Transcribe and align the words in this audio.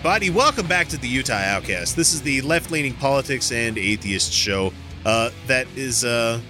Everybody, 0.00 0.30
welcome 0.30 0.66
back 0.66 0.88
to 0.88 0.96
the 0.96 1.06
Utah 1.06 1.34
Outcast. 1.34 1.94
This 1.94 2.14
is 2.14 2.22
the 2.22 2.40
left 2.40 2.70
leaning 2.70 2.94
politics 2.94 3.52
and 3.52 3.76
atheist 3.76 4.32
show 4.32 4.72
uh, 5.04 5.28
that 5.46 5.66
is. 5.76 6.04
Uh, 6.06 6.40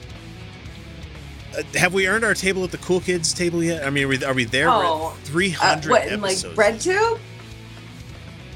uh, 1.58 1.62
have 1.74 1.92
we 1.92 2.06
earned 2.06 2.22
our 2.24 2.32
table 2.34 2.62
at 2.62 2.70
the 2.70 2.78
cool 2.78 3.00
kids 3.00 3.34
table 3.34 3.60
yet? 3.60 3.84
I 3.84 3.90
mean, 3.90 4.04
are 4.04 4.08
we, 4.08 4.24
are 4.24 4.34
we 4.34 4.44
there? 4.44 4.68
Oh, 4.68 5.16
300 5.24 5.84
Uh, 5.84 5.90
what, 5.90 6.06
in 6.06 6.20
like 6.20 6.30
episodes. 6.44 6.56
RedTube? 6.56 7.18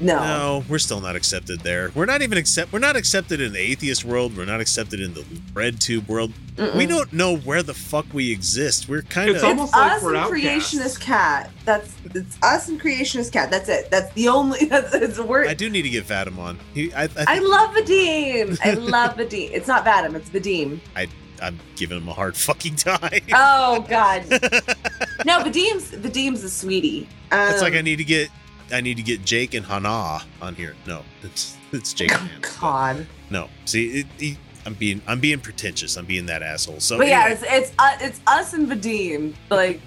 No. 0.01 0.19
No, 0.19 0.63
we're 0.69 0.79
still 0.79 0.99
not 0.99 1.15
accepted 1.15 1.61
there. 1.61 1.91
We're 1.95 2.05
not 2.05 2.21
even 2.21 2.37
accept. 2.37 2.73
We're 2.73 2.79
not 2.79 2.95
accepted 2.95 3.39
in 3.39 3.53
the 3.53 3.59
atheist 3.59 4.03
world. 4.03 4.35
We're 4.35 4.45
not 4.45 4.59
accepted 4.61 4.99
in 4.99 5.13
the 5.13 5.25
red 5.53 5.79
tube 5.79 6.07
world. 6.07 6.33
Mm-mm. 6.57 6.75
We 6.75 6.85
don't 6.85 7.11
know 7.13 7.37
where 7.37 7.63
the 7.63 7.73
fuck 7.73 8.05
we 8.13 8.31
exist. 8.31 8.87
We're 8.89 9.01
kind 9.03 9.29
It's 9.31 9.43
of. 9.43 9.49
almost 9.49 9.69
It's 9.69 9.77
like 9.77 9.91
us 9.93 10.03
we're 10.03 10.15
and 10.15 10.17
outcasts. 10.17 10.75
Creationist 10.75 10.99
Cat. 10.99 11.51
That's 11.65 11.93
it's 12.13 12.37
us 12.41 12.67
and 12.69 12.79
Creationist 12.81 13.31
Cat. 13.31 13.51
That's 13.51 13.69
it. 13.69 13.89
That's 13.91 14.11
the 14.13 14.27
only. 14.27 14.65
That's 14.69 14.93
it's 14.93 15.17
a 15.17 15.23
word. 15.23 15.47
I 15.47 15.53
do 15.53 15.69
need 15.69 15.83
to 15.83 15.89
get 15.89 16.05
Fatim 16.05 16.37
on. 16.37 16.59
He, 16.73 16.93
I, 16.93 17.03
I, 17.03 17.07
think 17.07 17.29
I 17.29 17.39
love 17.39 17.75
Vadim. 17.75 18.59
I 18.63 18.71
love 18.73 19.15
Vadim. 19.15 19.51
It's 19.51 19.67
not 19.67 19.85
Vadim. 19.85 20.15
It's 20.15 20.29
Vadim. 20.29 20.79
I'm 21.41 21.59
giving 21.75 21.97
him 21.97 22.07
a 22.07 22.13
hard 22.13 22.35
fucking 22.37 22.75
time. 22.77 23.21
Oh 23.33 23.85
God. 23.89 24.25
no, 25.25 25.39
Vadim's 25.43 25.91
Vadim's 25.91 26.43
a 26.43 26.49
sweetie. 26.49 27.09
Um, 27.31 27.49
it's 27.51 27.61
like 27.61 27.73
I 27.73 27.81
need 27.81 27.97
to 27.97 28.03
get. 28.05 28.29
I 28.71 28.81
need 28.81 28.97
to 28.97 29.03
get 29.03 29.23
Jake 29.25 29.53
and 29.53 29.65
Hana 29.65 30.21
on 30.41 30.55
here. 30.55 30.75
No, 30.87 31.03
it's 31.21 31.57
it's 31.71 31.93
Jake. 31.93 32.11
and 32.11 32.21
Hannah, 32.21 32.47
God. 32.59 33.07
No, 33.29 33.49
see, 33.65 33.99
it, 33.99 34.07
he, 34.17 34.37
I'm 34.65 34.73
being 34.73 35.01
I'm 35.07 35.19
being 35.19 35.39
pretentious. 35.39 35.97
I'm 35.97 36.05
being 36.05 36.25
that 36.27 36.41
asshole. 36.41 36.79
So, 36.79 36.97
But 36.97 37.07
yeah, 37.07 37.29
it's 37.29 37.43
it's 37.45 37.71
uh, 37.77 37.97
it's 38.01 38.19
us 38.27 38.53
and 38.53 38.67
Vadim. 38.67 39.33
Like 39.49 39.81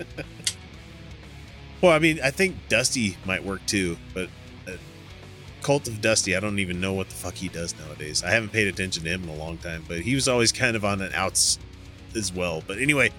well, 1.81 1.93
I 1.93 1.99
mean, 1.99 2.21
I 2.23 2.31
think 2.31 2.57
Dusty 2.69 3.17
might 3.25 3.45
work 3.45 3.65
too, 3.67 3.97
but 4.15 4.29
uh, 4.67 4.73
Cult 5.63 5.89
of 5.89 6.01
Dusty, 6.01 6.37
I 6.37 6.41
don't 6.41 6.59
even 6.61 6.81
know 6.81 6.93
what 6.95 7.09
the 7.09 7.15
fuck 7.17 7.35
he 7.35 7.49
does 7.49 7.75
nowadays. 7.79 8.23
I 8.23 8.31
haven't 8.31 8.51
paid 8.53 8.69
attention 8.69 9.05
to 9.05 9.11
him 9.11 9.25
in 9.25 9.29
a 9.29 9.35
long 9.35 9.59
time, 9.59 9.85
but 9.89 10.01
he 10.01 10.15
was 10.15 10.29
always 10.29 10.53
kind 10.53 10.77
of 10.77 10.85
on 10.85 11.01
an 11.01 11.13
outs 11.15 11.59
as 12.15 12.33
well. 12.33 12.63
But 12.67 12.79
anyway, 12.79 13.11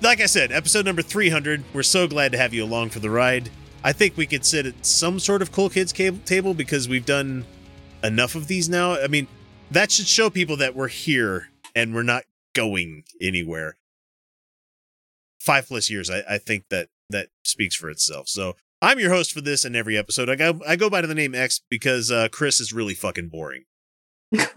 like 0.00 0.20
I 0.20 0.26
said, 0.26 0.52
episode 0.52 0.84
number 0.84 1.02
300. 1.02 1.64
We're 1.72 1.82
so 1.82 2.06
glad 2.08 2.32
to 2.32 2.38
have 2.38 2.52
you 2.54 2.64
along 2.64 2.90
for 2.90 3.00
the 3.00 3.10
ride. 3.10 3.50
I 3.86 3.92
think 3.92 4.16
we 4.16 4.26
could 4.26 4.44
sit 4.44 4.66
at 4.66 4.84
some 4.84 5.20
sort 5.20 5.42
of 5.42 5.52
cool 5.52 5.70
kids 5.70 5.92
cable, 5.92 6.18
table 6.24 6.54
because 6.54 6.88
we've 6.88 7.06
done 7.06 7.44
enough 8.02 8.34
of 8.34 8.48
these 8.48 8.68
now. 8.68 9.00
I 9.00 9.06
mean, 9.06 9.28
that 9.70 9.92
should 9.92 10.08
show 10.08 10.28
people 10.28 10.56
that 10.56 10.74
we're 10.74 10.88
here 10.88 11.50
and 11.72 11.94
we're 11.94 12.02
not 12.02 12.24
going 12.52 13.04
anywhere. 13.22 13.76
Five 15.38 15.68
plus 15.68 15.88
years, 15.88 16.10
I, 16.10 16.24
I 16.28 16.38
think 16.38 16.64
that 16.70 16.88
that 17.10 17.28
speaks 17.44 17.76
for 17.76 17.88
itself. 17.88 18.26
So 18.28 18.56
I'm 18.82 18.98
your 18.98 19.10
host 19.10 19.30
for 19.30 19.40
this 19.40 19.64
and 19.64 19.76
every 19.76 19.96
episode. 19.96 20.28
I 20.28 20.34
go 20.34 20.60
I 20.66 20.74
go 20.74 20.90
by 20.90 21.00
the 21.00 21.14
name 21.14 21.36
X 21.36 21.60
because 21.70 22.10
uh, 22.10 22.26
Chris 22.32 22.60
is 22.60 22.72
really 22.72 22.94
fucking 22.94 23.28
boring. 23.28 23.66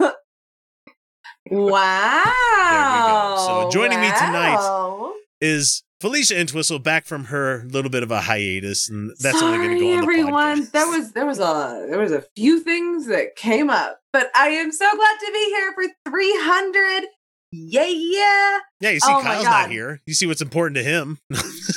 wow. 1.48 3.36
So 3.46 3.70
joining 3.70 4.00
me 4.00 4.08
tonight 4.08 5.12
Is 5.40 5.84
Felicia 6.00 6.40
Entwistle 6.40 6.78
back 6.78 7.06
from 7.06 7.26
her 7.26 7.64
little 7.68 7.90
bit 7.90 8.02
of 8.02 8.10
a 8.10 8.22
hiatus, 8.22 8.88
and 8.88 9.12
that's 9.20 9.42
only 9.42 9.58
going 9.58 9.78
to 9.78 9.84
go 9.84 9.92
on 9.92 9.98
everyone. 10.02 10.68
There 10.72 10.86
was 10.88 11.12
there 11.12 11.26
was 11.26 11.38
a 11.38 11.86
there 11.90 11.98
was 11.98 12.10
a 12.12 12.24
few 12.34 12.60
things 12.60 13.06
that 13.06 13.36
came 13.36 13.68
up, 13.68 14.00
but 14.12 14.30
I 14.34 14.48
am 14.48 14.72
so 14.72 14.88
glad 14.90 15.18
to 15.20 15.30
be 15.32 15.44
here 15.46 15.72
for 15.74 16.10
300. 16.10 17.04
Yeah, 17.52 17.84
yeah, 17.84 18.58
yeah. 18.80 18.90
You 18.90 19.00
see, 19.00 19.12
Oh 19.12 19.20
Kyle's 19.22 19.44
not 19.44 19.70
here. 19.70 20.00
You 20.06 20.14
see 20.14 20.26
what's 20.26 20.40
important 20.40 20.76
to 20.76 20.82
him. 20.82 21.18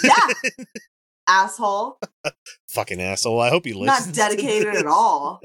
yeah. 0.04 0.64
Asshole. 1.28 2.00
fucking 2.70 3.02
asshole. 3.02 3.40
I 3.40 3.50
hope 3.50 3.66
he 3.66 3.74
listens. 3.74 4.08
Not 4.08 4.16
dedicated 4.16 4.76
at 4.76 4.86
all. 4.86 5.42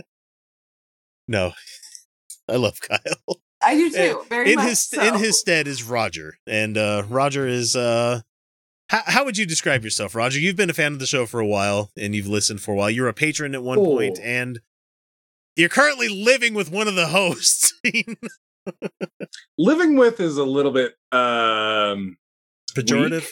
No, 1.28 1.52
I 2.48 2.56
love 2.56 2.80
Kyle. 2.80 3.40
I 3.62 3.74
do 3.74 3.90
too. 3.90 4.24
Very 4.28 4.52
in 4.52 4.56
much 4.56 4.68
his 4.68 4.80
so. 4.82 5.02
in 5.02 5.14
his 5.14 5.38
stead 5.38 5.66
is 5.66 5.82
Roger, 5.82 6.38
and 6.46 6.76
uh, 6.76 7.02
Roger 7.08 7.46
is 7.46 7.74
uh, 7.76 8.22
how, 8.88 9.02
how 9.06 9.24
would 9.24 9.36
you 9.38 9.46
describe 9.46 9.84
yourself, 9.84 10.14
Roger? 10.14 10.38
You've 10.38 10.56
been 10.56 10.70
a 10.70 10.74
fan 10.74 10.92
of 10.92 10.98
the 10.98 11.06
show 11.06 11.26
for 11.26 11.40
a 11.40 11.46
while, 11.46 11.90
and 11.96 12.14
you've 12.14 12.26
listened 12.26 12.60
for 12.60 12.72
a 12.72 12.76
while. 12.76 12.90
You're 12.90 13.08
a 13.08 13.14
patron 13.14 13.54
at 13.54 13.62
one 13.62 13.78
Oh. 13.78 13.84
point, 13.84 14.18
and 14.22 14.60
you're 15.56 15.68
currently 15.68 16.08
living 16.08 16.54
with 16.54 16.70
one 16.70 16.88
of 16.88 16.94
the 16.94 17.08
hosts. 17.08 17.72
Living 19.56 19.96
with 19.96 20.20
is 20.20 20.36
a 20.36 20.44
little 20.44 20.72
bit 20.72 20.94
um 21.12 22.16
Pejorative. 22.74 23.26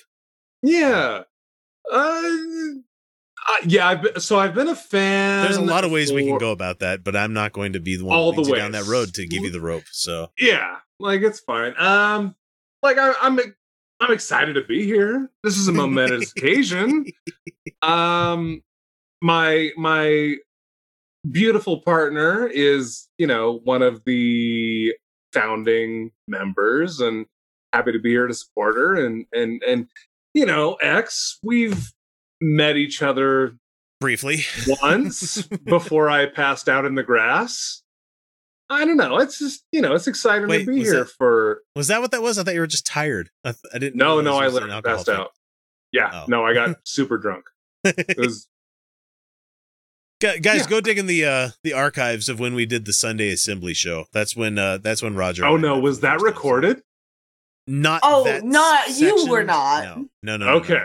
Weak? 0.62 0.72
yeah. 0.74 1.22
Uh, 1.92 2.22
uh, 3.48 3.56
yeah, 3.66 3.86
I've 3.86 4.02
been, 4.02 4.18
so 4.20 4.38
I've 4.38 4.54
been 4.54 4.66
a 4.68 4.74
fan. 4.74 5.44
There's 5.44 5.56
a 5.56 5.62
lot 5.62 5.84
of 5.84 5.92
ways 5.92 6.12
we 6.12 6.24
can 6.26 6.38
go 6.38 6.50
about 6.50 6.80
that, 6.80 7.04
but 7.04 7.14
I'm 7.14 7.32
not 7.32 7.52
going 7.52 7.74
to 7.74 7.80
be 7.80 7.96
the 7.96 8.04
one 8.04 8.16
All 8.16 8.32
the 8.32 8.42
way 8.50 8.58
down 8.58 8.72
that 8.72 8.86
road 8.86 9.14
to 9.14 9.26
give 9.26 9.42
you 9.44 9.52
the 9.52 9.60
rope. 9.60 9.84
So 9.92 10.30
Yeah, 10.38 10.78
like 10.98 11.20
it's 11.20 11.38
fine. 11.40 11.74
Um, 11.78 12.34
like 12.82 12.98
I, 12.98 13.12
I'm 13.20 13.38
I'm 14.00 14.12
excited 14.12 14.54
to 14.54 14.64
be 14.64 14.84
here. 14.84 15.30
This 15.42 15.56
is 15.56 15.68
a 15.68 15.72
momentous 15.72 16.32
occasion. 16.36 17.06
Um, 17.82 18.62
my 19.22 19.70
my 19.76 20.36
beautiful 21.30 21.80
partner 21.80 22.46
is 22.46 23.08
you 23.18 23.26
know 23.26 23.60
one 23.64 23.82
of 23.82 24.02
the 24.04 24.94
founding 25.32 26.10
members, 26.28 27.00
and 27.00 27.26
happy 27.72 27.92
to 27.92 27.98
be 27.98 28.10
here 28.10 28.26
to 28.26 28.34
support 28.34 28.76
her. 28.76 28.94
And 28.94 29.26
and 29.32 29.62
and 29.62 29.88
you 30.34 30.44
know, 30.44 30.74
X, 30.74 31.38
we've 31.42 31.92
met 32.40 32.76
each 32.76 33.02
other 33.02 33.56
briefly, 34.00 34.40
once 34.82 35.42
before 35.64 36.10
I 36.10 36.26
passed 36.26 36.68
out 36.68 36.84
in 36.84 36.94
the 36.94 37.02
grass. 37.02 37.82
I 38.68 38.84
don't 38.84 38.96
know. 38.96 39.18
It's 39.18 39.38
just 39.38 39.64
you 39.72 39.80
know, 39.80 39.94
it's 39.94 40.06
exciting 40.06 40.48
Wait, 40.48 40.64
to 40.64 40.74
be 40.74 40.82
here 40.82 41.04
that- 41.04 41.10
for. 41.10 41.62
was 41.76 41.88
that 41.88 42.00
what 42.00 42.10
that 42.10 42.22
was? 42.22 42.38
I 42.38 42.42
thought 42.42 42.54
you 42.54 42.60
were 42.60 42.66
just 42.66 42.86
tired. 42.86 43.30
I, 43.44 43.52
th- 43.52 43.60
I 43.74 43.78
didn't. 43.78 43.96
No, 43.96 44.16
realize 44.18 44.24
no, 44.24 44.36
I 44.38 44.44
was 44.46 44.54
literally 44.54 44.82
passed 44.82 45.06
thing. 45.06 45.14
out. 45.16 45.30
Yeah, 45.92 46.10
Oh. 46.12 46.24
no, 46.28 46.44
I 46.44 46.52
got 46.54 46.76
super 46.84 47.16
drunk. 47.18 47.44
It 47.84 48.18
was 48.18 48.48
Guys, 50.20 50.40
Yeah. 50.42 50.66
go 50.68 50.80
dig 50.80 50.96
in 50.98 51.06
the 51.06 51.24
uh, 51.26 51.48
the 51.62 51.74
archives 51.74 52.28
of 52.30 52.40
when 52.40 52.54
we 52.54 52.64
did 52.64 52.86
the 52.86 52.92
Sunday 52.94 53.30
Assembly 53.30 53.74
show. 53.74 54.06
That's 54.14 54.34
when 54.34 54.58
uh, 54.58 54.78
that's 54.78 55.02
when 55.02 55.14
Roger. 55.14 55.44
oh 55.44 55.56
no, 55.58 55.78
was 55.78 56.00
that 56.00 56.20
recorded? 56.22 56.80
Not. 57.66 58.00
Oh, 58.02 58.24
that 58.24 58.42
not- 58.42 58.98
you 58.98 59.26
were 59.28 59.44
not. 59.44 59.84
No, 59.84 60.06
no, 60.22 60.36
no. 60.38 60.46
no, 60.46 60.52
Okay. 60.60 60.84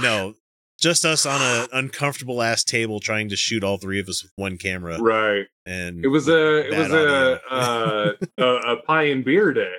No, 0.00 0.34
just 0.80 1.04
us 1.04 1.24
on 1.24 1.40
an 1.40 1.68
uncomfortable 1.72 2.42
ass 2.42 2.62
table 2.64 3.00
trying 3.00 3.28
to 3.30 3.36
shoot 3.36 3.64
all 3.64 3.78
three 3.78 3.98
of 3.98 4.08
us 4.08 4.22
with 4.22 4.32
one 4.36 4.58
camera. 4.58 4.98
Right. 5.00 5.46
And 5.64 6.04
It 6.04 6.08
was 6.08 6.28
a 6.28 6.66
it 6.66 6.76
was 6.78 6.92
a, 6.92 7.40
uh, 7.50 8.12
a 8.38 8.44
a 8.72 8.76
pie 8.82 9.04
and 9.04 9.24
beer 9.24 9.52
day. 9.52 9.74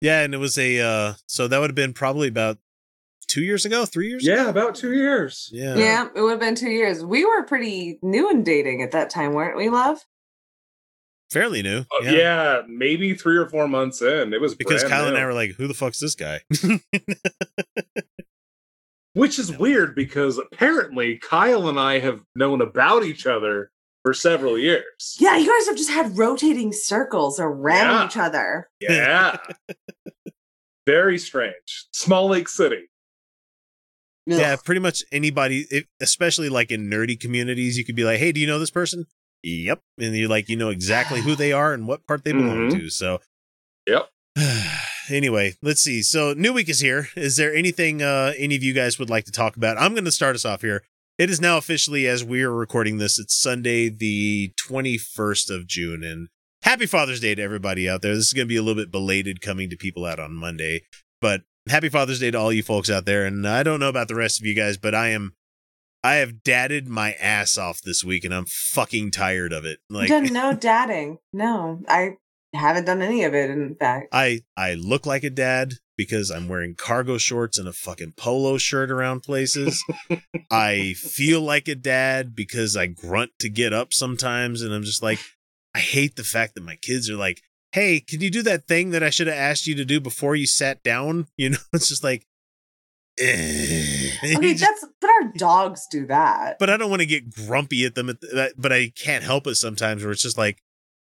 yeah, 0.00 0.22
and 0.22 0.34
it 0.34 0.38
was 0.38 0.58
a 0.58 0.80
uh, 0.80 1.14
so 1.26 1.48
that 1.48 1.58
would 1.58 1.70
have 1.70 1.76
been 1.76 1.92
probably 1.92 2.28
about 2.28 2.58
two 3.26 3.42
years 3.42 3.64
ago, 3.64 3.84
three 3.84 4.08
years. 4.08 4.26
Yeah, 4.26 4.42
ago? 4.42 4.50
about 4.50 4.74
two 4.74 4.92
years. 4.92 5.48
yeah, 5.52 5.76
yeah, 5.76 6.08
it 6.14 6.20
would 6.20 6.30
have 6.30 6.40
been 6.40 6.54
two 6.54 6.70
years. 6.70 7.04
We 7.04 7.24
were 7.24 7.44
pretty 7.44 7.98
new 8.02 8.30
in 8.30 8.42
dating 8.42 8.82
at 8.82 8.90
that 8.92 9.10
time, 9.10 9.32
weren't 9.34 9.56
we, 9.56 9.68
love? 9.68 10.04
fairly 11.30 11.62
new. 11.62 11.80
Uh, 11.80 12.00
yeah. 12.04 12.62
maybe 12.66 13.12
three 13.14 13.36
or 13.36 13.46
four 13.46 13.68
months 13.68 14.00
in. 14.00 14.32
It 14.32 14.40
was 14.40 14.54
because 14.54 14.82
brand 14.82 14.94
Kyle 14.94 15.08
and 15.08 15.16
I 15.18 15.24
were 15.26 15.34
like, 15.34 15.52
"Who 15.52 15.66
the 15.66 15.74
fuck's 15.74 16.00
this 16.00 16.14
guy?" 16.14 16.40
which 19.14 19.38
is 19.38 19.56
weird 19.56 19.94
because 19.94 20.38
apparently 20.38 21.18
Kyle 21.18 21.68
and 21.68 21.78
I 21.78 21.98
have 22.00 22.20
known 22.34 22.60
about 22.60 23.04
each 23.04 23.26
other 23.26 23.70
for 24.04 24.14
several 24.14 24.56
years. 24.58 25.16
Yeah, 25.18 25.36
you 25.36 25.46
guys 25.46 25.66
have 25.66 25.76
just 25.76 25.90
had 25.90 26.16
rotating 26.16 26.72
circles 26.72 27.40
around 27.40 27.94
Yeah. 27.94 28.06
each 28.06 28.16
other. 28.16 28.68
Yeah. 28.80 29.36
Very 30.86 31.18
strange. 31.18 31.86
Small 31.92 32.28
Lake 32.28 32.48
City. 32.48 32.88
Yeah, 34.26 34.56
pretty 34.62 34.80
much 34.80 35.04
anybody, 35.10 35.66
if, 35.70 35.84
especially 36.00 36.48
like 36.50 36.70
in 36.70 36.90
nerdy 36.90 37.18
communities, 37.18 37.78
you 37.78 37.84
could 37.84 37.96
be 37.96 38.04
like, 38.04 38.18
"Hey, 38.18 38.30
do 38.32 38.40
you 38.40 38.46
know 38.46 38.58
this 38.58 38.70
person?" 38.70 39.06
Yep, 39.42 39.80
and 39.98 40.14
you're 40.16 40.28
like, 40.28 40.48
you 40.50 40.56
know 40.56 40.68
exactly 40.68 41.20
who 41.22 41.34
they 41.36 41.52
are 41.52 41.72
and 41.72 41.86
what 41.86 42.06
part 42.06 42.24
they 42.24 42.32
belong 42.32 42.68
Mhm. 42.70 42.78
to. 42.78 42.90
So, 42.90 43.20
Yep. 43.86 44.08
anyway, 45.10 45.54
let's 45.62 45.80
see. 45.80 46.02
So, 46.02 46.32
new 46.34 46.52
week 46.52 46.68
is 46.68 46.80
here. 46.80 47.08
Is 47.16 47.36
there 47.36 47.54
anything 47.54 48.02
uh 48.02 48.32
any 48.36 48.56
of 48.56 48.62
you 48.62 48.72
guys 48.72 48.98
would 48.98 49.10
like 49.10 49.24
to 49.24 49.32
talk 49.32 49.56
about? 49.56 49.78
I'm 49.78 49.92
going 49.92 50.04
to 50.04 50.12
start 50.12 50.34
us 50.34 50.44
off 50.44 50.62
here. 50.62 50.82
It 51.18 51.30
is 51.30 51.40
now 51.40 51.58
officially, 51.58 52.06
as 52.06 52.24
we 52.24 52.42
are 52.44 52.52
recording 52.52 52.98
this, 52.98 53.18
it's 53.18 53.34
Sunday, 53.34 53.88
the 53.88 54.52
21st 54.68 55.52
of 55.52 55.66
June, 55.66 56.04
and 56.04 56.28
happy 56.62 56.86
Father's 56.86 57.18
Day 57.18 57.34
to 57.34 57.42
everybody 57.42 57.88
out 57.88 58.02
there. 58.02 58.14
This 58.14 58.28
is 58.28 58.32
going 58.32 58.46
to 58.46 58.48
be 58.48 58.56
a 58.56 58.62
little 58.62 58.80
bit 58.80 58.92
belated 58.92 59.40
coming 59.40 59.68
to 59.70 59.76
people 59.76 60.04
out 60.04 60.20
on 60.20 60.32
Monday, 60.32 60.82
but 61.20 61.42
happy 61.68 61.88
Father's 61.88 62.20
Day 62.20 62.30
to 62.30 62.38
all 62.38 62.52
you 62.52 62.62
folks 62.62 62.88
out 62.88 63.04
there. 63.04 63.26
And 63.26 63.48
I 63.48 63.64
don't 63.64 63.80
know 63.80 63.88
about 63.88 64.06
the 64.06 64.14
rest 64.14 64.38
of 64.38 64.46
you 64.46 64.54
guys, 64.54 64.76
but 64.76 64.94
I 64.94 65.08
am, 65.08 65.34
I 66.04 66.14
have 66.14 66.44
dadded 66.44 66.86
my 66.86 67.14
ass 67.14 67.58
off 67.58 67.82
this 67.82 68.04
week, 68.04 68.24
and 68.24 68.32
I'm 68.32 68.46
fucking 68.46 69.10
tired 69.10 69.52
of 69.52 69.64
it. 69.64 69.80
Like, 69.90 70.10
done 70.10 70.32
no 70.32 70.54
dadding. 70.54 71.18
No, 71.32 71.80
I 71.88 72.18
haven't 72.54 72.86
done 72.86 73.02
any 73.02 73.24
of 73.24 73.34
it. 73.34 73.50
In 73.50 73.74
fact, 73.74 74.08
I 74.12 74.40
I 74.56 74.74
look 74.74 75.06
like 75.06 75.24
a 75.24 75.30
dad 75.30 75.74
because 75.96 76.30
I'm 76.30 76.48
wearing 76.48 76.74
cargo 76.74 77.18
shorts 77.18 77.58
and 77.58 77.68
a 77.68 77.72
fucking 77.72 78.12
polo 78.16 78.56
shirt 78.56 78.90
around 78.90 79.20
places. 79.22 79.84
I 80.50 80.94
feel 80.94 81.40
like 81.40 81.68
a 81.68 81.74
dad 81.74 82.34
because 82.34 82.76
I 82.76 82.86
grunt 82.86 83.32
to 83.40 83.48
get 83.48 83.72
up 83.72 83.92
sometimes 83.92 84.62
and 84.62 84.72
I'm 84.72 84.84
just 84.84 85.02
like 85.02 85.18
I 85.74 85.80
hate 85.80 86.16
the 86.16 86.24
fact 86.24 86.54
that 86.54 86.62
my 86.64 86.76
kids 86.76 87.10
are 87.10 87.16
like, 87.16 87.42
"Hey, 87.72 88.00
can 88.00 88.20
you 88.20 88.30
do 88.30 88.42
that 88.42 88.66
thing 88.66 88.90
that 88.90 89.02
I 89.02 89.10
should 89.10 89.26
have 89.26 89.36
asked 89.36 89.66
you 89.66 89.74
to 89.74 89.84
do 89.84 90.00
before 90.00 90.34
you 90.34 90.46
sat 90.46 90.82
down?" 90.82 91.26
You 91.36 91.50
know, 91.50 91.58
it's 91.72 91.88
just 91.88 92.02
like 92.04 92.26
eh. 93.18 94.10
Okay, 94.36 94.54
that's 94.54 94.86
but 95.00 95.10
our 95.10 95.32
dogs 95.36 95.86
do 95.90 96.06
that. 96.06 96.58
but 96.58 96.70
I 96.70 96.76
don't 96.76 96.90
want 96.90 97.00
to 97.00 97.06
get 97.06 97.30
grumpy 97.30 97.84
at 97.84 97.94
them. 97.94 98.08
At 98.08 98.20
that, 98.20 98.54
but 98.56 98.72
I 98.72 98.90
can't 98.96 99.24
help 99.24 99.46
it 99.46 99.56
sometimes 99.56 100.02
where 100.02 100.12
it's 100.12 100.22
just 100.22 100.38
like 100.38 100.62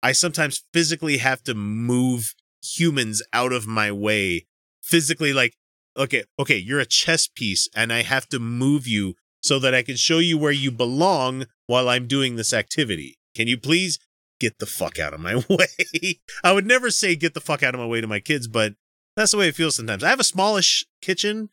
I 0.01 0.11
sometimes 0.11 0.63
physically 0.73 1.17
have 1.17 1.43
to 1.43 1.53
move 1.53 2.35
humans 2.63 3.21
out 3.33 3.51
of 3.51 3.67
my 3.67 3.91
way. 3.91 4.45
Physically, 4.81 5.33
like, 5.33 5.55
okay, 5.97 6.23
okay, 6.39 6.57
you're 6.57 6.79
a 6.79 6.85
chess 6.85 7.27
piece, 7.27 7.67
and 7.75 7.91
I 7.91 8.03
have 8.03 8.27
to 8.29 8.39
move 8.39 8.87
you 8.87 9.15
so 9.41 9.59
that 9.59 9.73
I 9.73 9.83
can 9.83 9.95
show 9.95 10.19
you 10.19 10.37
where 10.37 10.51
you 10.51 10.71
belong 10.71 11.45
while 11.65 11.89
I'm 11.89 12.07
doing 12.07 12.35
this 12.35 12.53
activity. 12.53 13.17
Can 13.35 13.47
you 13.47 13.57
please 13.57 13.99
get 14.39 14.59
the 14.59 14.65
fuck 14.65 14.99
out 14.99 15.13
of 15.13 15.19
my 15.19 15.35
way? 15.49 16.19
I 16.43 16.51
would 16.51 16.65
never 16.65 16.89
say 16.89 17.15
get 17.15 17.33
the 17.33 17.41
fuck 17.41 17.63
out 17.63 17.73
of 17.73 17.79
my 17.79 17.87
way 17.87 18.01
to 18.01 18.07
my 18.07 18.19
kids, 18.19 18.47
but 18.47 18.73
that's 19.15 19.31
the 19.31 19.37
way 19.37 19.47
it 19.47 19.55
feels 19.55 19.75
sometimes. 19.75 20.03
I 20.03 20.09
have 20.09 20.19
a 20.19 20.25
smallish 20.25 20.85
kitchen, 21.01 21.49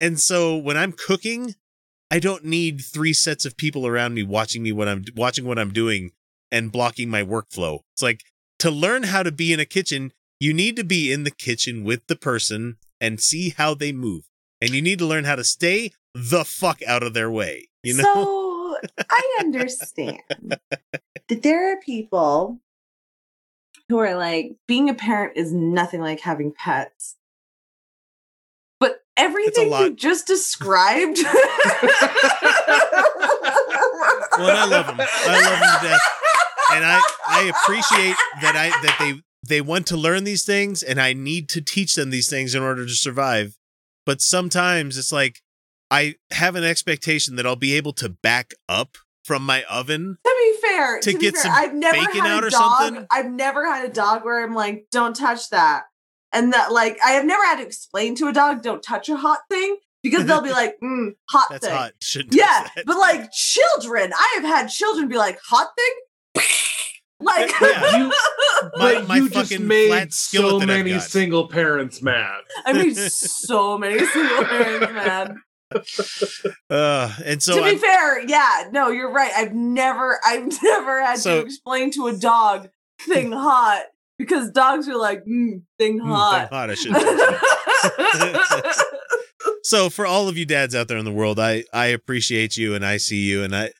and 0.00 0.20
so 0.20 0.56
when 0.56 0.76
I'm 0.76 0.92
cooking, 0.92 1.54
I 2.10 2.18
don't 2.18 2.44
need 2.44 2.80
three 2.80 3.12
sets 3.12 3.44
of 3.44 3.56
people 3.56 3.86
around 3.86 4.14
me 4.14 4.22
watching 4.22 4.62
me 4.62 4.72
what 4.72 4.88
I'm 4.88 5.04
watching 5.16 5.44
what 5.44 5.58
I'm 5.58 5.72
doing 5.72 6.12
and 6.50 6.72
blocking 6.72 7.08
my 7.10 7.22
workflow. 7.22 7.80
It's 7.94 8.02
like 8.02 8.22
to 8.58 8.70
learn 8.70 9.04
how 9.04 9.22
to 9.22 9.32
be 9.32 9.52
in 9.52 9.60
a 9.60 9.64
kitchen, 9.64 10.12
you 10.40 10.52
need 10.52 10.76
to 10.76 10.84
be 10.84 11.12
in 11.12 11.24
the 11.24 11.30
kitchen 11.30 11.84
with 11.84 12.06
the 12.06 12.16
person 12.16 12.76
and 13.00 13.20
see 13.20 13.50
how 13.50 13.74
they 13.74 13.92
move. 13.92 14.24
And 14.60 14.70
you 14.70 14.80
need 14.80 14.98
to 15.00 15.06
learn 15.06 15.24
how 15.24 15.36
to 15.36 15.44
stay 15.44 15.92
the 16.14 16.44
fuck 16.44 16.80
out 16.86 17.02
of 17.02 17.14
their 17.14 17.30
way. 17.30 17.68
You 17.82 17.96
know? 17.98 18.02
So 18.02 18.76
I 19.10 19.36
understand 19.40 20.20
that 21.28 21.42
there 21.42 21.72
are 21.72 21.80
people 21.80 22.60
who 23.88 23.98
are 23.98 24.16
like, 24.16 24.56
being 24.66 24.88
a 24.88 24.94
parent 24.94 25.36
is 25.36 25.52
nothing 25.52 26.00
like 26.00 26.20
having 26.20 26.52
pets. 26.52 27.16
But 28.80 29.02
everything 29.16 29.70
you 29.72 29.94
just 29.94 30.26
described. 30.26 31.18
Well, 34.38 34.50
I 34.50 34.66
love 34.66 34.88
'em. 34.88 34.96
I 35.00 35.40
love 35.40 35.62
'em 35.62 35.80
to 35.80 35.88
death. 35.88 36.00
And 36.72 36.84
I 36.84 37.00
I 37.28 37.42
appreciate 37.44 38.16
that 38.42 38.56
I 38.56 38.68
that 38.82 38.96
they 38.98 39.22
they 39.48 39.60
want 39.60 39.86
to 39.88 39.96
learn 39.96 40.24
these 40.24 40.44
things 40.44 40.82
and 40.82 41.00
I 41.00 41.12
need 41.12 41.48
to 41.50 41.60
teach 41.60 41.94
them 41.94 42.10
these 42.10 42.28
things 42.28 42.54
in 42.54 42.62
order 42.62 42.84
to 42.84 42.92
survive. 42.94 43.56
But 44.04 44.20
sometimes 44.20 44.96
it's 44.98 45.12
like 45.12 45.40
I 45.90 46.16
have 46.32 46.56
an 46.56 46.64
expectation 46.64 47.36
that 47.36 47.46
I'll 47.46 47.56
be 47.56 47.74
able 47.74 47.92
to 47.94 48.08
back 48.08 48.54
up 48.68 48.96
from 49.24 49.44
my 49.44 49.62
oven. 49.64 50.18
To 50.24 50.34
be 50.38 50.66
fair, 50.68 51.00
To 51.00 51.12
to, 51.12 51.18
get 51.18 51.34
fair, 51.34 51.42
some 51.44 51.52
I've 51.54 51.74
never 51.74 51.96
bacon 51.98 52.20
had 52.22 52.30
out 52.30 52.42
a 52.44 52.46
or 52.46 52.50
dog. 52.50 52.78
something? 52.80 53.06
I've 53.10 53.30
never 53.30 53.66
had 53.66 53.88
a 53.88 53.92
dog 53.92 54.24
where 54.24 54.42
I'm 54.44 54.54
like, 54.54 54.86
don't 54.90 55.14
touch 55.14 55.50
that. 55.50 55.84
And 56.32 56.52
that 56.52 56.72
like 56.72 56.98
I 57.04 57.12
have 57.12 57.24
never 57.24 57.42
had 57.44 57.56
to 57.56 57.62
explain 57.66 58.14
to 58.16 58.26
a 58.28 58.32
dog, 58.32 58.62
don't 58.62 58.82
touch 58.82 59.08
a 59.08 59.16
hot 59.16 59.40
thing, 59.50 59.76
because 60.02 60.26
they'll 60.26 60.42
be 60.42 60.50
like, 60.50 60.76
mm, 60.82 61.10
hot 61.30 61.46
That's 61.50 61.66
thing. 61.66 61.74
hot. 61.76 61.92
Yeah, 62.30 62.68
but 62.84 62.98
like 62.98 63.30
children, 63.32 64.12
I 64.12 64.32
have 64.36 64.44
had 64.44 64.66
children 64.68 65.08
be 65.08 65.16
like, 65.16 65.38
hot 65.48 65.68
thing? 65.76 65.94
Like 67.20 67.50
Yeah. 67.60 67.96
You, 67.98 68.08
My- 68.76 68.94
but 68.94 69.08
my 69.08 69.16
you 69.16 69.28
just 69.28 69.58
made 69.60 69.88
flat 69.88 70.12
so 70.12 70.58
that 70.58 70.70
I've 70.70 70.78
many 70.78 70.90
got. 70.92 71.02
single 71.02 71.48
parents 71.48 72.02
mad. 72.02 72.40
I 72.64 72.72
made 72.72 72.96
so 72.96 73.76
many 73.78 74.04
single 74.06 74.44
parents 74.44 74.92
mad. 74.92 75.34
uh, 76.70 77.12
and 77.24 77.42
so 77.42 77.56
to 77.56 77.62
be 77.62 77.70
I'm, 77.70 77.78
fair, 77.78 78.26
yeah, 78.26 78.68
no, 78.72 78.88
you're 78.88 79.12
right. 79.12 79.32
I've 79.36 79.52
never, 79.54 80.18
I've 80.24 80.50
never 80.62 81.02
had 81.04 81.18
So- 81.18 81.40
to 81.40 81.46
explain 81.46 81.90
to 81.92 82.06
a 82.06 82.16
dog 82.16 82.68
thing 83.00 83.32
hot 83.32 83.82
because 84.18 84.50
dogs 84.52 84.88
are 84.88 84.96
like, 84.96 85.24
mm, 85.24 85.62
thing 85.78 85.98
Mm, 86.00 86.04
I'm 86.04 86.08
hot. 86.08 86.48
hot. 86.50 86.70
I 86.70 86.74
shouldn't 86.74 87.04
so 89.62 89.90
for 89.90 90.06
all 90.06 90.28
of 90.28 90.36
you 90.38 90.46
dads 90.46 90.74
out 90.74 90.88
there 90.88 90.96
in 90.98 91.04
the 91.04 91.12
world, 91.12 91.38
I 91.38 91.64
I 91.72 91.86
appreciate 91.86 92.56
you 92.56 92.74
and 92.74 92.84
I 92.84 92.96
see 92.96 93.22
you 93.24 93.42
and 93.42 93.54
I 93.54 93.70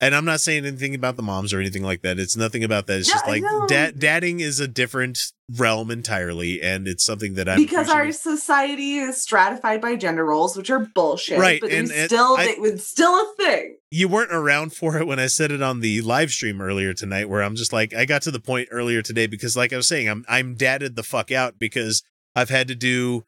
and 0.00 0.14
I'm 0.14 0.24
not 0.24 0.40
saying 0.40 0.66
anything 0.66 0.94
about 0.94 1.16
the 1.16 1.22
moms 1.22 1.52
or 1.54 1.60
anything 1.60 1.82
like 1.82 2.02
that. 2.02 2.18
It's 2.18 2.36
nothing 2.36 2.64
about 2.64 2.86
that. 2.88 2.98
It's 2.98 3.08
just 3.08 3.26
like 3.26 3.42
no. 3.42 3.66
dad 3.66 3.98
dadding 3.98 4.40
is 4.40 4.60
a 4.60 4.68
different 4.68 5.18
realm 5.56 5.90
entirely, 5.90 6.60
and 6.60 6.88
it's 6.88 7.04
something 7.04 7.34
that 7.34 7.48
I'm 7.48 7.58
because 7.58 7.88
our 7.88 8.10
society 8.12 8.96
is 8.96 9.20
stratified 9.22 9.80
by 9.80 9.96
gender 9.96 10.24
roles, 10.24 10.56
which 10.56 10.70
are 10.70 10.80
bullshit. 10.94 11.38
Right, 11.38 11.60
but 11.60 11.70
and- 11.70 11.90
and 11.90 12.10
still, 12.10 12.36
I- 12.36 12.44
it 12.44 12.60
was 12.60 12.86
still 12.86 13.12
a 13.12 13.34
thing. 13.36 13.76
you 13.90 14.08
weren't 14.08 14.32
around 14.32 14.72
for 14.74 14.98
it 14.98 15.06
when 15.06 15.18
I 15.20 15.26
said 15.26 15.50
it 15.52 15.62
on 15.62 15.80
the 15.80 16.00
live 16.02 16.30
stream 16.30 16.60
earlier 16.60 16.92
tonight, 16.94 17.28
where 17.28 17.42
I'm 17.42 17.54
just 17.56 17.72
like, 17.72 17.94
I 17.94 18.04
got 18.04 18.22
to 18.22 18.30
the 18.30 18.40
point 18.40 18.68
earlier 18.72 19.02
today 19.02 19.26
because, 19.26 19.56
like 19.56 19.72
I 19.72 19.76
was 19.76 19.88
saying, 19.88 20.08
I'm 20.08 20.24
I'm 20.28 20.54
dadded 20.54 20.96
the 20.96 21.02
fuck 21.02 21.30
out 21.30 21.58
because 21.58 22.02
I've 22.34 22.50
had 22.50 22.68
to 22.68 22.74
do 22.74 23.24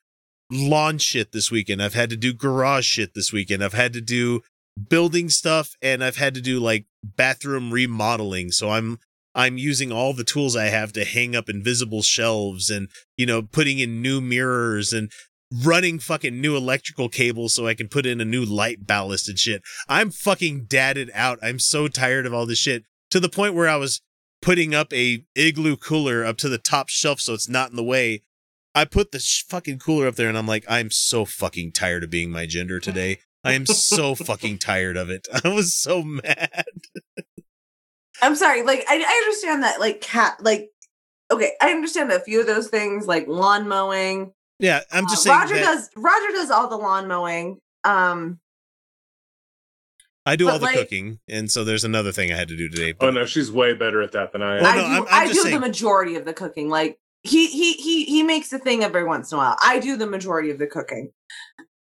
lawn 0.51 0.99
shit 0.99 1.33
this 1.33 1.51
weekend. 1.51 1.83
I've 1.83 1.95
had 1.95 2.11
to 2.11 2.17
do 2.17 2.33
garage 2.33 2.87
shit 2.87 3.15
this 3.15 3.33
weekend. 3.33 3.63
I've 3.65 3.73
had 3.73 3.93
to 3.95 4.01
do 4.01 4.43
building 4.89 5.29
stuff, 5.29 5.71
and 5.83 6.03
I've 6.03 6.17
had 6.17 6.35
to 6.35 6.41
do 6.41 6.61
like 6.61 6.87
bathroom 7.03 7.73
remodeling. 7.73 8.51
So 8.51 8.71
I'm 8.71 8.99
I'm 9.35 9.59
using 9.59 9.93
all 9.93 10.15
the 10.15 10.25
tools 10.25 10.57
I 10.57 10.67
have 10.67 10.93
to 10.95 11.05
hang 11.05 11.37
up 11.37 11.49
invisible 11.49 12.03
shelves 12.03 12.71
and 12.71 12.89
you 13.17 13.27
know 13.27 13.43
putting 13.43 13.79
in 13.79 14.03
new 14.03 14.21
mirrors 14.21 14.93
and 14.93 15.11
running 15.53 15.99
fucking 15.99 16.41
new 16.41 16.57
electrical 16.57 17.09
cables 17.09 17.55
so 17.55 17.67
I 17.67 17.75
can 17.75 17.89
put 17.89 18.07
in 18.07 18.21
a 18.21 18.25
new 18.25 18.45
light 18.45 18.87
ballast 18.87 19.29
and 19.29 19.39
shit. 19.39 19.63
I'm 19.89 20.11
fucking 20.11 20.65
dadded 20.65 21.11
out. 21.15 21.39
I'm 21.43 21.59
so 21.59 21.87
tired 21.89 22.27
of 22.27 22.35
all 22.35 22.47
this 22.47 22.59
shit 22.59 22.85
to 23.11 23.21
the 23.21 23.29
point 23.29 23.55
where 23.55 23.69
I 23.69 23.77
was 23.77 24.01
putting 24.43 24.75
up 24.75 24.93
a 24.93 25.25
igloo 25.35 25.77
cooler 25.77 26.25
up 26.25 26.37
to 26.39 26.49
the 26.49 26.59
top 26.59 26.89
shelf 26.89 27.21
so 27.21 27.35
it's 27.35 27.49
not 27.49 27.71
in 27.71 27.77
the 27.77 27.85
way. 27.85 28.23
I 28.75 28.85
put 28.85 29.13
the 29.13 29.21
sh- 29.21 29.45
fucking 29.49 29.79
cooler 29.79 30.07
up 30.07 30.17
there 30.17 30.29
and 30.29 30.37
I'm 30.37 30.47
like, 30.47 30.65
I'm 30.69 30.91
so 30.91 31.25
fucking 31.25 31.73
tired 31.73 32.05
of 32.05 32.11
being 32.11 32.31
my 32.31 32.45
gender 32.47 32.79
today. 32.79 33.21
I 33.47 33.53
am 33.53 33.67
so 33.67 34.15
fucking 34.15 34.59
tired 34.59 34.97
of 34.97 35.11
it. 35.11 35.27
I 35.45 35.49
was 35.49 35.73
so 35.75 36.03
mad. 36.03 36.65
I'm 38.23 38.35
sorry, 38.35 38.63
like 38.63 38.85
I, 38.89 38.97
I 38.97 39.23
understand 39.25 39.63
that, 39.63 39.79
like 39.81 40.01
cat, 40.01 40.39
like 40.43 40.71
okay, 41.31 41.53
I 41.61 41.71
understand 41.71 42.11
a 42.13 42.21
few 42.21 42.41
of 42.41 42.47
those 42.47 42.69
things, 42.69 43.07
like 43.07 43.27
lawn 43.29 43.69
mowing. 43.69 44.33
Yeah, 44.59 44.81
I'm 44.91 45.05
just 45.05 45.27
Uh, 45.27 45.31
saying 45.31 45.41
Roger 45.41 45.55
that 45.57 45.65
does 45.65 45.91
Roger 45.97 46.33
does 46.33 46.51
all 46.51 46.69
the 46.69 46.77
lawn 46.79 47.09
mowing. 47.09 47.59
Um, 47.85 48.41
I 50.25 50.35
do 50.37 50.47
but 50.47 50.53
all 50.55 50.59
the 50.59 50.65
like- 50.67 50.75
cooking, 50.77 51.21
and 51.29 51.51
so 51.51 51.63
there's 51.63 51.85
another 51.85 52.11
thing 52.11 52.33
I 52.33 52.37
had 52.37 52.49
to 52.49 52.57
do 52.57 52.69
today. 52.69 52.93
Oh 52.93 53.07
but- 53.07 53.15
no, 53.15 53.27
she's 53.27 53.53
way 53.53 53.75
better 53.75 54.01
at 54.03 54.13
that 54.13 54.33
than 54.33 54.43
I 54.43 54.57
am. 54.57 54.63
Well, 54.63 54.73
I 54.73 54.77
do, 54.77 54.83
I'm- 54.83 55.03
I'm 55.11 55.29
I 55.29 55.33
do 55.33 55.35
saying- 55.35 55.55
the 55.55 55.61
majority 55.61 56.17
of 56.17 56.25
the 56.25 56.33
cooking. 56.33 56.69
Like 56.71 56.99
he 57.23 57.47
he 57.49 57.75
he 57.75 58.05
he 58.07 58.23
makes 58.23 58.53
a 58.53 58.59
thing 58.59 58.83
every 58.83 59.05
once 59.05 59.31
in 59.31 59.37
a 59.37 59.39
while. 59.41 59.57
I 59.63 59.79
do 59.79 59.97
the 59.97 60.07
majority 60.07 60.51
of 60.51 60.59
the 60.59 60.67
cooking. 60.67 61.13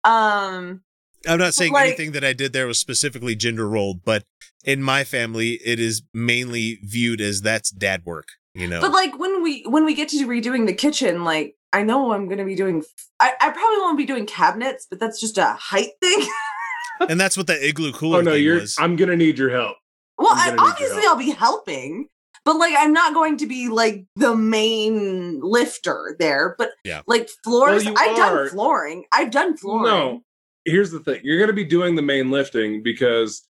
Um, 0.04 0.82
I'm 1.28 1.40
not 1.40 1.54
saying 1.54 1.74
like- 1.74 1.88
anything 1.88 2.12
that 2.14 2.24
I 2.24 2.34
did 2.34 2.54
there 2.54 2.68
was 2.68 2.80
specifically 2.80 3.36
gender 3.36 3.68
rolled, 3.68 4.04
but 4.04 4.24
in 4.64 4.82
my 4.82 5.04
family, 5.04 5.60
it 5.66 5.80
is 5.80 6.02
mainly 6.14 6.80
viewed 6.84 7.22
as 7.22 7.42
that's 7.42 7.70
dad 7.72 8.04
work. 8.06 8.28
You 8.54 8.68
know, 8.68 8.80
But 8.80 8.92
like 8.94 9.20
when 9.20 9.44
we 9.44 9.64
when 9.68 9.84
we 9.84 9.94
get 9.94 10.08
to 10.10 10.26
redoing 10.28 10.66
the 10.66 10.74
kitchen, 10.74 11.26
like 11.26 11.56
I 11.74 11.84
know 11.84 12.14
I'm 12.14 12.30
gonna 12.30 12.46
be 12.46 12.56
doing. 12.56 12.84
I, 13.20 13.34
I 13.42 13.50
probably 13.50 13.78
won't 13.80 13.98
be 13.98 14.06
doing 14.06 14.26
cabinets, 14.26 14.88
but 14.90 14.98
that's 15.00 15.20
just 15.20 15.38
a 15.38 15.46
height 15.60 15.90
thing. 16.02 16.26
and 17.10 17.20
that's 17.20 17.36
what 17.36 17.48
that 17.48 17.62
igloo 17.62 17.90
oh, 17.90 17.98
cooler 17.98 18.20
Oh 18.20 18.22
no, 18.22 18.32
thing 18.32 18.44
you're. 18.44 18.62
was. 18.62 18.78
I'm 18.80 18.96
gonna 18.96 19.18
need 19.18 19.38
your 19.38 19.50
help. 19.50 19.76
well, 20.18 20.30
I'm 20.32 20.54
I, 20.54 20.56
gonna 20.56 20.56
need 20.56 20.62
your 20.62 20.70
obviously 20.72 21.02
help. 21.02 21.18
I'll 21.18 21.26
be 21.26 21.32
helping, 21.32 22.08
but 22.46 22.56
like 22.56 22.74
I'm 22.78 22.94
not 22.94 23.14
going 23.14 23.36
to 23.40 23.46
be 23.46 23.68
like 23.68 24.06
the 24.16 24.34
main 24.36 25.42
lifter 25.42 26.16
there. 26.18 26.56
But 26.58 26.70
Yeah. 26.86 27.02
like 27.08 27.30
floors, 27.44 27.84
Well, 27.84 27.96
I've 27.98 28.18
are. 28.18 28.36
done 28.44 28.50
flooring. 28.52 29.04
I've 29.12 29.32
done 29.32 29.58
flooring. 29.58 29.84
No, 29.84 30.22
here's 30.66 30.92
the 30.92 31.00
thing: 31.00 31.22
you're 31.24 31.40
gonna 31.40 31.54
be 31.54 31.64
doing 31.64 31.96
the 31.96 32.02
main 32.02 32.30
lifting 32.32 32.84
because 32.84 33.48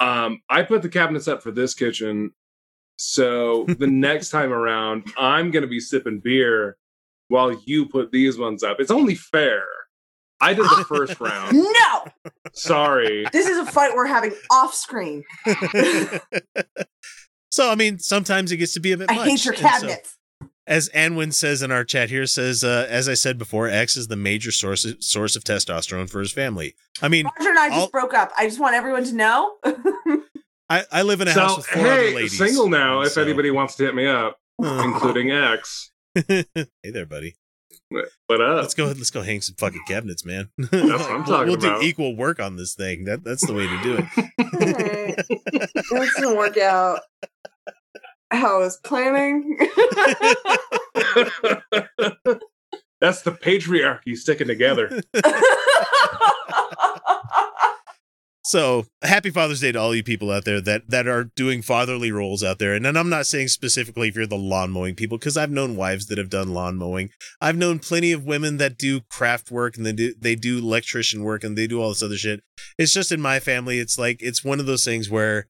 um, 0.00 0.40
I 0.48 0.62
put 0.62 0.82
the 0.82 0.88
cabinets 0.88 1.28
up 1.28 1.42
for 1.42 1.50
this 1.50 1.74
kitchen. 1.74 2.32
So 2.96 3.64
the 3.66 3.86
next 3.90 4.30
time 4.30 4.52
around, 4.52 5.12
I'm 5.18 5.50
gonna 5.50 5.66
be 5.66 5.80
sipping 5.80 6.20
beer 6.20 6.76
while 7.28 7.52
you 7.66 7.86
put 7.86 8.10
these 8.12 8.38
ones 8.38 8.62
up. 8.62 8.78
It's 8.80 8.90
only 8.90 9.14
fair. 9.14 9.62
I 10.40 10.54
did 10.54 10.64
the 10.66 10.84
first 10.88 11.18
round. 11.20 11.56
No, 11.56 12.04
Sorry. 12.52 13.26
this 13.32 13.48
is 13.48 13.58
a 13.58 13.66
fight 13.66 13.94
we're 13.96 14.06
having 14.06 14.32
off 14.52 14.72
screen. 14.72 15.24
so 17.50 17.70
I 17.70 17.74
mean, 17.74 17.98
sometimes 17.98 18.52
it 18.52 18.58
gets 18.58 18.72
to 18.74 18.80
be 18.80 18.92
a 18.92 18.96
bit. 18.96 19.10
I 19.10 19.16
much. 19.16 19.28
hate 19.28 19.44
your 19.44 19.54
And 19.54 19.62
so- 19.62 19.68
cabinets. 19.68 20.17
As 20.68 20.90
Anwin 20.90 21.32
says 21.32 21.62
in 21.62 21.72
our 21.72 21.82
chat 21.82 22.10
here, 22.10 22.26
says 22.26 22.62
uh, 22.62 22.86
as 22.88 23.08
I 23.08 23.14
said 23.14 23.38
before, 23.38 23.68
X 23.68 23.96
is 23.96 24.08
the 24.08 24.16
major 24.16 24.52
source 24.52 24.86
source 25.00 25.34
of 25.34 25.42
testosterone 25.42 26.08
for 26.08 26.20
his 26.20 26.30
family. 26.30 26.74
I 27.00 27.08
mean, 27.08 27.24
Roger 27.24 27.48
and 27.48 27.58
I 27.58 27.68
just 27.68 27.80
I'll- 27.80 27.88
broke 27.88 28.14
up. 28.14 28.30
I 28.36 28.46
just 28.46 28.60
want 28.60 28.74
everyone 28.76 29.04
to 29.04 29.14
know. 29.14 29.56
I, 30.70 30.84
I 30.92 31.02
live 31.02 31.22
in 31.22 31.28
a 31.28 31.32
house 31.32 31.56
with 31.56 31.66
four 31.66 31.86
other 31.86 31.96
hey, 32.02 32.14
ladies. 32.14 32.36
single 32.36 32.68
now. 32.68 33.00
If 33.00 33.16
anybody 33.16 33.50
wants 33.50 33.76
to 33.76 33.84
hit 33.86 33.94
me 33.94 34.06
up, 34.06 34.36
including 34.62 35.30
X, 35.30 35.90
hey 36.14 36.44
there, 36.84 37.06
buddy. 37.06 37.36
what 37.88 38.42
up? 38.42 38.60
Let's 38.60 38.74
go. 38.74 38.84
Let's 38.84 39.10
go 39.10 39.22
hang 39.22 39.40
some 39.40 39.54
fucking 39.56 39.84
cabinets, 39.88 40.26
man. 40.26 40.50
That's 40.58 40.72
what 40.72 41.10
I'm 41.10 41.24
talking 41.24 41.46
we'll 41.46 41.54
about. 41.54 41.80
do 41.80 41.86
equal 41.86 42.14
work 42.14 42.38
on 42.38 42.56
this 42.56 42.74
thing. 42.74 43.04
That 43.04 43.24
that's 43.24 43.46
the 43.46 43.54
way 43.54 43.66
to 43.66 43.82
do 43.82 43.96
it. 43.96 44.04
That 45.72 45.84
doesn't 46.14 46.36
work 46.36 46.58
out 46.58 47.00
how 48.30 48.56
I 48.56 48.58
was 48.58 48.78
planning. 48.84 49.58
That's 53.00 53.22
the 53.22 53.30
patriarchy 53.30 54.16
sticking 54.16 54.48
together. 54.48 55.00
So 58.48 58.86
happy 59.02 59.28
Father's 59.28 59.60
Day 59.60 59.72
to 59.72 59.78
all 59.78 59.94
you 59.94 60.02
people 60.02 60.30
out 60.30 60.46
there 60.46 60.58
that 60.62 60.88
that 60.88 61.06
are 61.06 61.24
doing 61.24 61.60
fatherly 61.60 62.10
roles 62.10 62.42
out 62.42 62.58
there. 62.58 62.72
And, 62.72 62.86
and 62.86 62.98
I'm 62.98 63.10
not 63.10 63.26
saying 63.26 63.48
specifically 63.48 64.08
if 64.08 64.16
you're 64.16 64.26
the 64.26 64.38
lawn 64.38 64.70
mowing 64.70 64.94
people, 64.94 65.18
because 65.18 65.36
I've 65.36 65.50
known 65.50 65.76
wives 65.76 66.06
that 66.06 66.16
have 66.16 66.30
done 66.30 66.54
lawn 66.54 66.76
mowing. 66.76 67.10
I've 67.42 67.58
known 67.58 67.78
plenty 67.78 68.10
of 68.10 68.24
women 68.24 68.56
that 68.56 68.78
do 68.78 69.02
craft 69.10 69.50
work 69.50 69.76
and 69.76 69.84
they 69.84 69.92
do 69.92 70.14
they 70.18 70.34
do 70.34 70.60
electrician 70.60 71.24
work 71.24 71.44
and 71.44 71.58
they 71.58 71.66
do 71.66 71.82
all 71.82 71.90
this 71.90 72.02
other 72.02 72.16
shit. 72.16 72.40
It's 72.78 72.94
just 72.94 73.12
in 73.12 73.20
my 73.20 73.38
family, 73.38 73.80
it's 73.80 73.98
like 73.98 74.22
it's 74.22 74.42
one 74.42 74.60
of 74.60 74.64
those 74.64 74.82
things 74.82 75.10
where 75.10 75.48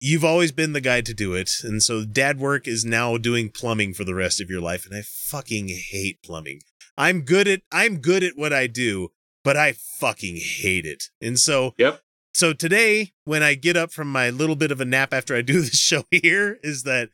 you've 0.00 0.24
always 0.24 0.50
been 0.52 0.72
the 0.72 0.80
guy 0.80 1.00
to 1.02 1.14
do 1.14 1.34
it. 1.34 1.50
And 1.62 1.82
so 1.82 2.04
dad 2.04 2.38
work 2.38 2.66
is 2.66 2.84
now 2.84 3.16
doing 3.18 3.50
plumbing 3.50 3.94
for 3.94 4.04
the 4.04 4.14
rest 4.14 4.40
of 4.40 4.48
your 4.50 4.60
life. 4.60 4.86
And 4.86 4.94
I 4.96 5.02
fucking 5.02 5.68
hate 5.68 6.22
plumbing. 6.22 6.60
I'm 6.96 7.22
good 7.22 7.46
at 7.48 7.62
I'm 7.70 7.98
good 7.98 8.22
at 8.22 8.36
what 8.36 8.52
I 8.52 8.66
do, 8.66 9.08
but 9.44 9.56
I 9.56 9.72
fucking 9.72 10.36
hate 10.36 10.86
it. 10.86 11.04
And 11.20 11.38
so 11.38 11.74
Yep. 11.78 12.00
so 12.34 12.52
today, 12.52 13.12
when 13.24 13.42
I 13.42 13.54
get 13.54 13.76
up 13.76 13.92
from 13.92 14.08
my 14.10 14.30
little 14.30 14.56
bit 14.56 14.70
of 14.72 14.80
a 14.80 14.84
nap 14.84 15.12
after 15.14 15.34
I 15.36 15.42
do 15.42 15.60
the 15.62 15.70
show 15.70 16.04
here, 16.10 16.58
is 16.62 16.82
that 16.84 17.10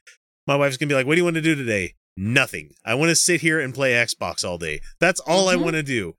my 0.46 0.56
wife's 0.56 0.76
gonna 0.76 0.88
be 0.88 0.94
like, 0.94 1.06
"What 1.06 1.14
do 1.14 1.20
you 1.20 1.24
want 1.24 1.36
to 1.36 1.42
do 1.42 1.54
today?" 1.54 1.94
Nothing. 2.16 2.70
I 2.84 2.94
want 2.94 3.10
to 3.10 3.16
sit 3.16 3.42
here 3.42 3.60
and 3.60 3.74
play 3.74 3.92
Xbox 3.92 4.42
all 4.42 4.56
day. 4.58 4.80
That's 5.00 5.20
all 5.20 5.48
I 5.48 5.56
Mhm. 5.56 5.62
want 5.62 5.74
to 5.74 5.82
do. 5.82 6.16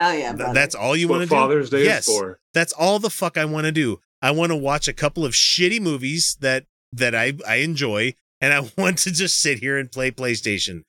oh 0.00 0.12
yeah, 0.12 0.32
Th- 0.34 0.52
That's 0.52 0.74
all 0.74 0.94
you 0.96 1.08
want 1.08 1.22
to 1.22 1.26
do. 1.26 1.30
Father's 1.34 1.70
Day 1.70 1.84
yes, 1.84 2.06
is 2.08 2.14
for. 2.18 2.38
that's 2.52 2.72
all 2.74 2.98
the 2.98 3.08
fuck 3.10 3.38
I 3.38 3.44
want 3.46 3.64
to 3.66 3.72
do. 3.72 4.00
I 4.26 4.32
want 4.32 4.50
to 4.50 4.56
watch 4.56 4.88
a 4.88 4.92
couple 4.92 5.24
of 5.24 5.34
shitty 5.34 5.80
movies 5.80 6.36
that 6.40 6.64
that 6.92 7.14
I 7.14 7.34
I 7.46 7.56
enjoy, 7.56 8.14
and 8.40 8.52
I 8.52 8.68
want 8.76 8.98
to 8.98 9.12
just 9.12 9.40
sit 9.40 9.60
here 9.60 9.78
and 9.78 9.90
play 9.90 10.10
PlayStation. 10.10 10.82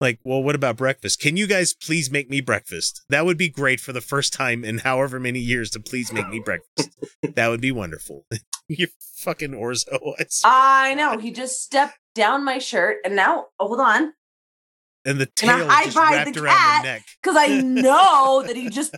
Like, 0.00 0.18
well, 0.24 0.42
what 0.42 0.54
about 0.54 0.78
breakfast? 0.78 1.20
Can 1.20 1.36
you 1.36 1.46
guys 1.46 1.74
please 1.74 2.10
make 2.10 2.30
me 2.30 2.40
breakfast? 2.40 3.02
That 3.10 3.26
would 3.26 3.36
be 3.36 3.50
great 3.50 3.80
for 3.80 3.92
the 3.92 4.00
first 4.00 4.32
time 4.32 4.64
in 4.64 4.78
however 4.78 5.20
many 5.20 5.40
years 5.40 5.68
to 5.72 5.80
please 5.80 6.10
make 6.10 6.30
me 6.30 6.40
breakfast. 6.44 6.96
that 7.34 7.48
would 7.48 7.60
be 7.60 7.70
wonderful. 7.70 8.24
you 8.68 8.86
fucking 9.16 9.50
orzo. 9.50 10.14
I. 10.42 10.92
I 10.92 10.94
know. 10.94 11.18
He 11.18 11.32
just 11.32 11.62
stepped 11.62 11.98
down 12.14 12.46
my 12.46 12.56
shirt, 12.56 12.96
and 13.04 13.14
now 13.14 13.48
oh, 13.58 13.66
hold 13.68 13.80
on, 13.80 14.14
and 15.04 15.20
the 15.20 15.28
I 15.28 15.32
tail 15.36 15.68
high 15.68 15.84
just 15.84 15.96
wrapped 15.98 16.34
the 16.34 16.44
around 16.44 16.82
the 16.82 16.88
neck. 16.88 17.04
because 17.22 17.36
I 17.36 17.60
know 17.60 18.42
that 18.46 18.56
he 18.56 18.70
just 18.70 18.96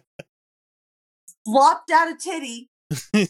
flopped 1.44 1.90
out 1.90 2.08
a 2.08 2.14
titty. 2.14 2.68
Cat 3.12 3.28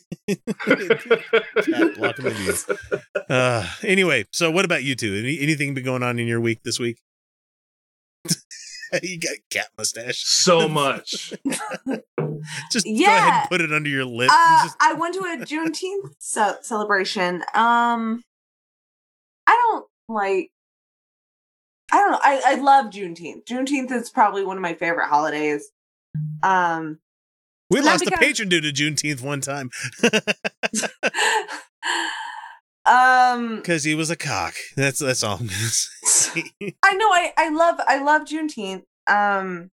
blocking 1.96 2.24
the. 2.24 3.02
Uh, 3.28 3.66
anyway, 3.82 4.24
so 4.32 4.50
what 4.50 4.64
about 4.64 4.82
you 4.84 4.94
two? 4.94 5.14
Any, 5.14 5.38
anything 5.40 5.74
been 5.74 5.84
going 5.84 6.02
on 6.02 6.18
in 6.18 6.26
your 6.26 6.40
week 6.40 6.62
this 6.64 6.78
week? 6.78 6.98
you 9.02 9.18
got 9.18 9.32
a 9.32 9.40
cat 9.50 9.68
mustache. 9.76 10.22
so 10.24 10.68
much. 10.68 11.32
Just 12.72 12.86
yeah. 12.86 13.06
go 13.06 13.12
ahead 13.14 13.40
and 13.40 13.48
put 13.48 13.60
it 13.60 13.72
under 13.72 13.88
your 13.88 14.04
lip. 14.04 14.30
Uh, 14.32 14.64
Just- 14.64 14.76
I 14.80 14.94
went 14.94 15.14
to 15.14 15.20
a 15.20 15.36
Juneteenth 15.44 16.14
ce- 16.18 16.66
celebration. 16.66 17.42
Um, 17.54 18.22
I 19.46 19.56
don't 19.70 19.86
like. 20.08 20.50
I 21.92 21.96
don't 21.98 22.12
know. 22.12 22.20
I, 22.22 22.42
I 22.46 22.54
love 22.54 22.86
Juneteenth. 22.86 23.44
Juneteenth 23.44 23.92
is 23.92 24.08
probably 24.10 24.44
one 24.44 24.56
of 24.56 24.62
my 24.62 24.74
favorite 24.74 25.08
holidays. 25.08 25.70
Um, 26.42 26.98
we 27.72 27.80
lost 27.80 28.06
a 28.06 28.10
patron 28.12 28.48
due 28.48 28.60
to 28.60 28.72
Juneteenth 28.72 29.22
one 29.22 29.40
time 29.40 29.70
um, 32.86 33.56
because 33.56 33.84
he 33.84 33.94
was 33.94 34.10
a 34.10 34.16
cock. 34.16 34.54
That's 34.76 34.98
that's 34.98 35.22
all. 35.22 35.38
I'm 35.38 35.46
gonna 35.46 35.52
say. 35.52 36.44
I 36.82 36.94
know. 36.94 37.10
I 37.10 37.32
I 37.36 37.48
love 37.50 37.80
I 37.86 38.02
love 38.02 38.22
Juneteenth. 38.22 38.82
Um, 39.06 39.70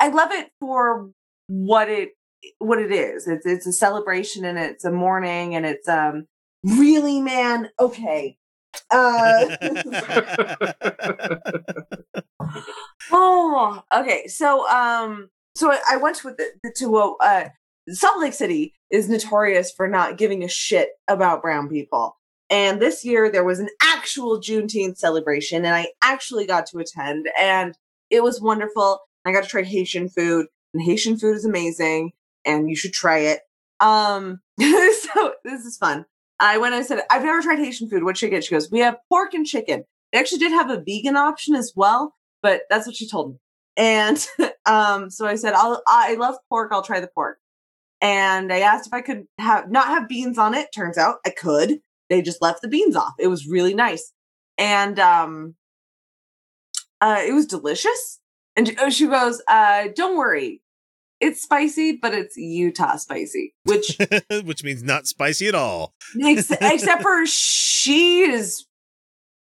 I 0.00 0.08
love 0.08 0.32
it 0.32 0.50
for 0.60 1.10
what 1.48 1.88
it 1.88 2.10
what 2.58 2.78
it 2.78 2.92
is. 2.92 3.26
It's 3.26 3.46
it's 3.46 3.66
a 3.66 3.72
celebration 3.72 4.44
and 4.44 4.58
it's 4.58 4.84
a 4.84 4.90
mourning 4.90 5.54
and 5.54 5.66
it's 5.66 5.88
um 5.88 6.26
really 6.62 7.20
man. 7.20 7.70
Okay. 7.78 8.36
Uh, 8.90 9.56
oh, 13.12 13.82
okay. 13.94 14.26
So 14.26 14.68
um, 14.68 15.30
so 15.54 15.72
I, 15.72 15.80
I 15.92 15.96
went 15.96 16.16
to 16.16 16.34
the, 16.36 16.72
to 16.76 16.98
a 16.98 17.14
uh, 17.20 17.48
Salt 17.88 18.20
Lake 18.20 18.32
City 18.32 18.74
is 18.90 19.08
notorious 19.08 19.70
for 19.70 19.88
not 19.88 20.16
giving 20.16 20.42
a 20.42 20.48
shit 20.48 20.90
about 21.08 21.42
brown 21.42 21.68
people. 21.68 22.16
And 22.50 22.80
this 22.80 23.04
year 23.04 23.30
there 23.30 23.44
was 23.44 23.58
an 23.58 23.68
actual 23.82 24.40
Juneteenth 24.40 24.98
celebration, 24.98 25.64
and 25.64 25.74
I 25.74 25.88
actually 26.02 26.46
got 26.46 26.66
to 26.66 26.78
attend, 26.78 27.28
and 27.38 27.74
it 28.10 28.22
was 28.22 28.40
wonderful. 28.40 29.00
I 29.24 29.32
got 29.32 29.44
to 29.44 29.48
try 29.48 29.62
Haitian 29.62 30.08
food, 30.08 30.46
and 30.72 30.82
Haitian 30.82 31.18
food 31.18 31.36
is 31.36 31.44
amazing, 31.44 32.12
and 32.44 32.68
you 32.68 32.76
should 32.76 32.92
try 32.92 33.18
it. 33.18 33.40
Um, 33.80 34.40
so 34.60 35.34
this 35.44 35.64
is 35.64 35.76
fun. 35.76 36.06
I 36.40 36.58
went 36.58 36.74
and 36.74 36.84
said, 36.84 37.02
I've 37.10 37.24
never 37.24 37.40
tried 37.40 37.58
Haitian 37.58 37.88
food. 37.88 38.04
What 38.04 38.16
should 38.16 38.26
I 38.28 38.30
get? 38.30 38.44
She 38.44 38.54
goes, 38.54 38.70
We 38.70 38.80
have 38.80 38.98
pork 39.08 39.34
and 39.34 39.46
chicken. 39.46 39.84
They 40.12 40.18
actually 40.18 40.38
did 40.38 40.52
have 40.52 40.70
a 40.70 40.80
vegan 40.80 41.16
option 41.16 41.54
as 41.54 41.72
well, 41.74 42.14
but 42.42 42.62
that's 42.70 42.86
what 42.86 42.96
she 42.96 43.08
told 43.08 43.32
me. 43.32 43.38
And 43.76 44.26
um, 44.66 45.10
so 45.10 45.26
I 45.26 45.34
said, 45.36 45.54
I'll, 45.54 45.82
I 45.86 46.14
love 46.14 46.36
pork. 46.48 46.70
I'll 46.72 46.82
try 46.82 47.00
the 47.00 47.08
pork. 47.14 47.38
And 48.00 48.52
I 48.52 48.60
asked 48.60 48.86
if 48.86 48.92
I 48.92 49.00
could 49.00 49.24
have 49.38 49.70
not 49.70 49.88
have 49.88 50.08
beans 50.08 50.36
on 50.38 50.54
it. 50.54 50.68
Turns 50.74 50.98
out 50.98 51.16
I 51.26 51.30
could. 51.30 51.78
They 52.10 52.20
just 52.22 52.42
left 52.42 52.60
the 52.62 52.68
beans 52.68 52.96
off. 52.96 53.14
It 53.18 53.28
was 53.28 53.46
really 53.46 53.74
nice. 53.74 54.12
And 54.58 54.98
um, 55.00 55.54
uh, 57.00 57.22
it 57.26 57.32
was 57.32 57.46
delicious. 57.46 58.20
And 58.56 58.68
she- 58.68 58.90
she 58.90 59.06
goes, 59.06 59.42
uh, 59.48 59.88
Don't 59.96 60.16
worry. 60.16 60.60
It's 61.20 61.42
spicy, 61.42 61.96
but 62.02 62.12
it's 62.12 62.36
Utah 62.36 62.96
spicy, 62.96 63.54
which 63.64 63.96
which 64.44 64.62
means 64.64 64.82
not 64.82 65.06
spicy 65.06 65.46
at 65.48 65.54
all. 65.54 65.94
Ex- 66.22 66.50
except 66.50 67.02
for 67.02 67.24
she 67.24 68.20
is 68.22 68.66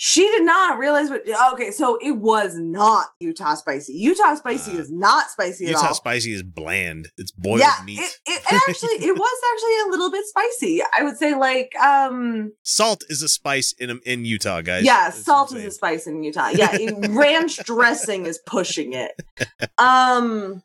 she 0.02 0.22
did 0.28 0.44
not 0.44 0.78
realize 0.78 1.10
what 1.10 1.20
okay 1.52 1.70
so 1.70 1.98
it 2.00 2.12
was 2.12 2.56
not 2.56 3.08
utah 3.20 3.54
spicy 3.54 3.92
utah 3.92 4.34
spicy 4.34 4.72
Uh, 4.72 4.80
is 4.80 4.90
not 4.90 5.28
spicy 5.30 5.66
at 5.66 5.74
all. 5.74 5.82
Utah 5.82 5.92
spicy 5.92 6.32
is 6.32 6.42
bland. 6.42 7.08
It's 7.18 7.32
boiled 7.32 7.60
yeah 7.60 7.74
meat. 7.84 7.98
it, 8.00 8.16
it, 8.26 8.40
it 8.50 8.62
actually 8.66 8.94
it 9.06 9.12
was 9.26 9.40
actually 9.52 9.78
a 9.84 9.90
little 9.90 10.10
bit 10.10 10.24
spicy 10.24 10.80
i 10.98 11.02
would 11.02 11.18
say 11.18 11.34
like 11.34 11.76
um 11.76 12.52
Salt 12.62 13.04
is 13.10 13.20
a 13.22 13.28
spice 13.28 13.74
in 13.78 14.00
in 14.06 14.24
Utah, 14.24 14.62
guys. 14.62 14.84
yeah 14.84 15.10
That's 15.10 15.22
salt 15.22 15.54
is 15.54 15.64
a 15.66 15.70
spice 15.70 16.06
in 16.06 16.22
utah 16.22 16.48
yeah 16.48 16.74
ranch 17.10 17.58
dressing 17.64 18.24
is 18.24 18.40
pushing 18.46 18.94
it 18.94 19.12
um 19.78 20.62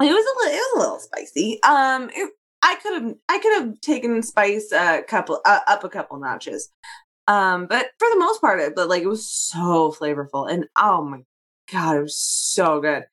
it 0.00 0.12
was 0.12 0.24
a 0.30 0.34
little 0.38 0.54
it 0.54 0.62
was 0.62 0.72
a 0.76 0.78
little 0.78 0.98
spicy 1.00 1.60
um 1.64 2.08
it, 2.14 2.30
i 2.62 2.76
could 2.80 3.02
have 3.02 3.14
i 3.28 3.38
could 3.40 3.52
have 3.60 3.80
taken 3.80 4.22
spice 4.22 4.70
a 4.72 5.02
couple 5.02 5.40
uh, 5.44 5.60
up 5.66 5.82
a 5.82 5.88
couple 5.88 6.18
notches 6.18 6.70
Um, 7.26 7.66
but 7.66 7.86
for 7.98 8.08
the 8.10 8.18
most 8.18 8.40
part, 8.40 8.60
it 8.60 8.74
but 8.76 8.88
like 8.88 9.02
it 9.02 9.08
was 9.08 9.28
so 9.28 9.94
flavorful, 9.98 10.50
and 10.50 10.66
oh 10.78 11.04
my 11.04 11.20
god, 11.72 11.96
it 11.96 12.02
was 12.02 12.18
so 12.18 12.80
good. 12.80 13.04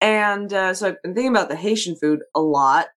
And 0.00 0.52
uh, 0.52 0.74
so 0.74 0.88
I've 0.88 1.02
been 1.02 1.14
thinking 1.14 1.32
about 1.32 1.48
the 1.48 1.56
Haitian 1.56 1.96
food 1.96 2.20
a 2.34 2.40
lot. 2.40 2.88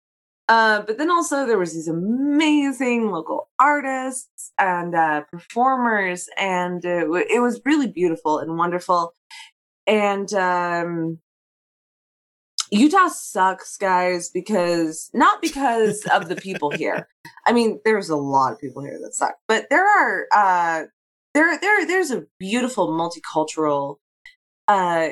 Uh, 0.49 0.81
but 0.81 0.97
then 0.97 1.11
also 1.11 1.45
there 1.45 1.59
was 1.59 1.73
these 1.73 1.87
amazing 1.87 3.11
local 3.11 3.49
artists 3.59 4.51
and 4.59 4.95
uh, 4.95 5.21
performers, 5.31 6.27
and 6.37 6.83
it, 6.83 7.01
w- 7.01 7.25
it 7.29 7.39
was 7.39 7.61
really 7.65 7.87
beautiful 7.87 8.39
and 8.39 8.57
wonderful. 8.57 9.13
And 9.87 10.31
um, 10.33 11.19
Utah 12.71 13.07
sucks, 13.07 13.77
guys, 13.77 14.29
because 14.29 15.09
not 15.13 15.41
because 15.41 16.05
of 16.13 16.29
the 16.29 16.35
people 16.35 16.71
here. 16.71 17.07
I 17.45 17.53
mean, 17.53 17.79
there's 17.83 18.09
a 18.09 18.15
lot 18.15 18.53
of 18.53 18.59
people 18.59 18.83
here 18.83 18.99
that 19.01 19.15
suck, 19.15 19.35
but 19.47 19.67
there 19.69 19.87
are 19.87 20.27
uh, 20.31 20.85
there 21.33 21.59
there 21.59 21.85
there's 21.87 22.11
a 22.11 22.25
beautiful 22.39 22.89
multicultural 22.89 23.97
uh, 24.67 25.09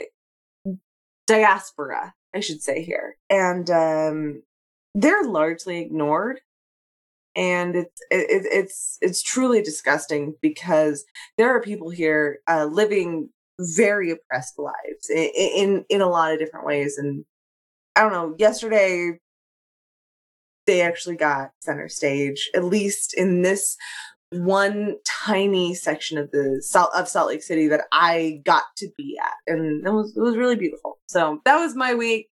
diaspora, 1.26 2.14
I 2.36 2.40
should 2.40 2.62
say 2.62 2.84
here, 2.84 3.18
and 3.30 3.70
um, 3.70 4.44
they're 4.94 5.24
largely 5.24 5.80
ignored. 5.80 6.42
And 7.36 7.76
it's 7.76 8.02
it, 8.10 8.48
it's 8.52 8.98
it's 9.00 9.22
truly 9.22 9.62
disgusting 9.62 10.34
because 10.42 11.06
there 11.38 11.56
are 11.56 11.62
people 11.62 11.92
here 11.92 12.40
uh, 12.48 12.66
living 12.66 13.30
very 13.60 14.12
oppressed 14.12 14.58
lives 14.58 15.10
in, 15.10 15.30
in 15.36 15.86
in 15.90 16.02
a 16.02 16.10
lot 16.10 16.34
of 16.34 16.40
different 16.40 16.66
ways, 16.66 16.98
and 16.98 17.26
I 17.98 18.01
don't 18.01 18.12
know. 18.12 18.36
Yesterday, 18.38 19.20
they 20.68 20.82
actually 20.82 21.16
got 21.16 21.50
center 21.62 21.89
stage, 21.89 22.48
at 22.54 22.63
least 22.63 23.16
in 23.16 23.42
this 23.42 23.75
one 24.30 24.98
tiny 25.04 25.74
section 25.74 26.20
of 26.20 26.30
the 26.30 26.62
Salt 26.63 26.92
of 26.96 27.08
Salt 27.08 27.30
Lake 27.30 27.42
City 27.42 27.68
that 27.70 27.86
I 27.92 28.42
got 28.46 28.66
to 28.77 28.89
be 28.98 29.18
at, 29.20 29.51
and 29.51 29.88
it 29.88 29.89
was 29.89 30.16
it 30.16 30.22
was 30.22 30.38
really 30.38 30.56
beautiful. 30.56 31.00
So 31.08 31.42
that 31.46 31.58
was 31.58 31.75
my 31.75 31.96
week. 31.96 32.30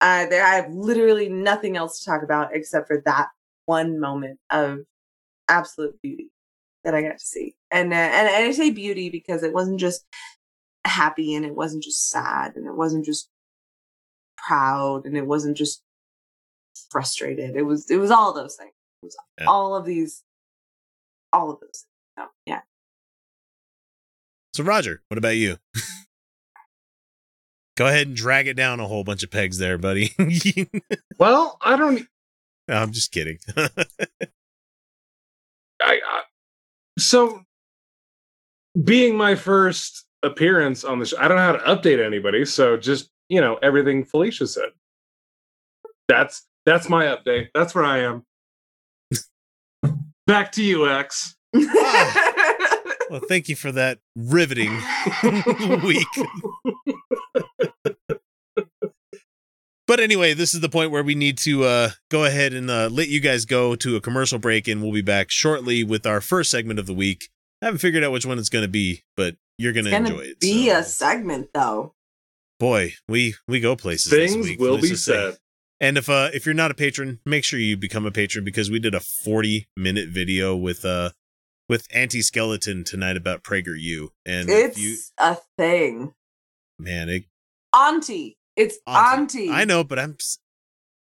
Uh, 0.00 0.26
there, 0.26 0.44
I 0.44 0.54
have 0.54 0.70
literally 0.70 1.28
nothing 1.28 1.76
else 1.76 1.98
to 1.98 2.04
talk 2.04 2.22
about 2.22 2.54
except 2.54 2.86
for 2.86 3.02
that 3.04 3.28
one 3.66 3.98
moment 3.98 4.38
of 4.50 4.80
absolute 5.48 6.00
beauty 6.00 6.30
that 6.84 6.94
I 6.94 7.02
got 7.02 7.18
to 7.18 7.24
see, 7.24 7.56
and 7.72 7.92
uh, 7.92 7.96
and, 7.96 8.28
and 8.28 8.44
I 8.44 8.52
say 8.52 8.70
beauty 8.70 9.10
because 9.10 9.42
it 9.42 9.52
wasn't 9.52 9.80
just 9.80 10.04
happy, 10.84 11.34
and 11.34 11.44
it 11.44 11.56
wasn't 11.56 11.82
just 11.82 12.08
sad, 12.08 12.54
and 12.54 12.68
it 12.68 12.76
wasn't 12.76 13.04
just 13.04 13.31
proud, 14.46 15.04
and 15.06 15.16
it 15.16 15.26
wasn't 15.26 15.56
just 15.56 15.82
frustrated. 16.90 17.56
It 17.56 17.62
was 17.62 17.90
it 17.90 17.96
was 17.96 18.10
all 18.10 18.32
those 18.32 18.56
things. 18.56 18.72
It 19.02 19.06
was 19.06 19.16
Yeah. 19.40 19.46
all 19.46 19.74
of 19.76 19.84
these, 19.84 20.22
all 21.32 21.50
of 21.50 21.60
those. 21.60 21.84
So 22.18 22.26
yeah. 22.46 22.60
So, 24.54 24.64
Roger, 24.64 25.02
what 25.08 25.18
about 25.18 25.36
you? 25.36 25.56
Go 27.76 27.86
ahead 27.86 28.06
and 28.08 28.16
drag 28.16 28.48
it 28.48 28.54
down 28.54 28.80
a 28.80 28.86
whole 28.86 29.02
bunch 29.02 29.22
of 29.22 29.30
pegs 29.30 29.56
there, 29.58 29.78
buddy. 29.78 30.10
Well, 31.18 31.56
I 31.62 31.76
don't. 31.76 32.06
No, 32.68 32.74
I'm 32.74 32.90
just 32.92 33.12
kidding. 33.12 33.38
I, 33.56 33.70
I 35.80 36.22
so 36.98 37.42
being 38.82 39.16
my 39.16 39.34
first 39.36 40.04
appearance 40.22 40.84
on 40.84 40.98
the 40.98 41.06
show, 41.06 41.16
I 41.18 41.28
don't 41.28 41.36
know 41.36 41.44
how 41.44 41.52
to 41.52 41.58
update 41.76 42.04
anybody. 42.04 42.44
So 42.44 42.76
just 42.76 43.08
you 43.32 43.40
know 43.40 43.58
everything 43.62 44.04
Felicia 44.04 44.46
said. 44.46 44.68
That's 46.06 46.46
that's 46.66 46.90
my 46.90 47.06
update. 47.06 47.48
That's 47.54 47.74
where 47.74 47.84
I 47.84 48.00
am. 48.00 48.26
Back 50.26 50.52
to 50.52 50.62
you, 50.62 50.86
X. 50.86 51.34
well, 51.54 53.20
thank 53.26 53.48
you 53.48 53.56
for 53.56 53.72
that 53.72 54.00
riveting 54.14 54.78
week. 55.82 56.06
But 59.86 60.00
anyway, 60.00 60.34
this 60.34 60.52
is 60.52 60.60
the 60.60 60.68
point 60.68 60.90
where 60.90 61.02
we 61.02 61.14
need 61.14 61.38
to 61.38 61.64
uh, 61.64 61.90
go 62.10 62.24
ahead 62.24 62.52
and 62.52 62.70
uh, 62.70 62.88
let 62.90 63.08
you 63.08 63.20
guys 63.20 63.46
go 63.46 63.74
to 63.76 63.96
a 63.96 64.00
commercial 64.00 64.38
break, 64.38 64.68
and 64.68 64.82
we'll 64.82 64.92
be 64.92 65.00
back 65.00 65.30
shortly 65.30 65.84
with 65.84 66.06
our 66.06 66.20
first 66.20 66.50
segment 66.50 66.78
of 66.78 66.86
the 66.86 66.94
week. 66.94 67.30
I 67.62 67.66
haven't 67.66 67.78
figured 67.78 68.04
out 68.04 68.12
which 68.12 68.26
one 68.26 68.38
it's 68.38 68.48
going 68.50 68.64
to 68.64 68.70
be, 68.70 69.04
but 69.16 69.36
you're 69.56 69.72
going 69.72 69.86
to 69.86 69.90
gonna 69.90 70.10
enjoy 70.10 70.20
it. 70.20 70.40
be 70.40 70.68
so. 70.68 70.78
a 70.78 70.82
segment 70.82 71.48
though. 71.54 71.94
Boy, 72.62 72.94
we 73.08 73.34
we 73.48 73.58
go 73.60 73.74
places. 73.74 74.10
this 74.10 74.32
Things 74.32 74.46
week, 74.46 74.60
will 74.60 74.74
let's 74.74 74.88
be 74.88 74.94
said. 74.94 75.36
And 75.80 75.98
if 75.98 76.08
uh 76.08 76.30
if 76.32 76.46
you're 76.46 76.54
not 76.54 76.70
a 76.70 76.74
patron, 76.74 77.18
make 77.26 77.42
sure 77.44 77.58
you 77.58 77.76
become 77.76 78.06
a 78.06 78.12
patron 78.12 78.44
because 78.44 78.70
we 78.70 78.78
did 78.78 78.94
a 78.94 79.00
40 79.00 79.68
minute 79.76 80.08
video 80.10 80.54
with 80.56 80.84
uh 80.84 81.10
with 81.68 81.86
anti 81.92 82.22
skeleton 82.22 82.84
tonight 82.84 83.16
about 83.16 83.42
PragerU. 83.42 84.08
And 84.24 84.48
It's 84.48 84.78
you 84.78 84.96
a 85.18 85.36
thing. 85.58 86.14
man, 86.78 87.08
it, 87.08 87.24
Auntie. 87.74 88.36
It's 88.54 88.76
auntie. 88.86 89.50
I 89.50 89.64
know, 89.64 89.82
but 89.82 89.98
I'm. 89.98 90.16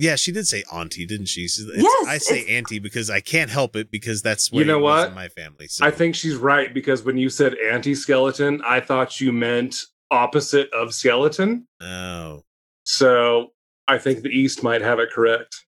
Yeah, 0.01 0.17
she 0.17 0.33
did 0.33 0.47
say 0.49 0.65
auntie, 0.73 1.07
didn't 1.07 1.27
she? 1.27 1.43
It's- 1.45 1.61
Yes, 1.77 2.07
I 2.09 2.19
say 2.19 2.47
auntie 2.57 2.81
because 2.81 3.11
I 3.11 3.21
can't 3.21 3.51
help 3.51 3.77
it 3.77 3.91
because 3.93 4.23
that's 4.23 4.51
You 4.51 4.65
know 4.65 4.79
it 4.79 4.83
what? 4.83 5.09
in 5.11 5.15
my 5.15 5.29
family. 5.29 5.69
So 5.69 5.85
I 5.87 5.91
think 5.93 6.15
she's 6.17 6.35
right 6.37 6.73
because 6.75 7.05
when 7.05 7.17
you 7.17 7.29
said 7.29 7.55
anti-skeleton, 7.71 8.61
I 8.67 8.81
thought 8.81 9.21
you 9.21 9.31
meant 9.31 9.77
opposite 10.15 10.73
of 10.73 10.95
skeleton. 10.95 11.67
Oh, 11.81 12.43
So 12.85 13.49
I 13.87 13.99
think 13.99 14.23
the 14.23 14.31
East 14.31 14.63
might 14.63 14.81
have 14.81 14.99
it 14.99 15.11
correct. 15.11 15.65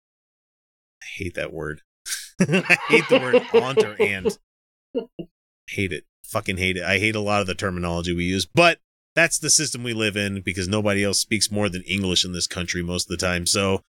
I 1.02 1.06
hate 1.16 1.34
that 1.34 1.52
word. 1.52 1.80
I 2.40 2.78
hate 2.88 3.08
the 3.08 3.18
word 3.18 3.42
aunt 3.62 3.82
or 3.82 4.00
aunt. 4.00 4.38
Hate 5.70 5.92
it. 5.92 6.04
Fucking 6.24 6.56
hate 6.56 6.76
it. 6.76 6.82
I 6.82 6.98
hate 6.98 7.14
a 7.16 7.20
lot 7.20 7.40
of 7.40 7.46
the 7.46 7.54
terminology 7.54 8.14
we 8.14 8.24
use, 8.24 8.46
but 8.46 8.78
that's 9.14 9.38
the 9.38 9.50
system 9.50 9.82
we 9.82 9.92
live 9.92 10.16
in 10.16 10.40
because 10.40 10.66
nobody 10.68 11.04
else 11.04 11.20
speaks 11.20 11.50
more 11.50 11.68
than 11.68 11.82
English 11.82 12.24
in 12.24 12.32
this 12.32 12.46
country 12.46 12.82
most 12.82 13.04
of 13.10 13.16
the 13.18 13.24
time. 13.24 13.46
So, 13.46 13.82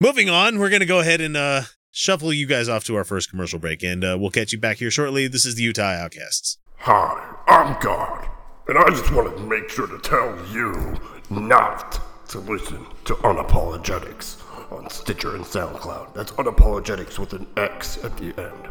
moving 0.00 0.30
on, 0.30 0.58
we're 0.58 0.70
going 0.70 0.80
to 0.80 0.86
go 0.86 1.00
ahead 1.00 1.20
and 1.20 1.36
uh, 1.36 1.62
shuffle 1.90 2.32
you 2.32 2.46
guys 2.46 2.68
off 2.68 2.84
to 2.84 2.96
our 2.96 3.04
first 3.04 3.30
commercial 3.30 3.58
break, 3.58 3.82
and 3.82 4.04
uh, 4.04 4.16
we'll 4.18 4.30
catch 4.30 4.52
you 4.52 4.58
back 4.58 4.78
here 4.78 4.90
shortly. 4.90 5.28
This 5.28 5.44
is 5.44 5.56
the 5.56 5.62
Utah 5.64 5.82
Outcasts. 5.92 6.58
Hi, 6.78 7.34
I'm 7.46 7.76
God, 7.80 8.27
and 8.68 8.76
I 8.76 8.90
just 8.90 9.10
wanted 9.12 9.36
to 9.36 9.42
make 9.44 9.70
sure 9.70 9.86
to 9.86 9.98
tell 9.98 10.38
you 10.52 10.94
not 11.30 12.00
to 12.28 12.38
listen 12.40 12.84
to 13.06 13.14
Unapologetics 13.14 14.42
on 14.70 14.90
Stitcher 14.90 15.34
and 15.34 15.44
SoundCloud. 15.44 16.12
That's 16.12 16.32
Unapologetics 16.32 17.18
with 17.18 17.32
an 17.32 17.46
X 17.56 18.04
at 18.04 18.14
the 18.18 18.38
end. 18.38 18.68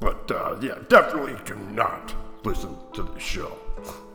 But, 0.00 0.30
uh, 0.30 0.56
yeah, 0.60 0.78
definitely 0.88 1.36
do 1.46 1.54
not 1.70 2.14
listen 2.44 2.76
to 2.92 3.02
the 3.02 3.18
show. 3.18 3.56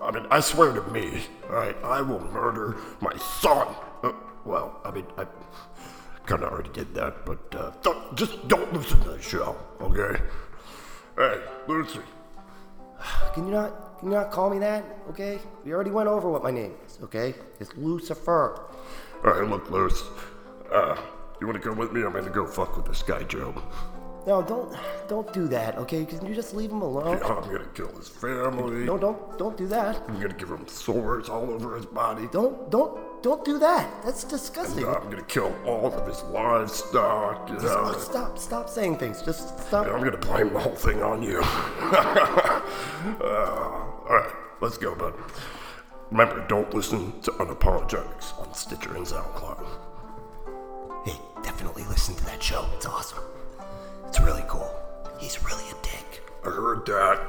I 0.01 0.11
mean, 0.11 0.27
I 0.29 0.39
swear 0.39 0.71
to 0.73 0.83
me, 0.91 1.23
alright, 1.45 1.77
I 1.83 2.01
will 2.01 2.19
murder 2.31 2.77
my 3.01 3.15
son. 3.17 3.67
Uh, 4.03 4.11
well, 4.45 4.79
I 4.85 4.91
mean, 4.91 5.07
I 5.17 5.25
kind 6.27 6.43
of 6.43 6.51
already 6.51 6.69
did 6.73 6.93
that, 6.93 7.25
but, 7.25 7.55
uh, 7.55 7.71
don't, 7.81 8.15
just 8.15 8.47
don't 8.47 8.71
listen 8.71 8.99
to 9.01 9.09
the 9.09 9.21
show, 9.21 9.55
okay? 9.81 10.21
Hey, 11.15 11.41
Lucy, 11.67 12.01
Can 13.33 13.45
you 13.47 13.53
not 13.53 13.86
can 13.99 14.09
you 14.09 14.13
not 14.13 14.31
call 14.31 14.49
me 14.49 14.59
that? 14.59 14.83
Okay? 15.09 15.39
We 15.65 15.73
already 15.73 15.91
went 15.91 16.07
over 16.07 16.29
what 16.29 16.43
my 16.43 16.51
name 16.51 16.73
is, 16.85 16.99
okay? 17.03 17.33
It's 17.59 17.75
Lucifer. 17.75 18.69
Alright, 19.25 19.49
look, 19.49 19.69
Luce. 19.71 20.03
Uh, 20.71 20.95
you 21.41 21.47
wanna 21.47 21.59
come 21.59 21.77
with 21.77 21.91
me? 21.91 22.03
I'm 22.03 22.13
gonna 22.13 22.29
go 22.29 22.45
fuck 22.45 22.77
with 22.77 22.85
this 22.85 23.01
guy, 23.01 23.23
Joe. 23.23 23.53
No, 24.27 24.41
don't 24.41 24.75
don't 25.07 25.31
do 25.31 25.47
that, 25.47 25.77
okay? 25.77 26.03
Can 26.03 26.25
you 26.25 26.35
just 26.35 26.53
leave 26.53 26.69
him 26.69 26.81
alone? 26.81 27.15
I'm 27.23 27.43
gonna 27.43 27.65
kill 27.73 27.95
his 27.95 28.09
family. 28.09 28.83
No, 28.83 28.97
don't 28.97 29.37
don't 29.37 29.55
do 29.55 29.67
that. 29.67 30.03
I'm 30.05 30.19
gonna 30.19 30.33
give 30.33 30.49
him 30.49 30.67
sores 30.67 31.29
all 31.29 31.49
over 31.49 31.77
his 31.77 31.85
body. 31.85 32.27
Don't 32.33 32.69
don't 32.69 33.23
don't 33.23 33.45
do 33.45 33.57
that. 33.59 33.89
That's 34.03 34.25
disgusting. 34.25 34.83
And 34.83 34.97
I'm 34.97 35.09
gonna 35.09 35.23
kill 35.23 35.55
all 35.65 35.93
of 35.93 36.05
his 36.05 36.21
livestock. 36.23 37.47
Just- 37.47 37.63
know? 37.63 37.93
stop 37.97 38.37
stop 38.37 38.69
saying 38.69 38.97
things. 38.97 39.21
Just 39.21 39.57
stop. 39.65 39.87
I'm 39.87 40.03
gonna 40.03 40.17
blame 40.17 40.51
the 40.51 40.59
whole 40.59 40.75
thing 40.75 41.01
on 41.01 41.23
you. 41.23 41.39
uh, 41.41 42.61
Alright, 43.21 44.33
let's 44.59 44.77
go, 44.77 44.93
bud. 44.93 45.13
Remember, 46.11 46.45
don't 46.49 46.73
listen 46.73 47.17
to 47.21 47.31
Unapologetics 47.31 48.37
on 48.41 48.53
Stitcher 48.53 48.93
and 48.93 49.05
SoundCloud. 49.05 49.65
Hey, 51.05 51.15
definitely 51.43 51.85
listen 51.85 52.13
to 52.15 52.25
that 52.25 52.43
show. 52.43 52.67
It's 52.75 52.85
awesome. 52.85 53.23
It's 54.27 54.35
really 54.35 54.49
cool. 54.49 54.75
He's 55.19 55.41
really 55.41 55.63
a 55.69 55.81
dick. 55.81 56.21
I 56.43 56.49
heard 56.49 56.85
that. 56.87 57.25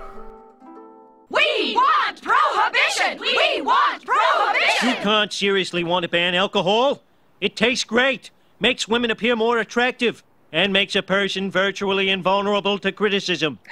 We 1.31 1.73
want 1.77 2.21
prohibition! 2.21 3.21
We 3.21 3.61
want 3.63 4.05
prohibition! 4.05 4.89
You 4.89 4.95
can't 4.97 5.33
seriously 5.33 5.85
want 5.85 6.03
to 6.03 6.09
ban 6.09 6.35
alcohol. 6.35 7.01
It 7.41 7.55
tastes 7.55 7.85
great, 7.85 8.33
makes 8.59 8.89
women 8.89 9.13
appear 9.13 9.37
more 9.37 9.59
attractive, 9.59 10.25
and 10.51 10.73
makes 10.73 10.97
a 10.97 11.03
person 11.05 11.53
virtually 11.53 12.09
invulnerable 12.09 12.81
to 12.81 12.91
criticism. 12.91 13.61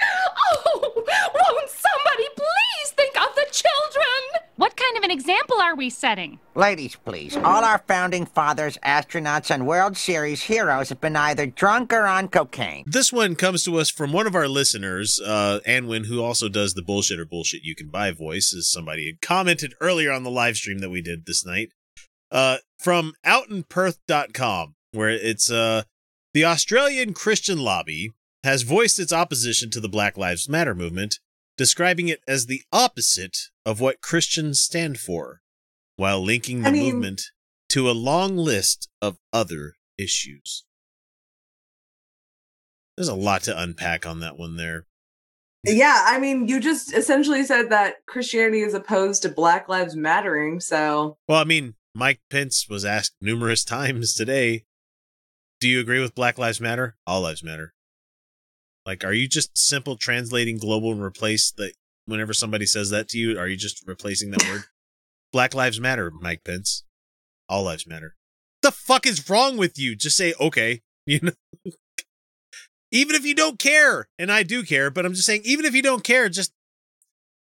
Oh, 0.65 0.93
won't 0.95 1.69
somebody 1.69 2.27
please 2.35 2.89
think 2.91 3.19
of 3.19 3.35
the 3.35 3.45
children? 3.51 4.46
What 4.57 4.75
kind 4.75 4.97
of 4.97 5.03
an 5.03 5.11
example 5.11 5.61
are 5.61 5.75
we 5.75 5.91
setting? 5.91 6.39
Ladies, 6.55 6.95
please. 6.95 7.37
All 7.37 7.63
our 7.63 7.77
founding 7.87 8.25
fathers, 8.25 8.79
astronauts, 8.83 9.51
and 9.51 9.67
World 9.67 9.95
Series 9.95 10.41
heroes 10.41 10.89
have 10.89 10.99
been 10.99 11.15
either 11.15 11.45
drunk 11.45 11.93
or 11.93 12.07
on 12.07 12.27
cocaine. 12.27 12.83
This 12.87 13.13
one 13.13 13.35
comes 13.35 13.63
to 13.65 13.77
us 13.77 13.91
from 13.91 14.11
one 14.11 14.25
of 14.25 14.33
our 14.33 14.47
listeners, 14.47 15.21
uh, 15.23 15.59
Anwin, 15.67 16.07
who 16.07 16.23
also 16.23 16.49
does 16.49 16.73
the 16.73 16.81
bullshit 16.81 17.19
or 17.19 17.25
bullshit 17.25 17.61
you 17.61 17.75
can 17.75 17.89
buy 17.89 18.09
voice, 18.09 18.51
as 18.51 18.67
somebody 18.67 19.05
had 19.05 19.21
commented 19.21 19.75
earlier 19.79 20.11
on 20.11 20.23
the 20.23 20.31
live 20.31 20.55
stream 20.57 20.79
that 20.79 20.89
we 20.89 21.03
did 21.03 21.27
this 21.27 21.45
night. 21.45 21.69
Uh, 22.31 22.57
from 22.79 23.13
outinperth.com, 23.23 24.73
where 24.91 25.09
it's 25.09 25.51
uh, 25.51 25.83
the 26.33 26.45
Australian 26.45 27.13
Christian 27.13 27.59
lobby 27.59 28.09
has 28.43 28.63
voiced 28.63 28.99
its 28.99 29.13
opposition 29.13 29.69
to 29.69 29.79
the 29.79 29.87
Black 29.87 30.17
Lives 30.17 30.49
Matter 30.49 30.73
movement, 30.73 31.19
describing 31.57 32.07
it 32.07 32.21
as 32.27 32.45
the 32.45 32.61
opposite 32.71 33.37
of 33.65 33.81
what 33.81 34.01
Christians 34.01 34.59
stand 34.59 34.99
for, 34.99 35.41
while 35.95 36.23
linking 36.23 36.61
the 36.61 36.69
I 36.69 36.71
mean- 36.71 36.93
movement 36.93 37.21
to 37.69 37.89
a 37.89 37.91
long 37.91 38.37
list 38.37 38.89
of 39.01 39.17
other 39.33 39.73
issues. 39.97 40.63
There's 42.95 43.09
a 43.09 43.15
lot 43.15 43.43
to 43.43 43.59
unpack 43.59 44.05
on 44.05 44.21
that 44.21 44.37
one 44.37 44.55
there. 44.55 44.85
Yeah, 45.63 46.03
I 46.05 46.19
mean, 46.19 46.47
you 46.47 46.59
just 46.59 46.93
essentially 46.93 47.43
said 47.43 47.69
that 47.69 47.95
Christianity 48.05 48.61
is 48.61 48.73
opposed 48.73 49.21
to 49.23 49.29
Black 49.29 49.67
Lives 49.67 49.95
Mattering, 49.95 50.59
so 50.59 51.17
Well, 51.27 51.39
I 51.39 51.43
mean, 51.43 51.75
Mike 51.93 52.21
Pence 52.29 52.67
was 52.69 52.85
asked 52.85 53.15
numerous 53.19 53.63
times 53.65 54.13
today, 54.13 54.65
do 55.59 55.67
you 55.67 55.79
agree 55.79 55.99
with 55.99 56.15
Black 56.15 56.37
Lives 56.37 56.61
Matter? 56.61 56.95
All 57.05 57.21
lives 57.21 57.43
matter. 57.43 57.73
Like, 58.87 59.03
are 59.03 59.13
you 59.13 59.27
just 59.27 59.55
simple 59.57 59.97
translating 59.97 60.57
global 60.57 60.93
and 60.93 61.01
replace 61.03 61.51
the 61.51 61.73
whenever 62.05 62.33
somebody 62.33 62.65
says 62.65 62.89
that 62.91 63.09
to 63.09 63.17
you, 63.19 63.37
are 63.37 63.47
you 63.47 63.57
just 63.57 63.83
replacing 63.85 64.31
that 64.31 64.47
word? 64.47 64.63
Black 65.33 65.53
Lives 65.53 65.79
Matter, 65.79 66.09
Mike 66.09 66.45
Pence. 66.45 66.85
All 67.49 67.63
lives 67.63 67.85
matter. 67.85 68.15
What 68.61 68.71
The 68.71 68.75
fuck 68.75 69.05
is 69.05 69.29
wrong 69.29 69.57
with 69.57 69.77
you? 69.77 69.95
Just 69.95 70.17
say 70.17 70.33
okay. 70.39 70.81
You 71.05 71.19
know 71.21 71.31
even 72.91 73.15
if 73.15 73.25
you 73.25 73.33
don't 73.35 73.59
care, 73.59 74.07
and 74.19 74.29
I 74.31 74.43
do 74.43 74.63
care, 74.63 74.89
but 74.89 75.05
I'm 75.05 75.13
just 75.13 75.25
saying, 75.25 75.41
even 75.45 75.65
if 75.65 75.73
you 75.75 75.81
don't 75.81 76.03
care, 76.03 76.27
just 76.29 76.53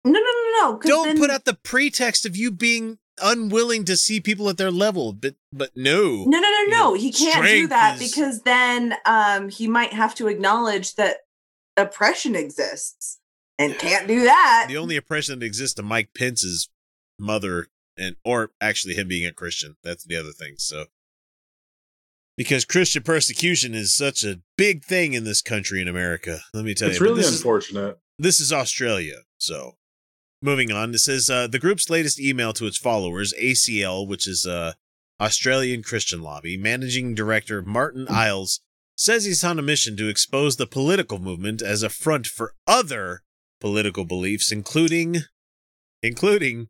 no, 0.05 0.11
no, 0.11 0.19
no, 0.19 0.59
no. 0.61 0.77
'cause 0.77 0.87
don't 0.89 1.07
then- 1.09 1.17
put 1.17 1.29
out 1.31 1.45
the 1.45 1.53
pretext 1.63 2.25
of 2.25 2.35
you 2.37 2.51
being 2.51 2.97
unwilling 3.21 3.85
to 3.85 3.95
see 3.97 4.19
people 4.19 4.49
at 4.49 4.57
their 4.57 4.71
level. 4.71 5.13
But 5.13 5.35
but 5.51 5.71
no, 5.75 6.23
No, 6.25 6.39
no, 6.39 6.41
no, 6.41 6.63
no. 6.67 6.77
know, 6.77 6.93
He 6.93 7.11
can't 7.11 7.35
do 7.43 7.47
strength 7.47 7.69
that 7.69 8.01
is- 8.01 8.11
because 8.11 8.41
then 8.43 8.95
um 9.05 9.49
he 9.49 9.67
might 9.67 9.93
have 9.93 10.15
to 10.15 10.27
acknowledge 10.27 10.95
that 10.95 11.17
oppression 11.77 12.35
exists 12.35 13.19
and 13.59 13.77
can't 13.77 14.07
do 14.07 14.23
that. 14.23 14.65
the 14.67 14.77
only 14.77 14.95
oppression 14.97 15.39
that 15.39 15.45
exists 15.45 15.75
to 15.75 15.83
Mike 15.83 16.09
Pence's 16.17 16.69
mother, 17.19 17.67
and 17.97 18.15
or 18.25 18.51
actually 18.59 18.95
him 18.95 19.07
being 19.07 19.25
a 19.25 19.31
Christian. 19.33 19.75
That's 19.83 20.03
the 20.03 20.15
other 20.15 20.31
thing. 20.31 20.55
So. 20.57 20.85
Because 22.35 22.65
Christian 22.65 23.03
persecution 23.03 23.75
is 23.75 23.93
such 23.93 24.23
a 24.23 24.39
big 24.57 24.83
thing 24.83 25.13
in 25.13 25.23
this 25.23 25.41
country 25.43 25.79
in 25.81 25.87
America. 25.87 26.39
Let 26.53 26.65
me 26.65 26.73
tell 26.73 26.89
It's 26.89 26.99
you. 26.99 27.05
But 27.05 27.09
really 27.11 27.17
this 27.21 27.27
is- 27.31 27.35
unfortunate. 27.41 27.99
this 28.17 28.39
is 28.39 28.51
Australia. 28.51 29.17
So, 29.37 29.77
moving 30.43 30.71
on, 30.71 30.93
it 30.93 30.99
says 30.99 31.29
uh, 31.29 31.47
the 31.47 31.59
group's 31.59 31.89
latest 31.89 32.19
email 32.19 32.53
to 32.53 32.65
its 32.65 32.77
followers, 32.77 33.33
ACL, 33.41 34.07
which 34.07 34.27
is 34.27 34.45
uh, 34.45 34.73
Australian 35.19 35.83
Christian 35.83 36.21
Lobby, 36.21 36.57
managing 36.57 37.15
director 37.15 37.61
Martyn 37.61 38.07
Iles 38.09 38.59
says 38.95 39.25
he's 39.25 39.43
on 39.43 39.57
a 39.57 39.63
mission 39.63 39.97
to 39.97 40.07
expose 40.07 40.57
the 40.57 40.67
political 40.67 41.17
movement 41.17 41.61
as 41.61 41.81
a 41.81 41.89
front 41.89 42.27
for 42.27 42.53
other 42.67 43.21
political 43.59 44.05
beliefs, 44.05 44.51
including, 44.51 45.17
including 46.01 46.67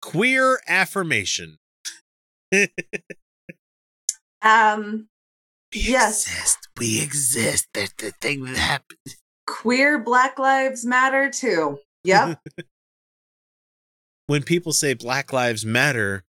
queer 0.00 0.60
affirmation. 0.68 1.58
Um 4.44 5.08
yes, 5.72 6.26
Exist. 6.26 6.68
We 6.78 7.02
exist. 7.02 7.68
That's 7.72 7.94
the 7.94 8.12
thing 8.20 8.44
that 8.44 8.58
happened. 8.58 8.98
queer 9.46 9.98
Black 9.98 10.38
Lives 10.38 10.84
Matter 10.84 11.30
too. 11.30 11.78
Yep. 12.04 12.40
when 14.26 14.42
people 14.42 14.72
say 14.72 14.94
Black 14.94 15.32
Lives 15.32 15.64
Matter, 15.64 16.24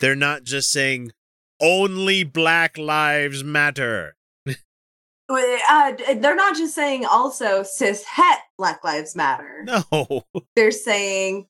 they're 0.00 0.16
not 0.16 0.44
just 0.44 0.70
saying 0.70 1.12
only 1.60 2.24
Black 2.24 2.76
Lives 2.76 3.42
Matter. 3.42 4.16
uh, 4.48 5.92
they're 6.16 6.36
not 6.36 6.56
just 6.56 6.74
saying 6.74 7.04
also 7.06 7.62
cis 7.62 8.04
het 8.04 8.40
Black 8.58 8.84
Lives 8.84 9.16
Matter. 9.16 9.66
No. 9.92 10.24
They're 10.54 10.70
saying 10.70 11.46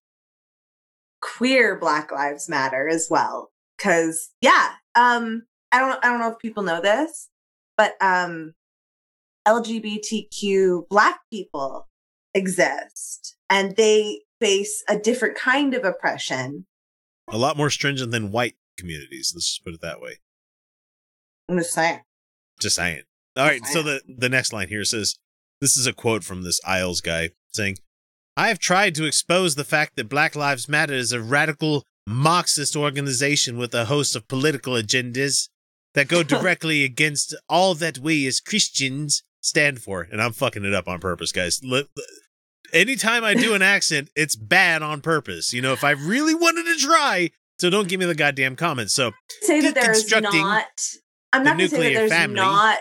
queer 1.21 1.79
Black 1.79 2.13
Lives 2.13 2.49
Matter 2.49 2.89
as 2.89 3.09
well. 3.11 3.51
Cause 3.79 4.31
yeah, 4.41 4.71
um, 4.95 5.43
I 5.73 5.81
don't 5.81 6.05
I 6.05 6.09
don't 6.09 6.21
know 6.21 6.31
if 6.31 6.39
people 6.39 6.63
know 6.63 6.81
this, 6.81 7.29
but 7.77 7.95
um 8.01 8.55
LGBTQ 9.47 10.89
black 10.89 11.21
people 11.31 11.89
exist 12.35 13.37
and 13.49 13.77
they 13.77 14.23
face 14.41 14.85
a 14.89 14.99
different 14.99 15.37
kind 15.37 15.75
of 15.75 15.85
oppression. 15.85 16.67
A 17.29 17.39
lot 17.39 17.57
more 17.57 17.71
stringent 17.71 18.11
than 18.11 18.33
white 18.33 18.55
communities. 18.77 19.33
Let's 19.35 19.49
just 19.49 19.65
put 19.65 19.75
it 19.75 19.81
that 19.81 20.01
way. 20.01 20.19
I'm 21.49 21.59
just 21.59 21.73
saying. 21.73 22.01
Just 22.61 22.77
saying. 22.77 23.03
All 23.37 23.45
right. 23.45 23.65
So 23.67 23.83
the, 23.83 24.01
the 24.07 24.29
next 24.29 24.53
line 24.53 24.69
here 24.69 24.85
says 24.85 25.17
this 25.61 25.77
is 25.77 25.87
a 25.87 25.93
quote 25.93 26.25
from 26.25 26.43
this 26.43 26.61
Iles 26.65 27.01
guy 27.01 27.31
saying, 27.53 27.77
I 28.37 28.49
have 28.49 28.59
tried 28.59 28.95
to 28.97 29.07
expose 29.07 29.55
the 29.55 29.65
fact 29.65 29.97
that 29.97 30.09
Black 30.09 30.37
Lives 30.37 30.69
Matter 30.69 30.95
is 30.95 31.13
a 31.13 31.21
radical 31.21 31.85
Marxist 32.07 32.77
organization 32.77 33.57
with 33.59 33.75
a 33.75 33.87
host 33.87 34.15
of 34.15 34.29
political 34.29 34.75
agendas 34.75 35.49
that 35.95 36.09
go 36.09 36.23
directly 36.23 36.85
against 36.85 37.35
all 37.49 37.75
that 37.75 37.99
we 37.99 38.27
as 38.27 38.41
Christians 38.41 39.23
stand 39.41 39.81
for. 39.81 40.07
And 40.11 40.21
I'm 40.21 40.33
fucking 40.33 40.65
it 40.65 40.75
up 40.75 40.89
on 40.89 41.01
purpose, 41.01 41.33
guys. 41.33 41.61
Anytime 42.77 43.25
I 43.25 43.35
do 43.35 43.55
an 43.55 43.63
accent, 43.63 44.11
it's 44.15 44.37
bad 44.37 44.83
on 44.83 45.01
purpose. 45.01 45.53
You 45.53 45.63
know, 45.63 45.73
if 45.73 45.83
I 45.83 45.93
really 45.93 46.35
wanted 46.35 46.65
to 46.65 46.77
try, 46.77 47.31
so 47.59 47.71
don't 47.71 47.89
give 47.89 47.99
me 48.01 48.07
the 48.07 48.15
goddamn 48.15 48.55
comments. 48.57 48.93
So 48.93 49.13
say 49.43 49.61
that 49.63 49.75
there's 49.75 50.11
not 50.11 50.67
I'm 51.33 51.43
not 51.43 51.57
going 51.57 51.71
to 51.71 51.77
say 51.77 51.95
that 51.95 51.99
there's 52.01 52.13
family. 52.13 52.37
not 52.37 52.79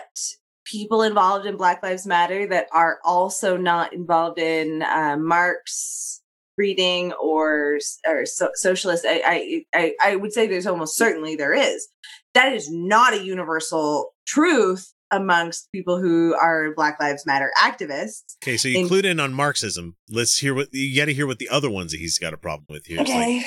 people 0.64 1.02
involved 1.02 1.46
in 1.46 1.56
Black 1.56 1.82
Lives 1.82 2.06
Matter 2.06 2.46
that 2.48 2.66
are 2.72 2.98
also 3.04 3.56
not 3.56 3.92
involved 3.92 4.38
in 4.38 4.82
uh, 4.82 5.16
Marx 5.18 6.22
reading 6.58 7.12
or 7.14 7.78
or 8.06 8.26
so, 8.26 8.50
socialist. 8.54 9.04
I 9.08 9.64
I 9.74 9.94
I 10.02 10.16
would 10.16 10.32
say 10.32 10.46
there's 10.46 10.66
almost 10.66 10.96
certainly 10.96 11.36
there 11.36 11.54
is. 11.54 11.88
That 12.34 12.52
is 12.52 12.70
not 12.70 13.14
a 13.14 13.24
universal 13.24 14.14
truth 14.26 14.92
amongst 15.10 15.70
people 15.72 16.00
who 16.00 16.34
are 16.34 16.72
Black 16.74 16.98
Lives 17.00 17.24
Matter 17.26 17.52
activists. 17.58 18.36
Okay, 18.42 18.56
so 18.56 18.68
you 18.68 18.80
In- 18.80 18.88
clued 18.88 19.04
in 19.04 19.20
on 19.20 19.32
Marxism. 19.32 19.96
Let's 20.08 20.38
hear 20.38 20.54
what 20.54 20.68
you 20.72 20.96
got 20.96 21.06
to 21.06 21.14
hear 21.14 21.26
what 21.26 21.38
the 21.38 21.48
other 21.48 21.70
ones 21.70 21.92
that 21.92 21.98
he's 21.98 22.18
got 22.18 22.34
a 22.34 22.36
problem 22.36 22.66
with 22.68 22.86
here. 22.86 23.00
It's 23.00 23.10
like, 23.10 23.18
Okay, 23.20 23.44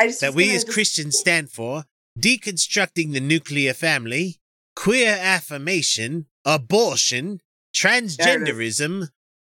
I 0.00 0.06
just 0.06 0.20
that 0.20 0.34
we 0.34 0.48
as 0.54 0.64
just- 0.64 0.72
Christians 0.74 1.18
stand 1.18 1.50
for 1.50 1.84
deconstructing 2.18 3.12
the 3.12 3.20
nuclear 3.20 3.74
family, 3.74 4.36
queer 4.76 5.16
affirmation, 5.20 6.26
abortion, 6.44 7.40
transgenderism, 7.74 9.08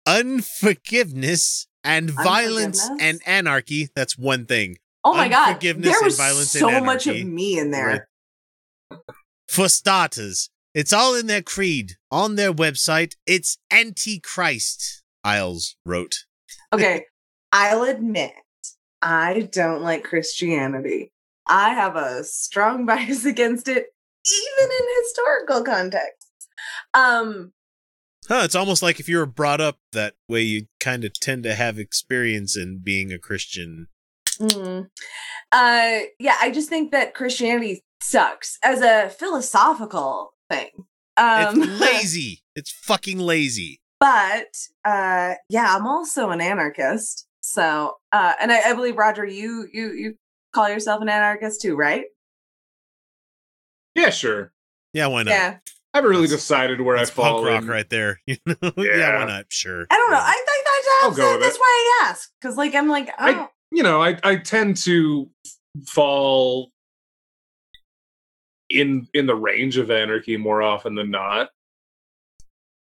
unforgiveness, 0.06 1.66
and 1.84 2.10
violence 2.10 2.80
Unforgiveness? 2.88 3.02
and 3.02 3.20
anarchy. 3.26 3.88
That's 3.96 4.16
one 4.16 4.46
thing. 4.46 4.76
Oh 5.04 5.14
my 5.14 5.28
god, 5.28 5.48
Unforgiveness 5.48 5.88
there 5.88 5.98
and 5.98 6.04
was 6.04 6.16
violence 6.16 6.50
so 6.52 6.68
and 6.70 6.86
much 6.86 7.06
of 7.08 7.16
me 7.24 7.58
in 7.58 7.72
there. 7.72 8.06
Right. 8.90 9.00
For 9.48 9.68
starters, 9.68 10.48
it's 10.74 10.92
all 10.92 11.14
in 11.14 11.26
their 11.26 11.42
creed, 11.42 11.92
on 12.10 12.36
their 12.36 12.52
website. 12.52 13.14
It's 13.26 13.58
antichrist, 13.70 15.02
Iles 15.24 15.76
wrote. 15.84 16.14
Okay, 16.74 17.04
I'll 17.52 17.82
admit 17.82 18.32
I 19.02 19.48
don't 19.52 19.82
like 19.82 20.04
Christianity. 20.04 21.12
I 21.46 21.74
have 21.74 21.96
a 21.96 22.24
strong 22.24 22.86
bias 22.86 23.26
against 23.26 23.68
it, 23.68 23.86
even 24.26 24.70
in 24.70 24.86
historical 25.02 25.62
context. 25.62 26.28
Um, 26.94 27.52
Huh, 28.28 28.42
it's 28.44 28.54
almost 28.54 28.82
like 28.82 29.00
if 29.00 29.08
you 29.08 29.18
were 29.18 29.26
brought 29.26 29.60
up 29.60 29.78
that 29.92 30.14
way, 30.28 30.42
you 30.42 30.66
kind 30.78 31.04
of 31.04 31.12
tend 31.14 31.42
to 31.42 31.54
have 31.54 31.78
experience 31.78 32.56
in 32.56 32.80
being 32.82 33.12
a 33.12 33.18
Christian. 33.18 33.88
mm, 34.38 34.86
uh, 35.50 35.98
yeah, 36.18 36.36
I 36.40 36.50
just 36.52 36.68
think 36.68 36.92
that 36.92 37.14
Christianity 37.14 37.82
sucks 38.00 38.58
as 38.62 38.80
a 38.80 39.10
philosophical 39.10 40.31
thing. 40.52 40.70
Um, 41.16 41.62
it's 41.62 41.80
lazy. 41.80 42.42
It's 42.54 42.70
fucking 42.70 43.18
lazy. 43.18 43.80
but 44.00 44.46
uh, 44.84 45.34
yeah, 45.48 45.74
I'm 45.76 45.86
also 45.86 46.30
an 46.30 46.40
anarchist. 46.40 47.26
So, 47.40 47.96
uh, 48.12 48.32
and 48.40 48.52
I, 48.52 48.70
I 48.70 48.72
believe 48.74 48.96
Roger, 48.96 49.24
you 49.24 49.66
you 49.72 49.92
you 49.92 50.14
call 50.54 50.68
yourself 50.68 51.02
an 51.02 51.08
anarchist 51.08 51.60
too, 51.62 51.74
right? 51.76 52.04
Yeah, 53.94 54.10
sure. 54.10 54.52
Yeah, 54.92 55.06
why 55.08 55.22
not? 55.24 55.30
Yeah. 55.32 55.56
I 55.94 55.98
haven't 55.98 56.10
really 56.10 56.26
decided 56.28 56.80
where 56.80 56.96
I 56.96 57.00
That's 57.00 57.10
fall. 57.10 57.42
punk 57.42 57.46
rock 57.46 57.62
in. 57.62 57.68
right 57.68 57.88
there. 57.90 58.20
You 58.26 58.36
know? 58.46 58.54
yeah. 58.78 58.96
Yeah. 58.96 59.18
why 59.18 59.24
not? 59.26 59.46
Sure. 59.50 59.86
I 59.90 59.94
don't 59.96 60.10
know. 60.10 60.18
I 60.20 60.32
think 60.32 60.66
I'll 61.02 61.10
that's, 61.10 61.16
go 61.16 61.22
that's, 61.24 61.34
with 61.34 61.42
that's 61.42 61.56
it. 61.56 61.60
why 61.60 61.98
I 62.02 62.08
ask 62.08 62.30
because, 62.40 62.56
like, 62.56 62.74
I'm 62.74 62.88
like, 62.88 63.10
I- 63.18 63.34
oh, 63.34 63.48
you 63.70 63.82
know, 63.82 64.02
I 64.02 64.18
I 64.22 64.36
tend 64.36 64.76
to 64.78 65.28
fall 65.86 66.70
in 68.80 69.06
in 69.14 69.26
the 69.26 69.34
range 69.34 69.76
of 69.76 69.90
anarchy 69.90 70.36
more 70.36 70.62
often 70.62 70.94
than 70.94 71.10
not. 71.10 71.50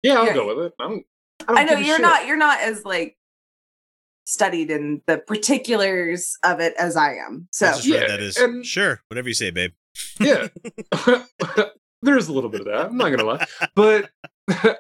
Yeah, 0.03 0.15
I'll 0.19 0.27
Yeah. 0.27 0.35
go 0.35 0.47
with 0.55 0.67
it. 0.67 0.73
I 0.81 0.85
don't. 0.89 1.07
I, 1.41 1.45
don't 1.47 1.59
I 1.59 1.65
know 1.65 1.77
give 1.77 1.87
you're 1.87 1.97
shit. 1.97 2.03
not 2.03 2.27
you're 2.27 2.37
not 2.37 2.61
as 2.61 2.85
like 2.85 3.17
studied 4.27 4.71
in 4.71 5.03
the 5.07 5.19
particulars 5.19 6.37
of 6.45 6.61
it 6.61 6.75
as 6.79 6.97
I 6.97 7.15
am. 7.15 7.49
So 7.53 7.67
I 7.67 7.79
Yeah, 7.83 7.99
read 8.01 8.11
that 8.11 8.21
as 8.21 8.37
and- 8.37 8.65
sure, 8.65 9.01
whatever 9.09 9.29
you 9.29 9.35
say, 9.35 9.51
babe. 9.51 9.73
Yeah, 10.21 10.49
there's 12.03 12.29
a 12.29 12.33
little 12.33 12.51
bit 12.51 12.61
of 12.61 12.67
that. 12.67 12.87
I'm 12.87 12.97
not 12.97 13.11
gonna 13.11 13.25
lie, 13.25 13.47
but 13.75 14.11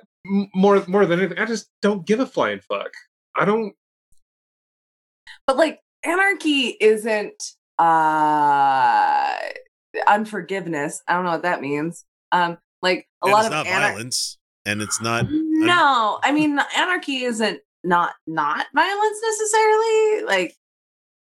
more 0.54 0.84
more 0.86 1.04
than 1.06 1.18
anything, 1.18 1.38
I 1.38 1.46
just 1.46 1.68
don't 1.82 2.06
give 2.06 2.20
a 2.20 2.26
flying 2.26 2.60
fuck. 2.60 2.90
I 3.34 3.44
don't. 3.44 3.74
but 5.46 5.56
like 5.56 5.80
anarchy 6.04 6.76
isn't 6.80 7.42
uh 7.78 9.36
unforgiveness. 10.06 11.02
I 11.08 11.14
don't 11.14 11.24
know 11.24 11.30
what 11.32 11.42
that 11.42 11.60
means. 11.60 12.04
Um 12.32 12.58
like 12.82 13.08
a 13.22 13.26
And 13.26 13.32
lot 13.32 13.38
it's 13.40 13.46
of 13.46 13.52
not 13.52 13.66
anar- 13.66 13.90
violence, 13.90 14.38
and 14.64 14.80
it's 14.82 15.00
not. 15.00 15.26
No, 15.30 16.18
I 16.22 16.32
mean 16.32 16.58
anarchy 16.76 17.24
isn't 17.24 17.60
not 17.84 18.12
not 18.26 18.66
violence 18.74 19.18
necessarily. 19.22 20.24
Like 20.24 20.54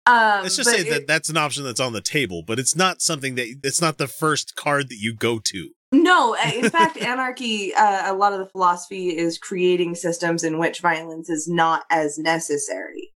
um 0.05 0.43
Let's 0.43 0.55
just 0.55 0.69
say 0.69 0.83
that 0.89 1.07
that's 1.07 1.29
an 1.29 1.37
option 1.37 1.63
that's 1.63 1.79
on 1.79 1.93
the 1.93 2.01
table, 2.01 2.43
but 2.45 2.59
it's 2.59 2.75
not 2.75 3.01
something 3.01 3.35
that 3.35 3.47
it's 3.63 3.81
not 3.81 3.97
the 3.97 4.07
first 4.07 4.55
card 4.55 4.89
that 4.89 4.97
you 4.97 5.13
go 5.15 5.39
to. 5.45 5.69
No, 5.91 6.35
in 6.53 6.69
fact, 6.69 6.97
anarchy, 6.97 7.73
uh, 7.73 8.13
a 8.13 8.15
lot 8.15 8.31
of 8.33 8.39
the 8.39 8.45
philosophy 8.45 9.09
is 9.17 9.37
creating 9.39 9.95
systems 9.95 10.43
in 10.43 10.59
which 10.59 10.81
violence 10.81 11.29
is 11.29 11.47
not 11.47 11.83
as 11.89 12.17
necessary. 12.19 13.11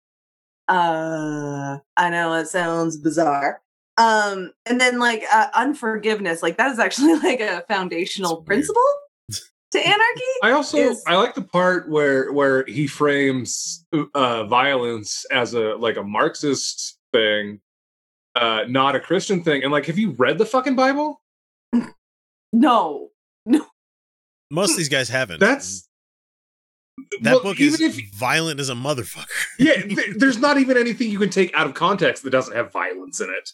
Uh, 0.68 1.78
I 1.98 2.10
know 2.10 2.34
it 2.34 2.48
sounds 2.48 2.98
bizarre. 2.98 3.62
Um, 3.97 4.51
and 4.65 4.82
then 4.82 4.97
like 4.99 5.23
uh, 5.32 5.47
unforgiveness, 5.53 6.41
like 6.41 6.58
that 6.58 6.71
is 6.71 6.79
actually 6.79 7.13
like 7.19 7.39
a 7.39 7.63
foundational 7.67 8.38
principle 8.43 8.82
to 9.71 9.79
anarchy. 9.86 10.23
I 10.41 10.51
also 10.51 10.77
Is- 10.77 11.03
I 11.08 11.15
like 11.15 11.36
the 11.36 11.43
part 11.43 11.89
where 11.89 12.32
where 12.32 12.65
he 12.65 12.88
frames 12.88 13.86
uh, 14.15 14.45
violence 14.45 15.25
as 15.32 15.53
a 15.53 15.75
like 15.75 15.97
a 15.97 16.03
Marxist 16.03 16.97
thing, 17.12 17.60
uh, 18.36 18.63
not 18.67 18.95
a 18.95 18.99
Christian 18.99 19.43
thing. 19.43 19.62
And 19.63 19.71
like, 19.71 19.86
have 19.86 19.97
you 19.99 20.12
read 20.12 20.38
the 20.39 20.45
fucking 20.45 20.75
Bible? 20.75 21.21
No, 22.56 23.10
Most 24.51 24.71
of 24.71 24.77
these 24.77 24.88
guys 24.89 25.10
haven't. 25.10 25.39
That's 25.39 25.89
that 27.21 27.34
well, 27.34 27.41
book 27.41 27.60
even 27.60 27.82
is 27.82 27.97
if 27.97 28.13
violent 28.13 28.60
as 28.60 28.69
a 28.69 28.75
motherfucker. 28.75 29.25
yeah, 29.58 29.82
th- 29.82 30.17
there's 30.17 30.38
not 30.38 30.60
even 30.60 30.77
anything 30.77 31.10
you 31.10 31.17
can 31.17 31.32
take 31.32 31.51
out 31.56 31.65
of 31.65 31.73
context 31.73 32.23
that 32.23 32.29
doesn't 32.29 32.56
have 32.56 32.71
violence 32.71 33.19
in 33.19 33.29
it. 33.32 33.49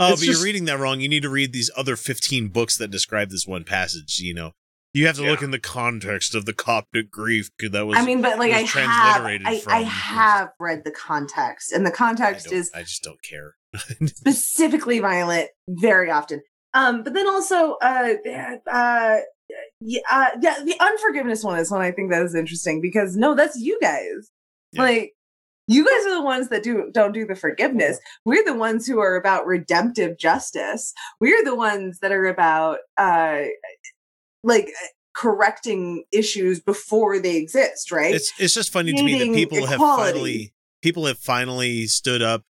Oh, 0.00 0.12
It's 0.12 0.20
but 0.22 0.26
just- 0.26 0.38
you're 0.38 0.44
reading 0.44 0.64
that 0.64 0.78
wrong. 0.80 1.00
You 1.00 1.08
need 1.08 1.22
to 1.22 1.28
read 1.28 1.52
these 1.52 1.70
other 1.76 1.94
15 1.94 2.48
books 2.48 2.76
that 2.78 2.90
describe 2.90 3.30
this 3.30 3.46
one 3.46 3.64
passage. 3.64 4.18
You 4.18 4.32
know, 4.34 4.52
you 4.94 5.06
have 5.06 5.16
to 5.16 5.22
look 5.22 5.42
in 5.42 5.50
the 5.50 5.58
context 5.60 6.34
of 6.34 6.46
the 6.46 6.52
Coptic 6.54 7.10
Greek 7.10 7.46
that 7.60 7.86
was. 7.86 7.98
I 7.98 8.04
mean, 8.04 8.22
but 8.22 8.38
like 8.38 8.50
I 8.52 8.60
have, 8.60 8.68
transliterated 8.68 9.46
I, 9.46 9.50
I 9.52 9.60
from- 9.60 9.84
have 9.84 10.48
read 10.58 10.82
the 10.84 10.90
context, 10.90 11.70
and 11.72 11.86
the 11.86 11.90
context 11.92 12.46
don't- 12.46 12.54
is 12.54 12.70
I 12.74 12.82
just 12.82 13.02
don't 13.02 13.22
care. 13.22 13.54
specifically 14.06 14.98
violent 14.98 15.48
very 15.68 16.10
often. 16.10 16.42
Um, 16.74 17.02
but 17.02 17.14
then 17.14 17.28
also, 17.28 17.74
uh, 17.82 18.14
uh, 18.70 19.18
yeah, 19.80 20.00
uh, 20.10 20.30
yeah, 20.40 20.56
the 20.64 20.76
unforgiveness 20.80 21.42
one 21.44 21.58
is 21.58 21.70
one 21.70 21.80
I 21.80 21.90
think 21.92 22.10
that 22.10 22.22
is 22.22 22.34
interesting 22.34 22.80
because 22.80 23.16
no, 23.16 23.34
that's 23.34 23.56
you 23.60 23.78
guys. 23.80 24.30
Yeah. 24.72 24.82
Like, 24.82 25.12
you 25.70 25.84
guys 25.84 26.04
are 26.06 26.16
the 26.16 26.22
ones 26.22 26.48
that 26.48 26.64
do 26.64 26.90
don't 26.92 27.12
do 27.12 27.24
the 27.24 27.36
forgiveness. 27.36 28.00
We're 28.24 28.44
the 28.44 28.56
ones 28.56 28.88
who 28.88 28.98
are 28.98 29.14
about 29.14 29.46
redemptive 29.46 30.18
justice. 30.18 30.92
We're 31.20 31.44
the 31.44 31.54
ones 31.54 32.00
that 32.00 32.10
are 32.10 32.26
about 32.26 32.78
uh, 32.98 33.42
like 34.42 34.68
correcting 35.14 36.04
issues 36.10 36.58
before 36.58 37.20
they 37.20 37.36
exist, 37.36 37.92
right? 37.92 38.12
It's 38.12 38.32
it's 38.40 38.54
just 38.54 38.72
funny 38.72 38.92
to 38.92 39.02
me 39.02 39.18
that 39.20 39.32
people 39.32 39.64
have 39.66 39.78
finally 39.78 40.52
people 40.82 41.06
have 41.06 41.18
finally 41.18 41.86
stood 41.86 42.20
up 42.20 42.42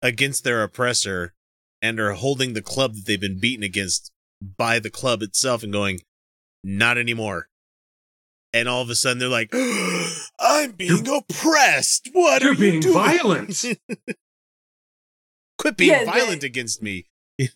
against 0.00 0.44
their 0.44 0.62
oppressor 0.62 1.34
and 1.80 1.98
are 1.98 2.12
holding 2.12 2.52
the 2.52 2.62
club 2.62 2.94
that 2.94 3.06
they've 3.06 3.20
been 3.20 3.40
beaten 3.40 3.64
against 3.64 4.12
by 4.40 4.78
the 4.78 4.90
club 4.90 5.20
itself 5.20 5.64
and 5.64 5.72
going, 5.72 5.98
not 6.62 6.96
anymore. 6.96 7.48
And 8.54 8.68
all 8.68 8.82
of 8.82 8.90
a 8.90 8.94
sudden 8.94 9.18
they're 9.18 9.28
like, 9.28 9.50
I'm 10.40 10.72
being 10.72 11.06
oppressed. 11.08 12.10
What 12.12 12.42
You're 12.42 12.52
are 12.52 12.54
you 12.54 12.60
being 12.60 12.80
doing? 12.80 12.94
violent. 12.94 13.64
Quit 15.58 15.76
being 15.76 15.90
Yeah, 15.90 16.04
the- 16.04 16.10
violent 16.10 16.42
against 16.42 16.82
me. 16.82 17.06
this 17.38 17.48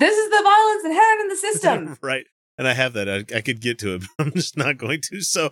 is 0.00 0.30
the 0.30 0.40
violence 0.42 0.84
inherent 0.84 1.20
in 1.22 1.28
the 1.28 1.36
system. 1.36 1.98
right. 2.02 2.24
And 2.56 2.68
I 2.68 2.72
have 2.74 2.92
that. 2.92 3.08
I, 3.08 3.36
I 3.36 3.40
could 3.40 3.60
get 3.60 3.80
to 3.80 3.94
it, 3.96 4.04
but 4.16 4.26
I'm 4.28 4.32
just 4.32 4.56
not 4.56 4.78
going 4.78 5.00
to. 5.10 5.20
So, 5.22 5.50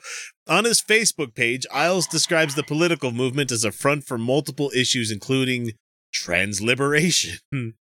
on 0.48 0.64
his 0.64 0.81
Facebook 0.81 1.35
page, 1.35 1.66
Iles 1.72 2.07
describes 2.07 2.55
the 2.55 2.62
political 2.62 3.11
movement 3.11 3.50
as 3.50 3.64
a 3.64 3.72
front 3.72 4.05
for 4.05 4.16
multiple 4.16 4.70
issues, 4.72 5.11
including 5.11 5.72
trans 6.14 6.62
liberation. 6.62 7.38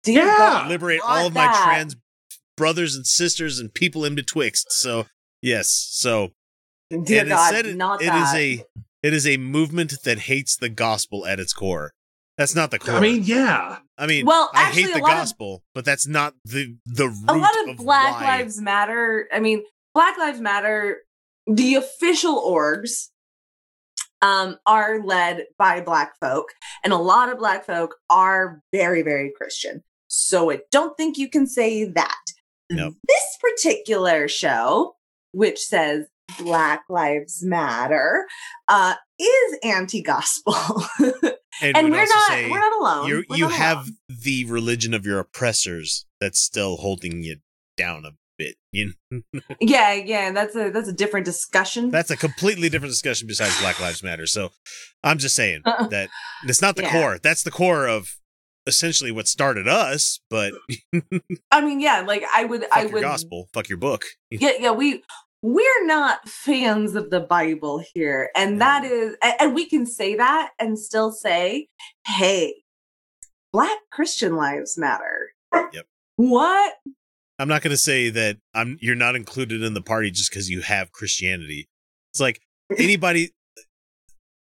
Yeah. 0.05 0.65
Liberate 0.67 1.01
all 1.05 1.27
of 1.27 1.33
my 1.33 1.45
trans 1.63 1.95
brothers 2.57 2.95
and 2.95 3.05
sisters 3.05 3.59
and 3.59 3.71
people 3.71 4.03
in 4.03 4.15
betwixt. 4.15 4.71
So, 4.71 5.05
yes. 5.43 5.69
So, 5.91 6.31
Dear 6.89 7.21
and 7.21 7.29
God, 7.29 7.53
it 7.53 7.55
said 7.55 7.65
it, 7.67 7.75
not 7.77 8.01
it 8.01 8.05
that. 8.07 8.35
is 8.35 8.39
a 8.39 8.65
it 9.03 9.13
is 9.13 9.27
a 9.27 9.37
movement 9.37 9.93
that 10.03 10.17
hates 10.19 10.55
the 10.57 10.69
gospel 10.69 11.25
at 11.27 11.39
its 11.39 11.53
core. 11.53 11.91
That's 12.37 12.55
not 12.55 12.71
the 12.71 12.79
core. 12.79 12.95
I 12.95 12.99
mean, 12.99 13.21
yeah. 13.23 13.77
I 13.97 14.07
mean, 14.07 14.25
Well, 14.25 14.49
I 14.55 14.63
actually, 14.63 14.83
hate 14.83 14.93
the 14.95 15.01
lot 15.01 15.11
of- 15.11 15.17
gospel, 15.19 15.63
but 15.75 15.85
that's 15.85 16.07
not 16.07 16.33
the 16.45 16.77
the 16.87 17.09
root 17.09 17.25
a 17.29 17.33
lot 17.35 17.69
of, 17.69 17.77
Black 17.77 18.19
why. 18.21 18.37
Lives 18.39 18.59
Matter. 18.59 19.27
I 19.31 19.39
mean, 19.39 19.63
Black 19.93 20.17
Lives 20.17 20.39
Matter. 20.39 20.97
The 21.45 21.75
official 21.75 22.41
orgs 22.41 23.09
um, 24.21 24.57
are 24.65 25.03
led 25.03 25.45
by 25.59 25.81
Black 25.81 26.13
folk, 26.19 26.53
and 26.83 26.93
a 26.93 26.97
lot 26.97 27.29
of 27.29 27.37
Black 27.37 27.65
folk 27.65 27.95
are 28.09 28.61
very, 28.71 29.01
very 29.01 29.31
Christian. 29.35 29.83
So 30.07 30.51
I 30.51 30.59
don't 30.71 30.95
think 30.95 31.17
you 31.17 31.29
can 31.29 31.45
say 31.47 31.83
that. 31.85 32.21
Nope. 32.71 32.93
This 33.07 33.37
particular 33.41 34.27
show, 34.29 34.95
which 35.33 35.59
says 35.59 36.07
Black 36.39 36.83
Lives 36.89 37.43
Matter, 37.43 38.25
uh, 38.69 38.93
is 39.19 39.57
anti-gospel, 39.63 40.55
And, 41.61 41.77
and 41.77 41.91
we're 41.91 42.05
not 42.05 42.31
we're 42.49 42.59
not 42.59 42.79
alone. 42.79 43.07
you 43.09 43.23
you 43.29 43.43
not 43.45 43.51
have 43.53 43.77
alone. 43.77 43.97
the 44.23 44.45
religion 44.45 44.93
of 44.95 45.05
your 45.05 45.19
oppressors 45.19 46.05
that's 46.19 46.39
still 46.39 46.77
holding 46.77 47.21
you 47.21 47.37
down 47.77 48.05
a 48.05 48.11
bit. 48.39 48.55
You 48.71 48.93
know? 49.11 49.21
yeah, 49.61 49.93
yeah. 49.93 50.31
That's 50.31 50.55
a 50.55 50.71
that's 50.71 50.87
a 50.89 50.93
different 50.93 51.27
discussion. 51.27 51.91
that's 51.91 52.09
a 52.09 52.17
completely 52.17 52.67
different 52.69 52.91
discussion 52.91 53.27
besides 53.27 53.59
Black 53.61 53.79
Lives 53.79 54.01
Matter. 54.01 54.25
So 54.25 54.49
I'm 55.03 55.19
just 55.19 55.35
saying 55.35 55.61
that 55.65 56.09
it's 56.45 56.59
not 56.61 56.75
the 56.75 56.81
Yeah. 56.81 56.91
core. 56.91 57.19
That's 57.21 57.43
the 57.43 57.51
core 57.51 57.87
of 57.87 58.15
essentially 58.65 59.11
what 59.11 59.27
started 59.27 59.67
us. 59.67 60.19
But 60.29 60.53
I 61.51 61.61
mean, 61.61 61.79
yeah, 61.79 62.01
like 62.01 62.23
I 62.33 62.45
would, 62.45 62.61
fuck 62.61 62.77
I 62.77 62.81
your 62.83 62.91
would, 62.91 63.01
gospel, 63.01 63.49
fuck 63.53 63.69
your 63.69 63.77
book. 63.77 64.05
yeah, 64.31 64.51
yeah. 64.59 64.71
We 64.71 65.03
we're 65.41 65.85
not 65.85 66.27
fans 66.29 66.95
of 66.95 67.09
the 67.09 67.19
Bible 67.19 67.83
here, 67.93 68.29
and 68.35 68.61
that 68.61 68.85
is, 68.85 69.15
and, 69.21 69.33
and 69.39 69.53
we 69.53 69.65
can 69.65 69.85
say 69.85 70.15
that 70.15 70.51
and 70.59 70.79
still 70.79 71.11
say, 71.11 71.67
hey, 72.07 72.63
Black 73.51 73.77
Christian 73.91 74.35
lives 74.35 74.77
matter. 74.77 75.33
Yep. 75.53 75.85
What? 76.15 76.75
I'm 77.39 77.47
not 77.47 77.61
going 77.61 77.71
to 77.71 77.77
say 77.77 78.09
that 78.09 78.37
I'm 78.53 78.77
you're 78.81 78.95
not 78.95 79.15
included 79.15 79.63
in 79.63 79.73
the 79.73 79.81
party 79.81 80.11
just 80.11 80.31
because 80.31 80.49
you 80.49 80.61
have 80.61 80.91
Christianity. 80.91 81.67
It's 82.11 82.19
like 82.19 82.41
anybody, 82.77 83.31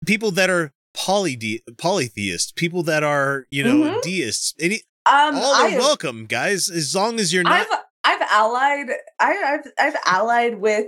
people 0.05 0.31
that 0.31 0.49
are 0.49 0.71
polyde- 0.93 1.61
polytheists, 1.77 2.51
people 2.51 2.83
that 2.83 3.03
are 3.03 3.45
you 3.51 3.63
know 3.63 3.75
Mhm. 3.91 4.01
deists, 4.01 4.53
any 4.59 4.81
Um, 5.05 5.35
all 5.35 5.53
are 5.55 5.65
I 5.65 5.69
have, 5.69 5.79
welcome, 5.79 6.25
guys, 6.27 6.69
as 6.69 6.93
long 6.95 7.19
as 7.19 7.33
you're 7.33 7.43
not. 7.43 7.67
I've 7.71 7.79
I've 8.03 8.27
allied, 8.31 8.89
I, 9.19 9.59
I've 9.59 9.71
I've 9.79 9.99
allied 10.05 10.59
with. 10.59 10.87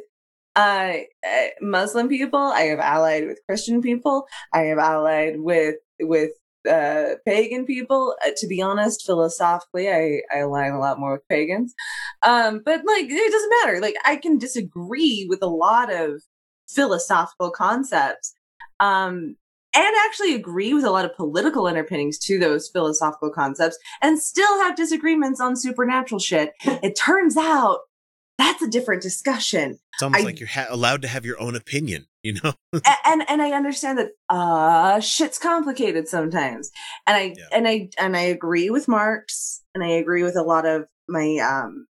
Uh, 0.55 0.97
uh, 1.27 1.47
Muslim 1.61 2.07
people. 2.07 2.37
I 2.39 2.65
have 2.65 2.77
allied 2.77 3.25
with 3.25 3.39
Christian 3.47 3.81
people. 3.81 4.27
I 4.53 4.59
have 4.65 4.77
allied 4.77 5.39
with 5.41 5.77
with 5.99 6.29
uh, 6.69 7.15
pagan 7.25 7.65
people. 7.65 8.15
Uh, 8.23 8.29
to 8.37 8.45
be 8.45 8.61
honest, 8.61 9.03
philosophically, 9.03 9.89
I, 9.89 10.21
I 10.31 10.41
align 10.41 10.73
a 10.73 10.79
lot 10.79 10.99
more 10.99 11.13
with 11.13 11.27
pagans. 11.27 11.73
Um, 12.21 12.61
but 12.63 12.81
like, 12.85 13.05
it 13.09 13.31
doesn't 13.31 13.53
matter. 13.63 13.81
Like, 13.81 13.95
I 14.05 14.15
can 14.15 14.37
disagree 14.37 15.25
with 15.27 15.41
a 15.41 15.47
lot 15.49 15.91
of 15.91 16.21
philosophical 16.69 17.49
concepts. 17.49 18.35
Um, 18.79 19.35
and 19.75 19.95
actually 20.05 20.33
agree 20.35 20.73
with 20.73 20.83
a 20.83 20.91
lot 20.91 21.05
of 21.05 21.15
political 21.15 21.65
underpinnings 21.67 22.17
to 22.19 22.37
those 22.39 22.69
philosophical 22.69 23.31
concepts 23.31 23.77
and 24.01 24.19
still 24.21 24.59
have 24.61 24.75
disagreements 24.75 25.39
on 25.41 25.55
supernatural 25.55 26.19
shit. 26.19 26.53
It 26.83 26.95
turns 26.95 27.37
out 27.37 27.79
that's 28.37 28.61
a 28.63 28.67
different 28.67 29.01
discussion. 29.01 29.79
It's 29.93 30.03
almost 30.03 30.21
I- 30.21 30.25
like 30.25 30.39
you're 30.39 30.49
ha- 30.49 30.67
allowed 30.69 31.01
to 31.03 31.07
have 31.07 31.25
your 31.25 31.39
own 31.39 31.55
opinion. 31.55 32.07
You 32.23 32.39
know, 32.41 32.53
and 33.05 33.29
and 33.29 33.41
I 33.41 33.51
understand 33.51 33.97
that 33.97 34.11
uh 34.29 34.99
shit's 35.01 35.37
complicated 35.37 36.07
sometimes. 36.07 36.71
And 37.05 37.17
I 37.17 37.33
Yeah. 37.37 37.47
and 37.51 37.67
I 37.67 37.89
and 37.99 38.15
I 38.15 38.21
agree 38.21 38.69
with 38.69 38.87
Marx 38.87 39.61
and 39.75 39.83
I 39.83 39.89
agree 39.89 40.23
with 40.23 40.37
a 40.37 40.41
lot 40.41 40.65
of 40.65 40.85
my 41.09 41.37
um 41.37 41.85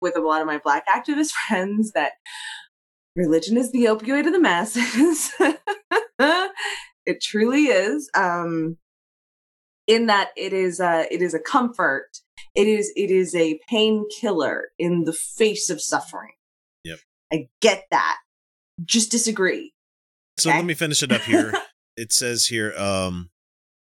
with 0.00 0.16
a 0.16 0.20
lot 0.20 0.40
of 0.40 0.46
my 0.46 0.58
black 0.58 0.84
activist 0.88 1.30
friends 1.48 1.90
that 1.92 2.12
religion 3.16 3.56
is 3.56 3.72
the 3.72 3.84
opioid 3.86 4.26
of 4.26 4.32
the 4.32 4.38
masses. 4.40 5.32
it 7.06 7.20
truly 7.22 7.64
is. 7.66 8.10
Um 8.14 8.78
in 9.86 10.06
that 10.06 10.30
it 10.36 10.52
is 10.52 10.80
uh 10.80 11.04
it 11.10 11.22
is 11.22 11.34
a 11.34 11.40
comfort. 11.40 12.08
It 12.54 12.66
is 12.66 12.92
it 12.96 13.10
is 13.10 13.34
a 13.34 13.58
painkiller 13.68 14.68
in 14.78 15.04
the 15.04 15.12
face 15.12 15.70
of 15.70 15.80
suffering. 15.80 16.32
Yep. 16.84 16.98
I 17.32 17.48
get 17.60 17.84
that. 17.90 18.18
Just 18.84 19.10
disagree. 19.10 19.72
So 20.38 20.50
Okay. 20.50 20.58
let 20.58 20.66
me 20.66 20.74
finish 20.74 21.02
it 21.02 21.12
up 21.12 21.22
here. 21.22 21.52
it 21.96 22.12
says 22.12 22.46
here, 22.46 22.72
um, 22.76 23.30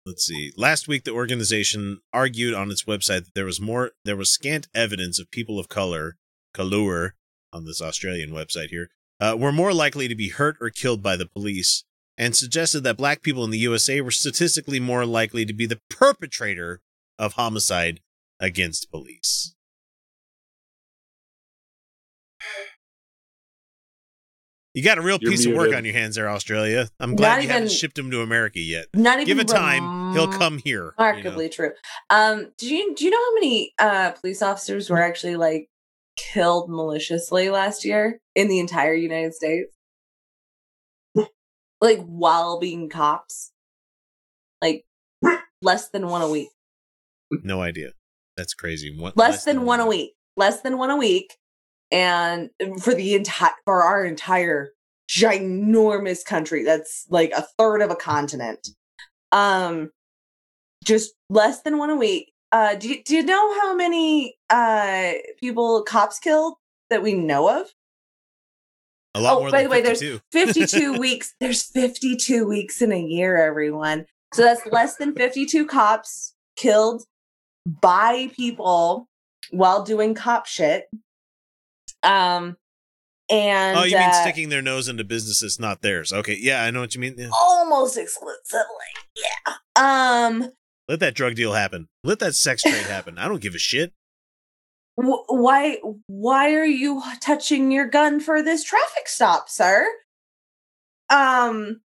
let's 0.06 0.26
see. 0.26 0.52
Last 0.58 0.88
week, 0.88 1.04
the 1.04 1.12
organization 1.12 2.00
argued 2.14 2.54
on 2.54 2.72
its 2.72 2.84
website 2.84 3.26
that 3.26 3.36
there 3.36 3.46
was 3.46 3.60
more, 3.60 3.92
there 4.06 4.16
was 4.16 4.32
scant 4.32 4.68
evidence 4.74 5.20
of 5.20 5.30
people 5.32 5.60
of 5.60 5.68
color, 5.70 6.16
color, 6.54 7.16
on 7.52 7.66
this 7.66 7.82
Australian 7.82 8.32
website 8.32 8.70
here, 8.70 8.90
uh, 9.20 9.36
were 9.38 9.52
more 9.52 9.74
likely 9.74 10.08
to 10.08 10.16
be 10.16 10.30
hurt 10.30 10.56
or 10.62 10.70
killed 10.70 11.04
by 11.04 11.16
the 11.18 11.26
police, 11.26 11.84
and 12.20 12.36
suggested 12.36 12.82
that 12.82 12.98
black 12.98 13.22
people 13.22 13.46
in 13.46 13.50
the 13.50 13.58
USA 13.60 14.02
were 14.02 14.12
statistically 14.12 14.80
more 14.80 15.06
likely 15.06 15.46
to 15.46 15.54
be 15.54 15.66
the 15.66 15.80
perpetrator 15.90 16.82
of 17.18 17.34
homicide 17.34 18.02
against 18.42 18.92
police. 18.92 19.56
You 24.76 24.84
got 24.84 24.98
a 24.98 25.02
real 25.02 25.18
You're 25.20 25.32
piece 25.32 25.46
of 25.46 25.54
work 25.54 25.74
on 25.74 25.84
your 25.84 25.94
hands 25.94 26.16
there, 26.16 26.30
Australia. 26.30 26.90
I'm 27.00 27.16
glad 27.16 27.38
Not 27.38 27.44
you 27.44 27.50
haven't 27.50 27.72
shipped 27.72 27.98
him 27.98 28.12
to 28.12 28.22
America 28.22 28.60
yet. 28.60 28.86
Not 28.94 29.16
even 29.16 29.26
Give 29.26 29.40
it 29.40 29.48
time, 29.48 30.14
he'll 30.14 30.32
come 30.32 30.60
here. 30.60 30.94
you 31.00 31.04
know. 31.04 31.08
Remarkably 31.08 31.50
true. 31.50 31.72
Um, 32.10 32.52
do 32.58 32.74
you 32.74 32.94
do 32.96 33.06
you 33.06 33.12
know 33.12 33.18
how 33.18 33.34
many 33.34 33.74
uh 33.80 34.12
police 34.12 34.42
officers 34.42 34.90
were 34.90 35.02
actually 35.02 35.38
like 35.38 35.70
killed 36.18 36.70
maliciously 36.70 37.50
last 37.50 37.84
year 37.84 38.20
in 38.36 38.48
the 38.48 38.60
entire 38.60 38.94
United 38.94 39.34
States? 39.34 39.76
Like 41.82 42.04
while 42.06 42.60
being 42.60 42.90
cops, 42.90 43.52
like 44.62 44.86
less 45.62 45.90
than 45.90 46.08
one 46.08 46.22
a 46.22 46.30
week. 46.30 46.50
No 47.44 47.62
idea. 47.62 47.92
That's 48.38 48.54
crazy. 48.54 48.96
One, 48.98 49.14
Less, 49.16 49.44
than, 49.44 49.66
one 49.66 49.80
a 49.80 49.86
week. 49.86 50.14
Less 50.38 50.62
than 50.62 50.78
one 50.78 50.90
a 50.90 50.96
week, 50.96 51.38
and 51.92 52.50
for 52.82 52.94
the 52.94 53.14
entire 53.16 53.52
for 53.66 53.84
our 53.84 54.06
entire 54.06 54.72
ginormous 55.10 56.24
country, 56.24 56.64
that's 56.64 57.06
like 57.10 57.32
a 57.36 57.46
third 57.58 57.82
of 57.82 57.92
a 57.92 57.96
continent. 57.96 58.70
Um, 59.32 59.92
just 60.86 61.14
less 61.30 61.62
than 61.64 61.78
one 61.78 61.90
a 61.90 61.96
week. 61.96 62.32
Uh, 62.52 62.76
do 62.76 62.90
you, 62.90 63.04
do 63.04 63.16
you 63.16 63.24
know 63.24 63.60
how 63.60 63.76
many 63.76 64.36
uh 64.50 65.12
people 65.40 65.84
cops 65.84 66.18
killed 66.18 66.56
that 66.90 67.04
we 67.04 67.14
know 67.14 67.50
of? 67.60 67.68
A 69.16 69.22
lot 69.22 69.38
oh, 69.38 69.40
more 69.42 69.52
by 69.52 69.60
than 69.60 69.66
the 69.66 69.70
way, 69.72 69.82
there's 69.82 70.00
52. 70.00 70.22
52 70.32 70.94
weeks. 71.00 71.34
There's 71.40 71.64
52 71.64 72.48
weeks 72.48 72.82
in 72.82 72.92
a 72.92 73.02
year, 73.02 73.38
everyone. 73.38 74.06
So 74.34 74.44
that's 74.44 74.66
less 74.68 74.98
than 74.98 75.16
52 75.16 75.66
cops 75.66 76.36
killed 76.56 77.04
by 77.66 78.32
people 78.36 79.08
while 79.52 79.84
doing 79.84 80.14
cop 80.14 80.46
shit. 80.46 80.86
Um, 82.04 82.58
and 83.30 83.78
oh, 83.78 83.84
you 83.84 83.98
mean 83.98 84.10
uh, 84.10 84.22
sticking 84.22 84.50
their 84.50 84.62
nose 84.62 84.88
into 84.88 85.04
business 85.04 85.42
that's 85.42 85.60
not 85.60 85.82
theirs? 85.82 86.12
Okay, 86.12 86.38
yeah, 86.40 86.64
I 86.64 86.72
know 86.72 86.82
what 86.82 86.96
you 86.96 87.02
mean. 87.02 87.16
Yeah. 87.18 87.30
almost 87.34 87.98
exclusively. 87.98 88.66
Yeah. 89.16 89.54
Um, 89.76 90.52
Let 90.88 91.00
that 91.02 91.16
drug 91.16 91.36
deal 91.36 91.54
happen. 91.54 91.88
Let 92.04 92.20
that 92.20 92.36
sex 92.36 92.64
trade 92.64 92.86
happen. 92.86 93.18
I 93.18 93.28
don't 93.28 93.42
give 93.42 93.56
a 93.56 93.60
shit. 93.60 93.94
Wh- 95.02 95.28
why 95.30 95.78
why 96.08 96.54
are 96.54 96.66
you 96.66 97.02
touching 97.22 97.72
your 97.72 97.88
gun 97.88 98.20
for 98.20 98.42
this 98.44 98.64
traffic 98.64 99.08
stop, 99.08 99.50
sir? 99.50 99.86
Um, 101.10 101.82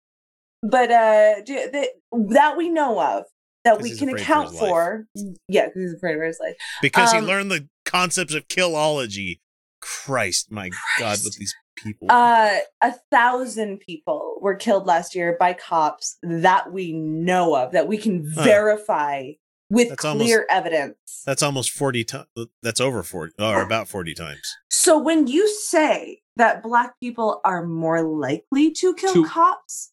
but 0.62 0.90
uh, 0.90 1.42
do, 1.42 1.70
that 1.72 1.88
that 2.31 2.57
we 2.57 2.68
know 2.68 3.00
of 3.00 3.24
that 3.64 3.81
we 3.81 3.96
can 3.96 4.11
for 4.11 4.16
account 4.16 4.53
life. 4.53 4.59
for. 4.59 5.07
Yeah, 5.48 5.66
'cause 5.66 5.72
he's 5.77 5.94
afraid 5.94 6.16
of 6.16 6.22
his 6.22 6.38
life. 6.40 6.57
Because 6.83 7.12
Um, 7.12 7.22
he 7.22 7.27
learned 7.27 7.50
the 7.50 7.68
concepts 7.85 8.35
of 8.35 8.48
killology. 8.48 9.40
Christ, 9.81 10.50
my 10.50 10.70
God, 10.98 11.18
with 11.24 11.37
these 11.37 11.55
people. 11.77 12.09
Uh, 12.11 12.59
a 12.81 12.92
thousand 13.11 13.81
people 13.81 14.38
were 14.40 14.55
killed 14.55 14.87
last 14.87 15.14
year 15.14 15.37
by 15.38 15.53
cops 15.53 16.16
that 16.22 16.72
we 16.72 16.92
know 16.92 17.55
of, 17.55 17.72
that 17.72 17.87
we 17.87 17.98
can 17.98 18.24
Huh. 18.35 18.44
verify 18.44 19.33
with 19.74 19.88
That's 19.90 20.00
clear 20.02 20.46
evidence. 20.50 21.22
that's 21.26 21.42
almost 21.42 21.70
40 21.70 22.04
times. 22.04 22.26
That's 22.62 22.80
over 22.80 23.02
40, 23.02 23.34
or 23.38 23.62
about 23.62 23.88
40 23.88 24.14
times. 24.14 24.56
So 24.70 24.98
when 24.98 25.26
you 25.26 25.48
say 25.48 26.20
that 26.37 26.62
black 26.62 26.98
people 27.00 27.40
are 27.44 27.64
more 27.66 28.02
likely 28.02 28.70
to 28.72 28.94
kill 28.94 29.12
To- 29.12 29.24
cops, 29.26 29.92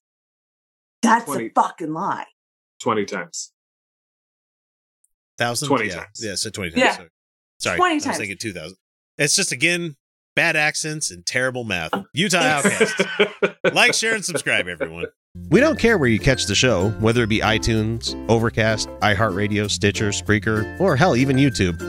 that's 1.02 1.26
20. 1.26 1.48
a 1.48 1.50
fucking 1.56 1.94
lie. 1.94 2.26
20 2.80 3.06
times. 3.06 3.52
Thousand? 5.38 5.68
20 5.68 5.88
yeah. 5.88 5.96
times. 5.96 6.20
Yeah, 6.22 6.36
so 6.36 6.50
20 6.50 6.72
times. 6.72 6.80
Yeah. 6.82 6.96
Sorry. 6.96 7.10
Sorry. 7.60 7.78
20 7.78 7.92
I 7.92 7.96
was 7.96 8.04
times. 8.04 8.18
thinking 8.18 8.38
2,000. 8.38 8.78
It's 9.18 9.36
just, 9.36 9.52
again, 9.52 9.96
bad 10.36 10.56
accents 10.56 11.12
and 11.12 11.26
terrible 11.26 11.64
math. 11.64 11.90
Oh. 11.94 12.06
Utah 12.14 12.40
Outcast. 12.40 13.02
like, 13.74 13.94
share, 13.94 14.16
and 14.16 14.24
subscribe, 14.24 14.68
everyone. 14.68 15.06
We 15.50 15.60
don't 15.60 15.80
care 15.80 15.98
where 15.98 16.10
you 16.10 16.20
catch 16.20 16.46
the 16.46 16.56
show, 16.56 16.90
whether 17.00 17.24
it 17.24 17.28
be 17.28 17.40
iTunes, 17.40 18.16
Overcast, 18.30 18.90
iHeartRadio, 19.00 19.70
Stitcher, 19.70 20.10
Spreaker, 20.10 20.80
or 20.80 20.96
hell, 20.96 21.16
even 21.16 21.38
YouTube. 21.38 21.80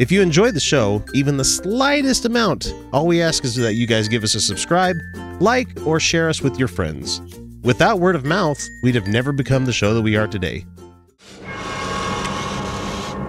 If 0.00 0.10
you 0.10 0.22
enjoy 0.22 0.50
the 0.50 0.60
show, 0.60 1.04
even 1.14 1.36
the 1.36 1.44
slightest 1.44 2.24
amount, 2.24 2.74
all 2.92 3.06
we 3.06 3.20
ask 3.20 3.44
is 3.44 3.54
that 3.56 3.74
you 3.74 3.86
guys 3.86 4.08
give 4.08 4.24
us 4.24 4.34
a 4.34 4.40
subscribe, 4.40 4.96
like, 5.40 5.68
or 5.86 6.00
share 6.00 6.28
us 6.28 6.40
with 6.40 6.58
your 6.58 6.68
friends. 6.68 7.20
Without 7.62 8.00
word 8.00 8.16
of 8.16 8.24
mouth, 8.24 8.58
we'd 8.82 8.94
have 8.94 9.08
never 9.08 9.32
become 9.32 9.66
the 9.66 9.72
show 9.72 9.92
that 9.92 10.00
we 10.00 10.16
are 10.16 10.26
today. 10.26 10.64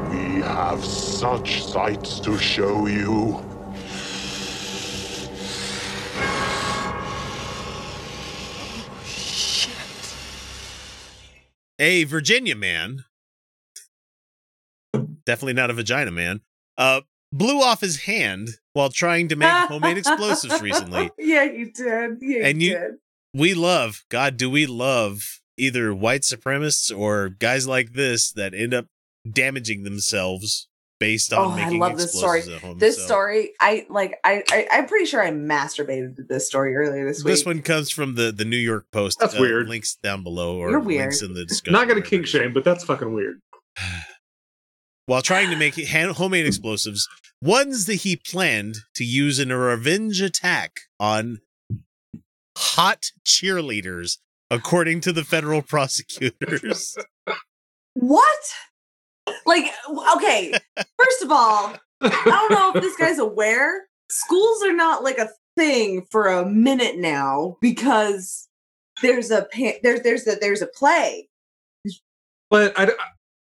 We 0.09 0.41
have 0.41 0.83
such 0.83 1.63
sights 1.63 2.21
to 2.21 2.37
show 2.37 2.87
you. 2.87 3.50
A 11.81 12.03
Virginia 12.05 12.55
man, 12.55 13.03
definitely 15.25 15.53
not 15.53 15.69
a 15.69 15.73
vagina 15.73 16.11
man, 16.11 16.41
uh, 16.77 17.01
blew 17.33 17.59
off 17.61 17.81
his 17.81 18.01
hand 18.01 18.49
while 18.73 18.89
trying 18.89 19.27
to 19.29 19.35
make 19.35 19.49
homemade 19.51 19.97
explosives 19.97 20.61
recently. 20.61 21.09
yeah, 21.17 21.43
you 21.43 21.71
did. 21.71 22.17
Yeah, 22.21 22.47
And 22.47 22.61
you- 22.61 22.99
We 23.33 23.53
love, 23.53 24.03
God, 24.09 24.37
do 24.37 24.49
we 24.49 24.65
love 24.65 25.39
either 25.57 25.93
white 25.93 26.21
supremacists 26.21 26.95
or 26.97 27.29
guys 27.29 27.67
like 27.67 27.93
this 27.93 28.31
that 28.33 28.53
end 28.53 28.73
up 28.73 28.87
damaging 29.29 29.83
themselves 29.83 30.67
based 31.01 31.33
on 31.33 31.39
Oh, 31.39 31.49
I 31.51 31.65
making 31.65 31.79
love 31.79 31.97
this 31.97 32.17
story. 32.17 32.41
at 32.43 32.61
home. 32.61 32.77
This 32.77 32.95
So, 32.95 33.01
story, 33.07 33.51
I 33.59 33.85
like. 33.89 34.17
I, 34.23 34.43
I 34.49 34.67
I'm 34.71 34.85
pretty 34.85 35.05
sure 35.05 35.21
I 35.21 35.31
masturbated 35.31 36.15
to 36.17 36.23
this 36.23 36.47
story 36.47 36.75
earlier 36.75 37.05
this 37.05 37.23
week. 37.23 37.33
This 37.33 37.45
one 37.45 37.61
comes 37.61 37.89
from 37.89 38.15
the, 38.15 38.31
the 38.31 38.45
New 38.45 38.55
York 38.57 38.85
Post. 38.91 39.19
That's 39.19 39.35
uh, 39.35 39.39
weird. 39.41 39.67
Links 39.67 39.95
down 39.95 40.23
below 40.23 40.57
or 40.57 40.69
You're 40.69 40.79
weird. 40.79 41.01
links 41.01 41.21
in 41.21 41.33
the 41.33 41.43
discussion. 41.47 41.73
Not 41.73 41.81
gonna 41.87 41.95
wherever 41.95 42.07
kink 42.09 42.27
shame, 42.27 42.53
but 42.53 42.63
that's 42.63 42.83
fucking 42.85 43.13
weird. 43.13 43.39
while 45.07 45.21
trying 45.21 45.49
to 45.49 45.55
make 45.57 45.75
hand- 45.75 46.11
homemade 46.13 46.45
explosives, 46.45 47.09
ones 47.41 47.85
that 47.87 47.95
he 47.95 48.15
planned 48.15 48.75
to 48.95 49.03
use 49.03 49.39
in 49.39 49.51
a 49.51 49.57
revenge 49.57 50.21
attack 50.21 50.81
on 50.99 51.39
hot 52.57 53.11
cheerleaders, 53.25 54.19
according 54.49 55.01
to 55.01 55.11
the 55.11 55.23
federal 55.23 55.61
prosecutors. 55.73 56.95
What? 57.95 58.39
Like, 59.45 59.65
okay, 60.15 60.53
first 60.97 61.21
of 61.23 61.31
all, 61.31 61.75
I 62.01 62.09
don't 62.25 62.51
know 62.51 62.71
if 62.75 62.81
this 62.81 62.95
guy's 62.97 63.19
aware. 63.29 63.87
Schools 64.09 64.63
are 64.63 64.73
not 64.73 65.03
like 65.03 65.17
a 65.17 65.29
thing 65.57 66.05
for 66.09 66.27
a 66.27 66.45
minute 66.45 66.97
now 66.97 67.57
because 67.61 68.47
there's 69.01 69.31
a 69.31 69.47
pa- 69.53 69.79
there's 69.83 70.01
there's 70.01 70.27
a 70.27 70.35
there's 70.35 70.61
a 70.61 70.67
play. 70.67 71.27
But 72.49 72.73
I, 72.77 72.89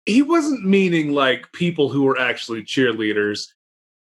he 0.06 0.22
wasn't 0.22 0.64
meaning 0.66 1.12
like 1.12 1.50
people 1.52 1.88
who 1.88 2.02
were 2.02 2.18
actually 2.18 2.62
cheerleaders. 2.62 3.48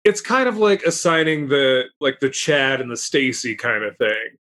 It's 0.04 0.20
kind 0.20 0.48
of 0.48 0.56
like 0.58 0.82
assigning 0.82 1.48
the 1.48 1.84
like 2.00 2.20
the 2.20 2.30
Chad 2.30 2.80
and 2.80 2.90
the 2.90 2.96
Stacy 2.96 3.54
kind 3.54 3.84
of 3.84 3.96
thing. 3.96 4.36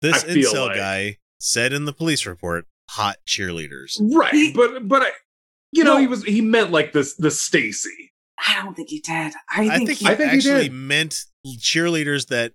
This 0.00 0.24
I 0.24 0.28
incel 0.28 0.68
like- 0.68 0.76
guy 0.76 1.18
said 1.38 1.72
in 1.72 1.84
the 1.84 1.92
police 1.92 2.26
report, 2.26 2.66
hot 2.90 3.16
cheerleaders. 3.28 4.00
Right. 4.00 4.32
He- 4.32 4.52
but 4.52 4.88
but 4.88 5.02
I 5.02 5.10
you 5.72 5.84
know, 5.84 5.94
No. 5.94 6.00
he 6.00 6.06
was 6.06 6.22
he 6.24 6.40
meant 6.40 6.70
like 6.70 6.92
this 6.92 7.14
the 7.14 7.30
Stacy. 7.30 8.12
I 8.38 8.62
don't 8.62 8.74
think 8.74 8.88
he 8.90 9.00
did. 9.00 9.32
I 9.48 9.62
I 9.68 9.68
think, 9.78 9.88
think 9.88 9.98
he, 10.00 10.04
he 10.06 10.10
I 10.10 10.14
think 10.16 10.30
he 10.30 10.36
actually 10.38 10.62
did. 10.68 10.72
meant 10.72 11.16
cheerleaders 11.46 12.26
that 12.28 12.52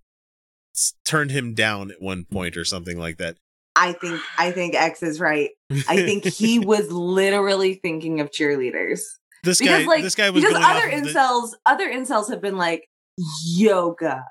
turned 1.05 1.31
him 1.31 1.53
down 1.53 1.91
at 1.91 2.01
one 2.01 2.25
point 2.25 2.57
or 2.57 2.65
something 2.65 2.99
like 2.99 3.17
that. 3.17 3.37
I 3.75 3.93
think 3.93 4.19
I 4.37 4.51
think 4.51 4.75
X 4.75 5.01
is 5.03 5.19
right. 5.19 5.51
I 5.87 5.95
think 6.05 6.25
he 6.25 6.59
was 6.59 6.91
literally 6.91 7.75
thinking 7.75 8.19
of 8.21 8.31
cheerleaders. 8.31 9.01
this 9.43 9.59
because 9.59 9.83
guy 9.83 9.87
like 9.87 10.03
this 10.03 10.15
guy 10.15 10.29
was 10.29 10.43
because 10.43 10.55
other 10.57 10.65
off 10.87 10.93
of 10.93 11.03
the- 11.03 11.09
incels 11.11 11.49
other 11.65 11.89
incels 11.89 12.29
have 12.29 12.41
been 12.41 12.57
like 12.57 12.87
yoga 13.45 14.23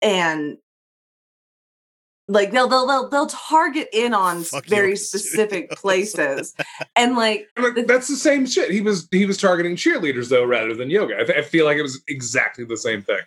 and 0.00 0.56
like 2.28 2.52
they'll 2.52 2.68
they'll 2.68 2.86
they'll, 2.86 3.08
they'll 3.08 3.26
target 3.26 3.88
in 3.92 4.14
on 4.14 4.44
Fuck 4.44 4.66
very 4.66 4.96
specific 5.08 5.64
studios. 5.76 5.80
places 5.80 6.54
and 6.96 7.16
like 7.16 7.48
Like, 7.58 7.86
that's 7.86 8.08
the 8.08 8.16
same 8.16 8.46
shit. 8.46 8.70
He 8.70 8.80
was 8.80 9.08
he 9.10 9.26
was 9.26 9.36
targeting 9.38 9.76
cheerleaders 9.76 10.28
though, 10.28 10.44
rather 10.44 10.74
than 10.74 10.88
yoga. 10.90 11.14
I, 11.20 11.24
th- 11.24 11.38
I 11.38 11.42
feel 11.42 11.64
like 11.64 11.76
it 11.76 11.82
was 11.82 12.02
exactly 12.08 12.64
the 12.64 12.76
same 12.76 13.02
thing. 13.02 13.20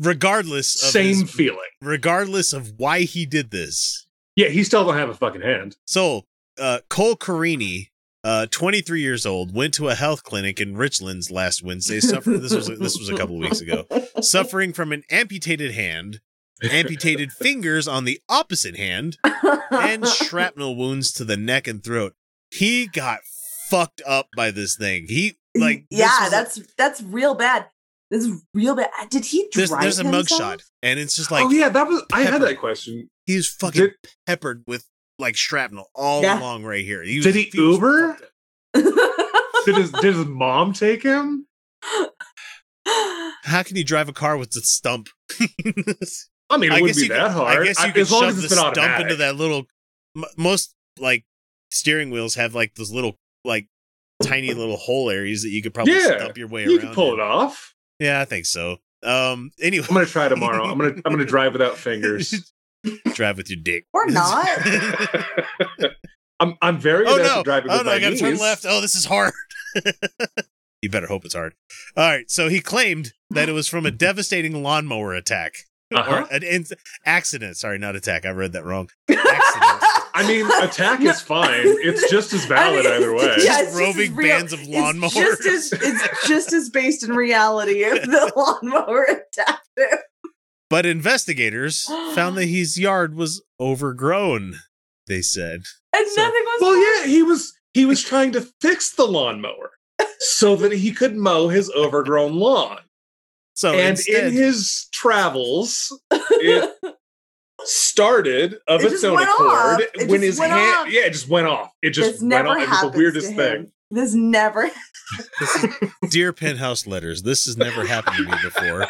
regardless 0.00 0.82
of 0.82 0.90
Same 0.90 1.20
his- 1.22 1.30
feeling. 1.30 1.58
regardless 1.80 2.52
of 2.52 2.74
why 2.78 3.00
he 3.00 3.26
did 3.26 3.50
this. 3.50 4.06
Yeah, 4.36 4.48
he 4.48 4.64
still 4.64 4.84
don't 4.84 4.96
have 4.96 5.10
a 5.10 5.14
fucking 5.14 5.42
hand. 5.42 5.76
So, 5.86 6.22
uh, 6.58 6.78
Cole 6.88 7.16
Carini, 7.16 7.90
uh, 8.24 8.46
23 8.50 9.00
years 9.02 9.26
old, 9.26 9.54
went 9.54 9.74
to 9.74 9.88
a 9.88 9.94
health 9.94 10.22
clinic 10.24 10.58
in 10.60 10.74
Richlands 10.74 11.30
last 11.30 11.62
Wednesday. 11.62 12.00
Suffer- 12.00 12.38
this 12.38 12.54
was 12.54 12.66
this 12.68 12.98
was 12.98 13.08
a 13.10 13.16
couple 13.16 13.38
weeks 13.38 13.60
ago. 13.60 13.84
Suffering 14.20 14.72
from 14.72 14.92
an 14.92 15.02
amputated 15.10 15.72
hand, 15.72 16.20
amputated 16.70 17.32
fingers 17.38 17.88
on 17.88 18.04
the 18.04 18.20
opposite 18.28 18.76
hand, 18.76 19.18
and 19.70 20.06
shrapnel 20.06 20.76
wounds 20.76 21.12
to 21.12 21.24
the 21.24 21.36
neck 21.36 21.66
and 21.66 21.82
throat. 21.82 22.14
He 22.50 22.86
got 22.86 23.20
fucked 23.70 24.02
up 24.06 24.28
by 24.36 24.50
this 24.50 24.76
thing. 24.76 25.06
He 25.08 25.38
like 25.56 25.86
yeah 25.90 26.08
was 26.20 26.28
a- 26.28 26.30
that's 26.30 26.60
that's 26.78 27.02
real 27.02 27.34
bad 27.34 27.66
this 28.10 28.24
is 28.24 28.42
real 28.54 28.74
bad 28.74 28.88
did 29.10 29.24
he 29.24 29.48
there's, 29.54 29.68
drive 29.70 29.82
there's 29.82 29.98
a 29.98 30.04
himself? 30.04 30.26
mugshot, 30.26 30.62
and 30.82 30.98
it's 31.00 31.14
just 31.16 31.30
oh, 31.32 31.34
like 31.36 31.44
oh 31.46 31.50
yeah, 31.50 31.68
that 31.70 31.86
was 31.86 32.02
I 32.12 32.22
had 32.22 32.40
that 32.42 32.58
question. 32.58 33.08
he 33.26 33.36
was 33.36 33.48
fucking 33.48 33.80
Did, 33.80 33.92
peppered 34.26 34.64
with 34.66 34.86
like 35.18 35.36
shrapnel 35.36 35.88
all 35.94 36.22
Yeah. 36.22 36.38
along 36.38 36.64
right 36.64 36.84
here. 36.84 37.02
He 37.02 37.16
was, 37.18 37.24
did 37.24 37.34
he 37.34 37.50
was 37.60 37.76
Uber? 37.76 38.18
Did 39.64 39.76
his 39.76 39.92
did 39.92 40.14
his 40.16 40.26
mom 40.26 40.72
take 40.72 41.02
him? 41.02 41.46
How 43.44 43.62
can 43.62 43.76
you 43.76 43.84
drive 43.84 44.08
a 44.08 44.12
car 44.12 44.36
with 44.36 44.50
the 44.50 44.60
stump? 44.60 45.08
I 46.52 46.56
mean, 46.58 46.70
it 46.72 46.78
I 46.78 46.80
wouldn't 46.82 46.98
be 46.98 47.08
that 47.08 47.22
could, 47.28 47.30
hard. 47.32 47.58
I 47.58 47.64
guess 47.64 47.78
you 47.80 47.84
I- 47.86 47.90
could 47.90 48.02
as 48.02 48.10
long 48.12 48.20
shove 48.22 48.28
as 48.30 48.36
the 48.36 48.42
it's 48.44 48.48
been 48.54 48.58
stump 48.58 48.76
automatic. 48.78 49.02
into 49.04 49.16
that 49.16 49.36
little. 49.36 49.64
m- 50.16 50.24
Most 50.36 50.74
like 50.98 51.24
steering 51.70 52.10
wheels 52.10 52.34
have 52.36 52.54
like 52.54 52.74
those 52.74 52.90
little 52.92 53.18
like 53.44 53.66
tiny 54.22 54.52
little 54.54 54.76
hole 54.76 55.10
areas 55.10 55.42
that 55.42 55.48
you 55.50 55.62
could 55.62 55.74
probably 55.74 55.94
Yeah, 55.94 56.18
stump 56.18 56.36
your 56.38 56.46
way 56.48 56.62
You 56.62 56.68
around. 56.68 56.74
You 56.74 56.78
can 56.80 56.94
pull 56.94 57.14
in. 57.14 57.20
it 57.20 57.22
off. 57.22 57.74
Yeah, 57.98 58.20
I 58.20 58.24
think 58.24 58.46
so. 58.46 58.76
Um. 59.02 59.50
Anyway, 59.60 59.84
I'm 59.88 59.94
gonna 59.94 60.06
try 60.06 60.28
tomorrow. 60.28 60.64
I'm 60.64 60.78
gonna 60.78 60.94
I'm 61.04 61.12
gonna 61.12 61.24
drive 61.36 61.52
without 61.54 61.76
fingers. 61.76 62.52
drive 63.14 63.36
with 63.36 63.48
your 63.50 63.60
dick 63.62 63.86
or 63.92 64.06
not 64.10 64.44
I'm 66.40 66.56
I'm 66.60 66.78
very 66.78 67.04
oh 67.06 67.16
good 67.16 67.22
no! 67.26 67.38
at 67.40 67.44
driving 67.44 67.70
Oh 67.70 67.78
with 67.78 67.86
no! 67.86 67.90
my 67.92 67.96
I 67.96 68.00
gotta 68.00 68.16
turn 68.16 68.36
left. 68.38 68.64
Oh, 68.68 68.80
this 68.80 68.94
is 68.96 69.04
hard. 69.04 69.32
you 70.82 70.90
better 70.90 71.06
hope 71.06 71.24
it's 71.24 71.34
hard. 71.34 71.54
All 71.96 72.08
right. 72.08 72.28
So 72.30 72.48
he 72.48 72.60
claimed 72.60 73.12
that 73.30 73.48
it 73.48 73.52
was 73.52 73.68
from 73.68 73.86
a 73.86 73.90
devastating 73.92 74.62
lawnmower 74.62 75.14
attack 75.14 75.52
Uh-huh. 75.96 76.24
or 76.28 76.34
an 76.34 76.42
in- 76.42 76.64
accident. 77.04 77.56
Sorry, 77.56 77.78
not 77.78 77.96
attack. 77.96 78.24
I 78.26 78.30
read 78.30 78.52
that 78.52 78.64
wrong. 78.64 78.88
Accident. 79.08 79.28
I 80.14 80.24
mean, 80.26 80.46
attack 80.62 81.00
is 81.00 81.20
fine. 81.34 81.50
It's 81.64 82.10
just 82.10 82.32
as 82.34 82.44
valid 82.44 82.84
I 82.86 82.90
mean, 82.90 82.96
either 82.98 83.14
way. 83.14 83.34
yeah, 83.38 83.62
just 83.62 83.78
roving 83.78 84.10
as 84.10 84.16
real- 84.16 84.28
bands 84.28 84.52
of 84.52 84.60
it's 84.62 85.14
just 85.14 85.46
as 85.46 85.72
it's 85.72 86.28
just 86.28 86.52
as 86.52 86.68
based 86.70 87.02
in 87.02 87.12
reality 87.16 87.82
if 87.84 88.02
the 88.04 88.32
lawnmower 88.36 89.04
attacked 89.04 89.68
him 89.76 89.98
But 90.68 90.84
investigators 90.86 91.84
found 92.14 92.36
that 92.36 92.46
his 92.46 92.78
yard 92.78 93.14
was 93.14 93.42
overgrown. 93.58 94.56
They 95.06 95.22
said. 95.22 95.62
and 95.94 96.08
So- 96.08 96.22
nothing 96.22 96.42
was 96.44 96.58
Well, 96.60 96.76
yeah, 97.00 97.06
he 97.06 97.22
was 97.22 97.52
he 97.74 97.84
was 97.86 98.02
trying 98.02 98.32
to 98.32 98.46
fix 98.60 98.90
the 98.94 99.06
lawnmower 99.06 99.70
so 100.18 100.56
that 100.56 100.72
he 100.72 100.92
could 100.92 101.16
mow 101.16 101.48
his 101.48 101.70
overgrown 101.70 102.34
lawn. 102.34 102.80
So 103.54 103.74
and 103.74 103.90
instead, 103.90 104.28
in 104.28 104.32
his 104.32 104.88
travels, 104.92 105.98
it 106.10 106.74
started 107.64 108.56
of 108.66 108.82
It 108.82 108.92
its 108.92 109.04
own 109.04 109.20
accord 109.20 109.50
off. 109.50 109.80
It 109.80 110.08
when 110.08 110.20
just 110.20 110.22
his 110.22 110.38
went 110.40 110.52
hand 110.52 110.76
off. 110.76 110.92
yeah, 110.92 111.02
it 111.02 111.12
just 111.12 111.28
went 111.28 111.46
off. 111.46 111.70
It 111.82 111.90
just 111.90 112.12
this 112.12 112.20
went 112.20 112.30
never 112.30 112.48
off. 112.48 112.62
It 112.62 112.68
was 112.68 112.80
the 112.80 112.98
weirdest 112.98 113.34
thing. 113.34 113.36
him. 113.36 113.72
This 113.90 114.14
never. 114.14 114.70
this 115.40 115.64
is, 115.64 115.70
dear 116.10 116.32
penthouse 116.32 116.86
letters, 116.86 117.22
this 117.22 117.44
has 117.44 117.56
never 117.58 117.86
happened 117.86 118.16
to 118.16 118.24
me 118.24 118.32
before. 118.42 118.86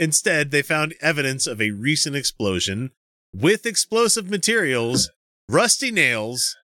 Instead, 0.00 0.50
they 0.50 0.62
found 0.62 0.94
evidence 1.00 1.46
of 1.46 1.60
a 1.60 1.70
recent 1.70 2.16
explosion 2.16 2.90
with 3.32 3.66
explosive 3.66 4.28
materials, 4.28 5.10
rusty 5.48 5.90
nails, 5.90 6.56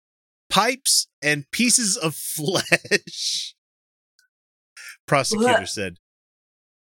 pipes, 0.51 1.07
and 1.23 1.51
pieces 1.53 1.97
of 1.97 2.15
flesh. 2.17 3.54
Prosecutor 5.07 5.53
Blech. 5.61 5.69
said. 5.69 5.97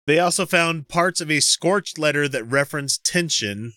They 0.06 0.18
also 0.18 0.44
found 0.44 0.88
parts 0.88 1.20
of 1.20 1.30
a 1.30 1.40
scorched 1.40 1.98
letter 1.98 2.28
that 2.28 2.44
referenced 2.44 3.04
tension. 3.04 3.72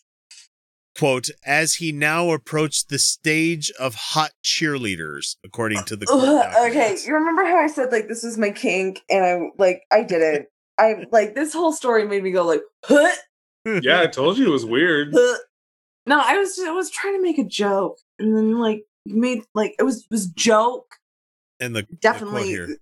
Quote, 0.97 1.29
as 1.45 1.75
he 1.75 1.91
now 1.91 2.31
approached 2.31 2.89
the 2.89 2.97
stage 2.97 3.71
of 3.79 3.93
hot 3.95 4.31
cheerleaders, 4.43 5.35
according 5.45 5.83
to 5.83 5.95
the 5.95 6.07
court 6.07 6.23
Ugh, 6.23 6.69
okay, 6.71 6.97
you 7.05 7.13
remember 7.13 7.45
how 7.45 7.57
I 7.57 7.67
said 7.67 7.91
like 7.91 8.07
this 8.07 8.23
was 8.23 8.35
my 8.37 8.49
kink, 8.49 9.01
and 9.09 9.23
I 9.23 9.39
like 9.59 9.83
I 9.91 10.01
did 10.01 10.21
it. 10.23 10.47
I 10.79 11.05
like 11.11 11.35
this 11.35 11.53
whole 11.53 11.71
story 11.71 12.07
made 12.07 12.23
me 12.23 12.31
go 12.31 12.43
like, 12.43 12.61
huh, 12.83 13.11
Yeah, 13.83 14.01
I 14.01 14.07
told 14.07 14.37
you 14.39 14.47
it 14.47 14.51
was 14.51 14.65
weird. 14.65 15.09
huh. 15.13 15.37
No, 16.07 16.19
I 16.19 16.37
was 16.37 16.57
I 16.59 16.71
was 16.71 16.89
trying 16.89 17.15
to 17.15 17.21
make 17.21 17.37
a 17.37 17.43
joke, 17.43 17.99
and 18.17 18.35
then 18.35 18.57
like 18.57 18.81
made 19.05 19.43
like 19.53 19.75
it 19.77 19.83
was 19.83 19.99
it 19.99 20.07
was 20.09 20.25
joke. 20.25 20.95
and 21.59 21.75
the 21.75 21.81
the 21.81 21.85
quote 21.85 22.01
Definitely, 22.01 22.47
here, 22.47 22.77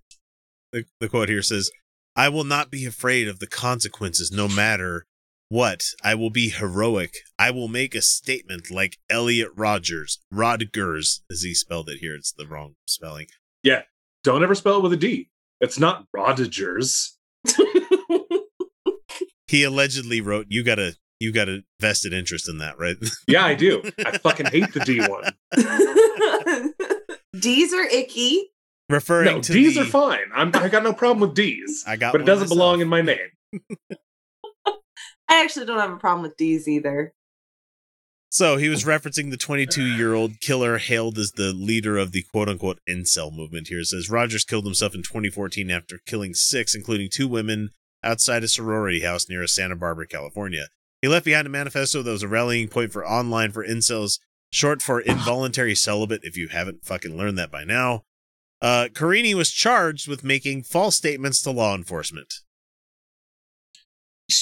the, 0.76 0.84
the 1.00 1.08
quote 1.08 1.28
here 1.28 1.42
says, 1.42 1.70
"I 2.14 2.28
will 2.28 2.44
not 2.44 2.70
be 2.70 2.84
afraid 2.86 3.28
of 3.28 3.38
the 3.38 3.46
consequences, 3.46 4.30
no 4.30 4.48
matter 4.48 5.06
what. 5.48 5.82
I 6.02 6.14
will 6.14 6.30
be 6.30 6.48
heroic. 6.48 7.14
I 7.38 7.50
will 7.50 7.68
make 7.68 7.94
a 7.94 8.02
statement 8.02 8.70
like 8.70 8.98
Elliot 9.08 9.50
Rogers, 9.56 10.18
Rodgers, 10.30 11.22
as 11.30 11.42
he 11.42 11.54
spelled 11.54 11.88
it 11.88 11.98
here. 11.98 12.14
It's 12.14 12.32
the 12.32 12.46
wrong 12.46 12.74
spelling. 12.86 13.26
Yeah. 13.62 13.82
Don't 14.24 14.42
ever 14.42 14.56
spell 14.56 14.78
it 14.78 14.82
with 14.82 14.92
a 14.92 14.96
D. 14.96 15.28
It's 15.60 15.78
not 15.78 16.06
Rodgers. 16.12 17.16
He 19.48 19.62
allegedly 19.62 20.20
wrote, 20.20 20.46
"You 20.48 20.64
got 20.64 20.78
a 20.78 20.94
you 21.20 21.32
got 21.32 21.48
a 21.48 21.62
vested 21.80 22.12
interest 22.12 22.48
in 22.48 22.58
that, 22.58 22.78
right?" 22.78 22.96
Yeah, 23.28 23.44
I 23.44 23.54
do. 23.54 23.82
I 24.04 24.18
fucking 24.18 24.46
hate 24.46 24.72
the 24.72 24.80
D 24.80 25.00
one. 25.00 25.32
D's 27.40 27.72
are 27.72 27.86
icky. 27.86 28.50
Referring 28.88 29.36
No, 29.36 29.40
to 29.42 29.52
D's 29.52 29.74
the, 29.74 29.82
are 29.82 29.84
fine. 29.84 30.30
I'm, 30.34 30.50
I 30.54 30.68
got 30.68 30.82
no 30.84 30.92
problem 30.92 31.20
with 31.20 31.34
D's. 31.34 31.84
I 31.88 31.96
got 31.96 32.12
but 32.12 32.20
it 32.20 32.24
doesn't 32.24 32.44
myself. 32.44 32.56
belong 32.56 32.80
in 32.80 32.88
my 32.88 33.00
name. 33.02 33.18
I 35.28 35.42
actually 35.42 35.66
don't 35.66 35.80
have 35.80 35.90
a 35.92 35.96
problem 35.96 36.22
with 36.22 36.36
D's 36.36 36.68
either. 36.68 37.12
So 38.30 38.56
he 38.58 38.68
was 38.68 38.84
referencing 38.84 39.30
the 39.30 39.36
22 39.36 39.84
year 39.84 40.14
old 40.14 40.40
killer 40.40 40.78
hailed 40.78 41.18
as 41.18 41.32
the 41.32 41.52
leader 41.52 41.96
of 41.96 42.12
the 42.12 42.22
quote 42.22 42.48
unquote 42.48 42.78
incel 42.88 43.32
movement 43.34 43.68
here. 43.68 43.80
It 43.80 43.86
says 43.86 44.10
Rogers 44.10 44.44
killed 44.44 44.64
himself 44.66 44.94
in 44.94 45.02
2014 45.02 45.70
after 45.70 45.98
killing 46.06 46.34
six, 46.34 46.74
including 46.74 47.08
two 47.10 47.26
women, 47.28 47.70
outside 48.04 48.44
a 48.44 48.48
sorority 48.48 49.00
house 49.00 49.28
near 49.28 49.46
Santa 49.46 49.74
Barbara, 49.74 50.06
California. 50.06 50.66
He 51.02 51.08
left 51.08 51.24
behind 51.24 51.46
a 51.46 51.50
manifesto 51.50 52.02
that 52.02 52.10
was 52.10 52.22
a 52.22 52.28
rallying 52.28 52.68
point 52.68 52.92
for 52.92 53.06
online 53.06 53.52
for 53.52 53.66
incels, 53.66 54.18
short 54.50 54.80
for 54.82 55.00
involuntary 55.00 55.74
celibate, 55.74 56.20
if 56.22 56.36
you 56.36 56.48
haven't 56.48 56.84
fucking 56.84 57.16
learned 57.16 57.38
that 57.38 57.50
by 57.50 57.64
now. 57.64 58.02
Uh, 58.62 58.88
Carini 58.94 59.34
was 59.34 59.50
charged 59.52 60.08
with 60.08 60.24
making 60.24 60.62
false 60.62 60.96
statements 60.96 61.42
to 61.42 61.50
law 61.50 61.74
enforcement. 61.74 62.32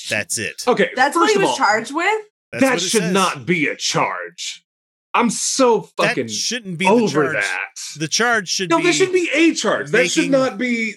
That's 0.08 0.38
it. 0.38 0.62
Okay, 0.66 0.90
That's 0.96 1.16
what 1.16 1.30
he 1.30 1.38
was 1.38 1.48
all, 1.48 1.56
charged 1.56 1.94
with. 1.94 2.24
That's 2.52 2.62
that 2.64 2.80
should 2.80 3.02
says. 3.02 3.12
not 3.12 3.44
be 3.44 3.66
a 3.66 3.76
charge. 3.76 4.64
I'm 5.12 5.30
so 5.30 5.82
fucking 5.82 6.26
That 6.26 6.32
shouldn't 6.32 6.78
be 6.78 6.86
the 6.86 6.90
over 6.90 7.32
charge. 7.32 7.44
that. 7.44 7.98
The 7.98 8.08
charge 8.08 8.48
should 8.48 8.70
no, 8.70 8.78
be. 8.78 8.82
No, 8.82 8.84
there 8.84 8.92
should 8.92 9.12
be 9.12 9.30
a 9.32 9.54
charge. 9.54 9.90
That 9.90 10.10
should 10.10 10.30
not 10.30 10.58
be. 10.58 10.94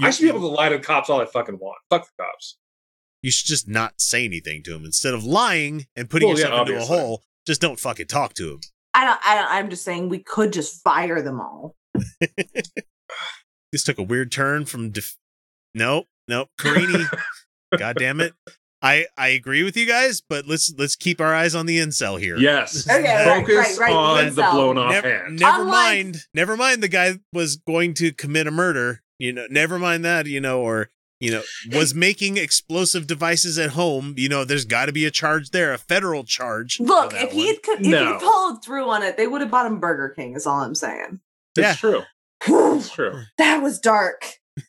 I 0.00 0.10
should 0.10 0.22
be 0.22 0.28
able 0.28 0.40
to 0.40 0.46
lie 0.46 0.70
to 0.70 0.78
the 0.78 0.82
cops 0.82 1.10
all 1.10 1.20
I 1.20 1.26
fucking 1.26 1.56
want. 1.60 1.78
Fuck 1.90 2.06
the 2.16 2.22
cops. 2.24 2.56
you 3.20 3.30
should 3.30 3.46
just 3.46 3.68
not 3.68 4.00
say 4.00 4.24
anything 4.24 4.62
to 4.64 4.74
him 4.74 4.84
instead 4.84 5.14
of 5.14 5.22
lying 5.24 5.86
and 5.94 6.08
putting 6.10 6.28
Well, 6.28 6.38
yeah, 6.38 6.46
yourself 6.46 6.60
into 6.68 6.72
obviously. 6.78 6.96
a 6.96 7.00
hole. 7.00 7.22
Just 7.46 7.60
don't 7.60 7.78
fucking 7.78 8.06
talk 8.06 8.34
to 8.34 8.52
him. 8.52 8.60
I 8.94 9.04
don't. 9.04 9.20
I 9.24 9.34
don't. 9.36 9.50
I'm 9.50 9.70
just 9.70 9.84
saying 9.84 10.08
we 10.08 10.18
could 10.20 10.52
just 10.52 10.82
fire 10.82 11.20
them 11.22 11.40
all. 11.40 11.76
This 13.72 13.84
took 13.84 13.96
a 13.98 14.02
weird 14.02 14.30
turn 14.30 14.66
from. 14.66 14.90
Def- 14.90 15.16
nope, 15.74 16.06
nope. 16.28 16.50
Carini, 16.58 17.04
God 17.78 17.96
damn 17.98 18.20
it. 18.20 18.34
I 18.82 19.06
I 19.16 19.28
agree 19.28 19.62
with 19.62 19.78
you 19.78 19.86
guys, 19.86 20.20
but 20.20 20.46
let's 20.46 20.74
let's 20.76 20.94
keep 20.94 21.22
our 21.22 21.34
eyes 21.34 21.54
on 21.54 21.64
the 21.64 21.78
incel 21.78 22.20
here. 22.20 22.36
Yes. 22.36 22.86
Okay, 22.90 23.24
Focus 23.24 23.78
right, 23.78 23.88
right, 23.88 23.92
on 23.92 24.24
the 24.26 24.30
the 24.32 24.42
blown 24.52 24.76
off 24.76 24.90
Never, 24.90 25.08
hand. 25.24 25.38
never 25.40 25.62
Unlike- 25.62 25.72
mind. 25.72 26.16
Never 26.34 26.56
mind. 26.56 26.82
The 26.82 26.88
guy 26.88 27.18
was 27.32 27.56
going 27.56 27.94
to 27.94 28.12
commit 28.12 28.46
a 28.46 28.50
murder. 28.50 29.00
You 29.18 29.32
know, 29.32 29.46
never 29.48 29.78
mind 29.78 30.04
that. 30.04 30.26
You 30.26 30.40
know, 30.40 30.60
or 30.60 30.90
you 31.18 31.30
know, 31.30 31.42
was 31.72 31.94
making 31.94 32.36
explosive 32.36 33.06
devices 33.06 33.56
at 33.58 33.70
home, 33.70 34.14
you 34.18 34.28
know, 34.28 34.44
there's 34.44 34.64
got 34.66 34.86
to 34.86 34.92
be 34.92 35.06
a 35.06 35.10
charge 35.10 35.48
there, 35.50 35.72
a 35.72 35.78
federal 35.78 36.24
charge. 36.24 36.78
Look, 36.78 37.14
if 37.14 37.32
he'd 37.32 37.62
co- 37.62 37.72
if 37.74 37.80
No. 37.80 38.14
he 38.14 38.18
followed 38.20 38.62
through 38.62 38.90
on 38.90 39.02
it, 39.02 39.16
they 39.16 39.26
would 39.28 39.40
have 39.40 39.50
bought 39.50 39.64
him 39.64 39.78
Burger 39.80 40.10
King. 40.10 40.34
Is 40.34 40.46
all 40.46 40.58
I'm 40.60 40.74
saying. 40.74 41.20
It's 41.56 41.66
Yeah. 41.66 41.74
true. 41.74 42.02
Whew, 42.44 42.76
It's 42.76 42.90
true. 42.90 43.22
that 43.38 43.62
was 43.62 43.78
dark. 43.78 44.24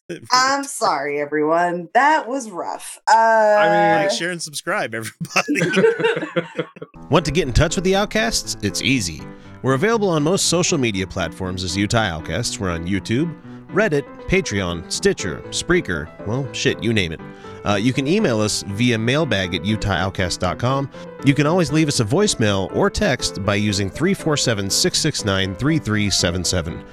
I'm 0.32 0.64
sorry, 0.64 1.20
everyone. 1.20 1.90
That 1.94 2.28
was 2.28 2.50
rough. 2.50 3.00
Uh, 3.12 4.00
like, 4.04 4.12
share, 4.12 4.32
and 4.32 4.42
subscribe, 4.42 4.94
everybody. 4.96 5.84
Want 7.10 7.26
to 7.26 7.32
get 7.32 7.48
in 7.48 7.54
touch 7.54 7.76
with 7.76 7.84
the 7.84 7.96
Outcasts? 7.96 8.58
It's 8.62 8.82
easy. 8.82 9.22
We're 9.62 9.74
available 9.74 10.10
on 10.10 10.24
most 10.24 10.46
social 10.48 10.78
media 10.78 11.06
platforms 11.08 11.64
as 11.64 11.76
Utah 11.76 12.00
Outcasts. 12.00 12.60
We're 12.60 12.70
on 12.72 12.86
YouTube, 12.88 13.34
Reddit, 13.68 14.04
Patreon, 14.28 14.90
Stitcher, 14.92 15.40
Spreaker, 15.50 16.08
well, 16.28 16.48
shit, 16.54 16.82
you 16.84 16.94
name 16.94 17.12
it. 17.12 17.20
Uh, 17.66 17.76
you 17.76 17.94
can 17.94 18.08
email 18.08 18.42
us 18.42 18.64
via 18.64 18.98
mailbag 18.98 19.56
at 19.56 19.64
utahoutcast.com. 19.64 20.90
You 21.26 21.34
can 21.34 21.48
always 21.48 21.72
leave 21.72 21.88
us 21.88 22.00
a 22.00 22.06
voicemail 22.06 22.74
or 22.76 22.90
text 22.90 23.44
by 23.44 23.56
using 23.56 23.90
347 23.90 24.70
669 24.70 25.56
3377. 25.56 26.84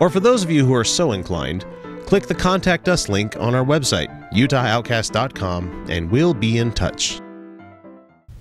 Or 0.00 0.10
for 0.10 0.20
those 0.20 0.44
of 0.44 0.50
you 0.50 0.64
who 0.64 0.74
are 0.74 0.84
so 0.84 1.12
inclined, 1.12 1.64
click 2.06 2.26
the 2.26 2.34
Contact 2.34 2.88
Us 2.88 3.08
link 3.08 3.36
on 3.38 3.54
our 3.54 3.64
website, 3.64 4.08
utahoutcast.com, 4.32 5.86
and 5.88 6.10
we'll 6.10 6.34
be 6.34 6.58
in 6.58 6.72
touch. 6.72 7.20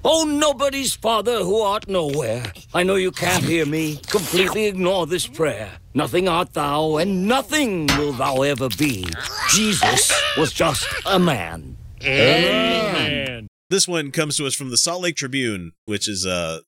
Oh, 0.06 0.24
nobody's 0.24 0.96
father 0.96 1.40
who 1.40 1.60
art 1.60 1.88
nowhere. 1.88 2.54
I 2.74 2.84
know 2.84 2.96
you 2.96 3.12
can't 3.12 3.44
hear 3.44 3.66
me. 3.66 3.98
Completely 4.08 4.66
ignore 4.66 5.08
this 5.08 5.28
prayer. 5.28 5.72
Nothing 5.94 6.28
art 6.28 6.54
thou, 6.54 6.98
and 6.98 7.28
nothing 7.28 7.88
will 7.98 8.14
thou 8.14 8.44
ever 8.44 8.70
be. 8.78 9.06
Jesus 9.50 10.14
was 10.38 10.54
just 10.54 10.88
a 11.06 11.20
man. 11.20 11.78
Amen. 12.04 13.48
This 13.70 13.88
one 13.88 14.12
comes 14.12 14.38
to 14.38 14.46
us 14.46 14.56
from 14.56 14.70
the 14.70 14.78
Salt 14.78 15.02
Lake 15.02 15.16
Tribune, 15.16 15.74
which 15.86 16.08
is 16.08 16.26
a, 16.26 16.62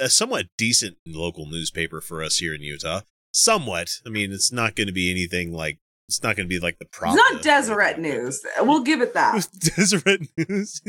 a 0.00 0.10
somewhat 0.10 0.46
decent 0.58 0.98
local 1.06 1.46
newspaper 1.46 2.00
for 2.00 2.22
us 2.22 2.38
here 2.38 2.54
in 2.54 2.60
Utah. 2.60 3.00
Somewhat. 3.32 3.88
I 4.04 4.10
mean, 4.10 4.32
it's 4.32 4.52
not 4.52 4.74
going 4.74 4.88
to 4.88 4.92
be 4.92 5.10
anything 5.10 5.52
like 5.52 5.78
it's 6.08 6.22
not 6.24 6.34
going 6.34 6.48
to 6.48 6.52
be 6.52 6.58
like 6.58 6.78
the 6.80 6.86
it's 6.86 7.14
not 7.14 7.40
Deseret 7.40 7.98
News. 7.98 8.44
We'll 8.60 8.82
give 8.82 9.00
it 9.00 9.14
that. 9.14 9.46
Deseret 9.60 10.22
News. 10.36 10.82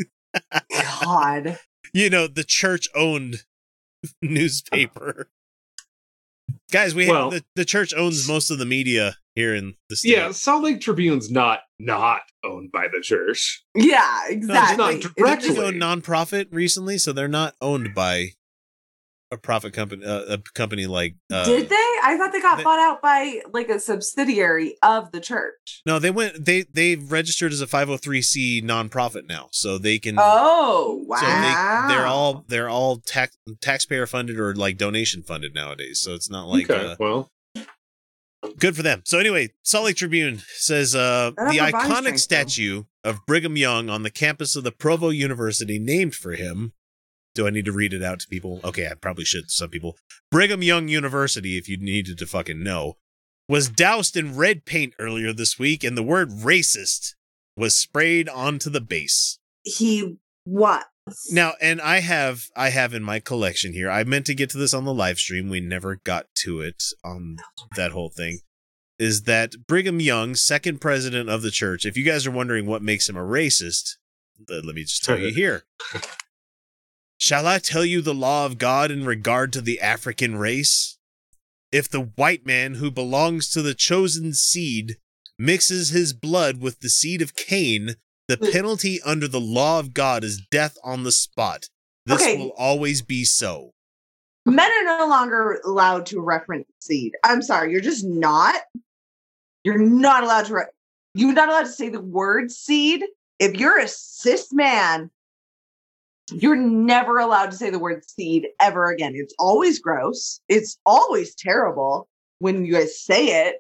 God. 1.04 1.58
you 1.94 2.10
know, 2.10 2.28
the 2.28 2.44
church-owned 2.44 3.44
newspaper. 4.22 5.28
Guys, 6.72 6.96
we 6.96 7.08
Well- 7.10 7.32
have 7.32 7.42
the, 7.42 7.46
the 7.56 7.66
church 7.66 7.94
owns 7.94 8.28
most 8.28 8.50
of 8.50 8.58
the 8.58 8.66
media 8.66 9.18
here 9.36 9.54
in 9.56 9.76
the 9.90 9.96
state. 9.96 10.12
Yeah, 10.12 10.32
Salt 10.32 10.64
Lake 10.64 10.82
Tribune's 10.82 11.30
not 11.32 11.60
not 11.80 12.22
owned 12.44 12.72
by 12.72 12.88
the 12.94 13.02
church. 13.02 13.64
Yeah, 13.76 14.22
No, 14.30 14.34
exactly. 14.36 14.78
not 14.78 14.94
It's- 14.96 15.14
direct- 15.16 15.42
They 15.44 15.56
go 15.56 15.72
nonprofit 15.72 16.48
recently, 16.52 16.98
so 16.98 17.12
they're 17.14 17.28
not 17.28 17.56
owned 17.62 17.94
by 17.94 18.30
a 19.32 19.38
profit 19.38 19.74
company. 19.74 20.06
Uh, 20.06 20.24
a 20.28 20.38
company 20.54 20.86
like 20.88 21.16
uh, 21.32 21.46
Did 21.46 21.70
they? 21.70 21.76
I 22.04 22.18
thought 22.18 22.32
they 22.32 22.42
got 22.42 22.58
they- 22.58 22.64
bought 22.64 22.80
out 22.80 23.02
by 23.02 23.42
like 23.54 23.70
a 23.70 23.80
subsidiary 23.80 24.76
of 24.84 25.12
the 25.12 25.20
church. 25.20 25.82
No, 25.86 26.00
they 26.00 26.12
went. 26.12 26.46
They 26.46 26.64
they 26.64 26.96
registered 26.96 27.52
as 27.52 27.62
a 27.62 27.68
five 27.68 27.88
hundred 27.88 28.02
three 28.02 28.22
c 28.22 28.62
nonprofit 28.62 29.28
now, 29.28 29.48
so 29.52 29.78
they 29.78 30.00
can. 30.00 30.16
Oh 30.20 31.04
wow! 31.08 31.18
So 31.18 31.26
they 31.26 31.94
they're 31.96 32.08
all 32.08 32.46
they're 32.48 32.70
all 32.70 32.98
tax 32.98 33.38
taxpayer 33.62 34.06
funded 34.06 34.40
or 34.40 34.54
like 34.54 34.78
donation 34.78 35.24
funded 35.24 35.54
nowadays. 35.54 36.02
So 36.02 36.14
it's 36.14 36.30
not 36.30 36.48
like 36.48 36.70
okay, 36.70 36.92
uh, 36.92 36.96
well, 37.00 37.30
good 38.60 38.76
for 38.76 38.84
them. 38.84 39.02
So 39.06 39.20
anyway, 39.20 39.50
Salt 39.64 39.86
Lake 39.86 39.96
Tribune 39.96 40.42
says 40.56 40.96
uh, 40.96 41.32
the 41.36 41.58
iconic 41.58 41.80
strength, 41.86 42.04
though. 42.06 42.16
statue 42.18 42.84
of 43.04 43.26
Brigham 43.26 43.58
Young 43.58 43.90
on 43.90 44.04
the 44.04 44.12
campus 44.12 44.56
of 44.56 44.64
the 44.64 44.72
Provo 44.72 45.10
University, 45.10 45.80
named 45.80 46.16
for 46.16 46.34
him. 46.34 46.74
Do 47.34 47.48
I 47.48 47.50
need 47.50 47.66
to 47.66 47.72
read 47.72 47.94
it 47.94 48.04
out 48.04 48.20
to 48.22 48.28
people? 48.28 48.60
Okay, 48.64 48.88
I 48.88 48.94
probably 48.94 49.26
should. 49.26 49.46
to 49.46 49.50
Some 49.50 49.70
people. 49.70 49.98
Brigham 50.30 50.62
Young 50.62 50.88
University, 50.88 51.58
if 51.58 51.70
you 51.70 51.78
needed 51.78 52.18
to 52.18 52.26
fucking 52.26 52.62
know, 52.62 52.98
was 53.48 53.70
doused 53.70 54.18
in 54.18 54.36
red 54.36 54.66
paint 54.66 54.94
earlier 55.00 55.34
this 55.34 55.58
week, 55.58 55.84
and 55.84 55.98
the 55.98 56.04
word 56.04 56.30
racist 56.30 57.16
was 57.56 57.76
sprayed 57.78 58.30
onto 58.30 58.70
the 58.70 58.82
base. 58.82 59.40
he 59.64 60.18
what? 60.44 60.86
Now, 61.32 61.54
and 61.60 61.82
I 61.82 62.00
have 62.00 62.44
I 62.56 62.70
have 62.70 62.94
in 62.94 63.04
my 63.04 63.20
collection 63.20 63.74
here. 63.74 63.90
I 63.90 64.04
meant 64.04 64.26
to 64.28 64.36
get 64.36 64.50
to 64.52 64.58
this 64.58 64.74
on 64.74 64.86
the 64.86 64.94
live 64.94 65.18
stream. 65.18 65.50
We 65.50 65.60
never 65.60 65.96
got 65.96 66.28
to 66.44 66.62
it 66.62 66.84
on 67.04 67.38
that 67.76 67.92
whole 67.92 68.10
thing. 68.10 68.40
Is 69.00 69.24
that 69.24 69.66
Brigham 69.68 70.00
Young, 70.00 70.36
second 70.36 70.80
president 70.80 71.28
of 71.28 71.42
the 71.42 71.50
church? 71.52 71.86
If 71.86 71.98
you 71.98 72.06
guys 72.06 72.28
are 72.28 72.32
wondering 72.32 72.68
what 72.68 72.84
makes 72.84 73.10
him 73.10 73.18
a 73.18 73.22
racist, 73.22 73.96
let 74.48 74.64
me 74.64 74.84
just 74.84 75.04
tell 75.04 75.18
you 75.18 75.30
here. 75.34 75.64
Shall 77.22 77.46
I 77.46 77.60
tell 77.60 77.86
you 77.86 78.02
the 78.02 78.16
law 78.16 78.48
of 78.48 78.58
God 78.58 78.90
in 78.90 79.06
regard 79.06 79.54
to 79.54 79.62
the 79.62 79.80
African 79.80 80.38
race? 80.38 80.98
If 81.72 81.88
the 81.88 82.10
white 82.16 82.48
man 82.48 82.74
who 82.74 82.90
belongs 82.90 83.48
to 83.52 83.62
the 83.62 83.76
chosen 83.76 84.34
seed 84.34 84.98
mixes 85.38 85.92
his 85.92 86.14
blood 86.14 86.60
with 86.60 86.80
the 86.80 86.90
seed 86.90 87.22
of 87.22 87.36
Cain, 87.36 87.94
the 88.28 88.38
hmm. 88.38 88.50
penalty 88.52 89.00
under 89.06 89.28
the 89.28 89.40
law 89.40 89.78
of 89.78 89.94
God 89.94 90.24
is 90.24 90.42
death 90.50 90.80
on 90.84 91.04
the 91.04 91.12
spot. 91.12 91.68
This 92.08 92.24
Okay. 92.24 92.38
will 92.40 92.54
always 92.58 93.04
be 93.04 93.24
so. 93.24 93.70
Men 94.48 94.72
are 94.72 94.98
no 94.98 95.06
longer 95.06 95.62
allowed 95.64 96.08
to 96.08 96.22
reference 96.22 96.66
seed. 96.80 97.12
I'm 97.24 97.44
sorry, 97.44 97.72
you're 97.72 97.82
just 97.82 98.04
not. 98.04 98.64
You're 99.64 99.78
not 99.78 100.24
allowed 100.24 100.48
to. 100.48 100.56
Re- 100.56 100.66
you're 101.14 101.34
not 101.34 101.50
allowed 101.50 101.66
to 101.66 101.72
say 101.72 101.90
the 101.90 102.02
word 102.02 102.50
seed. 102.50 103.04
If 103.38 103.58
you're 103.58 103.78
a 103.78 103.88
cis 103.88 104.52
man, 104.52 105.12
you're 106.32 106.56
never 106.56 107.18
allowed 107.20 107.52
to 107.52 107.58
say 107.58 107.70
the 107.70 107.80
word 107.80 108.04
seed 108.08 108.48
ever 108.60 108.92
again. 108.92 109.14
It's 109.16 109.34
always 109.40 109.80
gross. 109.80 110.40
It's 110.50 110.78
always 110.86 111.36
terrible 111.36 112.08
when 112.40 112.66
you 112.66 112.74
guys 112.74 113.00
say 113.02 113.48
it. 113.48 113.56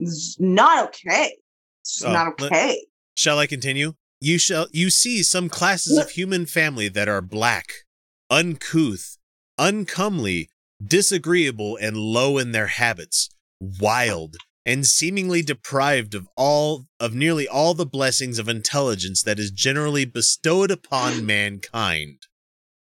It's 0.00 0.38
not 0.40 0.88
okay. 0.88 1.36
It's 1.82 2.02
Oh, 2.04 2.12
not 2.12 2.40
let- 2.40 2.52
okay. 2.52 2.86
Shall 3.16 3.38
I 3.38 3.46
continue? 3.46 3.94
You 4.20 4.38
shall 4.38 4.68
you 4.72 4.88
see 4.90 5.22
some 5.22 5.48
classes 5.48 5.98
of 5.98 6.10
human 6.10 6.46
family 6.46 6.88
that 6.88 7.08
are 7.08 7.20
black, 7.20 7.72
uncouth, 8.30 9.18
uncomely, 9.58 10.48
disagreeable, 10.84 11.76
and 11.76 11.96
low 11.96 12.38
in 12.38 12.52
their 12.52 12.68
habits, 12.68 13.28
wild, 13.60 14.36
and 14.64 14.86
seemingly 14.86 15.42
deprived 15.42 16.14
of 16.14 16.28
all 16.36 16.86
of 17.00 17.14
nearly 17.14 17.48
all 17.48 17.74
the 17.74 17.86
blessings 17.86 18.38
of 18.38 18.48
intelligence 18.48 19.22
that 19.22 19.38
is 19.38 19.50
generally 19.50 20.04
bestowed 20.04 20.70
upon 20.70 21.26
mankind. 21.26 22.26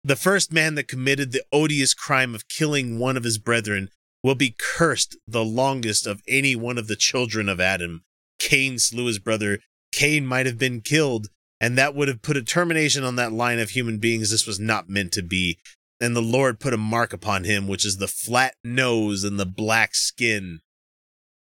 The 0.05 0.17
first 0.17 0.53
man 0.53 0.77
that 0.77 0.87
committed 0.87 1.33
the 1.33 1.45
odious 1.53 1.93
crime 1.93 2.35
of 2.35 2.49
killing 2.49 2.99
one 2.99 3.17
of 3.17 3.25
his 3.25 3.39
brethren 3.39 3.91
will 4.23 4.37
be 4.37 4.55
cursed 4.59 5.17
the 5.27 5.45
longest 5.45 6.07
of 6.07 6.23
any 6.29 6.55
one 6.55 6.79
of 6.79 6.87
the 6.87 6.97
children 6.97 7.49
of 7.49 7.61
Adam. 7.61 8.05
Cain 8.39 8.79
slew 8.79 9.07
his 9.07 9.19
brother. 9.19 9.59
Cain 9.93 10.27
might 10.27 10.47
have 10.47 10.59
been 10.59 10.81
killed, 10.81 11.29
and 11.61 11.77
that 11.77 11.95
would 11.95 12.09
have 12.09 12.23
put 12.23 12.37
a 12.37 12.43
termination 12.43 13.03
on 13.03 13.17
that 13.17 13.33
line 13.33 13.59
of 13.59 13.71
human 13.71 13.99
beings 13.99 14.31
this 14.31 14.47
was 14.47 14.61
not 14.61 14.89
meant 14.89 15.13
to 15.13 15.23
be. 15.23 15.59
And 16.01 16.15
the 16.15 16.23
Lord 16.23 16.61
put 16.61 16.75
a 16.75 16.79
mark 16.79 17.13
upon 17.13 17.45
him, 17.45 17.67
which 17.67 17.85
is 17.85 17.97
the 17.97 18.09
flat 18.09 18.55
nose 18.63 19.25
and 19.25 19.41
the 19.41 19.47
black 19.47 19.95
skin. 19.95 20.61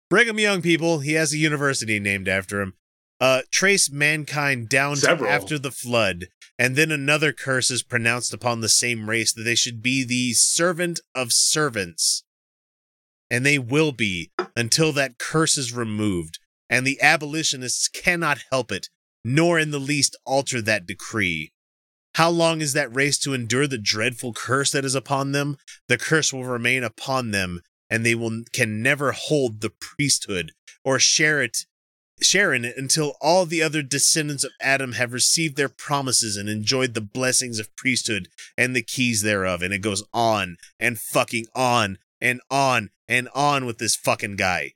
Brigham 0.09 0.37
Young 0.37 0.61
people, 0.61 0.99
he 0.99 1.13
has 1.13 1.33
a 1.33 1.37
university 1.37 1.99
named 1.99 2.27
after 2.27 2.61
him. 2.61 2.73
Uh, 3.19 3.41
trace 3.51 3.89
mankind 3.89 4.69
down 4.69 4.97
to 4.97 5.09
after 5.27 5.57
the 5.57 5.71
flood, 5.71 6.25
and 6.59 6.75
then 6.75 6.91
another 6.91 7.31
curse 7.31 7.71
is 7.71 7.81
pronounced 7.81 8.33
upon 8.33 8.61
the 8.61 8.69
same 8.69 9.09
race 9.09 9.33
that 9.33 9.43
they 9.43 9.55
should 9.55 9.81
be 9.81 10.03
the 10.03 10.33
servant 10.33 10.99
of 11.15 11.31
servants. 11.31 12.23
And 13.31 13.45
they 13.45 13.57
will 13.57 13.91
be 13.91 14.31
until 14.55 14.91
that 14.93 15.17
curse 15.17 15.57
is 15.57 15.73
removed, 15.73 16.39
and 16.69 16.85
the 16.85 17.01
abolitionists 17.01 17.87
cannot 17.87 18.43
help 18.51 18.71
it, 18.71 18.89
nor 19.23 19.57
in 19.57 19.71
the 19.71 19.79
least 19.79 20.15
alter 20.25 20.61
that 20.61 20.85
decree. 20.85 21.51
How 22.15 22.29
long 22.29 22.61
is 22.61 22.73
that 22.73 22.95
race 22.95 23.17
to 23.19 23.33
endure 23.33 23.67
the 23.67 23.77
dreadful 23.77 24.33
curse 24.33 24.71
that 24.71 24.85
is 24.85 24.95
upon 24.95 25.31
them? 25.31 25.57
The 25.87 25.97
curse 25.97 26.31
will 26.31 26.45
remain 26.45 26.83
upon 26.83 27.31
them, 27.31 27.61
and 27.89 28.05
they 28.05 28.15
will 28.15 28.43
can 28.53 28.81
never 28.81 29.11
hold 29.11 29.61
the 29.61 29.69
priesthood 29.69 30.51
or 30.83 30.99
share 30.99 31.41
it 31.41 31.65
share 32.21 32.53
in 32.53 32.63
it 32.63 32.77
until 32.77 33.15
all 33.21 33.45
the 33.45 33.61
other 33.61 33.81
descendants 33.81 34.43
of 34.43 34.51
Adam 34.61 34.93
have 34.93 35.13
received 35.13 35.57
their 35.57 35.69
promises 35.69 36.37
and 36.37 36.47
enjoyed 36.47 36.93
the 36.93 37.01
blessings 37.01 37.59
of 37.59 37.75
priesthood 37.75 38.29
and 38.57 38.75
the 38.75 38.81
keys 38.81 39.21
thereof. 39.21 39.61
And 39.61 39.73
it 39.73 39.79
goes 39.79 40.03
on 40.13 40.57
and 40.79 40.99
fucking 40.99 41.47
on 41.53 41.97
and 42.21 42.39
on 42.49 42.89
and 43.07 43.29
on 43.35 43.65
with 43.65 43.77
this 43.77 43.95
fucking 43.95 44.37
guy. 44.37 44.73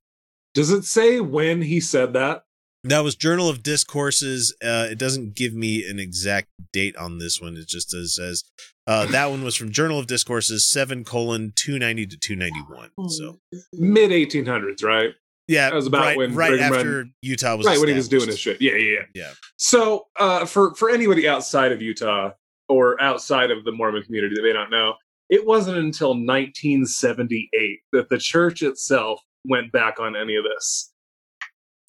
does 0.53 0.71
it 0.71 0.83
say 0.83 1.19
when 1.19 1.61
he 1.61 1.79
said 1.79 2.13
that? 2.13 2.43
That 2.83 3.03
was 3.03 3.15
Journal 3.15 3.49
of 3.49 3.61
Discourses. 3.61 4.55
Uh, 4.63 4.87
it 4.89 4.97
doesn't 4.97 5.35
give 5.35 5.53
me 5.53 5.87
an 5.87 5.99
exact 5.99 6.47
date 6.71 6.95
on 6.95 7.17
this 7.17 7.41
one. 7.41 7.57
It 7.57 7.67
just 7.67 7.91
says, 7.91 8.15
says 8.15 8.43
uh, 8.89 9.05
that 9.07 9.29
one 9.29 9.43
was 9.43 9.55
from 9.55 9.71
Journal 9.71 9.99
of 9.99 10.07
Discourses, 10.07 10.65
seven 10.65 11.03
colon 11.03 11.53
two 11.55 11.77
ninety 11.77 12.05
to 12.07 12.17
two 12.17 12.35
ninety 12.35 12.59
one. 12.61 12.89
So 13.09 13.39
Mid 13.73 14.11
1800s, 14.11 14.83
right? 14.83 15.11
Yeah, 15.47 15.69
That 15.69 15.75
was 15.75 15.87
about 15.87 16.01
right, 16.01 16.17
when 16.17 16.35
right 16.35 16.49
Brigham 16.49 16.71
Young- 16.73 16.75
after 16.79 17.05
Utah 17.23 17.55
was 17.55 17.65
right 17.65 17.79
when 17.79 17.89
he 17.89 17.95
was 17.95 18.07
doing 18.07 18.27
his 18.27 18.37
shit. 18.37 18.61
Yeah, 18.61 18.73
yeah, 18.73 18.93
yeah. 18.93 19.05
Yeah. 19.15 19.31
So, 19.57 20.05
uh, 20.15 20.45
for 20.45 20.75
for 20.75 20.89
anybody 20.91 21.27
outside 21.27 21.71
of 21.71 21.81
Utah 21.81 22.31
or 22.67 23.01
outside 23.01 23.49
of 23.49 23.63
the 23.63 23.71
Mormon 23.71 24.03
community 24.03 24.35
that 24.35 24.43
may 24.43 24.53
not 24.53 24.69
know, 24.69 24.93
it 25.29 25.45
wasn't 25.45 25.77
until 25.77 26.13
1978 26.13 27.79
that 27.93 28.09
the 28.09 28.17
church 28.17 28.61
itself 28.61 29.21
went 29.45 29.71
back 29.71 29.99
on 29.99 30.15
any 30.15 30.35
of 30.35 30.43
this. 30.43 30.91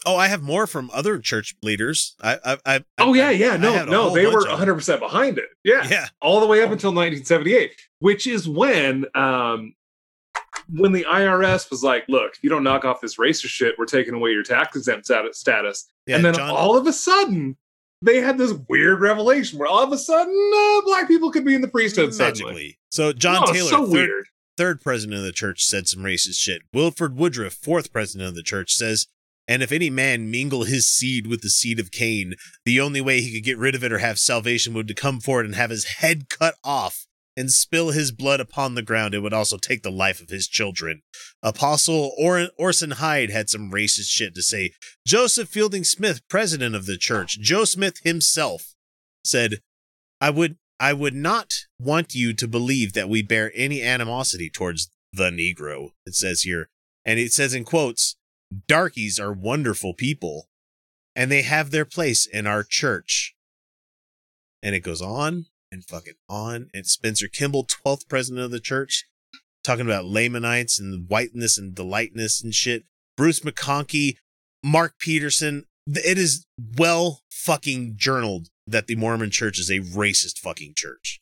Oh, 0.07 0.17
I 0.17 0.29
have 0.29 0.43
more 0.43 0.67
from 0.67 0.91
other 0.95 1.19
church 1.19 1.55
leaders. 1.63 2.17
I, 2.23 2.39
I, 2.45 2.59
I 2.77 2.85
Oh 2.99 3.13
yeah, 3.15 3.31
yeah, 3.31 3.57
no, 3.57 3.85
no, 3.85 4.15
they 4.15 4.27
were 4.27 4.47
100 4.47 4.75
percent 4.75 5.01
behind 5.01 5.39
it. 5.39 5.49
Yeah, 5.65 5.87
Yeah, 5.89 6.09
all 6.23 6.41
the 6.41 6.47
way 6.47 6.63
up 6.63 6.71
until 6.71 6.91
1978, 6.91 7.73
which 7.99 8.27
is 8.27 8.49
when 8.49 9.05
um 9.15 9.75
when 10.73 10.93
the 10.93 11.05
IRS 11.05 11.71
was 11.71 11.83
like, 11.83 12.05
"Look, 12.09 12.35
if 12.35 12.43
you 12.45 12.49
don't 12.51 12.63
knock 12.65 12.85
off 12.85 13.01
this 13.01 13.17
racist 13.17 13.49
shit, 13.49 13.75
we're 13.79 13.87
taking 13.87 14.15
away 14.15 14.31
your 14.31 14.43
tax 14.45 14.77
exempt 14.77 15.07
status." 15.35 15.87
yeah. 16.07 16.17
and 16.17 16.25
then 16.25 16.35
John, 16.35 16.51
all 16.51 16.77
of 16.79 16.87
a 16.87 16.93
sudden, 16.93 17.57
they 18.03 18.19
had 18.21 18.39
this 18.39 18.53
weird 18.69 19.01
revelation 19.01 19.59
where 19.59 19.69
all 19.69 19.83
of 19.83 19.93
a 19.93 19.99
sudden, 19.99 20.51
uh, 20.57 20.81
black 20.87 21.09
people 21.09 21.31
could 21.31 21.45
be 21.45 21.55
in 21.55 21.61
the 21.61 21.69
priesthood 21.69 22.15
suddenly. 22.15 22.79
So 22.91 23.13
John 23.13 23.45
Oh, 23.47 23.53
Taylor, 23.53 23.69
so 23.71 23.85
third, 23.85 23.93
weird. 23.93 24.25
third 24.57 24.81
president 24.81 25.19
of 25.19 25.25
the 25.25 25.33
church, 25.33 25.65
said 25.65 25.89
some 25.89 26.03
racist 26.03 26.39
shit. 26.41 26.63
Wilford 26.73 27.17
Woodruff, 27.17 27.53
fourth 27.53 27.93
president 27.93 28.29
of 28.29 28.35
the 28.35 28.43
church, 28.43 28.75
says, 28.75 29.07
"And 29.51 29.65
if 29.65 29.73
any 29.73 29.91
man 29.91 30.31
mingle 30.31 30.63
his 30.63 30.87
seed 30.87 31.27
with 31.27 31.43
the 31.43 31.51
seed 31.51 31.81
of 31.81 31.91
Cain, 31.91 32.37
the 32.65 32.81
only 32.81 33.01
way 33.01 33.21
he 33.21 33.33
could 33.33 33.45
get 33.45 33.59
rid 33.59 33.75
of 33.75 33.83
it 33.83 33.93
or 33.93 33.99
have 33.99 34.21
salvation 34.21 34.75
would 34.75 34.87
to 34.87 34.95
come 34.95 35.21
forward 35.21 35.45
and 35.45 35.57
have 35.57 35.71
his 35.71 35.85
head 35.85 36.29
cut 36.29 36.55
off." 36.63 37.07
And 37.37 37.51
spill 37.51 37.91
his 37.91 38.13
blood 38.13 38.39
upon 38.39 38.75
the 38.75 38.83
ground, 38.83 39.15
it 39.15 39.21
would 39.21 39.33
also 39.33 39.57
take 39.57 39.83
the 39.83 39.91
life 39.91 40.21
of 40.21 40.29
his 40.29 40.47
children. 40.47 41.03
Apostle 41.43 42.15
or- 42.19 42.51
Orson 42.59 42.93
Hyde 42.93 43.31
had 43.31 43.49
some 43.49 43.71
racist 43.71 44.11
shit 44.11 44.35
to 44.35 44.43
say. 44.43 44.73
Joseph 45.07 45.49
Fielding 45.49 45.85
Smith, 45.85 46.21
president 46.29 46.75
of 46.75 46.87
the 46.87 46.99
church, 46.99 47.39
Joe 47.41 47.65
Smith 47.65 48.01
himself, 48.05 48.75
said, 49.25 49.61
I 50.21 50.31
would 50.31 50.59
I 50.79 50.93
would 50.93 51.15
not 51.15 51.53
want 51.79 52.15
you 52.15 52.33
to 52.35 52.49
believe 52.49 52.93
that 52.95 53.09
we 53.09 53.23
bear 53.23 53.53
any 53.55 53.83
animosity 53.83 54.49
towards 54.49 54.91
the 55.13 55.31
Negro, 55.31 55.91
it 56.07 56.15
says 56.15 56.43
here. 56.43 56.69
And 57.05 57.19
it 57.19 57.33
says 57.33 57.53
in 57.55 57.65
quotes, 57.65 58.17
darkies 58.69 59.19
are 59.19 59.33
wonderful 59.33 59.95
people, 59.95 60.49
and 61.15 61.31
they 61.31 61.43
have 61.43 61.71
their 61.71 61.85
place 61.85 62.27
in 62.27 62.47
our 62.47 62.63
church. 62.63 63.35
And 64.63 64.75
it 64.75 64.81
goes 64.81 65.01
on 65.01 65.47
and 65.73 65.85
fucking 65.85 66.15
on. 66.29 66.69
And 66.75 66.87
Spencer 66.87 67.29
Kimball, 67.29 67.67
12th 67.67 68.09
president 68.09 68.45
of 68.45 68.51
the 68.51 68.61
church, 68.61 69.07
talking 69.65 69.87
about 69.87 70.05
Lamanites 70.05 70.79
and 70.79 71.09
whiteness 71.09 71.59
and 71.59 71.75
delightness 71.75 72.43
and 72.43 72.55
shit. 72.55 72.85
Bruce 73.17 73.41
McConkie, 73.41 74.17
Mark 74.63 74.99
Petersen. 74.99 75.67
It 75.87 76.19
is 76.19 76.47
well 76.77 77.23
fucking 77.31 77.95
journaled 77.97 78.49
that 78.67 78.87
the 78.87 78.95
Mormon 78.97 79.31
church 79.31 79.59
is 79.59 79.71
a 79.71 79.81
racist 79.81 80.39
fucking 80.39 80.75
church. 80.77 81.21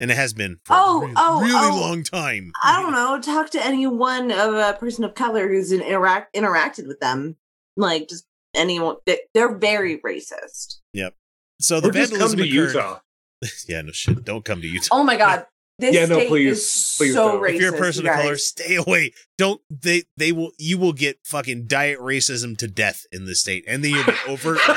And 0.00 0.10
it 0.10 0.16
has 0.16 0.32
been 0.32 0.58
for 0.64 0.74
Oh, 0.76 0.96
a 0.96 1.00
really, 1.02 1.14
oh, 1.16 1.40
really 1.42 1.68
oh. 1.76 1.80
long 1.80 2.02
time. 2.02 2.52
I 2.62 2.80
don't 2.82 2.92
know. 2.92 3.20
Talk 3.20 3.50
to 3.50 3.62
anyone 3.64 4.30
of 4.32 4.54
a 4.54 4.76
person 4.80 5.04
of 5.04 5.14
color 5.14 5.46
who's 5.48 5.72
in 5.72 5.80
interact 5.82 6.34
interacted 6.34 6.86
with 6.88 7.00
them. 7.00 7.36
Like 7.76 8.08
just 8.08 8.24
anyone. 8.54 8.96
they- 9.06 9.20
They're 9.34 9.54
very 9.56 9.98
racist. 9.98 10.76
Yep. 10.94 11.14
So 11.60 11.80
the 11.80 11.88
Or 11.88 11.92
just 11.92 12.14
come 12.16 12.30
to 12.30 12.42
occurred- 12.42 12.46
Utah. 12.74 13.00
yeah, 13.68 13.82
no 13.82 13.92
shit. 13.92 14.24
Don't 14.24 14.44
come 14.44 14.60
to 14.62 14.66
Utah. 14.66 14.88
Oh 14.92 15.04
my 15.04 15.16
god, 15.16 15.44
this 15.78 15.94
Yeah, 15.94 16.06
no, 16.06 16.16
state 16.16 16.28
please, 16.28 16.58
is 16.58 16.94
please 16.98 17.14
so 17.14 17.32
don't. 17.32 17.42
racist. 17.42 17.54
if 17.54 17.60
you're 17.60 17.74
a 17.74 17.78
person 17.78 18.04
you 18.04 18.10
of 18.10 18.16
color, 18.16 18.36
stay 18.36 18.74
away. 18.76 19.12
Don't 19.38 19.60
they? 19.70 20.02
They 20.16 20.32
will. 20.32 20.52
You 20.58 20.78
will 20.78 20.92
get 20.94 21.18
fucking 21.24 21.66
diet 21.66 21.98
racism 22.00 22.56
to 22.58 22.66
death 22.68 23.04
in 23.12 23.26
this 23.26 23.40
state, 23.40 23.64
and 23.68 23.84
then 23.84 23.90
you'll 23.92 24.04
get 24.04 24.16
overt. 24.28 24.58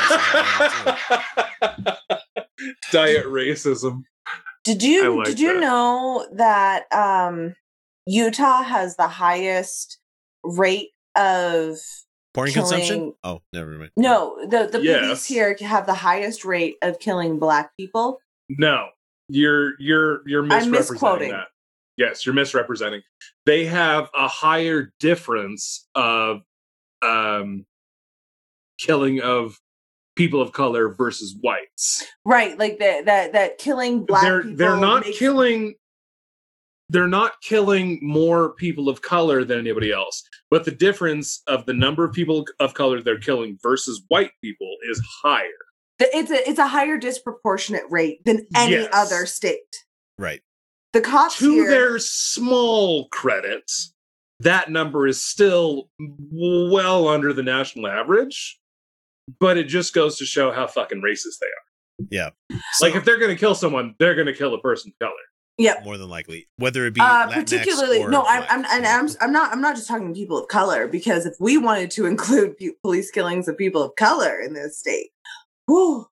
Diet 2.91 3.25
racism. 3.25 4.03
Did 4.63 4.81
you 4.83 5.17
like 5.17 5.27
did 5.27 5.39
you 5.39 5.53
that. 5.53 5.59
know 5.61 6.27
that 6.33 6.83
um 6.93 7.55
Utah 8.05 8.63
has 8.63 8.95
the 8.95 9.07
highest 9.07 9.99
rate 10.43 10.89
of 11.15 11.77
Porn 12.33 12.49
Killing- 12.49 12.69
consumption? 12.69 13.13
Oh, 13.23 13.41
never 13.53 13.71
mind. 13.71 13.91
no 13.97 14.37
the 14.49 14.67
the 14.71 14.81
Yes. 14.81 15.01
police 15.05 15.25
here 15.25 15.55
have 15.61 15.85
the 15.85 15.93
highest 15.93 16.45
rate 16.45 16.75
of 16.81 16.99
killing 16.99 17.39
black 17.39 17.71
people. 17.77 18.19
No, 18.49 18.89
you're 19.27 19.73
you're 19.79 20.27
you're 20.27 20.43
I'm 20.43 20.49
misrepresenting 20.71 20.93
misquoting. 20.93 21.31
that. 21.31 21.47
Yes, 21.97 22.25
you're 22.25 22.33
misrepresenting. 22.35 23.01
They 23.45 23.65
have 23.65 24.09
a 24.15 24.27
higher 24.27 24.91
difference 24.99 25.87
of 25.93 26.41
um 27.01 27.65
killing 28.79 29.21
of 29.21 29.59
people 30.15 30.41
of 30.41 30.51
color 30.51 30.89
versus 30.93 31.35
whites. 31.41 32.05
Right, 32.25 32.57
like 32.57 32.79
that 32.79 33.05
that 33.05 33.33
that 33.33 33.57
killing 33.57 34.05
black 34.05 34.23
they're 34.23 34.41
people. 34.43 34.57
they're 34.57 34.77
not 34.77 35.05
makes- 35.05 35.17
killing 35.19 35.75
they're 36.89 37.07
not 37.07 37.41
killing 37.41 37.97
more 38.03 38.53
people 38.55 38.87
of 38.89 39.01
color 39.01 39.43
than 39.43 39.57
anybody 39.57 39.91
else. 39.91 40.21
But 40.51 40.65
the 40.65 40.71
difference 40.71 41.41
of 41.47 41.65
the 41.65 41.73
number 41.73 42.03
of 42.05 42.13
people 42.13 42.45
of 42.59 42.73
color 42.75 43.01
they're 43.01 43.17
killing 43.19 43.57
versus 43.63 44.03
white 44.09 44.31
people 44.43 44.75
is 44.91 45.01
higher. 45.23 45.47
It's 45.99 46.29
a 46.31 46.47
it's 46.49 46.59
a 46.59 46.67
higher 46.67 46.97
disproportionate 46.97 47.83
rate 47.89 48.23
than 48.25 48.45
any 48.55 48.73
Yes. 48.73 48.89
other 48.93 49.25
state. 49.25 49.59
Right. 50.19 50.41
The 50.91 51.01
cops 51.01 51.39
to 51.39 51.49
here, 51.51 51.69
their 51.69 51.99
small 51.99 53.07
credits, 53.09 53.93
that 54.41 54.69
number 54.69 55.07
is 55.07 55.23
still 55.23 55.89
well 56.31 57.07
under 57.07 57.33
the 57.33 57.41
national 57.43 57.87
average, 57.87 58.59
but 59.39 59.57
it 59.57 59.65
just 59.65 59.93
goes 59.93 60.17
to 60.17 60.25
show 60.25 60.51
how 60.51 60.67
fucking 60.67 61.01
racist 61.01 61.39
they 61.41 61.47
are. 61.47 62.07
Yeah. 62.09 62.29
like 62.81 62.95
if 62.95 63.05
they're 63.05 63.19
going 63.19 63.29
to 63.35 63.39
kill 63.39 63.55
someone, 63.55 63.95
they're 63.99 64.15
going 64.15 64.27
to 64.27 64.33
kill 64.33 64.53
a 64.53 64.59
person 64.59 64.91
of 64.99 65.07
color. 65.07 65.17
Yeah. 65.57 65.75
More 65.85 65.97
than 65.97 66.09
likely, 66.09 66.47
whether 66.57 66.85
it 66.87 66.95
be 66.95 67.01
uh, 67.01 67.27
particularly 67.31 67.99
or 68.01 68.09
no, 68.09 68.23
I'm 68.27 68.39
black. 68.39 68.51
I'm 68.51 68.65
and 68.71 68.85
I'm 68.87 69.07
I'm 69.21 69.31
not 69.31 69.51
I'm 69.51 69.61
not 69.61 69.75
just 69.75 69.87
talking 69.87 70.11
people 70.13 70.39
of 70.39 70.47
color 70.47 70.87
because 70.87 71.27
if 71.27 71.35
we 71.39 71.57
wanted 71.59 71.91
to 71.91 72.05
include 72.07 72.57
pe- 72.57 72.69
police 72.81 73.11
killings 73.11 73.47
of 73.47 73.57
people 73.57 73.83
of 73.83 73.95
color 73.95 74.39
in 74.39 74.53
this 74.55 74.79
state, 74.79 75.11
whew, 75.67 76.07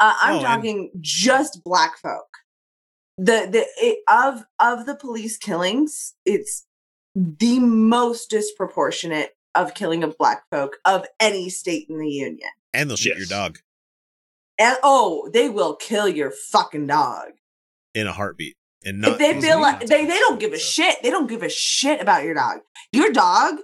uh, 0.00 0.14
I'm 0.20 0.32
Oh, 0.32 0.36
and- 0.38 0.44
talking 0.46 0.90
just 1.00 1.62
black 1.64 1.98
folk. 1.98 2.26
The 3.16 3.48
the 3.50 3.64
it, 3.76 3.98
of 4.08 4.42
of 4.58 4.86
the 4.86 4.96
police 4.96 5.36
killings, 5.38 6.14
it's 6.24 6.66
the 7.14 7.60
most 7.60 8.28
disproportionate 8.30 9.30
of 9.54 9.74
killing 9.74 10.02
of 10.04 10.16
black 10.18 10.44
folk 10.50 10.76
of 10.84 11.06
any 11.18 11.48
state 11.48 11.86
in 11.88 11.98
the 11.98 12.08
union. 12.08 12.48
and 12.74 12.88
they'll 12.90 12.96
shoot 12.96 13.16
your 13.18 13.26
dog 13.26 13.58
And 14.58 14.76
oh, 14.82 15.28
they 15.32 15.48
will 15.48 15.74
kill 15.74 16.08
your 16.08 16.30
fucking 16.30 16.86
dog. 16.86 17.28
in 17.94 18.06
a 18.06 18.12
heartbeat. 18.12 18.56
And 18.84 19.00
not 19.00 19.12
if 19.12 19.18
they 19.18 19.40
feel 19.40 19.60
like 19.60 19.80
they, 19.86 20.06
they 20.06 20.18
don't 20.18 20.40
give 20.40 20.52
a 20.52 20.58
so. 20.58 20.82
shit 20.82 21.02
they 21.02 21.10
don't 21.10 21.26
give 21.28 21.42
a 21.42 21.50
shit 21.50 22.00
about 22.00 22.24
your 22.24 22.32
dog 22.34 22.60
your 22.92 23.12
dog 23.12 23.56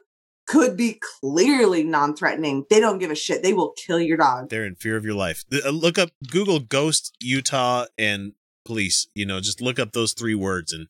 could 0.46 0.76
be 0.76 1.00
clearly 1.20 1.82
non-threatening 1.82 2.66
they 2.68 2.80
don't 2.80 2.98
give 2.98 3.10
a 3.10 3.14
shit 3.14 3.42
they 3.42 3.54
will 3.54 3.72
kill 3.72 3.98
your 3.98 4.18
dog 4.18 4.50
They're 4.50 4.66
in 4.66 4.74
fear 4.74 4.96
of 4.96 5.04
your 5.06 5.14
life. 5.14 5.44
Uh, 5.50 5.70
Look 5.70 5.98
up 5.98 6.10
Google 6.30 6.60
Ghost 6.60 7.16
Utah 7.20 7.86
and 7.96 8.32
police. 8.66 9.06
You 9.14 9.24
know, 9.24 9.40
just 9.40 9.60
look 9.62 9.78
up 9.78 9.92
those 9.92 10.12
three 10.12 10.34
words 10.34 10.72
and 10.72 10.88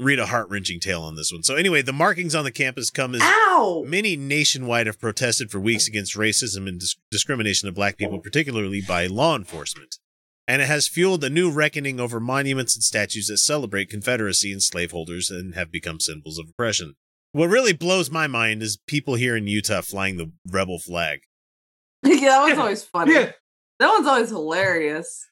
read 0.00 0.18
a 0.18 0.26
heart 0.26 0.48
wrenching 0.48 0.80
tale 0.80 1.02
on 1.02 1.14
this 1.14 1.30
one. 1.32 1.42
So 1.42 1.54
anyway, 1.56 1.82
the 1.82 1.92
markings 1.92 2.34
on 2.34 2.44
the 2.44 2.50
campus 2.50 2.90
come 2.90 3.14
as 3.14 3.20
ow 3.22 3.84
many 3.86 4.16
nationwide 4.16 4.86
have 4.86 4.98
protested 5.00 5.50
for 5.50 5.60
weeks 5.60 5.86
against 5.86 6.16
racism 6.16 6.66
and 6.68 6.80
dis- 6.80 6.96
discrimination 7.10 7.68
of 7.68 7.74
black 7.74 7.96
people, 7.98 8.18
particularly 8.18 8.80
by 8.80 9.06
law 9.06 9.36
enforcement. 9.36 9.96
And 10.48 10.60
it 10.62 10.66
has 10.66 10.88
fueled 10.88 11.22
a 11.22 11.30
new 11.30 11.50
reckoning 11.50 12.00
over 12.00 12.18
monuments 12.18 12.74
and 12.74 12.82
statues 12.82 13.28
that 13.28 13.38
celebrate 13.38 13.88
Confederacy 13.90 14.50
and 14.52 14.62
slaveholders 14.62 15.30
and 15.30 15.54
have 15.54 15.70
become 15.70 16.00
symbols 16.00 16.38
of 16.38 16.48
oppression. 16.48 16.94
What 17.32 17.46
really 17.50 17.72
blows 17.72 18.10
my 18.10 18.26
mind 18.26 18.60
is 18.62 18.78
people 18.88 19.14
here 19.14 19.36
in 19.36 19.46
Utah 19.46 19.82
flying 19.82 20.16
the 20.16 20.32
rebel 20.50 20.78
flag. 20.80 21.20
yeah 22.02 22.18
that 22.30 22.40
one's 22.40 22.58
always 22.58 22.82
funny 22.92 23.12
Yeah. 23.14 23.32
that 23.78 23.88
one's 23.90 24.06
always 24.06 24.30
hilarious 24.30 25.28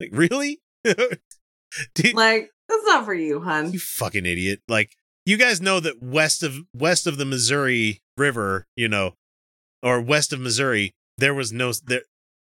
Like, 0.00 0.10
really? 0.12 0.60
Like 2.14 2.50
that's 2.68 2.84
not 2.84 3.04
for 3.04 3.14
you 3.14 3.40
hun 3.40 3.72
you 3.72 3.78
fucking 3.78 4.26
idiot. 4.26 4.60
Like, 4.68 4.96
you 5.24 5.36
guys 5.36 5.60
know 5.60 5.80
that 5.80 6.02
west 6.02 6.42
of 6.42 6.56
west 6.74 7.06
of 7.06 7.18
the 7.18 7.24
Missouri 7.24 8.00
River, 8.16 8.66
you 8.76 8.88
know, 8.88 9.14
or 9.82 10.00
west 10.00 10.32
of 10.32 10.40
Missouri, 10.40 10.92
there 11.18 11.34
was 11.34 11.52
no 11.52 11.72
there 11.84 12.02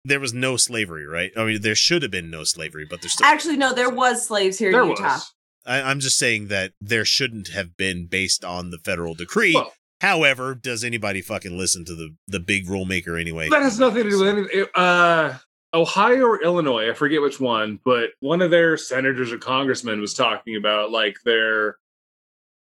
there 0.04 0.20
was 0.20 0.34
no 0.34 0.56
slavery, 0.56 1.06
right? 1.06 1.30
I 1.36 1.44
mean, 1.44 1.62
there 1.62 1.74
should 1.76 2.02
have 2.02 2.10
been 2.10 2.30
no 2.30 2.44
slavery, 2.44 2.86
but 2.88 3.00
there's 3.02 3.12
still 3.12 3.26
actually 3.26 3.56
no 3.56 3.72
there 3.72 3.90
was 3.90 4.26
slaves 4.26 4.58
here 4.58 4.72
There 4.72 4.82
in 4.82 4.90
utah 4.90 5.14
was. 5.14 5.32
I, 5.64 5.80
I'm 5.82 6.00
just 6.00 6.18
saying 6.18 6.48
that 6.48 6.72
there 6.80 7.04
shouldn't 7.04 7.48
have 7.48 7.76
been 7.76 8.06
based 8.06 8.44
on 8.44 8.70
the 8.70 8.78
federal 8.78 9.14
decree. 9.14 9.54
Well, 9.54 9.72
However, 10.02 10.56
does 10.56 10.82
anybody 10.82 11.20
fucking 11.22 11.56
listen 11.56 11.84
to 11.84 11.94
the 11.94 12.16
the 12.26 12.40
big 12.40 12.66
rulemaker 12.66 13.20
anyway? 13.20 13.48
that 13.48 13.62
has 13.62 13.78
nothing 13.78 14.02
to 14.02 14.10
do 14.10 14.18
with 14.18 14.28
anything. 14.28 14.66
Uh, 14.74 15.38
Ohio 15.74 16.24
or 16.24 16.42
Illinois, 16.42 16.90
I 16.90 16.94
forget 16.94 17.22
which 17.22 17.40
one, 17.40 17.80
but 17.84 18.10
one 18.20 18.42
of 18.42 18.50
their 18.50 18.76
senators 18.76 19.32
or 19.32 19.38
congressmen 19.38 20.00
was 20.00 20.12
talking 20.12 20.56
about 20.56 20.90
like 20.90 21.16
their, 21.24 21.76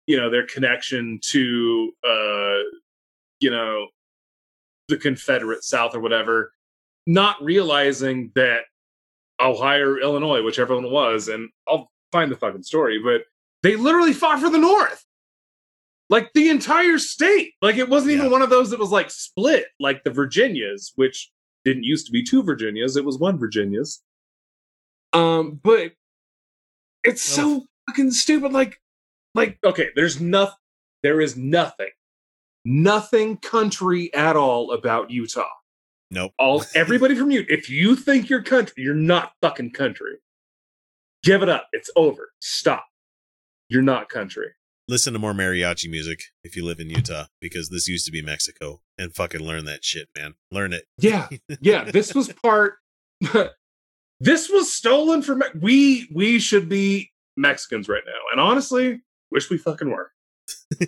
you 0.07 0.17
know, 0.17 0.29
their 0.29 0.47
connection 0.47 1.21
to 1.23 1.93
uh, 2.05 2.63
you 3.41 3.51
know, 3.51 3.89
the 4.89 4.97
Confederate 4.97 5.65
South 5.65 5.95
or 5.95 6.01
whatever, 6.01 6.53
not 7.07 7.43
realizing 7.43 8.33
that 8.35 8.63
Ohio 9.41 9.91
or 9.91 10.01
Illinois, 10.01 10.43
whichever 10.43 10.75
one 10.75 10.85
it 10.85 10.91
was, 10.91 11.29
and 11.29 11.49
I'll 11.69 11.91
find 12.13 12.31
the 12.31 12.37
fucking 12.37 12.63
story, 12.63 12.99
but 13.03 13.23
they 13.63 13.77
literally 13.77 14.13
fought 14.13 14.41
for 14.41 14.51
the 14.51 14.59
North. 14.59 15.05
Like 16.09 16.33
the 16.35 16.51
entire 16.51 16.99
state. 16.99 17.55
Like 17.61 17.77
it 17.77 17.89
wasn't 17.89 18.13
even 18.13 18.31
one 18.31 18.43
of 18.43 18.51
those 18.51 18.71
that 18.71 18.79
was 18.79 18.93
like 18.93 19.11
split, 19.11 19.67
like 19.81 20.05
the 20.05 20.11
Virginias, 20.11 20.93
which 20.95 21.33
didn't 21.67 21.85
used 21.85 22.07
to 22.07 22.13
be 22.13 22.23
two 22.23 22.43
Virginias, 22.43 22.97
it 22.97 23.05
was 23.05 23.19
one 23.19 23.39
Virginias. 23.39 24.03
Um, 25.13 25.61
but 25.63 25.93
it's 27.05 27.23
so 27.23 27.65
fucking 27.89 28.13
stupid. 28.13 28.53
Like, 28.53 28.81
like, 29.35 29.59
okay, 29.65 29.89
there's 29.97 30.21
nothing, 30.21 30.55
there 31.03 31.21
is 31.21 31.37
nothing, 31.37 31.91
nothing 32.65 33.37
country 33.39 34.15
at 34.15 34.37
all 34.37 34.73
about 34.73 35.11
Utah. 35.11 35.45
Nope. 36.11 36.33
All 36.39 36.65
everybody 36.75 37.17
from 37.17 37.31
Utah, 37.33 37.53
if 37.53 37.69
you 37.69 37.97
think 37.97 38.31
you're 38.31 38.43
country, 38.43 38.75
you're 38.77 38.95
not 38.95 39.33
fucking 39.43 39.73
country. 39.73 40.19
Give 41.25 41.43
it 41.43 41.49
up. 41.49 41.67
It's 41.73 41.91
over. 41.97 42.31
Stop. 42.41 42.85
You're 43.69 43.83
not 43.83 44.09
country. 44.09 44.49
Listen 44.89 45.13
to 45.15 45.19
more 45.19 45.33
mariachi 45.33 45.91
music 45.91 46.21
if 46.45 46.55
you 46.57 46.65
live 46.65 46.79
in 46.79 46.89
Utah 46.91 47.25
because 47.41 47.71
this 47.71 47.89
used 47.89 48.07
to 48.07 48.13
be 48.13 48.23
Mexico 48.23 48.83
and 48.97 49.15
fucking 49.15 49.41
learn 49.41 49.65
that 49.65 49.85
shit, 49.85 50.09
man. 50.17 50.35
Learn 50.53 50.73
it. 50.73 50.85
Yeah, 50.99 51.29
yeah. 51.61 51.85
This 51.91 52.15
was 52.15 52.33
part. 52.43 52.75
this 54.21 54.49
was 54.49 54.73
stolen 54.73 55.23
from 55.23 55.41
Me- 55.41 55.47
we. 55.61 56.09
We 56.15 56.39
should 56.39 56.69
be 56.69 57.11
Mexicans 57.37 57.89
right 57.89 58.03
now, 58.07 58.13
and 58.31 58.41
honestly, 58.41 59.01
wish 59.31 59.51
we 59.51 59.59
fucking 59.59 59.91
were. 59.91 60.13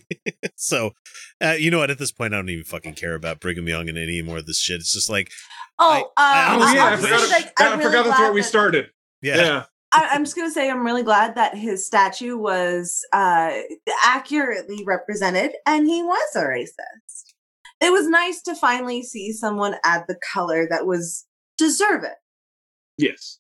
so, 0.57 0.93
uh, 1.43 1.57
you 1.59 1.71
know 1.71 1.79
what? 1.79 1.91
At 1.91 1.99
this 1.99 2.13
point, 2.13 2.33
I 2.33 2.37
don't 2.37 2.49
even 2.51 2.65
fucking 2.65 2.95
care 2.95 3.15
about 3.15 3.41
Brigham 3.41 3.67
Young 3.67 3.89
and 3.89 3.99
any 3.99 4.23
more 4.23 4.39
of 4.39 4.47
this 4.47 4.61
shit. 4.61 4.77
It's 4.81 4.93
just 4.93 5.11
like, 5.11 5.31
Oh, 5.81 5.97
um, 5.97 6.03
oh 6.17 6.73
yeah, 6.75 6.85
I 6.85 6.93
I'm 6.93 6.99
forgot. 7.01 7.29
like, 7.31 7.61
I, 7.61 7.67
I'm 7.67 7.79
really 7.79 7.85
forgot 7.91 8.05
that's 8.05 8.17
glad 8.19 8.25
where 8.27 8.33
we 8.33 8.43
started. 8.43 8.91
yeah, 9.23 9.37
Yeah. 9.37 9.65
I, 9.93 10.09
I'm 10.13 10.25
just 10.25 10.37
gonna 10.37 10.51
say 10.51 10.71
I'm 10.71 10.85
really 10.85 11.03
glad 11.03 11.35
that 11.37 11.57
his 11.57 11.87
statue 11.87 12.37
was 12.37 13.05
uh, 13.13 13.53
accurately 14.05 14.85
represented, 14.87 15.53
and 15.67 15.87
he 15.87 16.03
was 16.03 16.37
a 16.37 16.41
racist. 16.45 17.35
It 17.81 17.91
was 17.93 18.09
nice 18.09 18.43
to 18.43 18.55
finally 18.55 19.03
see 19.03 19.33
someone 19.33 19.77
add 19.85 20.05
the 20.09 20.19
color 20.33 20.67
that 20.69 20.87
was 20.87 21.27
deserving. 21.57 22.11
Yes. 22.99 23.39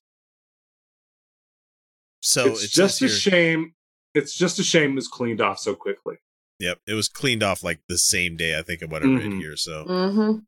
So 2.20 2.46
it's, 2.46 2.64
it's 2.64 2.72
just 2.72 3.02
a 3.02 3.06
here- 3.06 3.14
shame. 3.16 3.74
It's 4.14 4.34
just 4.34 4.58
a 4.58 4.62
shame 4.64 4.92
it 4.92 4.96
was 4.96 5.08
cleaned 5.08 5.40
off 5.40 5.58
so 5.58 5.74
quickly. 5.74 6.16
Yep, 6.60 6.78
it 6.88 6.94
was 6.94 7.08
cleaned 7.08 7.42
off 7.42 7.62
like 7.62 7.80
the 7.88 7.98
same 7.98 8.36
day. 8.36 8.58
I 8.58 8.62
think 8.62 8.82
of 8.82 8.90
what 8.90 9.02
I 9.02 9.06
read 9.06 9.22
Mhm. 9.30 9.38
here. 9.38 9.56
So 9.56 9.84
Mm-hmm. 9.84 10.38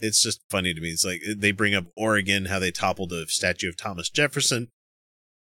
It's 0.00 0.22
just 0.22 0.40
funny 0.50 0.74
to 0.74 0.80
me. 0.80 0.88
It's 0.88 1.04
like 1.04 1.22
they 1.36 1.52
bring 1.52 1.74
up 1.74 1.86
Oregon, 1.96 2.46
how 2.46 2.58
they 2.58 2.70
toppled 2.70 3.12
a 3.12 3.26
statue 3.28 3.68
of 3.68 3.76
Thomas 3.76 4.10
Jefferson. 4.10 4.68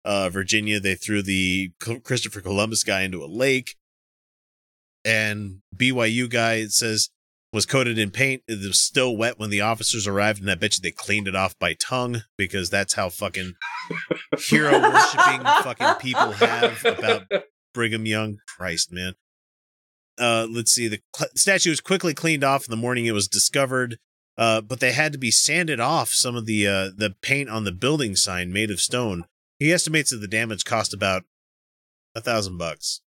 Uh, 0.05 0.29
Virginia, 0.29 0.79
they 0.79 0.95
threw 0.95 1.21
the 1.21 1.71
Christopher 2.03 2.41
Columbus 2.41 2.83
guy 2.83 3.01
into 3.01 3.23
a 3.23 3.27
lake. 3.27 3.75
And 5.03 5.61
BYU 5.75 6.29
guy, 6.29 6.55
it 6.55 6.71
says, 6.71 7.09
was 7.53 7.65
coated 7.65 7.97
in 7.97 8.11
paint. 8.11 8.43
It 8.47 8.65
was 8.65 8.81
still 8.81 9.15
wet 9.15 9.39
when 9.39 9.49
the 9.49 9.61
officers 9.61 10.07
arrived, 10.07 10.41
and 10.41 10.51
I 10.51 10.55
bet 10.55 10.77
you 10.77 10.81
they 10.81 10.91
cleaned 10.91 11.27
it 11.27 11.35
off 11.35 11.57
by 11.59 11.73
tongue 11.73 12.23
because 12.37 12.69
that's 12.69 12.93
how 12.93 13.09
fucking 13.09 13.53
hero 14.37 14.79
worshiping 14.79 15.41
fucking 15.63 15.95
people 15.99 16.31
have 16.33 16.85
about 16.85 17.23
Brigham 17.73 18.05
Young. 18.05 18.37
Christ, 18.57 18.91
man. 18.91 19.13
Uh, 20.17 20.47
let's 20.49 20.71
see. 20.71 20.87
The 20.87 20.99
cl- 21.15 21.29
statue 21.35 21.69
was 21.69 21.81
quickly 21.81 22.13
cleaned 22.13 22.43
off 22.43 22.65
in 22.65 22.71
the 22.71 22.77
morning 22.77 23.05
it 23.05 23.13
was 23.13 23.27
discovered, 23.27 23.97
uh, 24.37 24.61
but 24.61 24.79
they 24.79 24.91
had 24.91 25.11
to 25.13 25.17
be 25.17 25.31
sanded 25.31 25.79
off 25.79 26.09
some 26.09 26.35
of 26.35 26.45
the 26.45 26.67
uh, 26.67 26.89
the 26.95 27.15
paint 27.21 27.49
on 27.49 27.63
the 27.63 27.71
building 27.71 28.15
sign 28.15 28.51
made 28.53 28.69
of 28.71 28.79
stone. 28.79 29.25
He 29.59 29.71
estimates 29.73 30.11
that 30.11 30.17
the 30.17 30.27
damage 30.27 30.65
cost 30.65 30.93
about 30.93 31.23
a 32.15 32.21
thousand 32.21 32.57
bucks. 32.57 33.01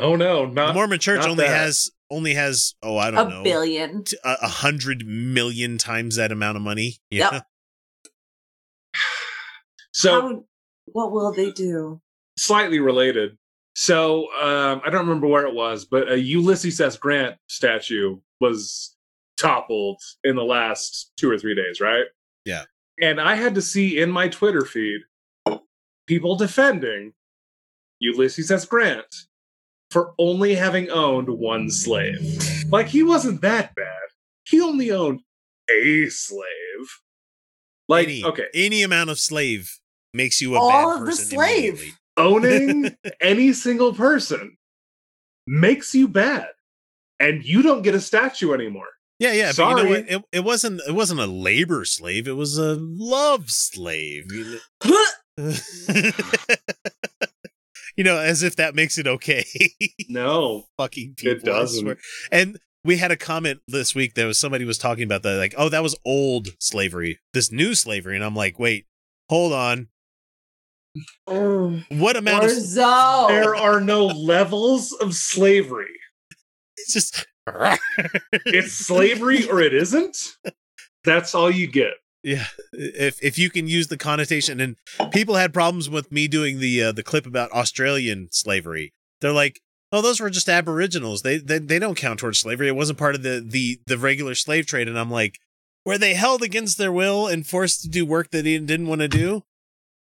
Oh 0.00 0.14
no, 0.14 0.46
not 0.46 0.68
the 0.68 0.74
Mormon 0.74 1.00
Church 1.00 1.18
not 1.22 1.30
only 1.30 1.44
that. 1.44 1.56
has 1.56 1.90
only 2.12 2.34
has 2.34 2.74
oh 2.80 2.96
I 2.96 3.10
don't 3.10 3.28
know 3.28 3.34
A 3.34 3.38
know 3.38 3.42
billion. 3.42 4.04
t- 4.04 4.16
a, 4.24 4.36
a 4.42 4.46
hundred 4.48 5.04
million 5.04 5.78
times 5.78 6.14
that 6.14 6.30
amount 6.30 6.56
of 6.56 6.62
money. 6.62 6.98
Yep. 7.10 7.44
So 9.92 10.20
How, 10.20 10.44
what 10.86 11.10
will 11.12 11.32
they 11.32 11.50
do? 11.50 12.00
slightly 12.38 12.78
related. 12.78 13.36
So 13.74 14.32
um, 14.40 14.80
I 14.84 14.90
don't 14.90 15.06
remember 15.08 15.26
where 15.26 15.46
it 15.46 15.54
was, 15.54 15.84
but 15.84 16.10
a 16.10 16.18
Ulysses 16.20 16.80
S. 16.80 16.96
Grant 16.96 17.36
statue 17.48 18.18
was 18.40 18.96
toppled 19.40 20.00
in 20.24 20.36
the 20.36 20.44
last 20.44 21.12
two 21.16 21.30
or 21.30 21.38
three 21.38 21.54
days, 21.54 21.80
right? 21.80 22.04
Yeah. 22.44 22.64
And 23.00 23.20
I 23.20 23.34
had 23.34 23.54
to 23.54 23.62
see 23.62 23.98
in 23.98 24.10
my 24.10 24.28
Twitter 24.28 24.64
feed 24.64 25.00
people 26.06 26.36
defending 26.36 27.12
Ulysses 28.00 28.50
S. 28.50 28.64
Grant 28.64 29.06
for 29.90 30.14
only 30.18 30.54
having 30.54 30.90
owned 30.90 31.28
one 31.28 31.70
slave. 31.70 32.38
Like 32.70 32.88
he 32.88 33.02
wasn't 33.02 33.40
that 33.42 33.74
bad. 33.74 33.86
He 34.44 34.60
only 34.60 34.90
owned 34.90 35.20
a 35.70 36.08
slave. 36.08 36.46
Like 37.88 38.06
any, 38.06 38.24
okay, 38.24 38.46
any 38.54 38.82
amount 38.82 39.10
of 39.10 39.18
slave 39.18 39.78
makes 40.14 40.40
you 40.40 40.54
a 40.54 40.58
All 40.60 40.70
bad 40.92 41.00
of 41.00 41.06
the 41.06 41.12
slave. 41.12 41.98
owning 42.16 42.96
any 43.20 43.52
single 43.52 43.94
person 43.94 44.56
makes 45.46 45.94
you 45.94 46.06
bad 46.06 46.48
and 47.18 47.44
you 47.44 47.62
don't 47.62 47.82
get 47.82 47.94
a 47.94 48.00
statue 48.00 48.52
anymore 48.52 48.88
Yeah, 49.20 49.32
yeah, 49.34 49.52
but 49.54 49.68
you 49.68 49.76
know 49.76 49.90
what? 49.90 50.08
It, 50.08 50.24
it 50.32 50.44
wasn't 50.44 50.80
it 50.88 50.94
wasn't 50.94 51.20
a 51.20 51.26
labor 51.26 51.84
slave. 51.84 52.26
It 52.26 52.36
was 52.36 52.56
a 52.56 52.78
love 52.80 53.50
slave. 53.50 54.32
You 54.32 54.58
know- 57.98 58.18
as 58.18 58.42
if 58.42 58.56
that 58.56 58.74
makes 58.74 58.96
it 58.96 59.06
okay. 59.06 59.44
no 60.08 60.64
Fucking 60.78 61.16
people. 61.16 61.32
it 61.32 61.44
doesn't. 61.44 61.98
And 62.32 62.58
we 62.82 62.96
had 62.96 63.10
a 63.10 63.16
comment 63.16 63.60
this 63.68 63.94
week. 63.94 64.14
that 64.14 64.24
was 64.24 64.40
somebody 64.40 64.64
was 64.64 64.78
talking 64.78 65.04
about 65.04 65.22
that, 65.22 65.36
like, 65.36 65.54
oh, 65.58 65.68
that 65.68 65.82
was 65.82 65.94
old 66.06 66.48
slavery. 66.58 67.18
This 67.34 67.52
new 67.52 67.74
slavery, 67.74 68.16
and 68.16 68.24
I'm 68.24 68.34
like, 68.34 68.58
wait, 68.58 68.86
hold 69.28 69.52
on. 69.52 69.88
Mm. 71.28 72.00
What 72.00 72.16
amount 72.16 72.46
of 72.46 72.74
there 72.74 73.54
are 73.54 73.82
no 73.82 74.06
levels 74.06 74.92
of 74.92 75.14
slavery 75.14 76.00
it's 76.80 76.92
just 76.92 77.26
it's 78.46 78.72
slavery 78.72 79.48
or 79.48 79.60
it 79.60 79.74
isn't 79.74 80.36
that's 81.04 81.34
all 81.34 81.50
you 81.50 81.66
get 81.66 81.94
Yeah, 82.22 82.46
if 82.72 83.22
if 83.22 83.38
you 83.38 83.48
can 83.48 83.66
use 83.66 83.86
the 83.88 83.96
connotation, 83.96 84.60
and 84.60 84.76
people 85.10 85.36
had 85.36 85.54
problems 85.54 85.88
with 85.88 86.12
me 86.12 86.28
doing 86.28 86.60
the 86.60 86.82
uh, 86.82 86.92
the 86.92 87.02
clip 87.02 87.24
about 87.24 87.50
Australian 87.52 88.28
slavery. 88.30 88.92
They're 89.22 89.32
like, 89.32 89.60
"Oh, 89.90 90.02
those 90.02 90.20
were 90.20 90.28
just 90.28 90.46
Aboriginals. 90.46 91.22
They 91.22 91.38
they 91.38 91.58
they 91.58 91.78
don't 91.78 91.96
count 91.96 92.18
towards 92.20 92.40
slavery. 92.40 92.68
It 92.68 92.76
wasn't 92.76 92.98
part 92.98 93.14
of 93.14 93.22
the 93.22 93.42
the 93.42 93.80
the 93.86 93.96
regular 93.96 94.34
slave 94.34 94.66
trade." 94.66 94.86
And 94.86 94.98
I'm 94.98 95.10
like, 95.10 95.38
"Were 95.86 95.96
they 95.96 96.12
held 96.12 96.42
against 96.42 96.76
their 96.76 96.92
will 96.92 97.26
and 97.26 97.46
forced 97.46 97.80
to 97.82 97.88
do 97.88 98.04
work 98.04 98.30
that 98.32 98.44
they 98.44 98.58
didn't 98.58 98.88
want 98.88 99.00
to 99.00 99.08
do?" 99.08 99.44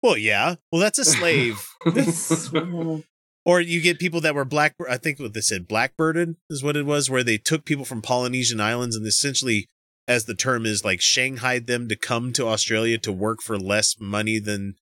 Well, 0.03 0.17
yeah. 0.17 0.55
Well, 0.69 0.81
that's 0.81 0.99
a 0.99 1.05
slave. 1.05 1.65
or 3.45 3.59
you 3.61 3.81
get 3.81 3.99
people 3.99 4.21
that 4.21 4.35
were 4.35 4.45
black. 4.45 4.75
I 4.89 4.97
think 4.97 5.19
what 5.19 5.33
they 5.33 5.41
said, 5.41 5.67
blackbirded 5.67 6.35
is 6.49 6.63
what 6.63 6.77
it 6.77 6.85
was, 6.85 7.09
where 7.09 7.23
they 7.23 7.37
took 7.37 7.65
people 7.65 7.85
from 7.85 8.01
Polynesian 8.01 8.59
islands 8.61 8.95
and 8.95 9.05
essentially, 9.05 9.67
as 10.07 10.25
the 10.25 10.35
term 10.35 10.65
is, 10.65 10.83
like 10.85 11.01
shanghaied 11.01 11.67
them 11.67 11.87
to 11.89 11.95
come 11.95 12.33
to 12.33 12.47
Australia 12.47 12.97
to 12.99 13.11
work 13.11 13.39
for 13.41 13.57
less 13.57 13.95
money 13.99 14.39
than 14.39 14.75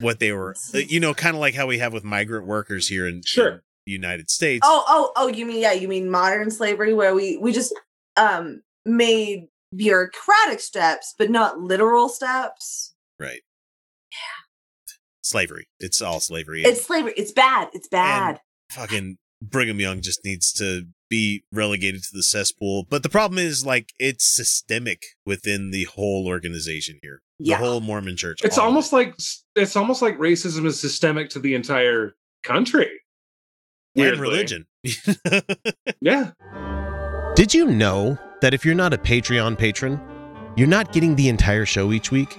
what 0.00 0.18
they 0.18 0.32
were. 0.32 0.54
uh, 0.74 0.78
You 0.78 1.00
know, 1.00 1.14
kind 1.14 1.36
of 1.36 1.40
like 1.40 1.54
how 1.54 1.66
we 1.66 1.78
have 1.78 1.92
with 1.92 2.04
migrant 2.04 2.46
workers 2.46 2.88
here 2.88 3.06
in, 3.06 3.22
Sure. 3.24 3.48
in 3.48 3.60
the 3.86 3.92
United 3.92 4.30
States. 4.30 4.66
Oh, 4.66 4.84
oh, 4.88 5.12
oh, 5.16 5.28
you 5.28 5.46
mean 5.46 5.60
yeah, 5.60 5.72
you 5.72 5.86
mean 5.88 6.10
modern 6.10 6.50
slavery 6.50 6.94
where 6.94 7.14
we 7.14 7.36
we 7.36 7.52
just 7.52 7.72
um 8.16 8.62
made 8.84 9.48
bureaucratic 9.74 10.60
steps 10.60 11.14
but 11.18 11.30
not 11.30 11.58
literal 11.60 12.08
steps. 12.08 12.94
Right. 13.18 13.42
Slavery. 15.24 15.68
It's 15.80 16.02
all 16.02 16.20
slavery. 16.20 16.62
It's 16.64 16.84
slavery. 16.84 17.14
It's 17.16 17.32
bad. 17.32 17.68
It's 17.72 17.88
bad. 17.88 18.40
fucking 18.70 19.16
Brigham 19.40 19.80
Young 19.80 20.02
just 20.02 20.22
needs 20.22 20.52
to 20.54 20.82
be 21.08 21.44
relegated 21.50 22.02
to 22.02 22.10
the 22.12 22.22
cesspool. 22.22 22.84
But 22.88 23.02
the 23.02 23.08
problem 23.08 23.38
is, 23.38 23.64
like, 23.64 23.92
it's 23.98 24.26
systemic 24.26 25.02
within 25.24 25.70
the 25.70 25.84
whole 25.84 26.26
organization 26.26 26.98
here. 27.02 27.22
Yeah. 27.38 27.58
The 27.58 27.64
whole 27.64 27.80
Mormon 27.80 28.18
church. 28.18 28.40
it's 28.44 28.58
all 28.58 28.64
of 28.64 28.68
almost 28.68 28.92
like 28.92 29.14
it's 29.56 29.76
almost 29.76 30.02
like 30.02 30.18
racism 30.18 30.66
is 30.66 30.78
systemic 30.78 31.30
to 31.30 31.38
the 31.38 31.54
entire 31.54 32.14
country 32.42 32.90
it. 33.94 34.12
and 34.12 34.20
religion. 34.20 34.66
yeah 36.00 36.32
Did 37.34 37.54
you 37.54 37.66
know 37.66 38.18
that 38.42 38.52
if 38.52 38.64
you're 38.64 38.74
not 38.74 38.92
a 38.92 38.98
Patreon 38.98 39.56
patron, 39.58 40.00
you're 40.56 40.68
not 40.68 40.92
getting 40.92 41.16
the 41.16 41.28
entire 41.28 41.64
show 41.64 41.92
each 41.92 42.10
week? 42.10 42.38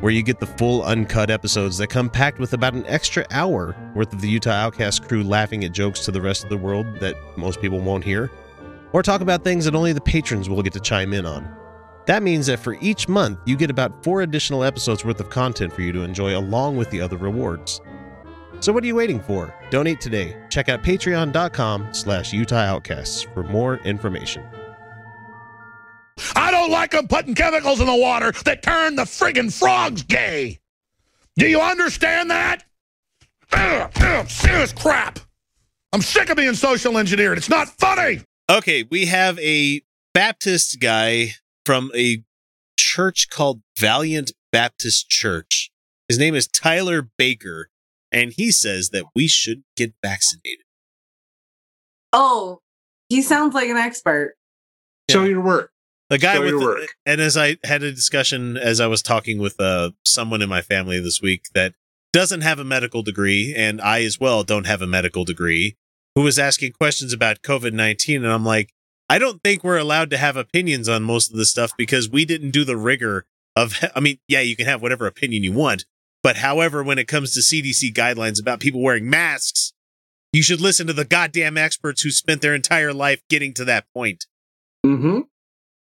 where 0.00 0.12
you 0.12 0.22
get 0.22 0.38
the 0.38 0.46
full 0.46 0.82
uncut 0.84 1.30
episodes 1.30 1.78
that 1.78 1.88
come 1.88 2.08
packed 2.08 2.38
with 2.38 2.52
about 2.52 2.74
an 2.74 2.86
extra 2.86 3.26
hour 3.30 3.74
worth 3.94 4.12
of 4.12 4.20
the 4.20 4.28
Utah 4.28 4.50
Outcast 4.50 5.08
crew 5.08 5.24
laughing 5.24 5.64
at 5.64 5.72
jokes 5.72 6.04
to 6.04 6.12
the 6.12 6.20
rest 6.20 6.44
of 6.44 6.50
the 6.50 6.56
world 6.56 6.86
that 7.00 7.16
most 7.36 7.60
people 7.60 7.80
won't 7.80 8.04
hear, 8.04 8.30
or 8.92 9.02
talk 9.02 9.20
about 9.20 9.44
things 9.44 9.64
that 9.64 9.74
only 9.74 9.92
the 9.92 10.00
patrons 10.00 10.48
will 10.48 10.62
get 10.62 10.72
to 10.72 10.80
chime 10.80 11.12
in 11.12 11.26
on. 11.26 11.54
That 12.06 12.22
means 12.22 12.46
that 12.46 12.60
for 12.60 12.74
each 12.80 13.08
month, 13.08 13.38
you 13.44 13.56
get 13.56 13.70
about 13.70 14.02
four 14.02 14.22
additional 14.22 14.64
episodes 14.64 15.04
worth 15.04 15.20
of 15.20 15.28
content 15.28 15.72
for 15.72 15.82
you 15.82 15.92
to 15.92 16.02
enjoy 16.02 16.38
along 16.38 16.76
with 16.76 16.90
the 16.90 17.00
other 17.00 17.18
rewards. 17.18 17.80
So 18.60 18.72
what 18.72 18.82
are 18.82 18.86
you 18.86 18.94
waiting 18.94 19.20
for? 19.20 19.54
Donate 19.70 20.00
today. 20.00 20.36
Check 20.48 20.68
out 20.68 20.82
patreon.com 20.82 21.92
slash 21.92 22.32
Utah 22.32 22.56
Outcasts 22.56 23.22
for 23.22 23.42
more 23.42 23.76
information. 23.78 24.42
I 26.34 26.50
don't 26.50 26.70
like 26.70 26.92
them 26.92 27.08
putting 27.08 27.34
chemicals 27.34 27.80
in 27.80 27.86
the 27.86 27.94
water 27.94 28.32
that 28.44 28.62
turn 28.62 28.96
the 28.96 29.02
friggin' 29.02 29.52
frogs 29.52 30.02
gay. 30.02 30.58
Do 31.36 31.46
you 31.46 31.60
understand 31.60 32.30
that? 32.30 32.64
Ugh, 33.52 33.90
ugh, 34.00 34.28
serious 34.28 34.72
crap. 34.72 35.20
I'm 35.92 36.02
sick 36.02 36.28
of 36.28 36.36
being 36.36 36.54
social 36.54 36.98
engineered. 36.98 37.38
It's 37.38 37.48
not 37.48 37.68
funny. 37.68 38.20
Okay, 38.50 38.84
we 38.90 39.06
have 39.06 39.38
a 39.38 39.82
Baptist 40.12 40.80
guy 40.80 41.34
from 41.64 41.90
a 41.94 42.24
church 42.78 43.28
called 43.30 43.62
Valiant 43.78 44.32
Baptist 44.52 45.08
Church. 45.08 45.70
His 46.08 46.18
name 46.18 46.34
is 46.34 46.46
Tyler 46.46 47.08
Baker, 47.16 47.68
and 48.10 48.32
he 48.32 48.50
says 48.50 48.90
that 48.90 49.04
we 49.14 49.28
should 49.28 49.62
get 49.76 49.94
vaccinated. 50.02 50.64
Oh, 52.12 52.60
he 53.08 53.22
sounds 53.22 53.54
like 53.54 53.68
an 53.68 53.76
expert. 53.76 54.34
Show 55.10 55.24
your 55.24 55.40
work. 55.40 55.72
The 56.10 56.18
guy 56.18 56.34
Show 56.34 56.42
with 56.42 56.52
the- 56.52 56.88
and 57.04 57.20
as 57.20 57.36
I 57.36 57.58
had 57.64 57.82
a 57.82 57.92
discussion 57.92 58.56
as 58.56 58.80
I 58.80 58.86
was 58.86 59.02
talking 59.02 59.38
with 59.38 59.60
uh, 59.60 59.90
someone 60.04 60.40
in 60.40 60.48
my 60.48 60.62
family 60.62 60.98
this 61.00 61.20
week 61.20 61.46
that 61.54 61.74
doesn't 62.12 62.40
have 62.40 62.58
a 62.58 62.64
medical 62.64 63.02
degree, 63.02 63.54
and 63.54 63.80
I 63.80 64.02
as 64.04 64.18
well 64.18 64.42
don't 64.42 64.66
have 64.66 64.80
a 64.80 64.86
medical 64.86 65.24
degree, 65.24 65.76
who 66.14 66.22
was 66.22 66.38
asking 66.38 66.72
questions 66.72 67.12
about 67.12 67.42
COVID 67.42 67.72
nineteen, 67.72 68.24
and 68.24 68.32
I'm 68.32 68.44
like, 68.44 68.72
I 69.10 69.18
don't 69.18 69.42
think 69.42 69.62
we're 69.62 69.76
allowed 69.76 70.08
to 70.10 70.16
have 70.18 70.36
opinions 70.36 70.88
on 70.88 71.02
most 71.02 71.30
of 71.30 71.36
this 71.36 71.50
stuff 71.50 71.72
because 71.76 72.08
we 72.08 72.24
didn't 72.24 72.50
do 72.50 72.64
the 72.64 72.76
rigor 72.76 73.26
of. 73.54 73.74
I 73.94 74.00
mean, 74.00 74.18
yeah, 74.28 74.40
you 74.40 74.56
can 74.56 74.66
have 74.66 74.80
whatever 74.80 75.06
opinion 75.06 75.42
you 75.42 75.52
want, 75.52 75.84
but 76.22 76.36
however, 76.38 76.82
when 76.82 76.98
it 76.98 77.08
comes 77.08 77.34
to 77.34 77.40
CDC 77.40 77.92
guidelines 77.92 78.40
about 78.40 78.60
people 78.60 78.80
wearing 78.82 79.10
masks, 79.10 79.74
you 80.32 80.42
should 80.42 80.60
listen 80.60 80.86
to 80.86 80.94
the 80.94 81.04
goddamn 81.04 81.58
experts 81.58 82.00
who 82.00 82.10
spent 82.10 82.40
their 82.40 82.54
entire 82.54 82.94
life 82.94 83.20
getting 83.28 83.52
to 83.54 83.64
that 83.66 83.84
point. 83.92 84.24
Mm-hmm. 84.86 85.20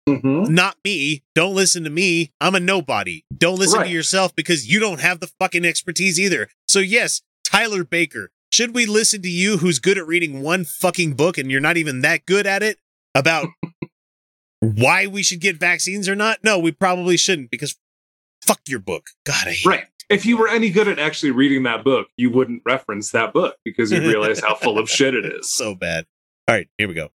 Mm-hmm. 0.08 0.52
Not 0.52 0.76
me. 0.84 1.22
Don't 1.34 1.54
listen 1.54 1.84
to 1.84 1.90
me. 1.90 2.32
I'm 2.40 2.54
a 2.54 2.60
nobody. 2.60 3.22
Don't 3.36 3.58
listen 3.58 3.80
Right. 3.80 3.86
to 3.86 3.92
yourself 3.92 4.34
because 4.34 4.68
you 4.68 4.80
don't 4.80 5.00
have 5.00 5.20
the 5.20 5.28
fucking 5.28 5.64
expertise 5.64 6.18
either. 6.18 6.48
So 6.66 6.80
yes, 6.80 7.22
Tyler 7.44 7.84
Baker. 7.84 8.30
Should 8.50 8.74
we 8.74 8.84
listen 8.84 9.22
to 9.22 9.30
you 9.30 9.58
who's 9.58 9.78
good 9.78 9.96
at 9.96 10.06
reading 10.06 10.42
one 10.42 10.64
fucking 10.64 11.14
book 11.14 11.38
and 11.38 11.50
you're 11.50 11.60
not 11.60 11.76
even 11.78 12.00
that 12.02 12.26
good 12.26 12.46
at 12.46 12.62
it 12.62 12.78
about 13.14 13.48
why 14.60 15.06
we 15.06 15.22
should 15.22 15.40
get 15.40 15.56
vaccines 15.56 16.08
or 16.08 16.14
not? 16.14 16.38
No, 16.44 16.58
we 16.58 16.72
probably 16.72 17.16
shouldn't 17.16 17.50
because 17.50 17.76
fuck 18.44 18.60
your 18.68 18.80
book. 18.80 19.06
God, 19.24 19.46
I 19.46 19.56
Right. 19.64 19.84
If 20.10 20.26
you 20.26 20.36
were 20.36 20.48
any 20.48 20.68
good 20.68 20.88
at 20.88 20.98
actually 20.98 21.30
reading 21.30 21.62
that 21.62 21.82
book, 21.84 22.08
you 22.18 22.28
wouldn't 22.30 22.60
reference 22.66 23.12
that 23.12 23.32
book 23.32 23.56
because 23.64 23.90
you'd 23.90 24.02
realize 24.02 24.40
how 24.40 24.54
full 24.54 24.78
of 24.78 24.90
shit 24.90 25.14
it 25.14 25.24
is. 25.24 25.50
So 25.50 25.74
bad. 25.74 26.04
All 26.46 26.54
right, 26.54 26.68
here 26.76 26.88
we 26.88 26.92
go. 26.94 27.08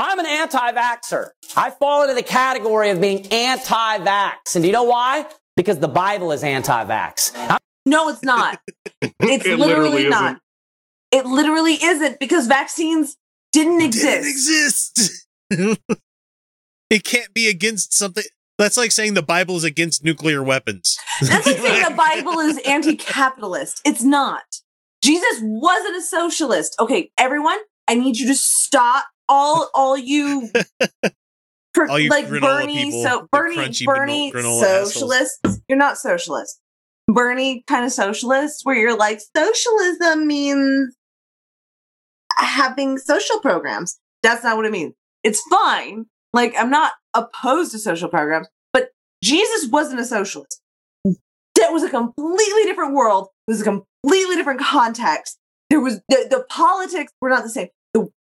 I'm 0.00 0.20
an 0.20 0.26
anti-vaxxer. 0.26 1.30
I 1.56 1.70
fall 1.70 2.02
into 2.02 2.14
the 2.14 2.22
category 2.22 2.90
of 2.90 3.00
being 3.00 3.26
anti-vax. 3.32 4.54
And 4.54 4.62
do 4.62 4.66
you 4.68 4.72
know 4.72 4.84
why? 4.84 5.26
Because 5.56 5.80
the 5.80 5.88
Bible 5.88 6.30
is 6.30 6.44
anti-vax. 6.44 7.34
I'm- 7.36 7.58
No, 7.84 8.08
it's 8.08 8.22
not. 8.22 8.60
It's 9.02 9.44
It 9.44 9.58
literally, 9.58 10.04
literally 10.04 10.08
not. 10.08 10.40
It 11.10 11.26
literally 11.26 11.74
isn't 11.82 12.20
because 12.20 12.46
vaccines 12.46 13.16
didn't 13.52 13.80
exist. 13.82 14.28
exist. 14.28 15.26
it 16.90 17.04
can't 17.04 17.32
be 17.34 17.48
against 17.48 17.92
something. 17.92 18.24
That's 18.58 18.76
like 18.76 18.92
saying 18.92 19.14
the 19.14 19.22
Bible 19.22 19.56
is 19.56 19.64
against 19.64 20.04
nuclear 20.04 20.42
weapons. 20.42 20.96
That's 21.20 21.46
like 21.46 21.58
saying 21.58 21.84
the 21.88 21.94
Bible 21.96 22.38
is 22.40 22.58
anti-capitalist. 22.64 23.80
It's 23.84 24.02
not. 24.04 24.42
Jesus 25.02 25.40
wasn't 25.42 25.96
a 25.96 26.02
socialist. 26.02 26.76
Okay, 26.80 27.10
everyone, 27.18 27.58
I 27.88 27.94
need 27.94 28.16
you 28.16 28.26
to 28.28 28.34
stop. 28.34 29.06
All, 29.28 29.70
all 29.74 29.96
you, 29.96 30.50
per- 31.74 31.88
All 31.88 31.98
you 31.98 32.10
like 32.10 32.28
Bernie, 32.28 32.84
people, 32.84 33.02
so 33.02 33.28
Bernie, 33.30 33.72
Bernie, 33.84 34.32
granola 34.32 34.62
assholes. 34.62 34.94
socialists. 34.94 35.60
You're 35.68 35.78
not 35.78 35.98
socialist. 35.98 36.60
Bernie 37.06 37.64
kind 37.66 37.84
of 37.84 37.92
socialist, 37.92 38.60
where 38.64 38.76
you're 38.76 38.96
like 38.96 39.20
socialism 39.36 40.26
means 40.26 40.94
having 42.36 42.98
social 42.98 43.40
programs. 43.40 43.98
That's 44.22 44.44
not 44.44 44.56
what 44.56 44.66
it 44.66 44.72
means. 44.72 44.94
It's 45.24 45.42
fine. 45.50 46.06
Like 46.32 46.54
I'm 46.58 46.70
not 46.70 46.92
opposed 47.14 47.72
to 47.72 47.78
social 47.78 48.08
programs, 48.08 48.48
but 48.72 48.90
Jesus 49.22 49.70
wasn't 49.70 50.00
a 50.00 50.04
socialist. 50.04 50.60
That 51.04 51.72
was 51.72 51.82
a 51.82 51.90
completely 51.90 52.64
different 52.64 52.94
world. 52.94 53.28
It 53.46 53.52
was 53.52 53.60
a 53.62 53.64
completely 53.64 54.36
different 54.36 54.60
context. 54.60 55.38
There 55.70 55.80
was 55.80 56.00
the, 56.08 56.26
the 56.30 56.44
politics 56.48 57.12
were 57.20 57.28
not 57.28 57.42
the 57.42 57.48
same. 57.50 57.68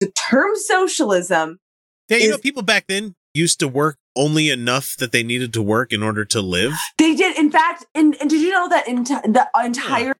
The, 0.00 0.06
the 0.06 0.12
term 0.30 0.50
socialism 0.54 1.58
Yeah, 2.08 2.18
you 2.18 2.30
know, 2.30 2.38
people 2.38 2.62
back 2.62 2.86
then 2.88 3.14
used 3.34 3.60
to 3.60 3.68
work 3.68 3.98
only 4.16 4.50
enough 4.50 4.96
that 4.98 5.12
they 5.12 5.22
needed 5.22 5.52
to 5.54 5.62
work 5.62 5.92
in 5.92 6.02
order 6.02 6.24
to 6.24 6.40
live. 6.40 6.72
They 6.98 7.14
did, 7.14 7.38
in 7.38 7.50
fact, 7.50 7.86
and, 7.94 8.16
and 8.20 8.28
did 8.28 8.40
you 8.42 8.50
know 8.50 8.68
that 8.68 8.86
enti- 8.86 9.22
the 9.22 9.48
entire? 9.64 10.14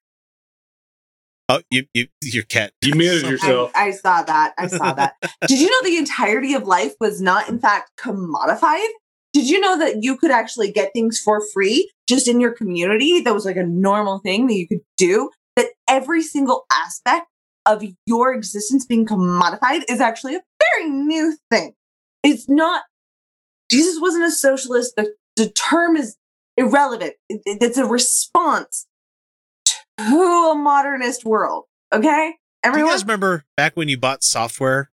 Oh, 1.49 1.61
you, 1.71 1.87
you, 1.95 2.07
your 2.23 2.45
cat. 2.45 2.73
You 2.85 2.95
muted 2.95 3.41
I, 3.43 3.71
I 3.75 3.91
saw 3.91 4.23
that. 4.23 4.55
I 4.59 4.67
saw 4.67 4.93
that. 4.93 5.15
did 5.47 5.59
you 5.59 5.69
know 5.71 5.89
the 5.89 5.97
entirety 5.97 6.55
of 6.55 6.65
life 6.65 6.93
was 7.01 7.21
not, 7.21 7.49
in 7.49 7.59
fact, 7.59 7.91
commodified? 7.99 8.87
Did 9.33 9.49
you 9.49 9.61
know 9.61 9.79
that 9.79 10.03
you 10.03 10.17
could 10.17 10.31
actually 10.31 10.71
get 10.71 10.93
things 10.93 11.19
for 11.19 11.43
free 11.53 11.91
just 12.07 12.29
in 12.29 12.41
your 12.41 12.53
community? 12.53 13.21
That 13.21 13.35
was 13.35 13.45
like 13.45 13.57
a 13.57 13.65
normal 13.65 14.19
thing 14.19 14.47
that 14.47 14.55
you 14.55 14.69
could 14.69 14.81
do. 14.97 15.31
That 15.57 15.71
every 15.89 16.23
single 16.23 16.67
aspect 16.73 17.27
of 17.69 17.85
your 18.07 18.33
existence 18.35 18.85
being 18.87 19.07
commodified 19.07 19.83
is 19.89 20.01
actually 20.01 20.35
a 20.37 20.41
very 20.77 20.91
new 20.91 21.37
thing. 21.51 21.75
It's 22.25 22.49
not. 22.49 22.83
Jesus 23.71 24.01
wasn't 24.01 24.25
a 24.25 24.31
socialist. 24.31 24.95
The, 24.97 25.15
the 25.37 25.51
term 25.51 25.97
is 25.97 26.17
irrelevant. 26.57 27.15
It- 27.29 27.43
it- 27.45 27.59
it's 27.63 27.79
a 27.79 27.85
response 27.87 28.87
to 29.99 30.05
a 30.53 30.55
modernist 30.55 31.25
world. 31.25 31.65
Okay, 31.93 32.07
Do 32.09 32.09
you 32.09 32.35
everyone. 32.65 32.93
guys 32.93 33.03
remember 33.05 33.45
back 33.57 33.77
when 33.77 33.89
you 33.89 33.99
bought 33.99 34.23
software? 34.25 34.91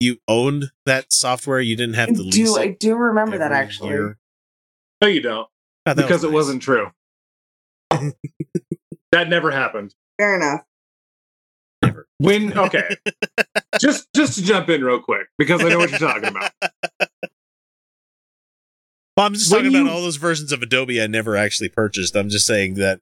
You 0.00 0.18
owned 0.26 0.72
that 0.86 1.12
software. 1.12 1.60
You 1.60 1.76
didn't 1.76 1.94
have 1.94 2.08
to 2.14 2.22
lease 2.22 2.34
do 2.34 2.56
it. 2.56 2.60
I 2.60 2.68
do 2.68 2.96
remember 2.96 3.38
that 3.38 3.52
actually? 3.52 3.90
year. 3.90 4.18
No, 5.00 5.08
you 5.08 5.20
don't. 5.20 5.48
Oh, 5.86 5.94
because 5.94 6.22
was 6.22 6.24
it 6.24 6.32
wasn't 6.32 6.62
true. 6.62 6.90
that 7.90 9.28
never 9.28 9.50
happened. 9.50 9.94
Fair 10.18 10.36
enough. 10.36 10.62
When 12.22 12.56
okay, 12.58 12.96
just 13.80 14.08
just 14.14 14.34
to 14.38 14.44
jump 14.44 14.68
in 14.68 14.84
real 14.84 15.00
quick 15.00 15.26
because 15.38 15.62
I 15.64 15.68
know 15.68 15.78
what 15.78 15.90
you're 15.90 15.98
talking 15.98 16.28
about. 16.28 16.50
Well, 19.16 19.26
I'm 19.26 19.34
just 19.34 19.52
When 19.52 19.64
talking 19.64 19.76
you- 19.76 19.82
about 19.82 19.92
all 19.94 20.00
those 20.02 20.16
versions 20.16 20.52
of 20.52 20.62
Adobe 20.62 21.00
I 21.02 21.06
never 21.06 21.36
actually 21.36 21.68
purchased. 21.68 22.16
I'm 22.16 22.30
just 22.30 22.46
saying 22.46 22.74
that 22.74 23.00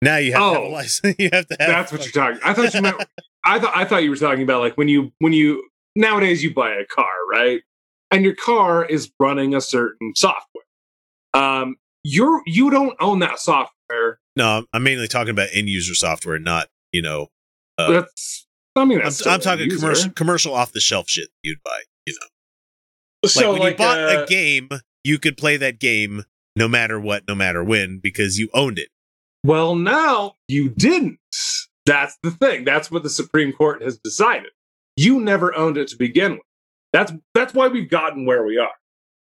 now 0.00 0.16
you 0.16 0.32
have 0.32 0.40
to 0.40 0.46
have 0.54 0.62
a 0.62 0.66
Oh. 0.66 0.70
license. 0.70 1.14
you 1.18 1.28
have 1.32 1.46
to 1.48 1.56
have. 1.60 1.68
That's 1.68 1.92
what 1.92 2.02
you're 2.04 2.12
talking. 2.24 2.40
I 2.42 2.54
thought 2.54 2.72
you 2.74 2.80
meant. 2.82 2.96
I 3.44 3.58
thought 3.58 3.76
I 3.76 3.84
thought 3.84 4.02
you 4.02 4.10
were 4.10 4.16
talking 4.16 4.42
about 4.42 4.60
like 4.60 4.76
when 4.78 4.88
you 4.88 5.12
when 5.18 5.32
you 5.34 5.68
nowadays 5.94 6.42
you 6.42 6.54
buy 6.54 6.70
a 6.72 6.86
car 6.86 7.10
right, 7.30 7.60
and 8.10 8.24
your 8.24 8.34
car 8.34 8.84
is 8.84 9.12
running 9.20 9.54
a 9.54 9.60
certain 9.60 10.14
software. 10.16 10.64
Um, 11.34 11.76
you're 12.02 12.40
you 12.46 12.70
don't 12.70 12.96
own 12.98 13.18
that 13.18 13.38
software. 13.38 14.20
No, 14.36 14.64
I'm 14.72 14.82
mainly 14.82 15.06
talking 15.06 15.30
about 15.32 15.50
end 15.52 15.68
user 15.68 15.94
software, 15.94 16.38
not 16.38 16.68
you 16.92 17.02
know. 17.02 17.28
Uh, 17.76 17.92
That's. 17.92 18.46
I 18.74 18.84
mean, 18.84 19.00
I'm, 19.00 19.12
I'm 19.26 19.40
talking 19.40 19.66
user. 19.66 19.78
commercial 19.78 20.10
commercial 20.10 20.54
off 20.54 20.72
the 20.72 20.80
shelf 20.80 21.08
shit 21.08 21.28
you'd 21.42 21.62
buy. 21.64 21.80
You 22.06 22.14
know, 22.20 23.28
So 23.28 23.50
like 23.50 23.52
when 23.52 23.60
like 23.60 23.72
you 23.72 23.78
bought 23.78 23.98
uh, 23.98 24.22
a 24.22 24.26
game, 24.26 24.68
you 25.04 25.18
could 25.18 25.36
play 25.36 25.56
that 25.56 25.78
game 25.78 26.24
no 26.56 26.68
matter 26.68 26.98
what, 27.00 27.24
no 27.28 27.34
matter 27.34 27.62
when, 27.62 28.00
because 28.02 28.38
you 28.38 28.48
owned 28.54 28.78
it. 28.78 28.88
Well, 29.44 29.74
now 29.74 30.34
you 30.48 30.68
didn't. 30.68 31.18
That's 31.84 32.16
the 32.22 32.30
thing. 32.30 32.64
That's 32.64 32.90
what 32.90 33.02
the 33.02 33.10
Supreme 33.10 33.52
Court 33.52 33.82
has 33.82 33.98
decided. 33.98 34.50
You 34.96 35.20
never 35.20 35.54
owned 35.54 35.76
it 35.76 35.88
to 35.88 35.96
begin 35.96 36.32
with. 36.32 36.42
That's 36.92 37.12
that's 37.34 37.54
why 37.54 37.68
we've 37.68 37.90
gotten 37.90 38.26
where 38.26 38.44
we 38.44 38.58
are. 38.58 38.72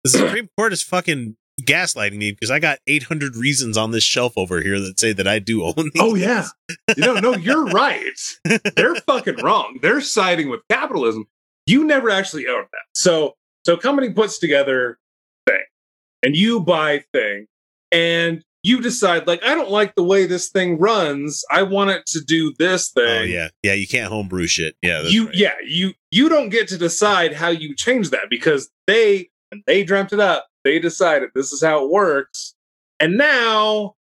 The 0.04 0.10
Supreme 0.10 0.48
Court 0.56 0.72
is 0.72 0.82
fucking 0.82 1.36
gaslighting 1.62 2.16
me 2.16 2.32
because 2.32 2.50
I 2.50 2.58
got 2.58 2.78
800 2.86 3.36
reasons 3.36 3.76
on 3.76 3.90
this 3.90 4.04
shelf 4.04 4.34
over 4.36 4.60
here 4.60 4.80
that 4.80 4.98
say 4.98 5.12
that 5.12 5.28
I 5.28 5.38
do 5.38 5.64
own. 5.64 5.90
Oh 5.98 6.14
yeah. 6.14 6.48
You 6.96 7.04
know, 7.04 7.14
no, 7.14 7.34
you're 7.36 7.64
right. 7.66 8.18
They're 8.76 8.96
fucking 8.96 9.42
wrong. 9.42 9.78
They're 9.82 10.00
siding 10.00 10.48
with 10.48 10.60
capitalism. 10.70 11.26
You 11.66 11.84
never 11.84 12.10
actually 12.10 12.46
own 12.46 12.64
that. 12.72 12.84
So 12.94 13.34
so 13.64 13.76
company 13.76 14.10
puts 14.10 14.38
together 14.38 14.98
thing 15.46 15.64
and 16.22 16.36
you 16.36 16.60
buy 16.60 17.04
thing 17.12 17.46
and 17.92 18.42
you 18.64 18.80
decide 18.80 19.26
like 19.26 19.44
I 19.44 19.54
don't 19.54 19.70
like 19.70 19.94
the 19.94 20.02
way 20.02 20.26
this 20.26 20.48
thing 20.48 20.78
runs. 20.78 21.44
I 21.50 21.62
want 21.62 21.90
it 21.90 22.06
to 22.06 22.20
do 22.20 22.52
this 22.58 22.90
oh, 22.96 23.00
thing. 23.00 23.20
Oh 23.20 23.24
yeah, 23.24 23.48
yeah. 23.62 23.74
You 23.74 23.86
can't 23.86 24.10
homebrew 24.10 24.46
shit. 24.46 24.74
Yeah, 24.82 25.02
you 25.02 25.26
right. 25.26 25.34
yeah, 25.34 25.54
you 25.64 25.92
you 26.10 26.28
don't 26.28 26.48
get 26.48 26.68
to 26.68 26.78
decide 26.78 27.34
how 27.34 27.48
you 27.48 27.76
change 27.76 28.10
that 28.10 28.26
because 28.30 28.70
they 28.86 29.30
when 29.50 29.62
they 29.66 29.84
dreamt 29.84 30.12
it 30.12 30.20
up, 30.20 30.46
they 30.64 30.78
decided 30.78 31.30
this 31.34 31.52
is 31.52 31.62
how 31.62 31.84
it 31.84 31.90
works. 31.90 32.54
And 32.98 33.16
now 33.16 33.94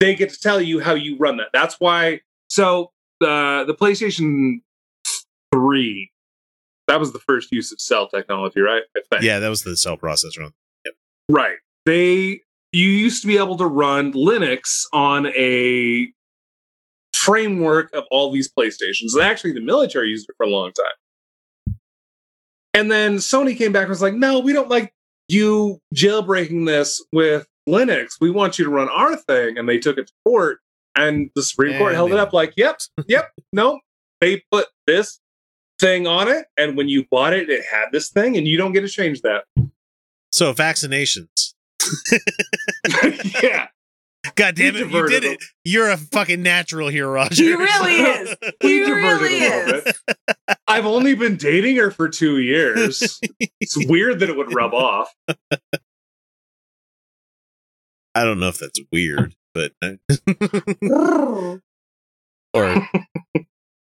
they 0.00 0.14
get 0.14 0.30
to 0.30 0.38
tell 0.38 0.60
you 0.60 0.80
how 0.80 0.94
you 0.94 1.16
run 1.18 1.36
that. 1.38 1.48
That's 1.52 1.76
why 1.78 2.20
so 2.48 2.92
uh, 3.20 3.64
the 3.64 3.74
PlayStation 3.74 4.60
3 5.52 6.10
that 6.86 7.00
was 7.00 7.12
the 7.12 7.18
first 7.18 7.50
use 7.50 7.72
of 7.72 7.80
cell 7.80 8.08
technology, 8.08 8.60
right? 8.60 8.82
I 8.96 9.00
think. 9.10 9.22
Yeah, 9.22 9.38
that 9.38 9.48
was 9.48 9.62
the 9.62 9.76
cell 9.76 9.96
processor. 9.96 10.52
Right. 11.28 11.56
They 11.86 12.42
you 12.72 12.88
used 12.88 13.22
to 13.22 13.28
be 13.28 13.38
able 13.38 13.56
to 13.58 13.66
run 13.66 14.12
Linux 14.12 14.84
on 14.92 15.26
a 15.28 16.08
framework 17.14 17.92
of 17.94 18.04
all 18.10 18.30
these 18.32 18.52
PlayStations. 18.52 19.14
And 19.14 19.22
actually 19.22 19.52
the 19.52 19.60
military 19.60 20.08
used 20.08 20.28
it 20.28 20.34
for 20.36 20.44
a 20.44 20.50
long 20.50 20.72
time. 20.72 21.76
And 22.74 22.90
then 22.90 23.16
Sony 23.16 23.56
came 23.56 23.72
back 23.72 23.82
and 23.82 23.90
was 23.90 24.02
like, 24.02 24.14
"No, 24.14 24.40
we 24.40 24.52
don't 24.52 24.68
like 24.68 24.92
you 25.28 25.80
jailbreaking 25.94 26.66
this 26.66 27.04
with 27.12 27.46
Linux. 27.68 28.12
We 28.20 28.30
want 28.30 28.58
you 28.58 28.64
to 28.64 28.70
run 28.70 28.88
our 28.88 29.16
thing." 29.16 29.58
And 29.58 29.68
they 29.68 29.78
took 29.78 29.98
it 29.98 30.06
to 30.08 30.12
court 30.26 30.58
and 30.96 31.30
the 31.34 31.42
Supreme 31.42 31.76
Court 31.78 31.90
And 31.90 31.96
held 31.96 32.12
it 32.12 32.18
up 32.18 32.32
like, 32.32 32.54
"Yep, 32.56 32.80
yep, 33.08 33.32
no. 33.52 33.80
They 34.20 34.42
put 34.50 34.68
this 34.86 35.20
thing 35.80 36.06
on 36.06 36.28
it 36.28 36.46
and 36.56 36.76
when 36.76 36.88
you 36.88 37.04
bought 37.10 37.32
it 37.32 37.50
it 37.50 37.64
had 37.70 37.86
this 37.90 38.08
thing 38.08 38.36
and 38.36 38.46
you 38.46 38.56
don't 38.56 38.72
get 38.72 38.82
to 38.82 38.88
change 38.88 39.22
that." 39.22 39.44
So 40.32 40.52
vaccinations. 40.52 41.54
yeah. 43.42 43.68
God 44.36 44.54
damn 44.54 44.74
it, 44.76 44.90
you 44.90 45.06
did 45.08 45.24
it. 45.24 45.38
You're 45.64 45.90
a 45.90 45.96
fucking 45.96 46.42
natural 46.42 46.88
here, 46.88 47.08
Roger. 47.08 47.42
He 47.42 47.52
really 47.54 47.94
is. 47.96 48.36
He 48.60 48.80
We 48.80 48.86
diverted 48.86 49.22
really 49.22 49.44
a 49.44 49.76
is. 49.76 50.02
I've 50.66 50.86
only 50.86 51.14
been 51.14 51.36
dating 51.36 51.76
her 51.76 51.90
for 51.90 52.08
two 52.08 52.38
years. 52.38 53.20
it's 53.60 53.76
weird 53.86 54.20
that 54.20 54.30
it 54.30 54.36
would 54.36 54.54
rub 54.54 54.72
off. 54.72 55.12
I 58.14 58.24
don't 58.24 58.38
know 58.40 58.48
if 58.48 58.58
that's 58.58 58.80
weird, 58.92 59.34
but 59.54 59.72
or 62.54 62.88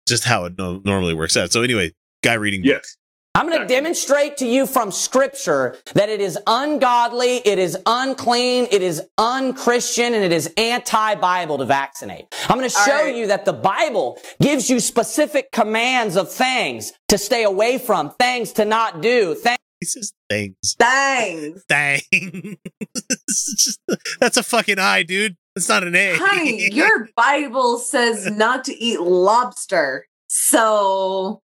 just 0.06 0.24
how 0.24 0.44
it 0.44 0.56
no- 0.56 0.80
normally 0.84 1.14
works 1.14 1.36
out. 1.36 1.52
So 1.52 1.62
anyway, 1.62 1.92
guy 2.22 2.34
reading 2.34 2.62
yes. 2.64 2.96
I'm 3.34 3.48
going 3.48 3.60
to 3.60 3.66
demonstrate 3.66 4.38
to 4.38 4.46
you 4.46 4.66
from 4.66 4.90
scripture 4.90 5.76
that 5.94 6.08
it 6.08 6.20
is 6.20 6.36
ungodly, 6.48 7.36
it 7.36 7.60
is 7.60 7.78
unclean, 7.86 8.66
it 8.72 8.82
is 8.82 9.00
unchristian, 9.18 10.14
and 10.14 10.24
it 10.24 10.32
is 10.32 10.52
anti-Bible 10.56 11.58
to 11.58 11.64
vaccinate. 11.64 12.26
I'm 12.48 12.58
going 12.58 12.68
to 12.68 12.74
show 12.74 13.04
right. 13.04 13.14
you 13.14 13.28
that 13.28 13.44
the 13.44 13.52
Bible 13.52 14.18
gives 14.42 14.68
you 14.68 14.80
specific 14.80 15.52
commands 15.52 16.16
of 16.16 16.30
things 16.30 16.92
to 17.08 17.16
stay 17.16 17.44
away 17.44 17.78
from, 17.78 18.10
things 18.18 18.52
to 18.54 18.64
not 18.64 19.00
do, 19.00 19.36
things 19.36 19.58
He 19.78 19.86
says 19.86 20.12
things. 20.28 20.74
Thanks. 20.76 21.62
Thing. 21.68 22.58
It's 22.90 23.64
just- 23.64 23.80
that's 24.20 24.36
a 24.38 24.42
fucking 24.42 24.80
I, 24.80 25.04
dude. 25.04 25.36
It's 25.54 25.68
not 25.68 25.84
an 25.84 25.94
A. 25.94 26.16
Honey, 26.16 26.68
your 26.72 27.08
Bible 27.16 27.78
says 27.78 28.28
not 28.30 28.64
to 28.64 28.74
eat 28.76 29.00
lobster. 29.00 30.06
So 30.28 31.42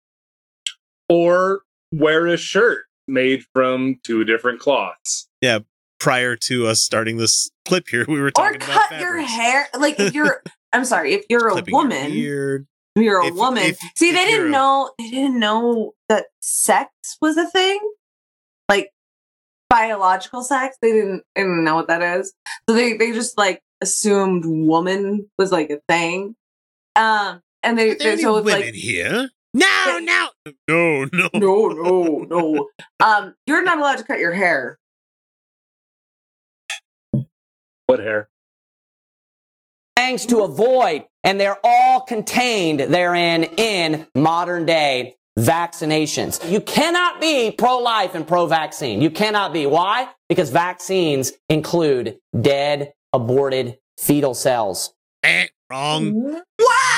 Or 1.09 1.63
wear 1.93 2.27
a 2.27 2.37
shirt 2.37 2.85
made 3.07 3.45
from 3.53 4.01
two 4.05 4.25
different 4.25 4.61
cloths. 4.61 5.29
yeah. 5.41 5.61
Prior 6.01 6.35
to 6.35 6.67
us 6.67 6.83
starting 6.83 7.17
this 7.19 7.49
clip 7.65 7.87
here, 7.87 8.05
we 8.09 8.19
were 8.21 8.27
or 8.27 8.31
talking 8.33 8.57
about 8.57 8.89
cut 8.89 9.01
your 9.01 9.19
hair. 9.21 9.69
Like 9.79 10.01
if 10.01 10.13
you're 10.15 10.43
I'm 10.73 10.85
sorry, 10.85 11.13
if 11.15 11.25
you're 11.31 11.47
a 11.47 11.53
Clipping 11.53 11.73
your 11.75 11.83
woman, 11.85 12.11
beard. 12.11 12.67
you're 12.97 13.21
a 13.21 13.27
If- 13.29 13.35
woman. 13.37 13.63
if- 13.63 13.79
See, 13.95 14.09
if 14.09 14.17
they 14.17 14.25
didn't 14.25 14.49
a- 14.49 14.51
know 14.51 14.91
they 14.99 15.11
didn't 15.11 15.39
know 15.39 15.93
that 16.09 16.27
sex 16.41 16.91
was 17.21 17.37
a 17.37 17.49
thing. 17.49 17.79
Like 18.69 18.91
biological 19.71 20.43
sex. 20.43 20.77
They 20.83 20.91
didn't, 20.93 21.23
they 21.37 21.43
didn't 21.43 21.63
know 21.65 21.77
what 21.77 21.87
that 21.89 22.03
is. 22.19 22.33
So 22.69 22.75
they, 22.75 22.97
they 22.97 23.13
just 23.13 23.39
like 23.39 23.63
assumed 23.81 24.45
woman 24.45 25.31
was 25.39 25.53
like 25.53 25.71
a 25.71 25.81
thing. 25.89 26.35
Um 26.97 27.43
and 27.63 27.79
they, 27.79 27.91
Are 27.93 27.95
there 27.95 27.99
they 27.99 28.13
any 28.15 28.23
so 28.23 28.37
it's 28.39 28.45
women 28.45 28.61
like 28.61 28.75
here? 28.75 29.31
No, 29.55 29.99
no, 30.03 30.29
no, 30.69 31.05
no. 31.13 31.31
no, 31.35 31.69
no, 31.69 32.27
no. 32.29 32.69
Um, 33.01 33.35
you're 33.47 33.63
not 33.63 33.79
allowed 33.79 33.99
to 33.99 34.05
cut 34.05 34.19
your 34.19 34.33
hair. 34.33 34.79
What 37.87 38.01
hair? 38.01 38.29
things 40.13 40.27
to 40.27 40.41
avoid, 40.43 41.05
and 41.25 41.41
they're 41.41 41.59
all 41.65 42.01
contained 42.01 42.81
therein 42.81 43.45
in 43.57 44.07
modern 44.15 44.67
day 44.67 45.17
vaccinations. 45.39 46.51
You 46.51 46.61
cannot 46.61 47.21
be 47.21 47.51
pro-life 47.51 48.15
and 48.15 48.27
pro-vaccine. 48.27 49.01
You 49.01 49.11
cannot 49.11 49.53
be. 49.53 49.67
Why? 49.67 50.09
Because 50.29 50.51
vaccines 50.51 51.33
include 51.49 52.19
dead, 52.39 52.93
aborted 53.13 53.79
fetal 53.99 54.35
cells. 54.35 54.93
Eh, 55.23 55.47
wrong. 55.71 56.43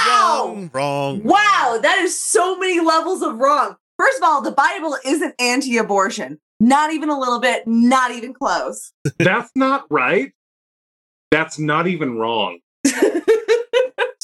Wow! 0.06 0.54
Wrong. 0.54 0.70
Wrong. 0.72 1.22
Wow, 1.24 1.78
that 1.82 1.98
is 1.98 2.22
so 2.22 2.56
many 2.58 2.80
levels 2.80 3.22
of 3.22 3.38
wrong. 3.38 3.76
First 3.98 4.18
of 4.18 4.24
all, 4.24 4.42
the 4.42 4.52
Bible 4.52 4.96
isn't 5.04 5.34
anti-abortion. 5.38 6.38
Not 6.60 6.92
even 6.92 7.10
a 7.10 7.18
little 7.18 7.40
bit, 7.40 7.66
not 7.66 8.10
even 8.10 8.32
close. 8.34 8.92
That's 9.18 9.50
not 9.54 9.84
right. 9.90 10.32
That's 11.30 11.58
not 11.58 11.86
even 11.86 12.16
wrong. 12.16 12.60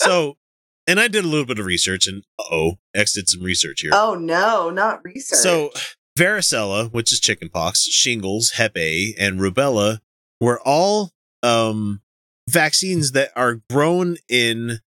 So, 0.01 0.39
and 0.87 0.99
I 0.99 1.09
did 1.09 1.25
a 1.25 1.29
little 1.29 1.47
bit 1.47 1.59
of 1.59 1.67
research, 1.67 2.07
and 2.07 2.25
oh, 2.39 2.79
X 2.95 3.13
did 3.13 3.29
some 3.29 3.43
research 3.43 3.83
here. 3.83 3.91
Oh 3.93 4.15
no, 4.15 4.71
not 4.71 5.05
research. 5.05 5.39
So, 5.39 5.71
varicella, 6.19 6.91
which 6.93 7.13
is 7.13 7.21
chickenpox, 7.21 7.85
shingles, 7.85 8.53
Hep 8.53 8.77
A, 8.77 9.15
and 9.19 9.39
rubella 9.41 9.99
were 10.41 10.61
all 10.65 11.11
um, 11.43 12.01
vaccines 12.49 13.13
that 13.13 13.31
are 13.37 13.61
grown 13.71 14.17
in 14.29 14.81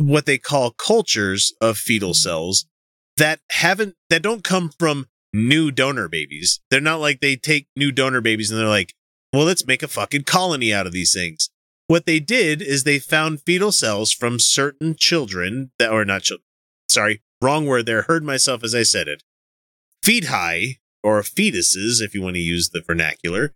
what 0.00 0.26
they 0.26 0.38
call 0.38 0.70
cultures 0.70 1.52
of 1.60 1.78
fetal 1.78 2.10
mm-hmm. 2.10 2.28
cells 2.28 2.66
that 3.16 3.40
haven't 3.50 3.94
that 4.08 4.22
don't 4.22 4.44
come 4.44 4.70
from 4.78 5.06
new 5.32 5.70
donor 5.70 6.08
babies. 6.08 6.60
They're 6.70 6.80
not 6.80 7.00
like 7.00 7.20
they 7.20 7.36
take 7.36 7.68
new 7.76 7.92
donor 7.92 8.20
babies 8.20 8.50
and 8.50 8.58
they're 8.58 8.66
like, 8.66 8.94
"Well, 9.32 9.44
let's 9.44 9.66
make 9.66 9.82
a 9.82 9.88
fucking 9.88 10.24
colony 10.24 10.72
out 10.72 10.86
of 10.86 10.92
these 10.92 11.12
things." 11.12 11.50
What 11.86 12.06
they 12.06 12.20
did 12.20 12.62
is 12.62 12.84
they 12.84 12.98
found 12.98 13.42
fetal 13.42 13.72
cells 13.72 14.12
from 14.12 14.38
certain 14.38 14.94
children 14.96 15.72
that 15.78 15.90
or 15.90 16.04
not 16.04 16.22
children. 16.22 16.44
Sorry, 16.88 17.20
wrong 17.42 17.66
word 17.66 17.86
there. 17.86 18.02
Heard 18.02 18.24
myself 18.24 18.62
as 18.64 18.74
I 18.74 18.84
said 18.84 19.08
it. 19.08 19.22
Feti 20.04 20.78
or 21.02 21.20
fetuses, 21.22 22.00
if 22.00 22.14
you 22.14 22.22
want 22.22 22.36
to 22.36 22.40
use 22.40 22.70
the 22.70 22.82
vernacular. 22.86 23.54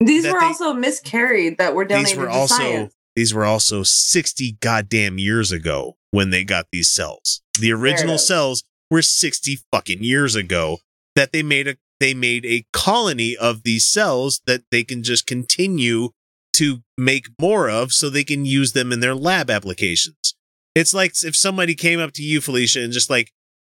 these 0.00 0.26
were 0.26 0.38
they- 0.38 0.46
also 0.46 0.74
miscarried 0.74 1.56
that 1.58 1.74
were 1.74 1.84
donated 1.84 2.10
These 2.10 2.16
were 2.18 2.26
to 2.26 2.32
also 2.32 2.54
science. 2.56 2.93
These 3.16 3.32
were 3.32 3.44
also 3.44 3.82
60 3.82 4.58
goddamn 4.60 5.18
years 5.18 5.52
ago 5.52 5.96
when 6.10 6.30
they 6.30 6.44
got 6.44 6.66
these 6.72 6.90
cells. 6.90 7.42
The 7.58 7.72
original 7.72 8.18
cells 8.18 8.64
were 8.90 9.02
60 9.02 9.58
fucking 9.70 10.02
years 10.02 10.34
ago 10.34 10.78
that 11.14 11.32
they 11.32 11.42
made 11.42 11.68
a 11.68 11.76
they 12.00 12.12
made 12.12 12.44
a 12.44 12.66
colony 12.72 13.36
of 13.36 13.62
these 13.62 13.86
cells 13.86 14.40
that 14.46 14.62
they 14.70 14.82
can 14.82 15.02
just 15.04 15.26
continue 15.26 16.10
to 16.54 16.82
make 16.98 17.26
more 17.40 17.70
of 17.70 17.92
so 17.92 18.10
they 18.10 18.24
can 18.24 18.44
use 18.44 18.72
them 18.72 18.92
in 18.92 19.00
their 19.00 19.14
lab 19.14 19.48
applications. 19.48 20.34
It's 20.74 20.92
like 20.92 21.12
if 21.22 21.36
somebody 21.36 21.74
came 21.74 22.00
up 22.00 22.12
to 22.14 22.22
you, 22.22 22.40
Felicia, 22.40 22.82
and 22.82 22.92
just 22.92 23.08
like 23.08 23.32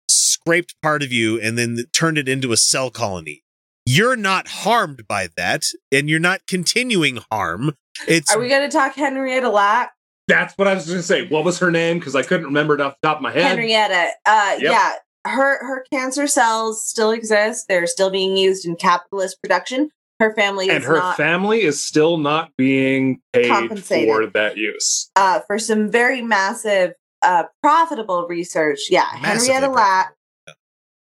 scraped 0.09 0.74
part 0.82 1.03
of 1.03 1.12
you 1.12 1.41
and 1.41 1.57
then 1.57 1.78
turned 1.93 2.18
it 2.18 2.28
into 2.28 2.53
a 2.53 2.57
cell 2.57 2.91
colony. 2.91 3.43
You're 3.86 4.16
not 4.16 4.49
harmed 4.49 5.09
by 5.09 5.28
that, 5.36 5.64
and 5.91 6.09
you're 6.09 6.20
not 6.20 6.47
continuing 6.47 7.18
harm. 7.30 7.72
It's 8.09 8.34
Are 8.34 8.38
we 8.38 8.48
gonna 8.48 8.70
talk 8.70 8.94
Henrietta 8.94 9.48
Lack? 9.48 9.92
That's 10.28 10.57
what 10.57 10.68
I 10.68 10.74
was 10.74 10.86
going 10.86 10.98
to 10.98 11.03
say. 11.03 11.26
What 11.26 11.44
was 11.44 11.59
her 11.59 11.72
name? 11.72 11.98
Because 11.98 12.14
I 12.14 12.22
couldn't 12.22 12.46
remember 12.46 12.74
it 12.76 12.80
off 12.80 12.94
the 13.03 13.09
top 13.09 13.16
of 13.16 13.22
my 13.22 13.32
head. 13.32 13.42
Henrietta. 13.42 14.11
Uh 14.24 14.57
Yep. 14.61 14.62
yeah. 14.62 14.92
Her 15.26 15.59
her 15.66 15.84
cancer 15.92 16.26
cells 16.28 16.86
still 16.86 17.11
exist. 17.11 17.66
They're 17.68 17.86
still 17.88 18.11
being 18.11 18.36
used 18.36 18.64
in 18.64 18.76
capitalist 18.76 19.42
production. 19.42 19.90
Her 20.20 20.32
family 20.34 20.66
is 20.68 20.76
and 20.76 20.84
her 20.84 20.98
not 20.98 21.16
family 21.16 21.62
is 21.62 21.82
still 21.82 22.16
not 22.18 22.51
being 22.57 23.20
paid 23.32 23.48
Compensated. 23.48 24.09
for 24.09 24.26
that 24.26 24.57
use. 24.57 25.11
uh, 25.16 25.40
for 25.46 25.59
some 25.59 25.90
very 25.90 26.20
massive, 26.22 26.92
uh, 27.22 27.44
profitable 27.62 28.26
research. 28.28 28.80
Yeah, 28.90 29.09
Massively 29.22 29.55
Henrietta 29.55 29.72
Lack. 29.74 30.14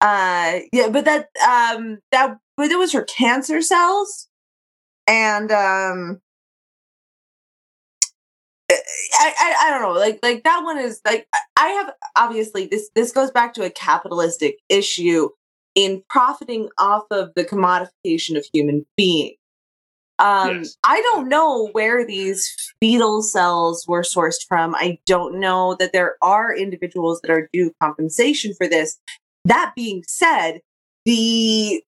Uh, 0.01 0.61
yeah, 0.73 0.89
but 0.89 1.05
that 1.05 1.29
um 1.47 1.99
that 2.13 2.39
but 2.57 2.71
it 2.71 2.79
was 2.79 2.93
her 2.93 3.03
cancer 3.05 3.61
cells, 3.63 4.29
and 5.07 5.53
um, 5.53 6.21
I, 9.15 9.35
I 9.39 9.55
I 9.67 9.71
don't 9.71 9.83
know, 9.83 9.99
like 9.99 10.19
like 10.23 10.45
that 10.45 10.63
one 10.65 10.79
is 10.79 11.01
like 11.05 11.27
I- 11.59 11.69
have 11.69 11.93
obviously 12.17 12.67
this 12.67 12.91
this 12.95 13.13
goes 13.13 13.31
back 13.31 13.55
to 13.55 13.65
a 13.65 13.71
capitalistic 13.71 14.59
issue 14.69 15.29
in 15.75 16.03
profiting 16.09 16.69
off 16.79 17.05
of 17.11 17.31
the 17.35 17.45
commodification 17.45 18.37
of 18.37 18.47
human 18.53 18.85
beings. 18.97 19.37
Um, 20.19 20.59
Yes. 20.59 20.77
I 20.85 21.01
don't 21.01 21.29
know 21.29 21.69
where 21.73 22.07
these 22.07 22.55
fetal 22.81 23.23
cells 23.23 23.87
were 23.89 24.03
sourced 24.03 24.47
from. 24.47 24.75
I 24.75 24.99
don't 25.07 25.41
know 25.41 25.75
that 25.81 25.93
there 25.93 26.17
are 26.23 26.55
individuals 26.55 27.21
that 27.23 27.31
are 27.31 27.49
due 27.53 27.73
compensation 27.83 28.55
for 28.55 28.69
this. 28.69 28.99
That 29.47 29.73
being 29.75 30.05
said, 30.07 30.61
the 31.07 31.83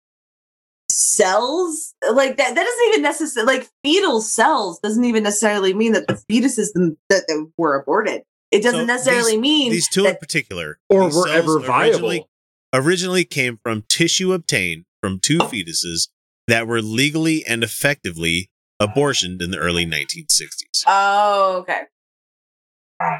cells 0.91 1.93
like 2.13 2.37
that 2.37 2.55
that 2.55 2.63
doesn't 2.63 2.87
even 2.89 3.01
necessarily 3.01 3.57
like 3.57 3.69
fetal 3.83 4.21
cells 4.21 4.79
doesn't 4.79 5.05
even 5.05 5.23
necessarily 5.23 5.73
mean 5.73 5.93
that 5.93 6.07
the 6.07 6.13
fetuses 6.13 6.73
them, 6.73 6.97
that, 7.09 7.25
that 7.27 7.51
were 7.57 7.79
aborted. 7.79 8.23
It 8.51 8.63
doesn't 8.63 8.81
So 8.81 8.85
necessarily 8.85 9.31
these, 9.33 9.39
mean 9.41 9.71
these 9.71 9.89
two 9.89 10.05
in 10.05 10.15
particular, 10.17 10.79
Or 10.89 11.05
were 11.05 11.11
cells 11.11 11.27
ever 11.27 11.57
Originally, 11.57 12.17
viable. 12.17 12.29
originally 12.73 13.23
came 13.23 13.59
from 13.63 13.83
tissue 13.87 14.33
obtained 14.33 14.85
from 15.01 15.19
two 15.19 15.39
oh. 15.41 15.47
fetuses 15.47 16.09
that 16.47 16.67
were 16.67 16.81
legally 16.81 17.45
and 17.45 17.63
effectively 17.63 18.49
abortioned 18.81 19.41
in 19.41 19.51
the 19.51 19.57
early 19.57 19.85
1960s. 19.85 20.83
Oh, 20.87 21.57
okay. 21.59 21.83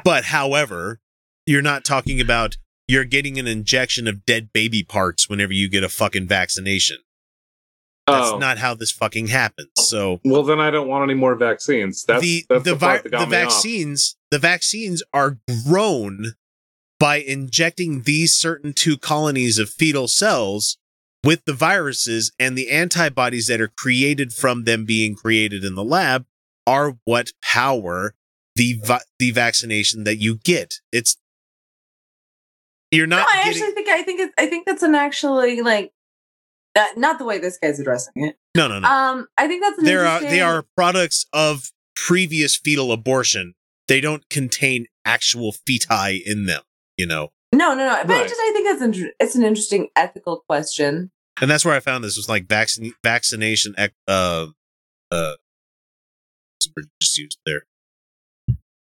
But 0.04 0.24
however, 0.24 1.00
you're 1.46 1.62
not 1.62 1.84
talking 1.84 2.20
about 2.20 2.56
you're 2.86 3.04
getting 3.04 3.38
an 3.38 3.46
injection 3.46 4.06
of 4.06 4.24
dead 4.26 4.50
baby 4.52 4.82
parts 4.82 5.28
whenever 5.28 5.52
you 5.52 5.68
get 5.68 5.84
a 5.84 5.88
fucking 5.88 6.28
vaccination. 6.28 6.98
That's 8.06 8.30
Oh. 8.30 8.38
not 8.38 8.58
how 8.58 8.74
this 8.74 8.90
fucking 8.90 9.28
happens. 9.28 9.70
So 9.76 10.20
Well, 10.24 10.42
then 10.42 10.58
I 10.60 10.70
don't 10.70 10.88
want 10.88 11.08
any 11.08 11.18
more 11.18 11.34
vaccines. 11.36 12.04
That's 12.04 12.20
the 12.22 12.44
that's 12.48 12.64
the, 12.64 12.74
the, 12.74 12.76
part 12.78 12.98
vi- 12.98 13.02
that 13.04 13.10
got 13.12 13.20
the 13.20 13.26
me 13.30 13.36
off. 13.42 13.52
vaccines 13.52 14.16
the 14.30 14.38
vaccines 14.38 15.02
are 15.12 15.38
grown 15.68 16.32
by 16.98 17.16
injecting 17.16 18.02
these 18.02 18.32
certain 18.32 18.72
two 18.72 18.96
colonies 18.96 19.58
of 19.58 19.68
fetal 19.70 20.08
cells 20.08 20.78
with 21.24 21.44
the 21.44 21.52
viruses 21.52 22.32
and 22.40 22.56
the 22.58 22.70
antibodies 22.70 23.46
that 23.46 23.60
are 23.60 23.72
created 23.76 24.32
from 24.32 24.64
them 24.64 24.84
being 24.84 25.14
created 25.14 25.62
in 25.64 25.74
the 25.76 25.84
lab 25.84 26.24
are 26.66 26.96
what 27.04 27.30
power 27.42 28.14
the 28.56 28.80
vi- 28.84 29.00
the 29.18 29.30
vaccination 29.30 30.04
that 30.04 30.16
you 30.16 30.38
get 30.44 30.74
it's 30.92 31.16
you're 32.90 33.06
No, 33.06 33.18
not 33.18 33.28
I 33.28 33.44
getting 33.44 33.50
actually 33.62 33.74
think 33.74 33.88
I 33.88 34.02
think 34.02 34.20
it's 34.20 34.34
I 34.38 34.46
think 34.46 34.66
that's 34.66 34.82
an 34.82 34.94
actually 34.94 35.60
like 35.62 35.92
uh, 36.74 36.84
not 36.96 37.18
the 37.18 37.24
way 37.24 37.38
this 37.38 37.58
guy's 37.58 37.78
addressing 37.80 38.12
it. 38.16 38.36
no 38.56 38.68
no 38.68 38.78
no 38.80 38.88
Um, 38.88 39.26
I 39.38 39.46
think 39.48 39.62
that's 39.62 39.78
an 39.78 39.84
there 39.84 40.06
are 40.06 40.20
they 40.20 40.40
are 40.40 40.64
products 40.76 41.26
of 41.32 41.70
previous 41.94 42.56
fetal 42.56 42.92
abortion 42.92 43.54
they 43.88 44.00
don't 44.00 44.28
contain 44.30 44.86
actual 45.04 45.52
feti 45.52 46.20
in 46.24 46.46
them 46.46 46.62
you 46.96 47.06
know 47.06 47.32
no, 47.54 47.74
no, 47.74 47.84
no. 47.86 48.02
But 48.06 48.16
I 48.16 48.22
just 48.22 48.40
I 48.40 48.50
think 48.54 48.66
that's 48.66 48.80
inter- 48.82 49.12
it's 49.20 49.34
an 49.34 49.42
interesting 49.42 49.88
ethical 49.94 50.42
question. 50.48 51.10
and 51.40 51.50
that's 51.50 51.64
where 51.66 51.74
I 51.74 51.80
found 51.80 52.02
this 52.02 52.16
was 52.16 52.26
like 52.28 52.46
vaccine 52.48 52.94
vaccination 53.04 53.74
ec- 53.76 53.92
uh 54.08 54.46
uh 55.10 55.32
what's 56.54 56.66
the 56.66 56.72
word 56.74 56.86
just 57.02 57.18
used 57.18 57.38
there 57.44 57.62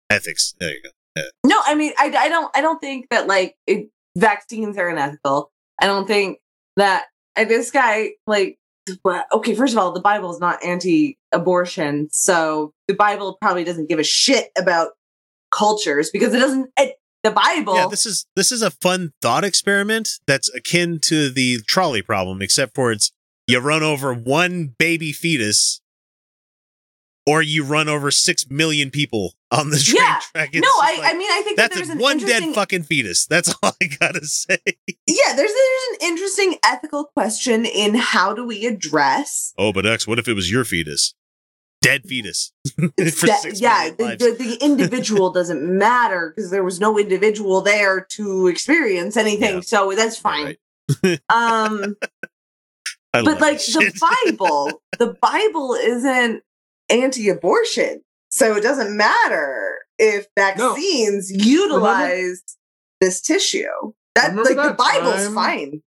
ethics 0.09 0.53
there 0.59 0.71
you 0.71 0.81
go 0.83 0.89
Yeah. 1.15 1.23
No, 1.45 1.59
I 1.65 1.75
mean, 1.75 1.93
I, 1.97 2.13
I 2.17 2.29
don't 2.29 2.51
I 2.55 2.61
don't 2.61 2.79
think 2.79 3.07
that 3.09 3.27
like 3.27 3.55
it, 3.65 3.89
vaccines 4.17 4.77
are 4.77 4.89
unethical. 4.89 5.51
I 5.81 5.85
don't 5.85 6.07
think 6.07 6.39
that 6.75 7.05
this 7.45 7.71
guy 7.71 8.11
like 8.25 8.57
okay. 9.33 9.55
First 9.55 9.73
of 9.73 9.79
all, 9.79 9.91
the 9.91 10.01
Bible 10.01 10.31
is 10.31 10.39
not 10.39 10.63
anti-abortion, 10.63 12.09
so 12.11 12.73
the 12.87 12.93
Bible 12.93 13.37
probably 13.41 13.63
doesn't 13.63 13.89
give 13.89 13.99
a 13.99 14.03
shit 14.03 14.49
about 14.57 14.91
cultures 15.51 16.09
because 16.11 16.33
it 16.33 16.39
doesn't. 16.39 16.69
It, 16.77 16.95
the 17.23 17.31
Bible. 17.31 17.75
yeah 17.75 17.87
this 17.87 18.05
is 18.05 18.25
this 18.35 18.51
is 18.51 18.61
a 18.61 18.71
fun 18.71 19.11
thought 19.21 19.43
experiment 19.43 20.07
that's 20.27 20.53
akin 20.53 20.99
to 21.01 21.29
the 21.29 21.59
trolley 21.67 22.01
problem 22.01 22.41
except 22.41 22.75
for 22.75 22.91
it's 22.91 23.11
you 23.47 23.59
run 23.59 23.81
over 23.83 24.13
one 24.13 24.75
baby 24.77 25.11
fetus 25.11 25.81
or 27.27 27.41
you 27.41 27.63
run 27.63 27.89
over 27.89 28.09
six 28.09 28.49
million 28.49 28.89
people 28.89 29.33
on 29.51 29.69
the 29.69 29.77
train 29.77 30.01
yeah. 30.01 30.19
track. 30.31 30.49
No, 30.53 30.59
It's 30.59 30.67
just 30.67 30.81
I, 30.81 30.97
like- 31.01 31.13
I 31.13 31.17
mean, 31.17 31.29
I 31.29 31.41
think 31.43 31.57
that 31.57 31.69
that's 31.69 31.75
there's 31.75 31.89
a- 31.89 31.91
an 31.91 31.99
one 31.99 32.17
dead 32.17 32.55
fucking 32.55 32.83
fetus. 32.83 33.27
That's 33.27 33.53
all 33.61 33.73
i 33.81 33.85
gotta 33.99 34.25
say. 34.25 34.57
Yeah, 35.05 35.35
there's 35.35 35.51
there's 35.51 35.87
an 35.91 36.07
interesting 36.07 36.55
ethical 36.65 37.03
question 37.05 37.65
in 37.65 37.95
how 37.95 38.33
do 38.33 38.45
we 38.47 38.65
address 38.65 39.53
oh 39.57 39.71
but 39.73 39.85
x 39.85 40.07
what 40.07 40.17
if 40.17 40.27
it 40.27 40.33
was 40.33 40.49
your 40.51 40.63
fetus? 40.63 41.13
Dead 41.81 42.03
fetus. 42.05 42.51
That, 42.77 43.51
yeah, 43.55 43.89
the, 43.91 44.15
the, 44.17 44.35
the 44.43 44.57
individual 44.61 45.31
doesn't 45.31 45.61
matter 45.77 46.33
because 46.35 46.49
there 46.49 46.63
was 46.63 46.79
no 46.79 46.97
individual 46.97 47.61
there 47.61 48.01
to 48.11 48.47
experience 48.47 49.15
anything, 49.17 49.61
so 49.61 49.93
that's 49.95 50.17
fine. 50.17 50.55
um, 51.29 51.95
I 53.13 53.21
but 53.23 53.39
like 53.39 53.57
this 53.57 53.73
the 53.73 53.81
shit. 53.81 53.95
Bible, 53.99 54.81
the 54.97 55.15
Bible 55.21 55.73
isn't 55.75 56.43
anti-abortion, 56.89 58.01
so 58.29 58.55
it 58.55 58.61
doesn't 58.61 58.95
matter 58.95 59.79
if 59.99 60.27
vaccines 60.37 61.31
utilize 61.31 62.41
this 63.01 63.21
tissue. 63.21 63.65
That 64.15 64.29
Remember 64.31 64.43
like 64.49 64.55
the 64.55 64.63
that 64.63 64.77
Bible's 64.77 65.25
time- 65.25 65.33
fine. 65.35 65.81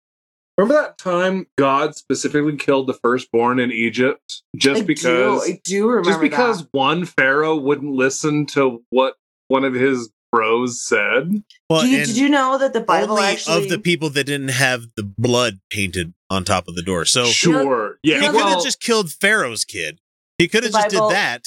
Remember 0.57 0.81
that 0.81 0.97
time 0.97 1.45
God 1.57 1.95
specifically 1.95 2.57
killed 2.57 2.87
the 2.87 2.93
firstborn 2.95 3.59
in 3.59 3.71
Egypt 3.71 4.41
just 4.55 4.81
I 4.81 4.85
because 4.85 5.45
do, 5.45 5.51
I 5.53 5.61
do 5.63 5.87
remember 5.87 6.09
just 6.09 6.21
because 6.21 6.59
that. 6.63 6.69
one 6.71 7.05
pharaoh 7.05 7.55
wouldn't 7.55 7.93
listen 7.93 8.47
to 8.47 8.83
what 8.89 9.13
one 9.49 9.63
of 9.63 9.75
his 9.75 10.09
bros 10.31 10.83
said. 10.83 11.43
Well, 11.69 11.81
Do 11.83 11.89
you- 11.89 12.05
did 12.05 12.17
you 12.17 12.27
know 12.27 12.57
that 12.57 12.73
the 12.73 12.81
Bible 12.81 13.13
only 13.13 13.27
actually 13.27 13.63
of 13.65 13.69
the 13.69 13.77
people 13.79 14.09
that 14.09 14.23
didn't 14.23 14.49
have 14.49 14.87
the 14.95 15.03
blood 15.03 15.59
painted 15.69 16.13
on 16.29 16.43
top 16.43 16.67
of 16.67 16.75
the 16.75 16.81
door. 16.83 17.05
So 17.05 17.25
Sure. 17.25 17.99
Yeah, 18.01 18.19
he 18.19 18.25
could 18.25 18.35
well- 18.35 18.47
have 18.55 18.63
just 18.63 18.79
killed 18.81 19.11
Pharaoh's 19.11 19.63
kid. 19.63 19.99
He 20.37 20.47
could 20.47 20.63
have 20.63 20.73
just 20.73 20.89
did 20.89 20.99
that. 20.99 21.43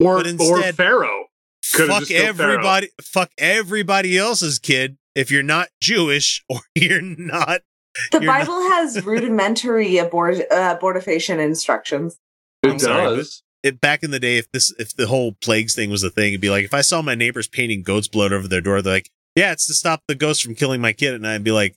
Or 0.00 0.16
but 0.16 0.26
or 0.26 0.28
instead, 0.30 0.74
Pharaoh. 0.76 1.26
Could 1.74 1.88
have 1.88 1.88
fuck 1.90 1.98
just 2.00 2.10
killed 2.10 2.36
Pharaoh. 2.36 2.52
everybody. 2.54 2.88
Fuck 3.00 3.30
everybody 3.38 4.18
else's 4.18 4.58
kid. 4.58 4.98
If 5.14 5.30
you're 5.30 5.42
not 5.42 5.68
Jewish 5.80 6.44
or 6.48 6.60
you're 6.74 7.00
not, 7.00 7.62
The 8.10 8.18
you're 8.18 8.22
not- 8.24 8.40
Bible 8.40 8.60
has 8.70 9.04
rudimentary 9.04 9.98
abort 9.98 10.36
uh, 10.50 10.76
abortifacient 10.78 11.38
instructions. 11.38 12.18
I'm 12.64 12.78
sorry, 12.78 13.16
but 13.16 13.26
it, 13.62 13.80
back 13.80 14.02
in 14.02 14.10
the 14.10 14.20
day, 14.20 14.38
if 14.38 14.50
this 14.52 14.72
if 14.78 14.94
the 14.94 15.06
whole 15.06 15.32
plagues 15.42 15.74
thing 15.74 15.90
was 15.90 16.02
a 16.02 16.10
thing, 16.10 16.28
it'd 16.32 16.40
be 16.40 16.50
like 16.50 16.64
if 16.64 16.74
I 16.74 16.80
saw 16.80 17.02
my 17.02 17.14
neighbors 17.14 17.48
painting 17.48 17.82
goat's 17.82 18.08
blood 18.08 18.32
over 18.32 18.46
their 18.48 18.60
door, 18.60 18.82
they're 18.82 18.94
like, 18.94 19.10
"Yeah, 19.36 19.52
it's 19.52 19.66
to 19.66 19.74
stop 19.74 20.02
the 20.08 20.14
ghost 20.14 20.42
from 20.42 20.54
killing 20.54 20.80
my 20.80 20.92
kid," 20.92 21.14
and 21.14 21.26
I'd 21.26 21.44
be 21.44 21.50
like, 21.52 21.76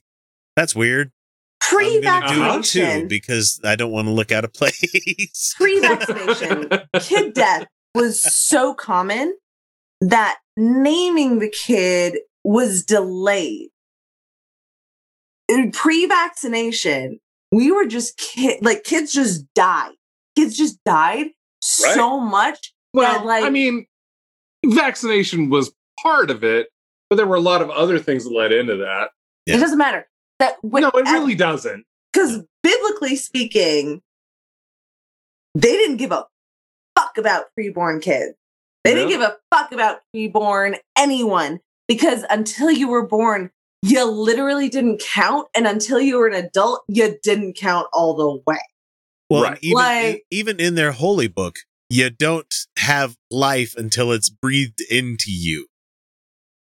"That's 0.56 0.74
weird." 0.74 1.10
I'm 1.62 1.68
do 1.68 1.92
too 1.92 2.00
Pre-vaccination, 2.00 3.08
because 3.08 3.60
I 3.64 3.76
don't 3.76 3.90
want 3.90 4.06
to 4.06 4.12
look 4.12 4.30
out 4.32 4.44
of 4.44 4.52
place. 4.52 5.54
pre-vaccination, 5.56 6.70
kid 7.00 7.34
death 7.34 7.66
was 7.94 8.22
so 8.22 8.74
common 8.74 9.36
that 10.00 10.38
naming 10.56 11.38
the 11.38 11.50
kid 11.50 12.18
was 12.44 12.84
delayed. 12.84 13.68
In 15.48 15.70
pre-vaccination, 15.72 17.20
we 17.52 17.70
were 17.70 17.86
just 17.86 18.18
kid 18.18 18.64
like 18.64 18.84
kids 18.84 19.12
just 19.12 19.44
died. 19.54 19.92
Kids 20.36 20.56
just 20.56 20.82
died 20.84 21.28
so 21.60 22.20
much 22.20 22.74
Well, 22.92 23.20
that 23.20 23.26
like 23.26 23.44
I 23.44 23.50
mean, 23.50 23.86
vaccination 24.64 25.48
was 25.50 25.72
part 26.02 26.30
of 26.30 26.44
it, 26.44 26.68
but 27.08 27.16
there 27.16 27.26
were 27.26 27.36
a 27.36 27.40
lot 27.40 27.62
of 27.62 27.70
other 27.70 27.98
things 27.98 28.24
that 28.24 28.32
led 28.32 28.52
into 28.52 28.76
that. 28.76 29.10
it 29.46 29.58
doesn't 29.58 29.78
matter. 29.78 30.06
That 30.38 30.56
no, 30.62 30.88
it 30.88 31.04
really 31.10 31.34
doesn't. 31.34 31.84
because 32.12 32.42
biblically 32.62 33.16
speaking, 33.16 34.02
they 35.54 35.72
didn't 35.72 35.96
give 35.96 36.12
a 36.12 36.26
fuck 36.98 37.16
about 37.18 37.46
preborn 37.58 38.02
kids. 38.02 38.34
They 38.84 38.94
didn't 38.94 39.08
give 39.08 39.20
a 39.22 39.36
fuck 39.52 39.72
about 39.72 40.00
preborn 40.14 40.78
anyone 40.96 41.58
because 41.88 42.24
until 42.30 42.70
you 42.70 42.88
were 42.88 43.06
born, 43.06 43.50
you 43.82 44.04
literally 44.04 44.68
didn't 44.68 45.02
count, 45.12 45.48
and 45.54 45.66
until 45.66 46.00
you 46.00 46.18
were 46.18 46.28
an 46.28 46.34
adult, 46.34 46.84
you 46.88 47.16
didn't 47.22 47.54
count 47.56 47.88
all 47.92 48.14
the 48.14 48.42
way. 48.46 48.58
Well, 49.28 49.42
Right. 49.42 49.58
even 49.62 49.74
Like- 49.74 50.24
even 50.30 50.60
in 50.60 50.74
their 50.76 50.92
holy 50.92 51.26
book, 51.28 51.56
you 51.90 52.10
don't 52.10 52.54
have 52.78 53.16
life 53.30 53.74
until 53.76 54.12
it's 54.12 54.28
breathed 54.30 54.80
into 54.90 55.30
you, 55.32 55.66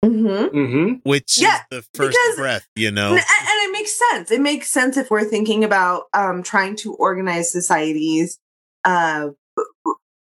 Mm-hmm. 0.03 0.57
Mm-hmm. 0.57 0.93
which 1.09 1.39
Yeah, 1.41 1.55
is 1.55 1.61
the 1.71 1.81
first 1.93 2.17
because- 2.17 2.35
breath. 2.37 2.67
You 2.75 2.91
know, 2.91 3.09
And, 3.11 3.19
and 3.19 3.25
it 3.69 3.71
makes 3.71 3.97
sense. 4.11 4.31
It 4.31 4.41
makes 4.41 4.69
sense 4.69 4.97
if 4.97 5.09
we're 5.09 5.23
thinking 5.23 5.63
about 5.63 6.03
um, 6.13 6.43
trying 6.43 6.75
to 6.77 6.93
organize 6.95 7.51
societies 7.51 8.39
uh, 8.83 9.29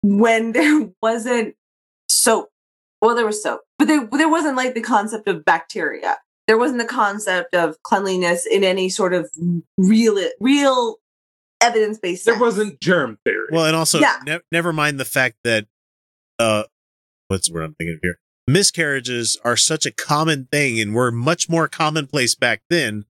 when 0.03 0.53
there 0.53 0.89
wasn't 1.03 1.55
soap. 2.09 2.49
Well, 3.01 3.15
there 3.15 3.27
was 3.27 3.41
soap, 3.43 3.61
but 3.79 3.87
there 3.87 4.09
there 4.11 4.29
wasn't 4.29 4.57
like 4.57 4.75
the 4.75 4.81
concept 4.81 5.29
of 5.29 5.45
bacteria. 5.45 6.17
There 6.49 6.59
wasn't 6.59 6.81
the 6.81 6.87
concept 6.87 7.55
of 7.55 7.77
cleanliness 7.85 8.45
in 8.47 8.65
any 8.65 8.89
sort 8.89 9.15
of 9.15 9.31
real 9.77 10.19
real 10.41 10.97
evidence 11.61 11.99
based. 11.99 12.25
There 12.25 12.39
wasn't 12.39 12.81
germ 12.81 13.19
theory. 13.25 13.47
Well, 13.53 13.67
and 13.67 13.77
also, 13.77 14.01
Yeah. 14.01 14.17
ne- 14.27 14.41
never 14.51 14.73
mind 14.73 14.99
the 14.99 15.05
fact 15.05 15.37
that, 15.45 15.67
uh, 16.41 16.65
what's 17.29 17.49
the 17.49 17.55
word 17.55 17.63
I'm 17.65 17.75
thinking 17.75 17.95
of 17.95 18.01
here? 18.03 18.19
Miscarriages 18.49 19.39
are 19.45 19.57
such 19.59 19.85
a 19.85 19.91
common 19.93 20.49
thing 20.51 20.81
and 20.81 20.95
were 20.95 21.12
much 21.12 21.49
more 21.51 21.69
commonplace 21.69 22.35
back 22.35 22.62
then 22.70 23.05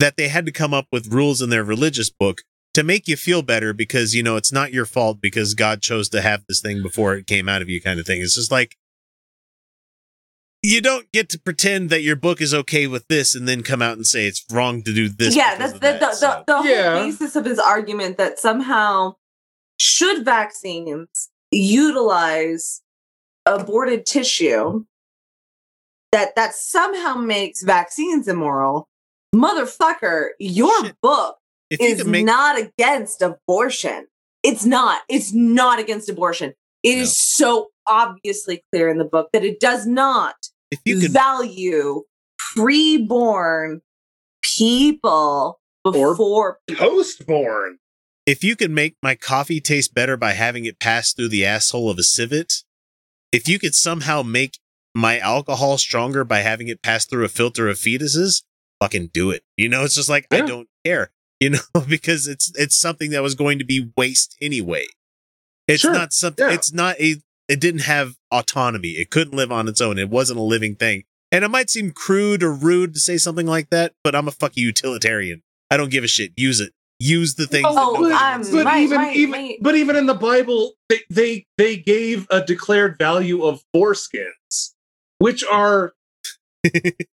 that 0.00 0.16
they 0.16 0.28
had 0.28 0.46
to 0.46 0.52
come 0.52 0.72
up 0.72 0.86
with 0.90 1.12
rules 1.12 1.42
in 1.42 1.50
their 1.50 1.62
religious 1.62 2.08
book 2.08 2.42
to 2.72 2.82
make 2.82 3.06
you 3.06 3.16
feel 3.16 3.42
better 3.42 3.72
because, 3.74 4.14
you 4.14 4.22
know, 4.22 4.36
it's 4.36 4.52
not 4.52 4.72
your 4.72 4.86
fault 4.86 5.18
because 5.20 5.52
God 5.54 5.82
chose 5.82 6.08
to 6.10 6.22
have 6.22 6.44
this 6.48 6.60
thing 6.62 6.82
before 6.82 7.14
it 7.16 7.26
came 7.26 7.48
out 7.48 7.60
of 7.60 7.68
you 7.68 7.82
kind 7.82 8.00
of 8.00 8.06
thing. 8.06 8.22
It's 8.22 8.36
just 8.36 8.50
like, 8.50 8.76
you 10.62 10.80
don't 10.80 11.10
get 11.12 11.28
to 11.30 11.38
pretend 11.38 11.90
that 11.90 12.02
your 12.02 12.16
book 12.16 12.40
is 12.40 12.54
okay 12.54 12.86
with 12.86 13.06
this 13.08 13.34
and 13.34 13.46
then 13.46 13.62
come 13.62 13.82
out 13.82 13.96
and 13.96 14.06
say 14.06 14.26
it's 14.26 14.44
wrong 14.50 14.82
to 14.84 14.94
do 14.94 15.08
this. 15.08 15.36
yeah, 15.36 15.54
that's 15.56 15.74
the, 15.74 15.78
that. 15.80 16.00
the, 16.00 16.12
So- 16.14 16.44
the, 16.46 16.62
the 16.62 16.68
Yeah. 16.68 16.94
whole 16.94 17.04
basis 17.04 17.36
of 17.36 17.44
his 17.44 17.58
argument 17.58 18.16
that 18.16 18.38
somehow 18.38 19.16
should 19.78 20.24
vaccines 20.24 21.28
utilize 21.50 22.82
aborted 23.54 24.06
tissue 24.06 24.84
that 26.12 26.34
that 26.36 26.54
somehow 26.54 27.14
makes 27.14 27.62
vaccines 27.62 28.28
immoral 28.28 28.88
motherfucker 29.34 30.28
your 30.38 30.92
book 31.02 31.36
If 31.70 31.80
is 31.80 32.04
make- 32.04 32.24
not 32.24 32.58
against 32.58 33.22
abortion. 33.22 34.06
It's 34.42 34.64
not. 34.64 35.02
It's 35.08 35.34
not 35.34 35.78
against 35.78 36.08
abortion. 36.08 36.54
It 36.82 36.98
is 36.98 37.16
so 37.20 37.68
obviously 37.86 38.62
clear 38.72 38.88
in 38.88 38.98
the 38.98 39.04
book 39.04 39.30
that 39.32 39.44
it 39.44 39.58
does 39.60 39.84
not 39.86 40.36
if 40.70 40.78
you 40.84 41.00
could 41.00 41.10
value 41.10 42.02
preborn 42.56 43.80
people 44.42 45.60
before 45.84 46.58
postborn. 46.70 47.74
If 48.26 48.44
you 48.44 48.56
could 48.56 48.70
make 48.70 48.96
my 49.02 49.14
coffee 49.14 49.60
taste 49.60 49.94
better 49.94 50.16
by 50.16 50.32
having 50.32 50.66
it 50.66 50.78
pass 50.78 51.12
through 51.12 51.28
the 51.28 51.44
asshole 51.46 51.90
of 51.90 51.98
a 51.98 52.02
civet, 52.02 52.62
if 53.32 53.48
you 53.48 53.58
could 53.58 53.74
somehow 53.74 54.22
make 54.22 54.58
my 54.94 55.18
alcohol 55.18 55.78
stronger 55.78 56.24
by 56.24 56.38
having 56.40 56.68
it 56.68 56.82
pass 56.82 57.04
through 57.04 57.24
a 57.24 57.28
filter 57.28 57.68
of 57.68 57.76
fetuses, 57.76 58.42
fucking 58.80 59.10
do 59.12 59.30
it. 59.30 59.42
You 59.56 59.68
know, 59.68 59.84
it's 59.84 59.94
just 59.94 60.08
like 60.08 60.26
I 60.30 60.40
don't 60.40 60.68
care. 60.84 61.10
You 61.40 61.50
know, 61.50 61.60
because 61.88 62.26
it's 62.26 62.50
it's 62.56 62.74
something 62.74 63.10
that 63.12 63.22
was 63.22 63.36
going 63.36 63.60
to 63.60 63.64
be 63.64 63.92
waste 63.96 64.36
anyway. 64.42 64.86
It's 65.68 65.82
Sure, 65.82 65.92
not 65.92 66.12
something. 66.12 66.44
yeah. 66.48 66.52
It's 66.52 66.72
not 66.72 66.98
a. 67.00 67.14
It 67.48 67.60
didn't 67.60 67.82
have 67.82 68.16
autonomy. 68.32 68.88
It 68.88 69.10
couldn't 69.12 69.36
live 69.36 69.52
on 69.52 69.68
its 69.68 69.80
own. 69.80 69.98
It 70.00 70.10
wasn't 70.10 70.40
a 70.40 70.42
living 70.42 70.74
thing. 70.74 71.04
And 71.30 71.44
it 71.44 71.48
might 71.48 71.70
seem 71.70 71.92
crude 71.92 72.42
or 72.42 72.52
rude 72.52 72.92
to 72.94 72.98
say 72.98 73.18
something 73.18 73.46
like 73.46 73.70
that, 73.70 73.92
but 74.02 74.16
I'm 74.16 74.26
a 74.26 74.32
fucking 74.32 74.60
utilitarian. 74.64 75.42
I 75.70 75.76
don't 75.76 75.92
give 75.92 76.02
a 76.02 76.08
shit. 76.08 76.32
Use 76.36 76.58
it. 76.58 76.72
Use 77.00 77.36
the 77.36 77.46
things. 77.46 77.66
Oh, 77.68 77.92
nobody 77.94 78.14
I'm- 78.14 78.42
um, 78.42 78.50
but 78.52 78.64
my- 78.64 78.80
even 78.80 79.00
my- 79.00 79.12
even 79.12 79.30
my- 79.30 79.58
but 79.60 79.76
even 79.76 79.94
in 79.96 80.06
the 80.06 80.14
Bible, 80.14 80.74
they 80.88 81.00
they 81.10 81.46
they 81.56 81.76
gave 81.76 82.26
a 82.30 82.42
declared 82.44 82.98
value 82.98 83.44
of 83.44 83.62
foreskins, 83.74 84.72
which 85.18 85.44
are 85.44 85.92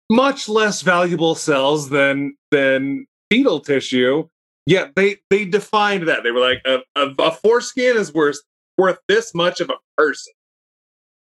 much 0.09 0.47
less 0.47 0.81
valuable 0.81 1.35
cells 1.35 1.89
than 1.89 2.35
than 2.51 3.05
fetal 3.29 3.59
tissue. 3.59 4.27
Yet 4.65 4.95
they 4.95 5.17
they 5.29 5.43
defined 5.43 6.07
that 6.07 6.23
they 6.23 6.31
were 6.31 6.39
like 6.39 6.61
a, 6.65 6.79
a, 6.95 7.09
a 7.19 7.31
foreskin 7.31 7.97
is 7.97 8.13
worth 8.13 8.39
worth 8.77 8.99
this 9.09 9.35
much 9.35 9.59
of 9.59 9.69
a 9.69 9.75
person. 9.97 10.31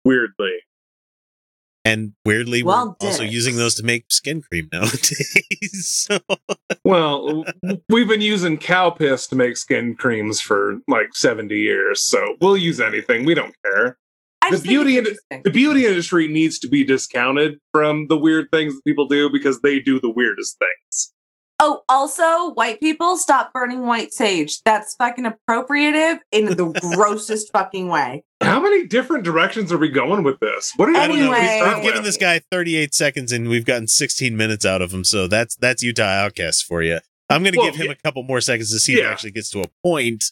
Weirdly, 0.05 0.59
and 1.85 2.13
weirdly, 2.25 2.63
Well, 2.63 2.97
we're 3.01 3.09
also 3.09 3.23
Dick. 3.23 3.33
using 3.33 3.57
those 3.57 3.75
to 3.77 3.83
make 3.83 4.05
skin 4.09 4.43
cream 4.43 4.69
nowadays. 4.73 5.71
so 5.73 6.19
well, 6.85 7.45
we've 7.89 8.09
been 8.09 8.21
using 8.21 8.59
cow 8.59 8.91
piss 8.91 9.27
to 9.29 9.37
make 9.37 9.57
skin 9.57 9.95
creams 9.95 10.41
for 10.41 10.79
like 10.89 11.15
seventy 11.15 11.61
years, 11.61 12.03
so 12.03 12.37
we'll 12.41 12.57
use 12.57 12.81
anything. 12.81 13.25
We 13.25 13.35
don't 13.35 13.55
care. 13.65 13.99
I 14.43 14.51
the 14.51 14.59
beauty 14.59 14.97
in 14.97 15.07
the 15.45 15.51
beauty 15.51 15.87
industry 15.87 16.27
needs 16.27 16.59
to 16.61 16.69
be 16.69 16.83
discounted 16.85 17.59
from 17.73 18.07
the 18.09 18.17
weird 18.17 18.49
things 18.51 18.75
that 18.75 18.85
people 18.85 19.07
do 19.07 19.29
because 19.31 19.61
they 19.61 19.81
do 19.81 20.01
the 20.01 20.11
weirdest 20.11 20.59
things. 20.59 21.13
Oh, 21.63 21.83
also, 21.91 22.55
white 22.55 22.81
people 22.81 23.19
stop 23.19 23.53
burning 23.53 23.87
white 23.87 24.15
sage. 24.15 24.63
That's 24.63 24.95
fucking 24.95 25.27
appropriative 25.27 26.21
in 26.33 26.47
the 26.57 26.73
grossest 26.81 27.53
fucking 27.53 27.89
way. 27.89 28.25
How 28.51 28.61
many 28.61 28.85
different 28.85 29.23
directions 29.23 29.71
are 29.73 29.79
we 29.79 29.89
going 29.89 30.25
with 30.25 30.41
this? 30.41 30.73
What 30.75 30.89
are 30.89 30.93
you 30.93 30.99
I 30.99 31.07
don't 31.07 31.21
know. 31.21 31.33
Anyway. 31.33 31.63
We've, 31.65 31.75
we've 31.77 31.85
given 31.85 32.03
this 32.03 32.17
guy 32.17 32.41
38 32.51 32.93
seconds 32.93 33.31
and 33.31 33.49
we've 33.49 33.65
gotten 33.65 33.87
16 33.87 34.37
minutes 34.37 34.67
out 34.67 34.83
of 34.83 34.93
him. 34.93 35.05
So 35.05 35.29
that's 35.29 35.55
that's 35.55 35.85
Utah 35.85 36.03
Outcast 36.03 36.65
for 36.65 36.83
you. 36.83 36.99
I'm 37.29 37.45
going 37.45 37.53
to 37.53 37.59
Well, 37.59 37.71
give 37.71 37.77
him 37.77 37.87
yeah. 37.87 37.93
a 37.93 37.95
couple 37.95 38.25
more 38.25 38.41
seconds 38.41 38.73
to 38.73 38.81
see 38.81 38.95
if 38.95 38.99
he 38.99 39.05
actually 39.05 39.31
gets 39.31 39.51
to 39.51 39.61
a 39.61 39.69
point, 39.85 40.25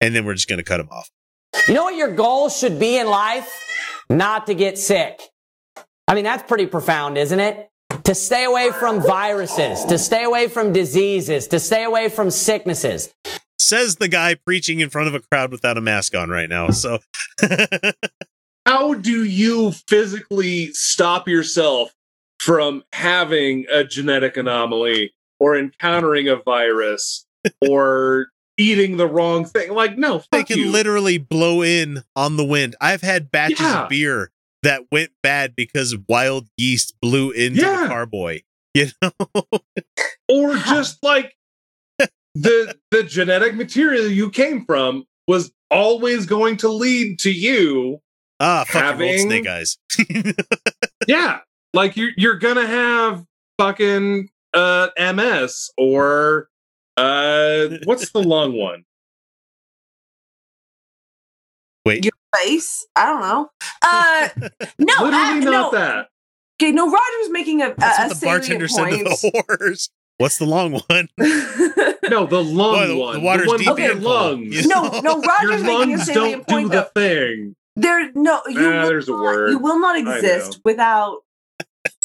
and 0.00 0.14
then 0.14 0.24
we're 0.24 0.34
just 0.34 0.48
going 0.48 0.58
to 0.58 0.62
cut 0.64 0.78
him 0.78 0.88
off. 0.88 1.10
You 1.66 1.74
know 1.74 1.82
what 1.82 1.96
your 1.96 2.14
goal 2.14 2.48
should 2.48 2.78
be 2.78 2.96
in 2.96 3.08
life? 3.08 3.52
Not 4.08 4.46
to 4.46 4.54
get 4.54 4.78
sick. 4.78 5.20
I 6.06 6.14
mean, 6.14 6.22
that's 6.22 6.44
pretty 6.44 6.66
profound, 6.66 7.18
isn't 7.18 7.40
it? 7.40 7.70
To 8.04 8.14
stay 8.14 8.44
away 8.44 8.70
from 8.70 9.02
viruses, 9.02 9.84
to 9.86 9.98
stay 9.98 10.22
away 10.22 10.46
from 10.46 10.72
diseases, 10.72 11.48
to 11.48 11.58
stay 11.58 11.82
away 11.82 12.08
from 12.08 12.30
sicknesses. 12.30 13.12
Says 13.64 13.96
the 13.96 14.08
guy 14.08 14.34
preaching 14.34 14.80
in 14.80 14.90
front 14.90 15.08
of 15.08 15.14
a 15.14 15.20
crowd 15.20 15.50
without 15.50 15.78
a 15.78 15.80
mask 15.80 16.14
on 16.14 16.28
right 16.28 16.48
now. 16.50 16.68
So 16.70 16.98
How 18.66 18.94
do 18.94 19.24
you 19.24 19.72
physically 19.88 20.72
stop 20.72 21.28
yourself 21.28 21.94
from 22.38 22.82
having 22.92 23.66
a 23.70 23.84
genetic 23.84 24.36
anomaly 24.36 25.14
or 25.40 25.56
encountering 25.56 26.28
a 26.28 26.36
virus 26.36 27.26
or 27.68 28.28
eating 28.58 28.96
the 28.96 29.06
wrong 29.06 29.44
thing? 29.44 29.72
Like, 29.72 29.96
no, 29.98 30.18
fuck 30.18 30.28
they 30.32 30.44
can 30.44 30.58
you. 30.58 30.70
literally 30.70 31.18
blow 31.18 31.62
in 31.62 32.02
on 32.16 32.36
the 32.36 32.44
wind. 32.44 32.76
I've 32.80 33.02
had 33.02 33.30
batches 33.30 33.60
Yeah. 33.60 33.84
of 33.84 33.88
beer 33.88 34.30
that 34.62 34.82
went 34.90 35.10
bad 35.22 35.54
because 35.56 35.96
wild 36.08 36.48
yeast 36.56 36.94
blew 37.02 37.30
into 37.30 37.60
Yeah. 37.62 37.82
the 37.82 37.88
carboy. 37.88 38.40
You 38.76 38.88
know, 39.00 39.12
or 40.28 40.56
just 40.56 41.00
like 41.04 41.36
the 42.34 42.76
the 42.90 43.02
genetic 43.02 43.54
material 43.54 44.06
you 44.08 44.30
came 44.30 44.64
from 44.64 45.04
was 45.28 45.52
always 45.70 46.26
going 46.26 46.56
to 46.58 46.68
lead 46.68 47.18
to 47.20 47.30
you 47.32 48.00
ah, 48.40 48.64
fucking 48.66 48.82
old 48.82 49.00
Having- 49.00 49.18
snake 49.20 49.46
eyes. 49.46 49.78
yeah 51.08 51.40
like 51.72 51.96
you're 51.96 52.10
you're 52.16 52.38
gonna 52.38 52.66
have 52.66 53.24
fucking 53.58 54.28
uh 54.52 54.88
ms 55.14 55.70
or 55.78 56.48
uh 56.96 57.68
what's 57.84 58.10
the 58.10 58.22
long 58.22 58.52
one 58.58 58.84
Wait, 61.86 62.02
Your 62.02 62.12
face? 62.42 62.86
I 62.96 63.04
don't 63.04 63.20
know. 63.20 63.50
Uh, 63.82 64.28
no, 64.78 65.04
literally 65.04 65.14
I, 65.14 65.38
not 65.40 65.50
no. 65.50 65.70
that 65.78 66.08
Okay, 66.58 66.72
no. 66.72 66.86
Roger's 66.86 67.30
making 67.30 67.60
a, 67.60 67.70
a, 67.70 67.74
that's 67.76 67.98
a 67.98 68.02
what 68.02 68.08
the 68.08 68.14
salient 68.14 68.48
bartender 68.64 68.68
said 68.68 69.30
to 69.30 69.42
point. 69.46 69.88
The 70.18 70.24
whores. 70.24 70.24
What's 70.24 70.38
the 70.38 70.46
long 70.46 70.72
one? 70.72 71.08
no 72.10 72.26
the 72.26 72.42
lung 72.42 72.74
Boy, 72.74 72.86
the- 72.88 72.96
one 72.96 73.14
the 73.14 73.20
water's 73.20 73.46
one 73.48 73.58
deep 73.58 73.68
with 73.70 73.78
your 73.78 73.94
lungs 73.96 74.62
You 74.62 74.68
no, 74.68 74.82
no. 75.00 75.22
your 75.22 75.22
Roger's 75.22 75.62
making 75.62 75.66
a 75.66 75.72
lungs 75.96 76.04
salient 76.04 76.46
don't 76.46 76.48
do 76.48 76.68
point. 76.68 76.70
the 76.72 76.90
Though. 76.94 77.00
thing 77.00 77.56
There, 77.76 78.12
no, 78.14 78.42
you 78.48 78.58
Ah, 78.60 78.82
will 78.82 78.88
there's 78.88 79.08
a 79.08 79.12
word. 79.12 79.50
You 79.50 79.58
will 79.58 79.78
not 79.80 79.96
exist 79.98 80.60
without 80.64 81.18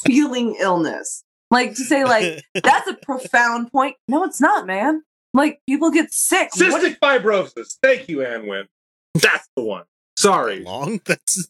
feeling 0.06 0.56
illness. 0.60 1.23
Like 1.52 1.72
to 1.76 1.84
say, 1.84 2.03
like 2.06 2.44
that's 2.64 2.88
a 2.88 2.94
profound 2.94 3.72
point. 3.72 3.95
No, 4.07 4.23
it's 4.23 4.40
not, 4.40 4.65
man. 4.68 5.02
Like 5.34 5.60
people 5.68 5.91
get 5.91 6.11
sick. 6.14 6.49
What- 6.56 6.81
cystic 6.81 6.99
fibrosis 6.99 7.77
thank 7.84 8.07
you 8.10 8.23
Ann 8.26 8.48
Wynn. 8.48 8.68
that's 9.15 9.48
the 9.56 9.64
one 9.64 9.84
sorry 10.18 10.60
long? 10.61 11.02
That's 11.06 11.49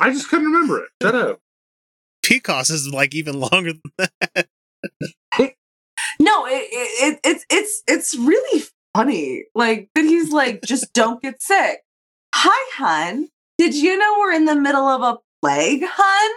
i 0.00 0.10
just 0.10 0.28
couldn't 0.28 0.46
remember 0.46 0.82
it 0.84 0.88
shut 1.02 1.14
up 1.14 1.40
PCOS 2.26 2.70
is 2.72 2.88
like 2.92 3.14
even 3.14 3.38
longer 3.40 3.72
than 3.98 4.08
that. 4.34 4.46
No, 6.20 6.46
it, 6.46 6.50
it, 6.70 7.14
it 7.14 7.20
it's 7.24 7.44
it's 7.50 7.82
it's 7.88 8.14
really 8.16 8.62
funny. 8.94 9.44
Like 9.54 9.88
that 9.94 10.04
he's 10.04 10.30
like, 10.30 10.60
just 10.62 10.92
don't 10.92 11.20
get 11.22 11.42
sick. 11.42 11.80
Hi, 12.34 12.70
hun. 12.76 13.28
Did 13.58 13.74
you 13.74 13.96
know 13.98 14.16
we're 14.20 14.32
in 14.32 14.44
the 14.44 14.54
middle 14.54 14.86
of 14.86 15.02
a 15.02 15.18
plague, 15.42 15.82
hun? 15.84 16.30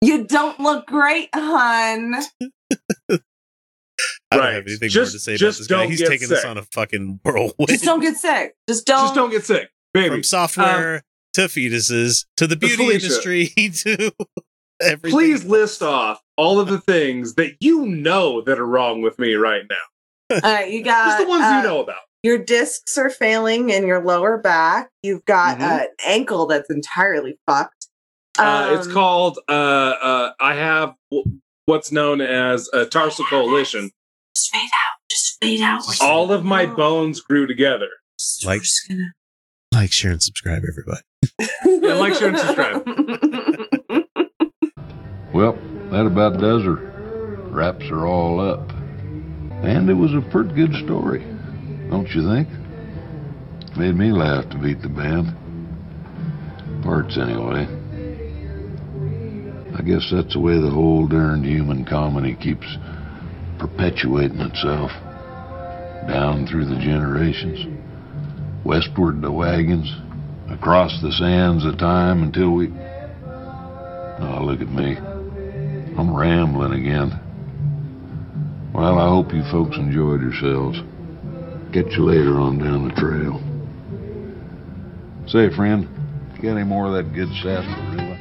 You 0.00 0.24
don't 0.24 0.60
look 0.60 0.86
great, 0.86 1.28
hun. 1.34 2.14
I 3.10 3.18
don't 4.36 4.40
Right. 4.40 4.54
have 4.54 4.66
anything 4.66 4.88
Just- 4.90 5.12
more 5.12 5.18
to 5.18 5.18
say 5.20 5.34
about 5.36 5.56
this 5.56 5.66
guy. 5.66 5.86
He's 5.86 6.00
get 6.00 6.08
taking 6.08 6.30
us 6.32 6.40
sick. 6.42 6.50
on 6.50 6.58
a 6.58 6.62
fucking 6.62 7.20
whirlwind. 7.24 7.68
Just 7.68 7.84
don't 7.84 8.00
get 8.00 8.16
sick. 8.16 8.54
Just 8.68 8.84
don't. 8.86 9.04
just 9.04 9.14
don't 9.14 9.30
get 9.30 9.44
sick 9.44 9.70
baby 9.92 10.08
From 10.10 10.22
software 10.24 10.96
um, 10.96 11.00
to 11.34 11.42
fetuses 11.42 12.26
to 12.36 12.48
the 12.48 12.56
beauty 12.56 12.76
Felicia. 12.76 13.06
industry 13.06 13.46
to 13.84 14.12
everything. 14.80 15.10
please 15.18 15.44
list 15.44 15.82
off 15.82 16.20
all 16.36 16.58
of 16.60 16.68
the 16.68 16.80
things 16.80 17.34
that 17.34 17.54
you 17.60 17.86
know 17.86 18.40
that 18.42 18.58
are 18.58 18.66
wrong 18.66 19.02
with 19.02 19.18
me 19.18 19.34
right 19.34 19.62
now 19.70 20.36
All 20.42 20.52
right, 20.54 20.70
you 20.70 20.82
got 20.82 21.06
just 21.06 21.18
the 21.18 21.28
ones 21.28 21.44
uh, 21.44 21.56
you 21.62 21.68
know 21.68 21.80
about 21.82 22.00
Your 22.22 22.38
discs 22.38 22.96
are 22.98 23.10
failing 23.10 23.70
in 23.70 23.86
your 23.86 24.02
lower 24.02 24.38
back. 24.38 24.88
You've 25.02 25.24
got 25.26 25.58
Mhm. 25.58 25.62
uh, 25.62 25.82
an 25.82 25.88
ankle 26.06 26.46
that's 26.46 26.70
entirely 26.70 27.38
fucked. 27.46 27.86
uh, 28.38 28.70
it's 28.76 28.86
Um, 28.88 28.92
called 28.92 29.38
uh, 29.48 29.52
uh, 29.52 30.32
i 30.40 30.54
have 30.54 30.94
w- 31.10 31.38
what's 31.66 31.92
known 31.92 32.20
as 32.20 32.68
a 32.72 32.84
tarsal 32.86 33.24
coalition 33.26 33.90
Just 34.34 34.50
fade 34.52 34.62
out. 34.62 34.96
Just 35.10 35.44
laid 35.44 35.60
out. 35.60 35.82
All 36.02 36.32
of 36.32 36.44
my 36.44 36.66
bones 36.66 37.20
grew 37.20 37.46
together. 37.46 37.88
Like, 38.44 38.62
like, 39.72 39.92
share, 39.92 40.10
and 40.12 40.22
subscribe, 40.22 40.62
everybody. 40.68 41.02
Yeah, 41.64 41.94
like, 41.94 42.14
share, 42.14 42.28
and 42.28 42.38
subscribe. 42.38 42.82
Well, 45.34 45.58
that 45.90 46.06
about 46.06 46.40
does 46.40 46.62
her. 46.62 46.76
Wraps 47.50 47.86
are 47.90 48.06
all 48.06 48.38
up. 48.38 48.70
And 49.64 49.90
it 49.90 49.94
was 49.94 50.14
a 50.14 50.20
pretty 50.30 50.54
good 50.54 50.72
story, 50.84 51.24
don't 51.90 52.08
you 52.10 52.22
think? 52.22 52.48
Made 53.76 53.96
me 53.96 54.12
laugh 54.12 54.48
to 54.50 54.58
beat 54.58 54.80
the 54.80 54.88
band. 54.88 55.34
Parts, 56.84 57.18
anyway. 57.18 57.66
I 59.76 59.82
guess 59.82 60.08
that's 60.12 60.34
the 60.34 60.40
way 60.40 60.60
the 60.60 60.70
whole 60.70 61.08
darned 61.08 61.44
human 61.44 61.84
comedy 61.84 62.36
keeps 62.36 62.66
perpetuating 63.58 64.40
itself. 64.40 64.92
Down 66.06 66.46
through 66.46 66.66
the 66.66 66.78
generations. 66.78 67.66
Westward 68.64 69.20
the 69.20 69.32
wagons. 69.32 69.92
Across 70.48 71.02
the 71.02 71.10
sands 71.10 71.64
of 71.64 71.78
time 71.78 72.22
until 72.22 72.50
we. 72.50 72.68
Oh, 74.20 74.44
look 74.44 74.60
at 74.60 74.68
me. 74.68 74.96
I'm 75.96 76.14
rambling 76.14 76.72
again. 76.72 77.18
Well, 78.72 78.98
I 78.98 79.08
hope 79.08 79.32
you 79.32 79.44
folks 79.44 79.76
enjoyed 79.76 80.20
yourselves. 80.20 80.78
Catch 81.72 81.96
you 81.96 82.04
later 82.04 82.38
on 82.40 82.58
down 82.58 82.88
the 82.88 82.94
trail. 82.94 83.40
Say, 85.28 85.54
friend, 85.54 85.88
got 86.42 86.56
any 86.56 86.64
more 86.64 86.86
of 86.86 86.92
that 86.94 87.12
good 87.14 87.28
sarsaparilla? 87.42 88.18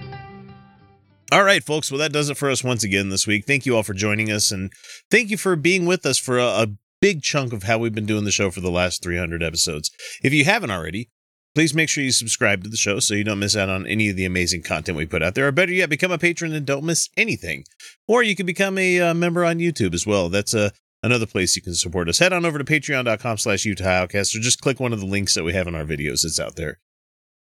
All 1.31 1.43
right, 1.43 1.63
folks. 1.63 1.91
Well, 1.91 1.99
that 1.99 2.13
does 2.13 2.29
it 2.29 2.37
for 2.37 2.51
us 2.51 2.63
once 2.63 2.83
again 2.83 3.09
this 3.09 3.25
week. 3.25 3.45
Thank 3.45 3.65
you 3.65 3.75
all 3.75 3.81
for 3.81 3.95
joining 3.95 4.31
us, 4.31 4.51
and 4.51 4.71
thank 5.09 5.31
you 5.31 5.37
for 5.37 5.55
being 5.55 5.87
with 5.87 6.05
us 6.05 6.19
for 6.19 6.37
a, 6.37 6.45
a 6.45 6.67
big 7.01 7.23
chunk 7.23 7.51
of 7.51 7.63
how 7.63 7.79
we've 7.79 7.95
been 7.95 8.05
doing 8.05 8.23
the 8.23 8.31
show 8.31 8.51
for 8.51 8.61
the 8.61 8.69
last 8.69 9.01
300 9.01 9.41
episodes. 9.41 9.89
If 10.23 10.31
you 10.31 10.45
haven't 10.45 10.69
already, 10.71 11.09
please 11.55 11.73
make 11.73 11.89
sure 11.89 12.03
you 12.03 12.11
subscribe 12.11 12.63
to 12.63 12.69
the 12.69 12.77
show 12.77 12.99
so 12.99 13.13
you 13.13 13.23
don't 13.23 13.39
miss 13.39 13.55
out 13.55 13.69
on 13.69 13.85
any 13.87 14.09
of 14.09 14.15
the 14.15 14.25
amazing 14.25 14.63
content 14.63 14.97
we 14.97 15.05
put 15.05 15.23
out 15.23 15.35
there. 15.35 15.47
Or 15.47 15.51
better 15.51 15.71
yet, 15.71 15.89
become 15.89 16.11
a 16.11 16.17
patron 16.17 16.53
and 16.53 16.65
don't 16.65 16.85
miss 16.85 17.09
anything. 17.15 17.65
Or 18.07 18.23
you 18.23 18.35
can 18.35 18.45
become 18.45 18.77
a 18.77 18.99
uh, 18.99 19.13
member 19.13 19.45
on 19.45 19.59
YouTube 19.59 19.93
as 19.93 20.07
well. 20.07 20.29
That's 20.29 20.53
uh, 20.53 20.71
another 21.01 21.25
place 21.25 21.55
you 21.55 21.61
can 21.61 21.75
support 21.75 22.09
us. 22.09 22.19
Head 22.19 22.33
on 22.33 22.45
over 22.45 22.57
to 22.57 22.63
patreon.com 22.63 23.37
slash 23.37 23.65
Utah 23.65 23.89
Outcast 23.89 24.35
or 24.35 24.39
just 24.39 24.61
click 24.61 24.79
one 24.79 24.93
of 24.93 24.99
the 24.99 25.05
links 25.05 25.35
that 25.35 25.43
we 25.43 25.53
have 25.53 25.67
in 25.67 25.75
our 25.75 25.85
videos. 25.85 26.25
It's 26.25 26.39
out 26.39 26.55
there. 26.55 26.79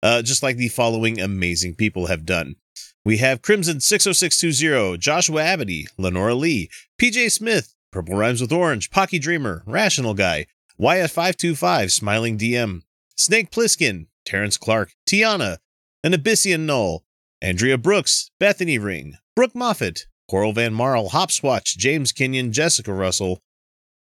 Uh, 0.02 0.20
just 0.20 0.43
like 0.43 0.56
the 0.56 0.68
following 0.68 1.20
amazing 1.20 1.76
people 1.76 2.06
have 2.06 2.26
done. 2.26 2.56
We 3.05 3.18
have 3.18 3.43
Crimson 3.43 3.80
60620, 3.80 4.98
Joshua 4.98 5.43
Abity, 5.43 5.86
Lenora 5.98 6.34
Lee, 6.34 6.70
PJ 7.01 7.32
Smith, 7.32 7.74
Purple 7.90 8.16
Rhymes 8.16 8.40
with 8.40 8.52
Orange, 8.52 8.90
Pocky 8.90 9.18
Dreamer, 9.18 9.62
Rational 9.66 10.14
Guy, 10.14 10.47
YF525, 10.80 11.90
Smiling 11.90 12.39
DM, 12.39 12.82
Snake 13.23 13.53
Pliskin, 13.53 14.07
Terrence 14.27 14.57
Clark, 14.57 14.94
Tiana, 15.09 15.59
An 16.03 16.12
Abyssian 16.12 16.61
Null, 16.66 17.05
Andrea 17.40 17.78
Brooks, 17.78 18.32
Bethany 18.40 18.78
Ring, 18.78 19.15
Brooke 19.36 19.55
Moffat, 19.55 20.07
Coral 20.28 20.53
Van 20.53 20.74
Marl, 20.74 21.11
Hopswatch, 21.11 21.77
James 21.77 22.11
Kenyon, 22.11 22.53
Jessica 22.53 22.93
Russell. 22.93 23.40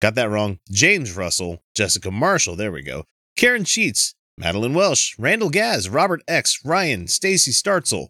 Got 0.01 0.15
that 0.15 0.31
wrong. 0.31 0.61
James 0.70 1.16
Russell, 1.16 1.65
Jessica 1.74 2.12
Marshall, 2.12 2.55
there 2.55 2.70
we 2.70 2.83
go. 2.83 3.05
Karen 3.37 3.65
Sheets, 3.65 4.15
Madeline 4.39 4.74
Welsh, 4.74 5.19
Randall 5.19 5.51
Gaz, 5.51 5.89
Robert 5.89 6.23
X, 6.29 6.61
Ryan, 6.65 7.09
Stacy 7.09 7.51
Startzel, 7.51 8.09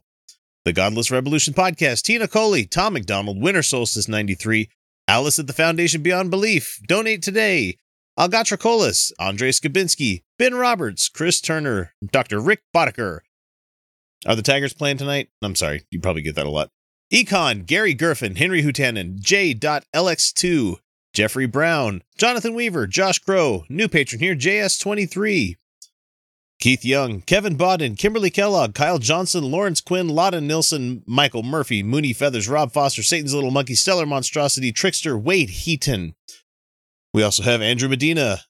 The 0.66 0.74
Godless 0.74 1.10
Revolution 1.10 1.55
Podcast, 1.55 2.02
Tina 2.02 2.28
Coley, 2.28 2.66
Tom 2.66 2.93
McDonald, 2.93 3.40
Winter 3.40 3.62
Solstice 3.62 4.09
93, 4.09 4.69
Alice 5.09 5.39
at 5.39 5.47
the 5.47 5.55
Foundation 5.55 6.02
Beyond 6.02 6.31
Belief, 6.31 6.78
Donate 6.86 7.23
Today, 7.23 7.78
Algatra 8.22 8.56
Colas, 8.56 9.10
Andre 9.18 9.50
Skabinski, 9.50 10.22
Ben 10.38 10.54
Roberts, 10.54 11.08
Chris 11.08 11.40
Turner, 11.40 11.92
Dr. 12.12 12.38
Rick 12.38 12.60
Boddicker. 12.72 13.22
Are 14.24 14.36
the 14.36 14.42
Tigers 14.42 14.72
playing 14.72 14.98
tonight? 14.98 15.30
I'm 15.42 15.56
sorry, 15.56 15.86
you 15.90 15.98
probably 15.98 16.22
get 16.22 16.36
that 16.36 16.46
a 16.46 16.50
lot. 16.50 16.68
Econ, 17.12 17.66
Gary 17.66 17.96
Gerfin, 17.96 18.36
Henry 18.36 18.62
Hutanen, 18.62 19.18
J.LX2, 19.18 20.76
Jeffrey 21.12 21.46
Brown, 21.46 22.02
Jonathan 22.16 22.54
Weaver, 22.54 22.86
Josh 22.86 23.18
Crow, 23.18 23.64
new 23.68 23.88
patron 23.88 24.20
here, 24.20 24.36
JS23, 24.36 25.56
Keith 26.60 26.84
Young, 26.84 27.22
Kevin 27.22 27.56
Bodden, 27.56 27.96
Kimberly 27.96 28.30
Kellogg, 28.30 28.72
Kyle 28.72 28.98
Johnson, 28.98 29.50
Lawrence 29.50 29.80
Quinn, 29.80 30.08
Lotta 30.08 30.40
Nilsson, 30.40 31.02
Michael 31.08 31.42
Murphy, 31.42 31.82
Mooney 31.82 32.12
Feathers, 32.12 32.48
Rob 32.48 32.70
Foster, 32.70 33.02
Satan's 33.02 33.34
Little 33.34 33.50
Monkey, 33.50 33.74
Stellar 33.74 34.06
Monstrosity, 34.06 34.70
Trickster, 34.70 35.18
Wade 35.18 35.50
Heaton. 35.50 36.14
We 37.14 37.22
also 37.22 37.43
have 37.43 37.60
Andrew 37.60 37.89
Medina, 37.89 38.40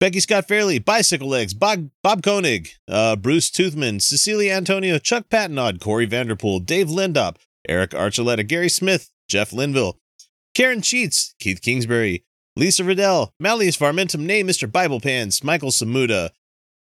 Becky 0.00 0.20
Scott 0.20 0.48
Fairley, 0.48 0.78
Bicycle 0.78 1.28
Legs, 1.28 1.54
Bob, 1.54 1.90
Bob 2.02 2.22
Koenig, 2.22 2.70
uh, 2.88 3.16
Bruce 3.16 3.50
Toothman, 3.50 4.00
Cecilia 4.00 4.52
Antonio, 4.54 4.98
Chuck 4.98 5.28
Patnod, 5.28 5.80
Corey 5.80 6.06
Vanderpool, 6.06 6.60
Dave 6.60 6.88
Lindop, 6.88 7.36
Eric 7.68 7.90
Archuleta, 7.90 8.46
Gary 8.46 8.68
Smith, 8.68 9.10
Jeff 9.28 9.52
Linville, 9.52 9.98
Karen 10.54 10.82
Sheets, 10.82 11.34
Keith 11.38 11.60
Kingsbury, 11.62 12.24
Lisa 12.56 12.82
Riddell, 12.82 13.32
Malleus 13.38 13.76
Varmentum, 13.76 14.20
Nay 14.20 14.42
Mr. 14.42 14.70
Bible 14.70 15.00
Pants, 15.00 15.44
Michael 15.44 15.70
Samuda, 15.70 16.30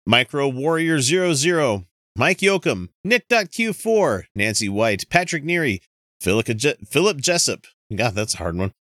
Micro 0.07 0.47
Warrior 0.47 1.01
00, 1.01 1.85
Mike 2.15 2.39
Yoakum, 2.39 2.89
Nick.q4, 3.03 4.23
Nancy 4.33 4.69
White, 4.69 5.07
Patrick 5.09 5.43
Neary, 5.43 5.81
Philip, 6.19 6.47
Je- 6.47 6.75
Philip 6.87 7.17
Jessup. 7.17 7.65
God, 7.95 8.15
that's 8.15 8.33
a 8.33 8.37
hard 8.37 8.57
one. 8.57 8.73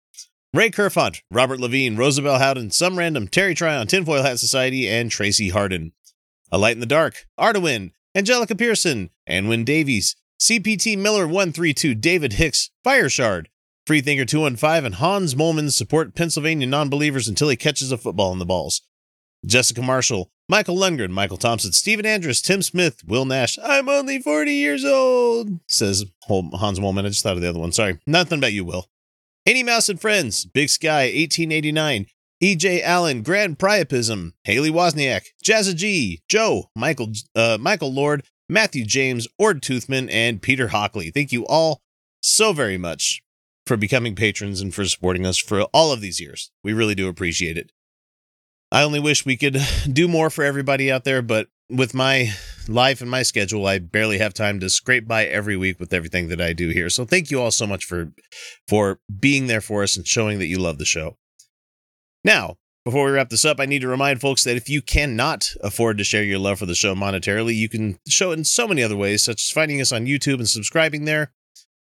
Ray 0.56 0.72
Kerfont, 0.72 1.22
Robert 1.30 1.60
Levine, 1.60 1.98
Rosabelle 1.98 2.40
Howden, 2.40 2.72
Some 2.72 2.98
Random, 2.98 3.28
Terry 3.28 3.54
Tryon, 3.54 3.88
Tinfoil 3.88 4.24
Hat 4.24 4.40
Society, 4.40 4.88
and 4.88 5.12
Tracy 5.12 5.50
Harden. 5.50 5.92
A 6.50 6.58
Light 6.58 6.76
in 6.76 6.80
the 6.80 6.86
Dark, 6.86 7.26
Artawin, 7.38 7.92
Angelica 8.16 8.56
Pearson, 8.56 9.10
Anwin 9.28 9.66
Davies, 9.66 10.16
CPT 10.40 10.98
Miller 10.98 11.28
132, 11.28 11.94
David 11.96 12.34
Hicks, 12.34 12.70
Fireshard, 12.86 13.50
Freethinker 13.86 14.24
215, 14.24 14.86
and 14.86 14.96
Hans 14.96 15.36
Molman 15.36 15.74
support 15.74 16.16
Pennsylvania 16.16 16.68
non-believers 16.68 17.28
until 17.28 17.50
he 17.50 17.58
catches 17.58 17.92
a 17.92 17.98
football 17.98 18.32
in 18.32 18.40
the 18.40 18.46
balls. 18.46 18.82
Jessica 19.46 19.82
Marshall, 19.82 20.32
Michael 20.48 20.78
Lundgren, 20.78 21.12
Michael 21.12 21.36
Thompson, 21.36 21.74
Stephen 21.74 22.06
Andrus, 22.06 22.42
Tim 22.42 22.62
Smith, 22.62 23.04
Will 23.06 23.26
Nash. 23.26 23.60
I'm 23.62 23.90
only 23.90 24.22
40 24.22 24.54
years 24.54 24.86
old, 24.86 25.50
says 25.68 26.06
Hans 26.30 26.80
Molman. 26.80 27.04
I 27.04 27.10
just 27.10 27.24
thought 27.24 27.36
of 27.36 27.42
the 27.42 27.50
other 27.50 27.60
one. 27.60 27.74
Sorry. 27.74 28.00
Nothing 28.08 28.38
about 28.38 28.54
you, 28.54 28.64
Will. 28.64 28.86
Any 29.48 29.62
Mouse 29.62 29.90
and 29.90 30.02
Friends, 30.02 30.44
Big 30.46 30.70
Sky, 30.70 31.04
1889, 31.04 32.08
EJ 32.42 32.82
Allen, 32.82 33.22
Grand 33.22 33.60
Priapism, 33.60 34.34
Haley 34.44 34.72
Wozniak, 34.72 35.28
Jazza 35.44 35.76
G, 35.76 36.24
Joe, 36.28 36.72
Michael, 36.76 37.12
uh, 37.36 37.60
Michael 37.62 37.94
Lord, 37.94 38.24
Matthew 38.50 38.86
James, 38.86 39.28
Ord 39.38 39.62
Toothman, 39.62 40.10
and 40.12 40.42
Peter 40.42 40.70
Hockley. 40.70 41.12
Thank 41.12 41.32
you 41.32 41.46
all 41.46 41.84
so 42.22 42.54
very 42.54 42.80
much 42.80 43.22
for 43.68 43.78
becoming 43.78 44.16
patrons 44.16 44.62
and 44.62 44.74
for 44.74 44.84
supporting 44.84 45.28
us 45.28 45.38
for 45.38 45.62
all 45.66 45.92
of 45.92 46.02
these 46.02 46.20
years. 46.20 46.50
We 46.64 46.74
really 46.74 46.96
do 46.96 47.08
appreciate 47.08 47.56
it. 47.56 47.72
I 48.72 48.82
only 48.82 49.00
wish 49.00 49.28
we 49.28 49.38
could 49.38 49.60
do 49.94 50.08
more 50.08 50.32
for 50.32 50.44
everybody 50.44 50.92
out 50.92 51.04
there, 51.04 51.22
but 51.22 51.50
with 51.70 51.94
my 51.94 52.32
life 52.68 53.02
and 53.02 53.10
my 53.10 53.24
schedule, 53.24 53.66
I 53.66 53.80
barely 53.80 54.18
have 54.20 54.34
time 54.34 54.60
to 54.60 54.70
scrape 54.70 55.08
by 55.08 55.26
every 55.26 55.58
week 55.58 55.80
with 55.80 55.94
everything 55.94 56.28
that 56.30 56.42
I 56.42 56.54
do 56.54 56.70
here. 56.70 56.90
So 56.90 57.06
thank 57.06 57.32
you 57.32 57.42
all 57.42 57.52
so 57.52 57.68
much 57.68 57.86
for 57.86 58.12
for 58.68 59.00
being 59.20 59.48
there 59.48 59.62
for 59.62 59.84
us 59.84 59.98
and 59.98 60.08
showing 60.08 60.40
that 60.40 60.48
you 60.48 60.58
love 60.58 60.78
the 60.78 60.86
show. 60.86 61.18
Now, 62.24 62.58
before 62.84 63.06
we 63.06 63.12
wrap 63.12 63.30
this 63.30 63.46
up, 63.46 63.60
I 63.60 63.66
need 63.66 63.82
to 63.82 63.88
remind 63.88 64.22
folks 64.22 64.44
that 64.44 64.58
if 64.58 64.70
you 64.70 64.82
cannot 64.82 65.50
afford 65.62 65.98
to 65.98 66.04
share 66.04 66.24
your 66.24 66.38
love 66.38 66.60
for 66.60 66.68
the 66.68 66.76
show 66.76 66.94
monetarily, 66.94 67.56
you 67.56 67.68
can 67.68 67.98
show 68.08 68.32
it 68.32 68.38
in 68.38 68.46
so 68.46 68.68
many 68.68 68.84
other 68.84 68.96
ways, 68.96 69.24
such 69.24 69.44
as 69.44 69.52
finding 69.52 69.82
us 69.82 69.92
on 69.92 70.06
YouTube 70.06 70.36
and 70.36 70.48
subscribing 70.48 71.06
there, 71.06 71.32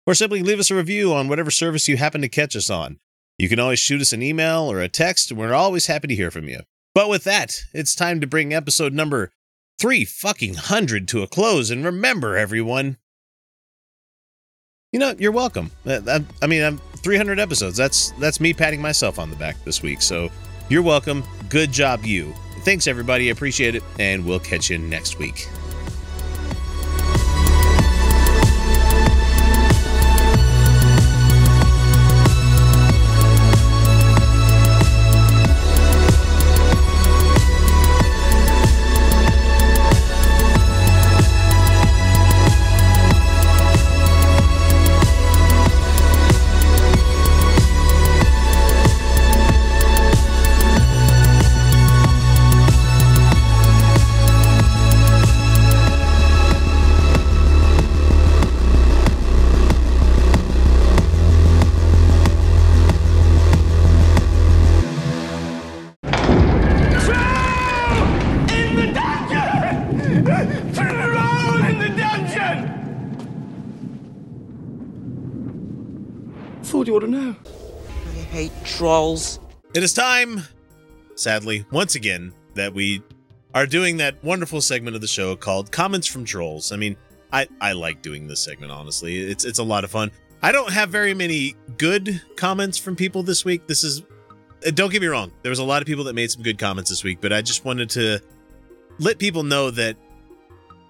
or 0.06 0.14
simply 0.14 0.44
leave 0.44 0.60
us 0.60 0.70
a 0.70 0.76
review 0.76 1.12
on 1.14 1.28
whatever 1.28 1.50
service 1.50 1.88
you 1.88 1.98
happen 1.98 2.22
to 2.22 2.30
catch 2.30 2.56
us 2.56 2.70
on. 2.70 3.00
You 3.40 3.50
can 3.50 3.60
always 3.60 3.80
shoot 3.80 4.02
us 4.02 4.14
an 4.14 4.22
email 4.22 4.72
or 4.72 4.82
a 4.82 4.88
text, 4.88 5.32
and 5.32 5.40
we're 5.40 5.56
always 5.56 5.88
happy 5.88 6.08
to 6.10 6.16
hear 6.16 6.30
from 6.30 6.48
you. 6.48 6.60
But 6.94 7.10
with 7.10 7.24
that, 7.24 7.62
it's 7.74 7.96
time 7.96 8.22
to 8.22 8.28
bring 8.28 8.54
episode 8.54 8.94
number 8.94 9.32
three 9.80 10.06
fucking 10.06 10.56
hundred 10.56 11.08
to 11.10 11.24
a 11.24 11.28
close. 11.28 11.70
And 11.70 11.84
remember, 11.86 12.38
everyone, 12.38 12.98
you 14.92 15.00
know, 15.00 15.16
you're 15.18 15.32
welcome. 15.32 15.72
I, 15.86 16.24
I 16.42 16.48
mean, 16.48 16.64
I'm 16.64 16.78
300 16.98 17.40
episodes. 17.40 17.78
That's 17.78 18.12
that's 18.12 18.40
me 18.40 18.54
patting 18.54 18.82
myself 18.82 19.20
on 19.20 19.30
the 19.30 19.36
back 19.36 19.62
this 19.66 19.82
week. 19.82 20.02
So 20.02 20.30
you're 20.70 20.84
welcome. 20.84 21.24
Good 21.50 21.72
job, 21.72 22.04
you. 22.04 22.34
Thanks, 22.60 22.88
everybody. 22.88 23.30
Appreciate 23.30 23.76
it, 23.76 23.84
and 24.00 24.26
we'll 24.26 24.40
catch 24.40 24.70
you 24.70 24.78
next 24.78 25.20
week. 25.20 25.48
Thought 76.74 76.88
you 76.88 76.96
ought 76.96 77.02
to 77.02 77.08
know. 77.08 77.36
I 77.86 78.20
hate 78.32 78.52
trolls. 78.66 79.40
It 79.76 79.84
is 79.84 79.94
time, 79.94 80.42
sadly, 81.14 81.68
once 81.72 81.94
again, 81.94 82.34
that 82.56 82.74
we 82.74 83.04
are 83.54 83.68
doing 83.68 83.98
that 83.98 84.24
wonderful 84.24 84.60
segment 84.60 84.96
of 84.96 85.02
the 85.02 85.08
show 85.08 85.36
called 85.36 85.72
Comments 85.72 86.08
from 86.08 86.26
Trolls. 86.26 86.72
I 86.72 86.78
mean, 86.78 86.98
I, 87.32 87.48
I 87.62 87.74
like 87.74 88.02
doing 88.02 88.26
this 88.26 88.40
segment, 88.40 88.72
honestly. 88.72 89.20
It's 89.20 89.46
it's 89.46 89.60
a 89.60 89.64
lot 89.64 89.84
of 89.84 89.92
fun. 89.92 90.10
I 90.42 90.52
don't 90.52 90.74
have 90.74 90.90
very 90.90 91.14
many 91.14 91.54
good 91.78 92.20
comments 92.38 92.80
from 92.80 92.96
people 92.96 93.22
this 93.22 93.46
week. 93.46 93.68
This 93.68 93.84
is 93.84 94.02
uh, 94.66 94.72
don't 94.72 94.92
get 94.92 95.04
me 95.04 95.08
wrong. 95.08 95.32
There 95.44 95.52
was 95.52 95.60
a 95.60 95.64
lot 95.64 95.84
of 95.84 95.86
people 95.86 96.06
that 96.06 96.16
made 96.16 96.32
some 96.32 96.42
good 96.42 96.58
comments 96.58 96.90
this 96.90 97.04
week, 97.04 97.20
but 97.22 97.32
I 97.32 97.44
just 97.44 97.66
wanted 97.66 97.92
to 97.92 98.20
let 98.98 99.20
people 99.20 99.44
know 99.44 99.70
that 99.70 99.96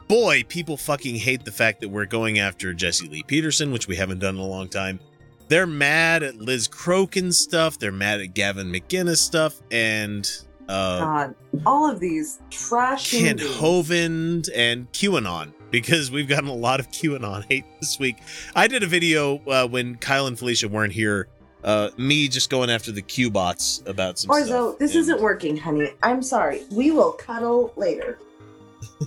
boy, 0.08 0.46
people 0.48 0.78
fucking 0.78 1.16
hate 1.16 1.44
the 1.44 1.52
fact 1.52 1.82
that 1.82 1.90
we're 1.90 2.06
going 2.06 2.40
after 2.40 2.74
Jesse 2.74 3.10
Lee 3.10 3.24
Peterson, 3.24 3.74
which 3.74 3.90
we 3.90 3.98
haven't 3.98 4.20
done 4.20 4.36
in 4.36 4.42
a 4.42 4.48
long 4.48 4.70
time. 4.70 5.02
They're 5.48 5.68
mad 5.68 6.24
at 6.24 6.38
Liz 6.38 6.68
Crokin 6.68 7.34
stuff. 7.34 7.80
They're 7.80 7.92
mad 7.92 8.22
at 8.22 8.34
Gavin 8.34 8.72
McInnes 8.72 9.18
stuff, 9.18 9.62
and 9.72 10.30
uh, 10.70 11.00
God, 11.00 11.36
all 11.66 11.90
of 11.90 12.00
these 12.00 12.40
trash. 12.50 13.12
Kent 13.12 13.42
movies. 13.42 13.56
Hovind 13.58 14.50
and 14.56 14.92
QAnon 14.92 15.54
because 15.72 16.12
we've 16.12 16.28
gotten 16.28 16.48
a 16.48 16.56
lot 16.56 16.80
of 16.80 16.92
QAnon 16.92 17.44
hate 17.50 17.66
this 17.80 18.00
week. 18.00 18.18
I 18.56 18.68
did 18.68 18.84
a 18.84 18.88
video 18.88 19.38
uh, 19.48 19.68
when 19.68 19.96
Kyle 19.96 20.28
and 20.28 20.38
Felicia 20.38 20.68
weren't 20.68 20.94
here. 20.94 21.28
Uh, 21.64 21.90
me 21.98 22.28
just 22.28 22.50
going 22.50 22.70
after 22.70 22.92
the 22.92 23.02
Q 23.02 23.32
bots 23.32 23.82
about 23.86 24.20
some 24.20 24.34
stuff. 24.34 24.50
Orzo, 24.50 24.78
this 24.78 24.96
isn't 24.96 25.22
working, 25.22 25.58
honey. 25.58 25.92
I'm 26.04 26.22
sorry. 26.22 26.64
We 26.72 26.92
will 26.92 27.14
cuddle 27.14 27.74
later. 27.76 28.20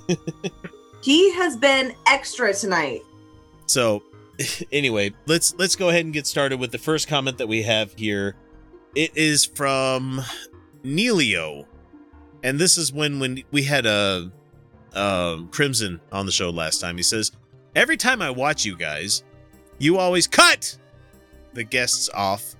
he 1.02 1.32
has 1.34 1.56
been 1.56 1.94
extra 2.06 2.52
tonight. 2.54 3.02
So 3.66 4.02
anyway, 4.72 5.12
let's 5.26 5.54
let's 5.58 5.76
go 5.76 5.88
ahead 5.88 6.04
and 6.04 6.14
get 6.14 6.26
started 6.26 6.58
with 6.58 6.72
the 6.72 6.78
first 6.78 7.08
comment 7.08 7.38
that 7.38 7.46
we 7.46 7.62
have 7.62 7.94
here. 7.94 8.36
It 8.94 9.16
is 9.16 9.44
from 9.44 10.22
Nelio. 10.84 11.66
And 12.42 12.58
this 12.58 12.78
is 12.78 12.92
when 12.92 13.18
when 13.18 13.42
we 13.50 13.64
had 13.64 13.86
a 13.86 14.30
uh, 14.94 15.42
Crimson 15.50 16.00
on 16.12 16.26
the 16.26 16.32
show 16.32 16.50
last 16.50 16.80
time. 16.80 16.96
He 16.96 17.02
says, 17.02 17.32
"Every 17.74 17.96
time 17.96 18.22
I 18.22 18.30
watch 18.30 18.64
you 18.64 18.76
guys, 18.76 19.24
you 19.78 19.98
always 19.98 20.26
cut 20.26 20.76
the 21.52 21.64
guests 21.64 22.08
off 22.14 22.54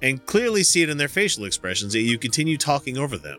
and 0.00 0.24
clearly 0.26 0.62
see 0.62 0.82
it 0.82 0.90
in 0.90 0.96
their 0.96 1.08
facial 1.08 1.44
expressions 1.44 1.92
that 1.92 2.00
you 2.00 2.18
continue 2.18 2.56
talking 2.56 2.98
over 2.98 3.16
them. 3.16 3.38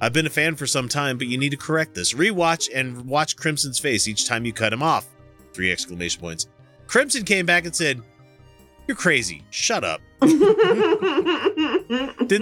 I've 0.00 0.12
been 0.12 0.26
a 0.26 0.30
fan 0.30 0.56
for 0.56 0.66
some 0.66 0.88
time, 0.88 1.16
but 1.16 1.28
you 1.28 1.38
need 1.38 1.50
to 1.50 1.56
correct 1.56 1.94
this. 1.94 2.12
Rewatch 2.12 2.68
and 2.74 3.06
watch 3.06 3.36
Crimson's 3.36 3.78
face 3.78 4.08
each 4.08 4.26
time 4.26 4.44
you 4.44 4.52
cut 4.52 4.72
him 4.72 4.82
off." 4.82 5.06
Three 5.52 5.70
exclamation 5.70 6.20
points. 6.20 6.48
Crimson 6.86 7.24
came 7.24 7.46
back 7.46 7.64
and 7.64 7.74
said, 7.74 8.02
"You're 8.86 8.96
crazy. 8.96 9.44
Shut 9.50 9.84
up." 9.84 10.00
Didn't 10.20 10.46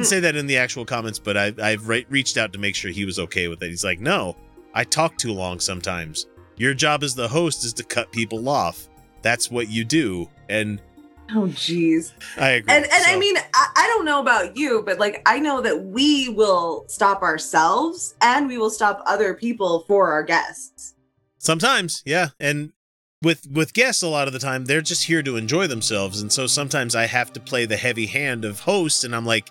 say 0.04 0.20
that 0.20 0.36
in 0.36 0.46
the 0.46 0.58
actual 0.58 0.84
comments, 0.84 1.18
but 1.18 1.36
I, 1.36 1.52
I've 1.62 1.88
re- 1.88 2.06
reached 2.08 2.36
out 2.36 2.52
to 2.52 2.58
make 2.58 2.74
sure 2.74 2.90
he 2.90 3.04
was 3.04 3.18
okay 3.18 3.48
with 3.48 3.62
it. 3.62 3.68
He's 3.68 3.84
like, 3.84 4.00
"No, 4.00 4.36
I 4.74 4.84
talk 4.84 5.16
too 5.16 5.32
long 5.32 5.60
sometimes. 5.60 6.26
Your 6.56 6.74
job 6.74 7.02
as 7.02 7.14
the 7.14 7.28
host 7.28 7.64
is 7.64 7.72
to 7.74 7.84
cut 7.84 8.12
people 8.12 8.48
off. 8.48 8.88
That's 9.22 9.50
what 9.50 9.68
you 9.68 9.84
do." 9.84 10.28
And 10.48 10.80
Oh, 11.32 11.46
jeez. 11.46 12.12
I 12.38 12.50
agree. 12.50 12.74
And 12.74 12.84
and 12.84 13.04
I 13.06 13.16
mean, 13.16 13.36
I, 13.36 13.66
I 13.76 13.86
don't 13.86 14.04
know 14.04 14.20
about 14.20 14.56
you, 14.56 14.82
but 14.84 14.98
like 14.98 15.22
I 15.26 15.38
know 15.38 15.60
that 15.60 15.84
we 15.84 16.28
will 16.30 16.84
stop 16.88 17.22
ourselves 17.22 18.14
and 18.20 18.48
we 18.48 18.58
will 18.58 18.70
stop 18.70 19.02
other 19.06 19.34
people 19.34 19.84
for 19.86 20.10
our 20.10 20.22
guests. 20.22 20.94
Sometimes, 21.38 22.02
yeah, 22.04 22.28
and 22.40 22.72
with 23.22 23.47
with 23.51 23.74
guests 23.74 24.02
a 24.02 24.09
lot 24.09 24.26
of 24.26 24.32
the 24.32 24.38
time 24.38 24.64
they're 24.64 24.80
just 24.80 25.05
here 25.05 25.22
to 25.22 25.36
enjoy 25.36 25.66
themselves, 25.66 26.20
and 26.20 26.32
so 26.32 26.47
sometimes 26.47 26.94
I 26.94 27.06
have 27.06 27.32
to 27.34 27.40
play 27.40 27.66
the 27.66 27.76
heavy 27.76 28.06
hand 28.06 28.44
of 28.44 28.60
host, 28.60 29.05
and 29.05 29.14
I'm 29.14 29.26
like, 29.26 29.51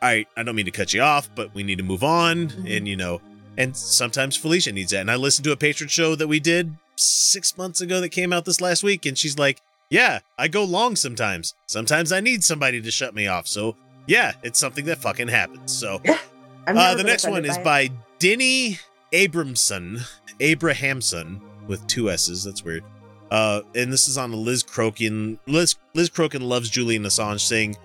all 0.00 0.08
right, 0.08 0.26
I 0.36 0.42
don't 0.42 0.54
mean 0.54 0.66
to 0.66 0.70
cut 0.70 0.92
you 0.92 1.02
off, 1.02 1.28
but 1.34 1.54
we 1.54 1.62
need 1.62 1.78
to 1.78 1.84
move 1.84 2.02
on, 2.02 2.50
and 2.66 2.88
you 2.88 2.96
know, 2.96 3.20
and 3.58 3.76
sometimes 3.76 4.36
Felicia 4.36 4.72
needs 4.72 4.92
that, 4.92 5.00
and 5.00 5.10
I 5.10 5.16
listened 5.16 5.44
to 5.44 5.52
a 5.52 5.56
patron 5.56 5.88
show 5.88 6.14
that 6.14 6.28
we 6.28 6.40
did 6.40 6.74
six 6.96 7.56
months 7.58 7.80
ago 7.80 8.00
that 8.00 8.10
came 8.10 8.32
out 8.32 8.44
this 8.44 8.60
last 8.60 8.82
week, 8.82 9.04
and 9.06 9.16
she's 9.16 9.38
like, 9.38 9.60
yeah, 9.90 10.20
I 10.38 10.48
go 10.48 10.64
long 10.64 10.96
sometimes. 10.96 11.54
Sometimes 11.66 12.12
I 12.12 12.20
need 12.20 12.42
somebody 12.42 12.80
to 12.80 12.90
shut 12.90 13.14
me 13.14 13.26
off, 13.26 13.46
so 13.46 13.76
yeah, 14.06 14.32
it's 14.42 14.58
something 14.58 14.86
that 14.86 14.98
fucking 14.98 15.28
happens. 15.28 15.76
So. 15.76 16.00
Uh, 16.64 16.94
the 16.94 17.02
next 17.02 17.24
one 17.24 17.32
offended 17.32 17.50
is 17.50 17.58
by 17.58 17.88
by 17.88 17.94
Denny 18.20 18.78
Abramson, 19.12 20.00
Abrahamson 20.38 21.40
with 21.66 21.84
two 21.88 22.08
S's. 22.08 22.44
That's 22.44 22.62
weird. 22.62 22.84
Uh, 23.32 23.62
and 23.74 23.90
this 23.90 24.08
is 24.08 24.18
on 24.18 24.30
the 24.30 24.36
Liz 24.36 24.62
Crokin. 24.62 25.38
Liz 25.46 25.76
Liz 25.94 26.10
Crokin 26.10 26.42
loves 26.42 26.68
Julian 26.68 27.04
Assange, 27.04 27.40
saying, 27.40 27.78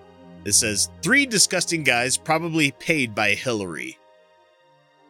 "It 0.44 0.52
says 0.52 0.90
three 1.00 1.24
disgusting 1.24 1.84
guys 1.84 2.18
probably 2.18 2.72
paid 2.72 3.14
by 3.14 3.30
Hillary." 3.30 3.98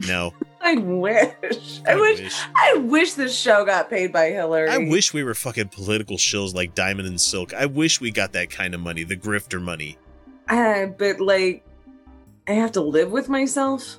No, 0.06 0.32
I 0.60 0.77
wish. 0.77 1.81
I, 1.85 1.97
wish, 1.97 2.40
I 2.55 2.74
wish 2.77 3.15
this 3.15 3.36
show 3.36 3.65
got 3.65 3.90
paid 3.90 4.12
by 4.12 4.31
Hillary. 4.31 4.69
I 4.69 4.78
wish 4.78 5.12
we 5.12 5.24
were 5.24 5.35
fucking 5.35 5.70
political 5.70 6.16
shills 6.16 6.55
like 6.55 6.73
Diamond 6.73 7.09
and 7.09 7.20
Silk. 7.20 7.52
I 7.52 7.66
wish 7.66 8.01
we 8.01 8.12
got 8.12 8.32
that 8.35 8.48
kind 8.48 8.77
of 8.77 8.81
money, 8.81 9.02
the 9.02 9.16
grifter 9.16 9.60
money. 9.60 9.98
Uh, 10.48 10.86
but 10.86 11.19
like, 11.20 11.66
I 12.47 12.52
have 12.52 12.70
to 12.73 12.81
live 12.81 13.10
with 13.10 13.28
myself. 13.28 13.98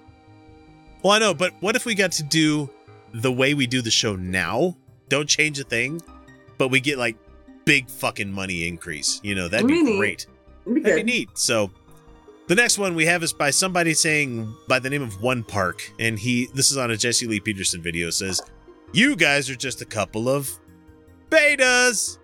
Well, 1.03 1.11
I 1.11 1.19
know, 1.19 1.33
but 1.33 1.51
what 1.59 1.75
if 1.75 1.85
we 1.85 1.95
got 1.95 2.13
to 2.13 2.23
do 2.23 2.69
the 3.13 3.31
way 3.31 3.53
we 3.53 3.67
do 3.67 3.81
the 3.81 3.91
show 3.91 4.15
now? 4.15 4.77
Don't 5.09 5.27
change 5.27 5.59
a 5.59 5.65
thing, 5.65 6.01
but 6.59 6.67
we 6.67 6.79
get 6.79 6.99
like 6.99 7.17
big 7.65 7.89
fucking 7.89 8.31
money 8.31 8.67
increase. 8.67 9.19
You 9.23 9.33
know, 9.33 9.47
that'd 9.47 9.67
be 9.67 9.81
neat. 9.81 9.97
great. 9.97 10.27
That'd 10.67 10.97
be 10.97 11.03
neat. 11.03 11.29
So 11.33 11.71
the 12.47 12.55
next 12.55 12.77
one 12.77 12.93
we 12.93 13.07
have 13.07 13.23
is 13.23 13.33
by 13.33 13.49
somebody 13.49 13.95
saying 13.95 14.55
by 14.67 14.77
the 14.77 14.89
name 14.91 15.01
of 15.01 15.19
One 15.23 15.43
Park, 15.43 15.91
and 15.99 16.19
he 16.19 16.47
this 16.53 16.69
is 16.69 16.77
on 16.77 16.91
a 16.91 16.97
Jesse 16.97 17.25
Lee 17.25 17.39
Peterson 17.39 17.81
video. 17.81 18.11
Says, 18.11 18.41
"You 18.91 19.15
guys 19.15 19.49
are 19.49 19.55
just 19.55 19.81
a 19.81 19.85
couple 19.85 20.29
of 20.29 20.51
betas," 21.29 22.19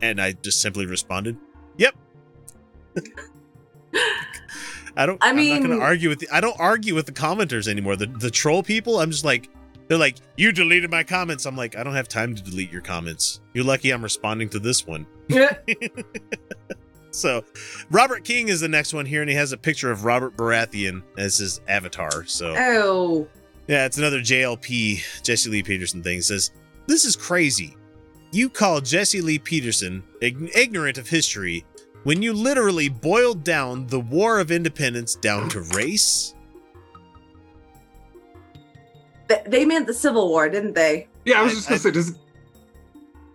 and 0.00 0.20
I 0.20 0.32
just 0.32 0.62
simply 0.62 0.86
responded, 0.86 1.36
"Yep." 1.76 1.94
I 4.96 5.04
don't. 5.04 5.22
I 5.22 5.30
I 5.30 5.32
mean, 5.32 5.56
I'm 5.56 5.62
not 5.62 5.68
going 5.68 5.80
to 5.80 5.84
argue 5.84 6.08
with. 6.08 6.20
The, 6.20 6.28
I 6.30 6.40
don't 6.40 6.58
argue 6.58 6.94
with 6.94 7.06
the 7.06 7.12
commenters 7.12 7.68
anymore. 7.68 7.96
The 7.96 8.06
the 8.06 8.30
troll 8.30 8.62
people. 8.62 9.00
I'm 9.00 9.10
just 9.10 9.24
like. 9.24 9.50
They're 9.88 9.98
like, 9.98 10.16
you 10.36 10.52
deleted 10.52 10.90
my 10.90 11.04
comments. 11.04 11.46
I'm 11.46 11.56
like, 11.56 11.76
I 11.76 11.84
don't 11.84 11.94
have 11.94 12.08
time 12.08 12.34
to 12.34 12.42
delete 12.42 12.72
your 12.72 12.82
comments. 12.82 13.40
You're 13.54 13.64
lucky 13.64 13.90
I'm 13.90 14.02
responding 14.02 14.48
to 14.50 14.58
this 14.58 14.86
one. 14.86 15.06
So, 17.16 17.42
Robert 17.90 18.24
King 18.24 18.48
is 18.48 18.60
the 18.60 18.68
next 18.68 18.92
one 18.92 19.06
here, 19.06 19.22
and 19.22 19.30
he 19.30 19.36
has 19.36 19.52
a 19.52 19.56
picture 19.56 19.90
of 19.90 20.04
Robert 20.04 20.36
Baratheon 20.36 21.02
as 21.16 21.38
his 21.38 21.62
avatar. 21.66 22.26
So, 22.26 22.54
Oh, 22.58 23.26
yeah, 23.68 23.86
it's 23.86 23.96
another 23.96 24.20
JLP 24.20 25.22
Jesse 25.22 25.48
Lee 25.48 25.62
Peterson 25.62 26.02
thing. 26.02 26.18
It 26.18 26.24
says, 26.24 26.50
This 26.86 27.06
is 27.06 27.16
crazy. 27.16 27.74
You 28.32 28.50
call 28.50 28.82
Jesse 28.82 29.22
Lee 29.22 29.38
Peterson 29.38 30.04
ig- 30.20 30.50
ignorant 30.54 30.98
of 30.98 31.08
history 31.08 31.64
when 32.02 32.20
you 32.20 32.34
literally 32.34 32.90
boiled 32.90 33.42
down 33.42 33.86
the 33.86 34.00
War 34.00 34.38
of 34.38 34.50
Independence 34.50 35.14
down 35.14 35.48
to 35.48 35.62
race? 35.74 36.34
Th- 39.28 39.42
they 39.46 39.64
meant 39.64 39.86
the 39.86 39.94
Civil 39.94 40.28
War, 40.28 40.48
didn't 40.48 40.74
they? 40.74 41.08
Yeah, 41.24 41.40
I 41.40 41.42
was 41.42 41.54
just 41.54 41.68
gonna 41.68 41.78
say, 41.80 41.90
does 41.90 42.16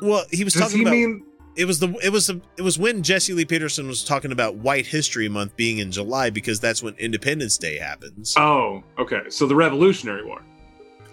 Well, 0.01 0.26
he 0.31 0.43
was 0.43 0.53
Does 0.53 0.63
talking 0.63 0.77
he 0.77 0.84
about. 0.84 0.91
mean- 0.91 1.26
it 1.57 1.65
was 1.65 1.80
the 1.80 1.93
it 2.01 2.09
was 2.11 2.27
the, 2.27 2.39
it 2.57 2.61
was 2.61 2.80
when 2.80 3.03
Jesse 3.03 3.34
Lee 3.34 3.43
Peterson 3.43 3.85
was 3.85 4.05
talking 4.05 4.31
about 4.31 4.55
White 4.55 4.85
History 4.88 5.27
Month 5.27 5.57
being 5.57 5.80
in 5.80 5.91
July 5.91 6.30
because 6.30 6.61
that's 6.61 6.81
when 6.81 6.93
Independence 6.95 7.57
Day 7.57 7.77
happens. 7.77 8.34
Oh, 8.38 8.84
okay. 8.97 9.23
So 9.27 9.45
the 9.47 9.55
Revolutionary 9.55 10.26
War. 10.26 10.41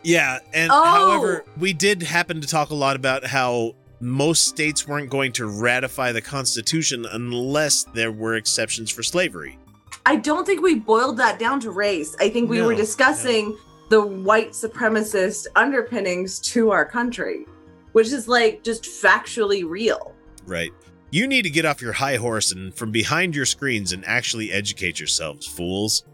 Yeah, 0.04 0.38
and 0.54 0.70
Oh! 0.72 0.84
however, 0.84 1.44
we 1.58 1.72
did 1.72 2.02
happen 2.04 2.40
to 2.40 2.46
talk 2.46 2.70
a 2.70 2.74
lot 2.76 2.94
about 2.94 3.26
how 3.26 3.74
most 4.00 4.46
states 4.46 4.86
weren't 4.86 5.10
going 5.10 5.32
to 5.32 5.46
ratify 5.46 6.12
the 6.12 6.22
Constitution 6.22 7.04
unless 7.10 7.82
there 7.82 8.12
were 8.12 8.36
exceptions 8.36 8.90
for 8.92 9.02
slavery. 9.02 9.58
I 10.06 10.14
don't 10.16 10.46
think 10.46 10.62
we 10.62 10.76
boiled 10.76 11.16
that 11.16 11.40
down 11.40 11.58
to 11.60 11.72
race. 11.72 12.14
I 12.20 12.28
think 12.30 12.48
we 12.48 12.62
were 12.62 12.72
No, 12.72 12.78
discussing 12.78 13.58
the 13.88 14.00
white 14.04 14.50
supremacist 14.50 15.46
underpinnings 15.56 16.38
to 16.40 16.70
our 16.70 16.84
country, 16.84 17.46
which 17.92 18.08
is 18.08 18.28
like 18.28 18.62
just 18.62 18.84
factually 18.84 19.68
real. 19.68 20.14
Right. 20.46 20.72
You 21.10 21.26
need 21.26 21.42
to 21.42 21.50
get 21.50 21.64
off 21.64 21.80
your 21.80 21.92
high 21.94 22.16
horse 22.16 22.52
and 22.52 22.74
from 22.74 22.90
behind 22.92 23.34
your 23.34 23.46
screens 23.46 23.92
and 23.92 24.04
actually 24.06 24.52
educate 24.52 25.00
yourselves, 25.00 25.46
fools. 25.46 26.04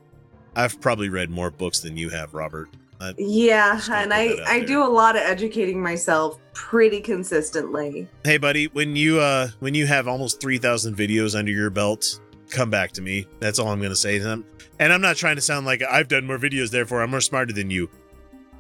I've 0.55 0.81
probably 0.81 1.09
read 1.09 1.31
more 1.31 1.51
books 1.51 1.81
than 1.81 1.97
you 1.97 2.11
have, 2.11 2.33
Robert. 2.33 2.69
I- 3.01 3.15
Yeah, 3.19 3.81
and 3.91 4.15
I 4.15 4.37
I 4.47 4.59
there. 4.61 4.67
do 4.67 4.83
a 4.85 4.87
lot 4.89 5.17
of 5.17 5.23
educating 5.23 5.83
myself 5.83 6.39
pretty 6.53 7.01
consistently. 7.01 8.07
hey, 8.25 8.39
buddy, 8.39 8.67
when 8.69 8.95
you 8.95 9.19
uh 9.19 9.49
when 9.59 9.75
you 9.75 9.87
have 9.87 10.07
almost 10.07 10.41
three 10.41 10.59
thousand 10.59 10.97
videos 10.97 11.37
under 11.37 11.51
your 11.51 11.71
belt, 11.71 12.21
come 12.51 12.71
back 12.71 12.93
to 12.93 13.03
me. 13.03 13.27
That's 13.41 13.59
all 13.59 13.67
I'm 13.69 13.83
gonna 13.83 13.97
say. 13.97 14.21
to 14.21 14.31
I'm, 14.33 14.45
and 14.79 14.93
I'm 14.93 15.01
not 15.01 15.17
trying 15.17 15.37
to 15.37 15.43
sound 15.43 15.67
like 15.67 15.83
I've 15.83 16.09
done 16.09 16.27
more 16.27 16.39
videos, 16.39 16.71
therefore 16.71 17.03
I'm 17.03 17.11
more 17.11 17.21
smarter 17.21 17.53
than 17.53 17.71
you. 17.71 17.89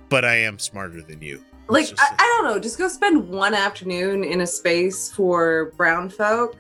But 0.09 0.25
I 0.25 0.37
am 0.37 0.59
smarter 0.59 1.01
than 1.03 1.23
you. 1.23 1.43
Like 1.69 1.89
I, 1.99 2.15
I 2.19 2.41
don't 2.43 2.53
know, 2.53 2.61
just 2.61 2.79
go 2.79 2.89
spend 2.89 3.29
one 3.29 3.55
afternoon 3.55 4.23
in 4.23 4.43
a 4.43 4.47
space 4.47 5.11
for 5.11 5.73
brown 5.77 6.11
folk 6.11 6.57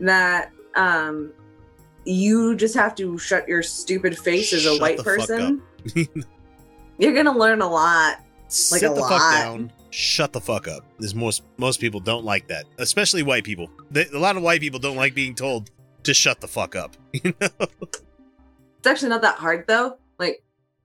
that 0.00 0.50
um 0.76 1.32
you 2.04 2.56
just 2.56 2.74
have 2.74 2.94
to 2.96 3.18
shut 3.18 3.46
your 3.46 3.62
stupid 3.62 4.18
face 4.18 4.52
as 4.52 4.64
a 4.64 4.70
Shut 4.72 4.80
white 4.80 4.96
the 4.96 5.04
fuck 5.04 5.16
person. 5.18 5.62
You're 6.98 7.14
gonna 7.14 7.36
learn 7.36 7.60
a 7.62 7.68
lot. 7.68 8.18
Like 8.18 8.80
Sit 8.80 8.90
a 8.90 8.94
the 8.94 9.00
lot. 9.00 9.10
fuck 9.10 9.34
down. 9.34 9.72
Shut 9.90 10.32
the 10.32 10.40
fuck 10.40 10.66
up. 10.66 10.84
There's 10.98 11.14
most 11.14 11.42
most 11.56 11.80
people 11.80 12.00
don't 12.00 12.24
like 12.24 12.48
that, 12.48 12.64
especially 12.78 13.22
white 13.22 13.44
people. 13.44 13.70
They, 13.90 14.06
a 14.06 14.18
lot 14.18 14.36
of 14.36 14.42
white 14.42 14.60
people 14.60 14.80
don't 14.80 14.96
like 14.96 15.14
being 15.14 15.34
told 15.34 15.70
to 16.02 16.14
shut 16.14 16.40
the 16.40 16.48
fuck 16.48 16.74
up. 16.74 16.96
You 17.22 17.34
know, 17.40 17.48
It's 18.80 18.86
actually 18.86 19.10
not 19.10 19.22
that 19.22 19.36
hard 19.36 19.66
though. 19.66 19.98
Like 20.18 20.42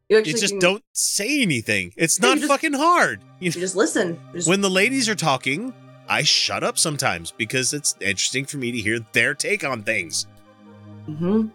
you 0.10 0.18
you 0.18 0.24
just 0.24 0.50
can- 0.50 0.60
don't 0.60 0.84
say 0.94 1.42
anything. 1.42 1.94
It's 1.98 2.20
not 2.22 2.38
just- 2.38 2.48
fucking 2.50 2.74
hard. 2.74 3.22
You 3.40 3.48
you 3.48 3.52
just 3.52 3.76
listen. 3.76 4.20
Just, 4.34 4.48
when 4.48 4.62
the 4.62 4.70
ladies 4.70 5.10
are 5.10 5.16
talking, 5.16 5.74
I 6.08 6.24
shut 6.24 6.64
up 6.64 6.78
sometimes 6.78 7.32
because 7.32 7.74
it's 7.74 7.96
interesting 8.02 8.46
for 8.46 8.58
me 8.58 8.72
to 8.72 8.78
hear 8.80 9.00
their 9.14 9.34
take 9.34 9.64
on 9.64 9.84
things. 9.84 10.28
Mhm. 11.10 11.52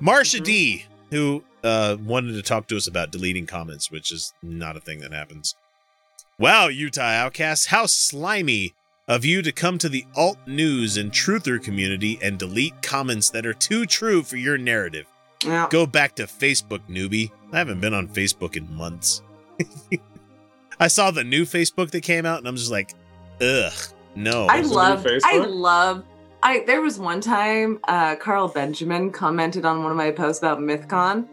Marsha 0.00 0.42
D, 0.42 0.84
who 1.10 1.42
uh, 1.64 1.96
wanted 2.04 2.32
to 2.34 2.42
talk 2.42 2.66
to 2.68 2.76
us 2.76 2.86
about 2.86 3.10
deleting 3.12 3.46
comments, 3.46 3.90
which 3.90 4.12
is 4.12 4.32
not 4.42 4.76
a 4.76 4.80
thing 4.80 5.00
that 5.00 5.12
happens. 5.12 5.54
Wow, 6.38 6.68
Utah 6.68 7.02
Outcasts, 7.02 7.66
how 7.66 7.86
slimy 7.86 8.74
of 9.08 9.24
you 9.24 9.40
to 9.42 9.52
come 9.52 9.78
to 9.78 9.88
the 9.88 10.04
alt 10.14 10.38
news 10.46 10.96
and 10.96 11.10
truther 11.12 11.62
community 11.62 12.18
and 12.22 12.38
delete 12.38 12.80
comments 12.82 13.30
that 13.30 13.46
are 13.46 13.54
too 13.54 13.86
true 13.86 14.22
for 14.22 14.36
your 14.36 14.58
narrative. 14.58 15.06
Yeah. 15.44 15.68
Go 15.70 15.86
back 15.86 16.16
to 16.16 16.24
Facebook, 16.24 16.80
newbie. 16.88 17.30
I 17.52 17.58
haven't 17.58 17.80
been 17.80 17.94
on 17.94 18.08
Facebook 18.08 18.56
in 18.56 18.72
months. 18.74 19.22
I 20.80 20.88
saw 20.88 21.10
the 21.10 21.24
new 21.24 21.44
Facebook 21.44 21.90
that 21.90 22.02
came 22.02 22.26
out, 22.26 22.38
and 22.38 22.48
I'm 22.48 22.56
just 22.56 22.70
like, 22.70 22.94
ugh, 23.40 23.72
no. 24.14 24.46
I 24.46 24.60
love 24.60 25.06
I 25.24 25.38
love 25.38 26.04
I 26.42 26.64
there 26.66 26.80
was 26.80 26.98
one 26.98 27.20
time 27.20 27.78
uh 27.88 28.16
Carl 28.16 28.48
Benjamin 28.48 29.10
commented 29.10 29.64
on 29.64 29.82
one 29.82 29.90
of 29.90 29.96
my 29.96 30.10
posts 30.10 30.42
about 30.42 30.58
MythCon 30.58 31.26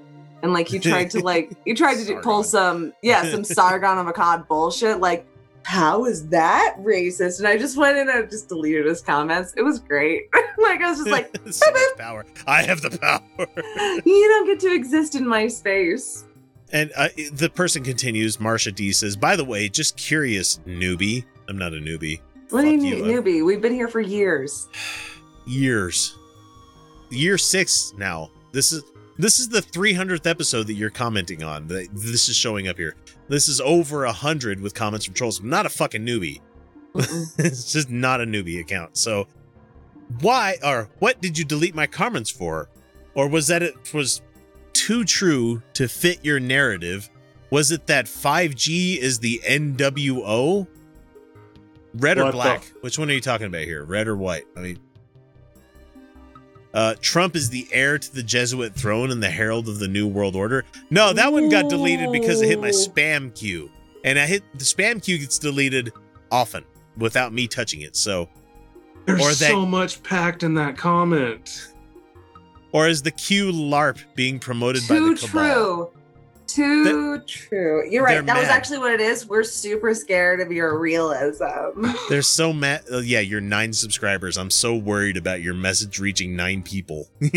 and 0.44 0.54
like 0.54 0.68
he 0.68 0.80
tried 0.80 1.10
to 1.12 1.20
like 1.24 1.56
he 1.66 1.74
tried 1.74 1.96
to 1.96 2.06
do, 2.06 2.20
pull 2.22 2.44
some 2.44 2.94
yeah, 3.02 3.24
some 3.32 3.44
Sargon 3.44 3.98
of 3.98 4.08
Akkad 4.08 4.48
bullshit 4.48 5.00
like 5.00 5.28
how 5.66 6.06
is 6.06 6.28
that 6.28 6.76
racist? 6.80 7.40
And 7.40 7.48
I 7.48 7.58
just 7.58 7.76
went 7.76 7.98
in 7.98 8.08
and 8.08 8.30
just 8.30 8.50
deleted 8.50 8.86
his 8.86 9.02
comments. 9.02 9.52
It 9.58 9.64
was 9.64 9.80
great. 9.80 10.30
like 10.60 10.80
I 10.80 10.92
was 10.92 11.00
just 11.00 11.10
like, 11.10 11.36
so 11.50 11.72
much 11.72 11.98
power. 11.98 12.24
I 12.46 12.62
have 12.62 12.82
the 12.82 12.92
power. 12.92 13.22
you 14.06 14.28
don't 14.28 14.46
get 14.46 14.60
to 14.60 14.72
exist 14.72 15.16
in 15.16 15.28
my 15.28 15.48
space. 15.48 16.26
And 16.72 16.92
uh, 16.96 17.10
the 17.34 17.50
person 17.50 17.84
continues. 17.84 18.38
Marsha 18.38 18.74
D 18.74 18.92
says, 18.92 19.16
"By 19.16 19.36
the 19.36 19.44
way, 19.44 19.68
just 19.68 19.98
curious, 19.98 20.60
newbie. 20.68 21.26
I'm 21.50 21.58
not 21.58 21.74
a 21.74 21.78
newbie. 21.78 22.22
What 22.52 22.62
do 22.62 22.70
you 22.70 22.78
mean, 22.78 23.04
uh, 23.04 23.08
newbie? 23.08 23.44
We've 23.44 23.62
been 23.62 23.74
here 23.74 23.88
for 23.88 24.02
years. 24.02 24.68
Years, 25.48 26.18
year 27.12 27.38
six 27.38 27.94
now. 28.00 28.32
This 28.52 28.72
is 28.72 28.82
this 29.18 29.40
is 29.40 29.50
the 29.50 29.62
300th 29.62 30.28
episode 30.30 30.68
that 30.68 30.74
you're 30.74 30.90
commenting 30.90 31.44
on. 31.44 31.68
That 31.68 31.88
This 31.94 32.30
is 32.30 32.36
showing 32.36 32.68
up 32.68 32.78
here. 32.78 32.96
This 33.28 33.48
is 33.48 33.60
over 33.62 34.06
a 34.06 34.12
hundred 34.12 34.62
with 34.62 34.74
comments 34.74 35.06
from 35.06 35.14
trolls. 35.16 35.40
I'm 35.40 35.50
not 35.50 35.66
a 35.66 35.70
fucking 35.70 36.06
newbie. 36.06 36.42
it's 37.38 37.72
just 37.74 37.90
not 37.90 38.22
a 38.22 38.26
newbie 38.26 38.60
account. 38.60 38.98
So 38.98 39.28
why 40.22 40.58
or 40.64 40.90
what 41.00 41.22
did 41.22 41.38
you 41.38 41.46
delete 41.46 41.76
my 41.76 41.88
comments 41.88 42.30
for? 42.30 42.70
Or 43.16 43.28
was 43.30 43.48
that 43.48 43.64
it 43.64 43.94
was 43.94 44.22
too 44.74 45.04
true 45.06 45.62
to 45.74 45.88
fit 45.88 46.24
your 46.24 46.40
narrative? 46.40 47.10
Was 47.50 47.72
it 47.72 47.88
that 47.88 48.06
5G 48.06 48.98
is 48.98 49.20
the 49.20 49.42
NWO? 49.46 50.68
Red 51.96 52.18
or 52.18 52.26
What 52.26 52.32
the- 52.32 52.36
black? 52.38 52.74
Which 52.82 53.00
one 53.00 53.10
are 53.10 53.14
you 53.14 53.22
talking 53.22 53.48
about 53.48 53.64
here? 53.64 53.84
Red 53.84 54.08
or 54.08 54.16
white? 54.18 54.44
I 54.56 54.60
mean 54.60 54.80
uh, 56.76 56.94
Trump 57.02 57.36
is 57.36 57.50
the 57.50 57.68
heir 57.72 57.98
to 57.98 58.14
the 58.14 58.22
Jesuit 58.22 58.76
throne 58.76 59.10
and 59.10 59.24
the 59.24 59.30
herald 59.30 59.68
of 59.70 59.80
the 59.80 59.88
New 59.88 60.08
World 60.08 60.36
Order. 60.36 60.66
No, 60.90 61.14
that 61.14 61.32
one 61.32 61.50
got 61.50 61.70
deleted 61.70 62.12
because 62.12 62.42
it 62.42 62.48
hit 62.48 62.60
my 62.60 62.70
spam 62.70 63.34
queue, 63.34 63.72
and 64.04 64.20
I 64.20 64.26
hit 64.26 64.44
the 64.54 64.66
spam 64.66 65.02
queue 65.02 65.18
gets 65.18 65.40
deleted 65.40 65.92
often 66.32 66.66
without 66.98 67.34
me 67.34 67.48
touching 67.48 67.82
it. 67.82 67.96
So, 67.96 68.30
There's 69.06 69.22
or 69.22 69.30
that, 69.30 69.52
so 69.52 69.66
much 69.66 70.04
packed 70.04 70.44
in 70.44 70.54
that 70.56 70.78
comment. 70.78 71.70
or 72.74 72.88
is 72.90 73.02
the 73.02 73.12
Q 73.12 73.52
LARP 73.54 74.00
being 74.16 74.38
promoted 74.38 74.84
by 74.88 74.96
the 74.96 75.16
cabal? 75.16 75.88
true. 75.88 75.92
Too 76.48 77.20
true. 77.28 77.90
You're 77.90 78.04
right. 78.04 78.26
That 78.26 78.38
was 78.38 78.48
actually 78.48 78.80
what 78.80 78.94
it 78.94 79.02
is. 79.02 79.28
We're 79.28 79.44
super 79.44 79.94
scared 79.94 80.40
of 80.40 80.52
your 80.52 80.80
realism. 80.80 81.86
They're 82.10 82.22
so 82.22 82.54
mad. 82.54 82.84
Uh, 82.92 83.00
yeah, 83.00 83.20
you're 83.20 83.42
nine 83.42 83.74
subscribers. 83.74 84.38
I'm 84.38 84.52
so 84.52 84.76
worried 84.76 85.18
about 85.18 85.42
your 85.42 85.54
message 85.54 86.00
reaching 86.00 86.36
nine 86.36 86.64
people. 86.64 87.08
in 87.22 87.32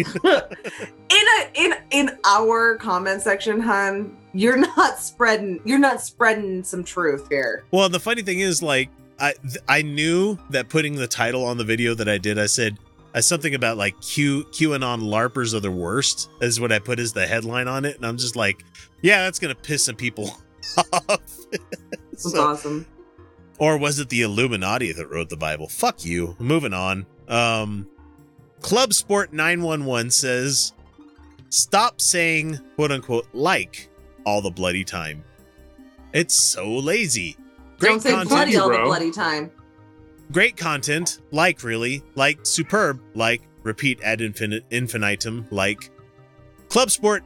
a 1.10 1.50
in 1.54 1.74
in 1.90 2.18
our 2.24 2.76
comment 2.76 3.22
section, 3.22 3.60
hun, 3.60 4.16
you're 4.32 4.56
not 4.56 4.98
spreading 4.98 5.60
you're 5.64 5.78
not 5.78 6.00
spreading 6.00 6.62
some 6.62 6.84
truth 6.84 7.26
here. 7.28 7.64
Well, 7.70 7.88
the 7.88 8.00
funny 8.00 8.22
thing 8.22 8.40
is, 8.40 8.62
like, 8.62 8.90
I 9.18 9.32
th- 9.32 9.64
I 9.68 9.82
knew 9.82 10.38
that 10.50 10.68
putting 10.68 10.96
the 10.96 11.08
title 11.08 11.44
on 11.44 11.56
the 11.56 11.64
video 11.64 11.94
that 11.94 12.08
I 12.08 12.18
did, 12.18 12.38
I 12.38 12.46
said 12.46 12.78
something 13.20 13.54
about 13.54 13.76
like 13.76 14.00
Q 14.00 14.44
QAnon 14.44 15.02
LARPers 15.02 15.54
are 15.54 15.60
the 15.60 15.70
worst 15.70 16.30
is 16.40 16.60
what 16.60 16.72
I 16.72 16.78
put 16.78 16.98
as 16.98 17.12
the 17.12 17.26
headline 17.26 17.68
on 17.68 17.84
it, 17.84 17.96
and 17.96 18.06
I'm 18.06 18.16
just 18.16 18.36
like, 18.36 18.64
yeah, 19.02 19.24
that's 19.24 19.38
gonna 19.38 19.54
piss 19.54 19.84
some 19.84 19.96
people 19.96 20.30
off. 20.92 21.20
That's 22.12 22.34
awesome. 22.34 22.86
Or 23.58 23.76
was 23.76 23.98
it 23.98 24.08
the 24.08 24.22
Illuminati 24.22 24.92
that 24.92 25.10
wrote 25.10 25.28
the 25.28 25.36
Bible? 25.36 25.68
Fuck 25.68 26.04
you. 26.04 26.36
Moving 26.38 26.72
on. 26.72 27.06
Um, 27.26 27.88
Club 28.60 28.92
Sport 28.92 29.32
911 29.32 30.10
says, 30.10 30.72
stop 31.50 32.00
saying 32.00 32.58
quote 32.76 32.92
unquote 32.92 33.26
like 33.32 33.88
all 34.24 34.40
the 34.42 34.50
bloody 34.50 34.84
time. 34.84 35.24
It's 36.12 36.34
so 36.34 36.68
lazy. 36.70 37.36
Great 37.78 37.90
Don't 37.90 38.00
say 38.00 38.10
content, 38.10 38.28
bloody 38.30 38.56
all 38.56 38.70
the 38.70 38.78
bloody 38.78 39.10
time. 39.10 39.50
Great 40.32 40.56
content, 40.56 41.20
like 41.30 41.62
really, 41.62 42.02
like 42.14 42.40
superb, 42.42 43.00
like 43.14 43.42
repeat 43.62 44.00
ad 44.02 44.20
infin- 44.20 44.62
infinitum, 44.70 45.46
like 45.50 45.90
Club 46.68 46.90
Sport. 46.90 47.24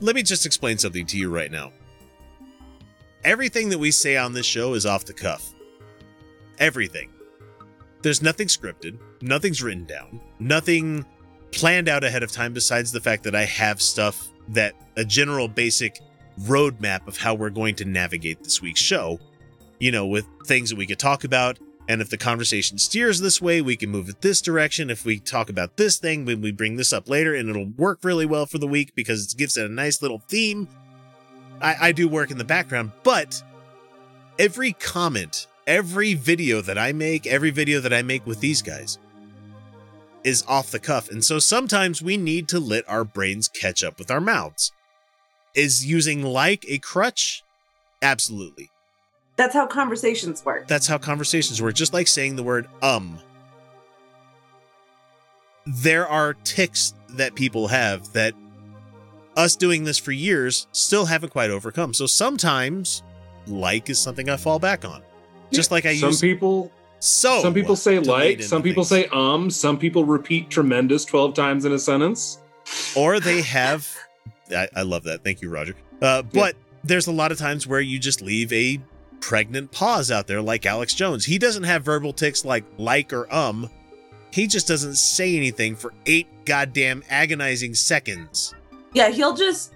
Let 0.00 0.16
me 0.16 0.22
just 0.22 0.46
explain 0.46 0.78
something 0.78 1.04
to 1.06 1.18
you 1.18 1.28
right 1.28 1.50
now. 1.50 1.72
Everything 3.22 3.68
that 3.68 3.78
we 3.78 3.90
say 3.90 4.16
on 4.16 4.32
this 4.32 4.46
show 4.46 4.72
is 4.72 4.86
off 4.86 5.04
the 5.04 5.12
cuff. 5.12 5.52
Everything. 6.58 7.10
There's 8.00 8.22
nothing 8.22 8.48
scripted, 8.48 8.98
nothing's 9.20 9.62
written 9.62 9.84
down, 9.84 10.22
nothing 10.38 11.04
planned 11.52 11.86
out 11.86 12.02
ahead 12.02 12.22
of 12.22 12.32
time 12.32 12.54
besides 12.54 12.92
the 12.92 13.00
fact 13.00 13.24
that 13.24 13.34
I 13.34 13.44
have 13.44 13.82
stuff 13.82 14.28
that 14.48 14.74
a 14.96 15.04
general 15.04 15.48
basic 15.48 16.00
roadmap 16.42 17.06
of 17.06 17.18
how 17.18 17.34
we're 17.34 17.50
going 17.50 17.74
to 17.76 17.84
navigate 17.84 18.42
this 18.42 18.62
week's 18.62 18.80
show, 18.80 19.20
you 19.78 19.92
know, 19.92 20.06
with 20.06 20.24
things 20.46 20.70
that 20.70 20.76
we 20.76 20.86
could 20.86 20.98
talk 20.98 21.24
about. 21.24 21.58
And 21.90 22.00
if 22.00 22.08
the 22.08 22.16
conversation 22.16 22.78
steers 22.78 23.18
this 23.18 23.42
way, 23.42 23.60
we 23.60 23.74
can 23.74 23.90
move 23.90 24.08
it 24.08 24.20
this 24.20 24.40
direction. 24.40 24.90
If 24.90 25.04
we 25.04 25.18
talk 25.18 25.50
about 25.50 25.76
this 25.76 25.96
thing, 25.96 26.24
we 26.24 26.52
bring 26.52 26.76
this 26.76 26.92
up 26.92 27.08
later, 27.08 27.34
and 27.34 27.50
it'll 27.50 27.72
work 27.76 27.98
really 28.04 28.26
well 28.26 28.46
for 28.46 28.58
the 28.58 28.68
week 28.68 28.94
because 28.94 29.32
it 29.32 29.36
gives 29.36 29.56
it 29.56 29.68
a 29.68 29.74
nice 29.74 30.00
little 30.00 30.22
theme. 30.28 30.68
I, 31.60 31.88
I 31.88 31.92
do 31.92 32.06
work 32.06 32.30
in 32.30 32.38
the 32.38 32.44
background, 32.44 32.92
but 33.02 33.42
every 34.38 34.74
comment, 34.74 35.48
every 35.66 36.14
video 36.14 36.60
that 36.60 36.78
I 36.78 36.92
make, 36.92 37.26
every 37.26 37.50
video 37.50 37.80
that 37.80 37.92
I 37.92 38.02
make 38.02 38.24
with 38.24 38.38
these 38.38 38.62
guys 38.62 39.00
is 40.22 40.44
off 40.46 40.70
the 40.70 40.78
cuff. 40.78 41.10
And 41.10 41.24
so 41.24 41.40
sometimes 41.40 42.00
we 42.00 42.16
need 42.16 42.46
to 42.50 42.60
let 42.60 42.88
our 42.88 43.02
brains 43.02 43.48
catch 43.48 43.82
up 43.82 43.98
with 43.98 44.12
our 44.12 44.20
mouths. 44.20 44.70
Is 45.56 45.84
using 45.84 46.22
like 46.22 46.64
a 46.68 46.78
crutch? 46.78 47.42
Absolutely. 48.00 48.70
That's 49.40 49.54
how 49.54 49.66
conversations 49.66 50.44
work. 50.44 50.68
That's 50.68 50.86
how 50.86 50.98
conversations 50.98 51.62
work, 51.62 51.74
just 51.74 51.94
like 51.94 52.08
saying 52.08 52.36
the 52.36 52.42
word 52.42 52.68
um. 52.82 53.18
There 55.66 56.06
are 56.06 56.34
ticks 56.44 56.92
that 57.08 57.34
people 57.36 57.68
have 57.68 58.12
that 58.12 58.34
us 59.38 59.56
doing 59.56 59.84
this 59.84 59.96
for 59.96 60.12
years 60.12 60.66
still 60.72 61.06
haven't 61.06 61.30
quite 61.30 61.48
overcome. 61.48 61.94
So 61.94 62.04
sometimes 62.04 63.02
like 63.46 63.88
is 63.88 63.98
something 63.98 64.28
I 64.28 64.36
fall 64.36 64.58
back 64.58 64.84
on. 64.84 65.00
Just 65.50 65.70
like 65.70 65.86
I 65.86 65.96
some 65.96 66.10
use 66.10 66.20
people 66.20 66.70
so 66.98 67.40
some 67.40 67.54
people 67.54 67.76
say 67.76 67.98
like, 67.98 68.42
some 68.42 68.62
people 68.62 68.84
say 68.84 69.06
um, 69.06 69.48
some 69.48 69.78
people 69.78 70.04
repeat 70.04 70.50
tremendous 70.50 71.06
12 71.06 71.32
times 71.32 71.64
in 71.64 71.72
a 71.72 71.78
sentence. 71.78 72.40
or 72.94 73.18
they 73.18 73.40
have 73.40 73.88
I, 74.54 74.68
I 74.76 74.82
love 74.82 75.04
that 75.04 75.24
thank 75.24 75.40
you 75.40 75.48
roger 75.48 75.74
uh, 76.02 76.20
but 76.20 76.56
there's 76.84 77.06
a 77.06 77.12
lot 77.12 77.32
of 77.32 77.38
times 77.38 77.66
where 77.66 77.80
you 77.80 77.98
just 77.98 78.20
leave 78.20 78.52
a 78.52 78.78
pregnant 79.20 79.70
pause 79.70 80.10
out 80.10 80.26
there 80.26 80.40
like 80.40 80.64
alex 80.66 80.94
jones 80.94 81.24
he 81.24 81.38
doesn't 81.38 81.64
have 81.64 81.84
verbal 81.84 82.12
tics 82.12 82.44
like 82.44 82.64
like 82.78 83.12
or 83.12 83.32
um 83.34 83.68
he 84.32 84.46
just 84.46 84.66
doesn't 84.68 84.94
say 84.96 85.36
anything 85.36 85.74
for 85.76 85.92
eight 86.06 86.26
goddamn 86.44 87.02
agonizing 87.10 87.74
seconds 87.74 88.54
Yeah, 88.94 89.08
he'll 89.10 89.34
just 89.34 89.72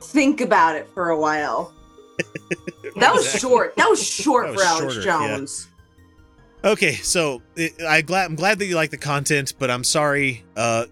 think 0.00 0.40
about 0.40 0.76
it 0.76 0.88
for 0.94 1.10
a 1.10 1.18
while. 1.18 1.72
That 2.96 3.12
was 3.12 3.26
Exactly. 3.26 3.40
short. 3.50 3.76
That 3.76 3.90
was 3.90 4.02
short 4.02 4.46
That 4.46 4.52
for 4.54 4.56
was 4.58 4.64
Alex 4.66 4.94
shorter, 4.94 5.06
yeah. 5.06 5.36
Jones. 5.36 5.68
Okay, 6.64 6.94
so 6.94 7.42
it, 7.56 7.74
I 7.82 8.00
glad 8.00 8.24
I'm 8.24 8.36
glad 8.36 8.58
that 8.58 8.66
you 8.66 8.74
like 8.74 8.90
the 8.90 8.96
content, 8.96 9.52
but 9.58 9.70
I'm 9.70 9.84
sorry, 9.84 10.42
uh, 10.56 10.86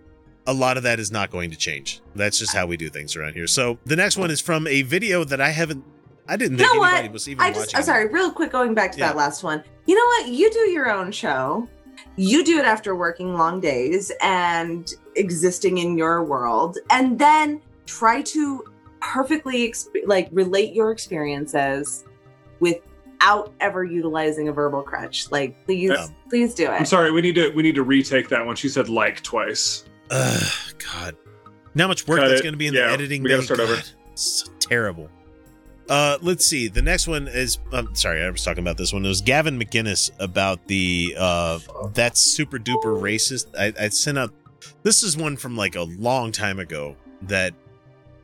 a 0.47 0.53
lot 0.53 0.77
of 0.77 0.83
that 0.83 1.01
is 1.01 1.11
not 1.11 1.31
going 1.31 1.51
to 1.51 1.57
change. 1.57 2.03
That's 2.15 2.39
just 2.39 2.55
how 2.55 2.67
we 2.67 2.77
do 2.77 2.89
things 2.89 3.17
around 3.17 3.35
here. 3.35 3.47
So 3.47 3.79
the 3.85 3.97
next 3.97 4.17
one 4.17 4.31
is 4.31 4.41
from 4.41 4.67
a 4.67 4.83
video 4.83 5.25
that 5.25 5.41
I 5.41 5.51
haven't, 5.51 5.85
I 6.29 6.37
didn't 6.37 6.59
You 6.59 6.65
think 6.65 6.77
know 6.77 6.83
anybody 6.85 7.09
what? 7.09 7.13
was 7.13 7.29
even 7.29 7.43
I 7.43 7.49
just, 7.49 7.61
watching. 7.61 7.77
I'm 7.77 7.83
sorry, 7.83 8.07
real 8.09 8.31
quick, 8.31 8.53
going 8.53 8.73
back 8.75 8.93
to 8.93 8.99
Yeah. 8.99 9.09
that 9.09 9.17
last 9.17 9.43
one. 9.43 9.63
You 9.87 9.95
know 9.95 10.05
what? 10.07 10.29
You 10.33 10.51
do 10.51 10.61
your 10.71 10.91
own 10.91 11.11
show. 11.13 11.69
You 12.17 12.45
do 12.45 12.59
it 12.59 12.65
after 12.65 12.95
working 12.97 13.35
long 13.35 13.61
days 13.61 14.11
and 14.23 14.91
existing 15.17 15.79
in 15.79 15.97
your 15.99 16.23
world, 16.25 16.79
and 16.91 17.19
then 17.19 17.61
try 17.87 18.23
to 18.23 18.65
perfectly 19.01 19.69
exp- 19.69 20.07
like 20.07 20.29
relate 20.33 20.73
your 20.73 20.91
experiences 20.91 22.05
without 22.61 23.53
ever 23.61 23.85
utilizing 23.85 24.49
a 24.49 24.53
verbal 24.53 24.83
crutch. 24.83 25.31
Like, 25.31 25.55
please, 25.67 25.91
Um, 25.91 26.15
please 26.31 26.55
do 26.55 26.65
it. 26.65 26.71
I'm 26.71 26.85
sorry. 26.87 27.11
We 27.13 27.21
need 27.21 27.35
to 27.37 27.51
we 27.51 27.63
need 27.63 27.75
to 27.77 27.83
retake 27.83 28.29
that 28.31 28.45
one. 28.45 28.57
She 28.57 28.69
said 28.69 28.89
like 28.89 29.23
twice. 29.23 29.85
Ugh, 30.11 30.43
God, 30.93 31.17
how 31.83 31.89
much 31.89 32.07
work 32.07 32.21
Cut 32.21 32.29
that's 32.29 32.41
it. 32.41 32.45
going 32.45 32.55
to 32.55 32.59
be 32.59 32.67
in 32.69 32.75
Yeah, 32.75 32.87
the 32.89 32.93
editing. 32.93 33.23
we 33.23 33.29
gotta 33.31 33.43
bay? 33.43 33.47
start 33.47 33.61
over. 33.61 33.75
God, 33.77 33.85
it's 34.13 34.23
so 34.23 34.47
terrible. 34.61 35.09
Uh, 35.89 36.17
let's 36.23 36.47
see. 36.47 36.69
The 36.69 36.81
next 36.81 37.07
one 37.07 37.29
is. 37.29 37.59
I'm 37.73 37.95
sorry, 37.95 38.23
I 38.23 38.31
was 38.31 38.43
talking 38.43 38.63
about 38.65 38.79
this 38.79 38.93
one. 38.93 39.05
It 39.05 39.09
was 39.09 39.21
Gavin 39.21 39.59
McInnes 39.59 40.11
about 40.19 40.67
the. 40.67 41.15
Uh, 41.19 41.59
that's 41.93 42.21
super 42.21 42.59
duper 42.59 42.99
racist. 43.01 43.47
I, 43.59 43.73
I 43.85 43.89
sent 43.91 44.17
out. 44.19 44.33
This 44.83 45.03
is 45.03 45.17
one 45.17 45.37
from 45.37 45.57
like 45.57 45.75
a 45.77 45.83
long 45.83 46.33
time 46.33 46.59
ago 46.59 46.97
that 47.23 47.53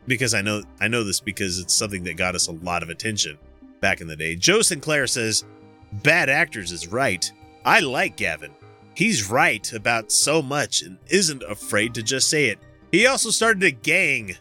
because 0.06 0.32
I 0.32 0.40
know 0.40 0.62
I 0.80 0.88
know 0.88 1.04
this 1.04 1.20
because 1.20 1.58
it's 1.58 1.74
something 1.74 2.02
that 2.04 2.16
got 2.16 2.34
us 2.34 2.48
a 2.48 2.52
lot 2.52 2.82
of 2.82 2.88
attention 2.88 3.36
back 3.80 4.00
in 4.00 4.06
the 4.06 4.16
day. 4.16 4.36
Joe 4.36 4.62
Sinclair 4.62 5.06
says, 5.06 5.44
"Bad 6.02 6.30
actors 6.30 6.72
is 6.72 6.88
right. 6.88 7.30
I 7.66 7.80
like 7.80 8.16
Gavin. 8.16 8.52
He's 8.94 9.28
right 9.28 9.70
about 9.74 10.10
so 10.10 10.40
much 10.40 10.80
and 10.80 10.96
isn't 11.08 11.42
afraid 11.42 11.92
to 11.94 12.02
just 12.02 12.30
say 12.30 12.46
it. 12.46 12.58
He 12.90 13.06
also 13.06 13.30
started 13.30 13.62
a 13.62 13.70
gang. 13.70 14.36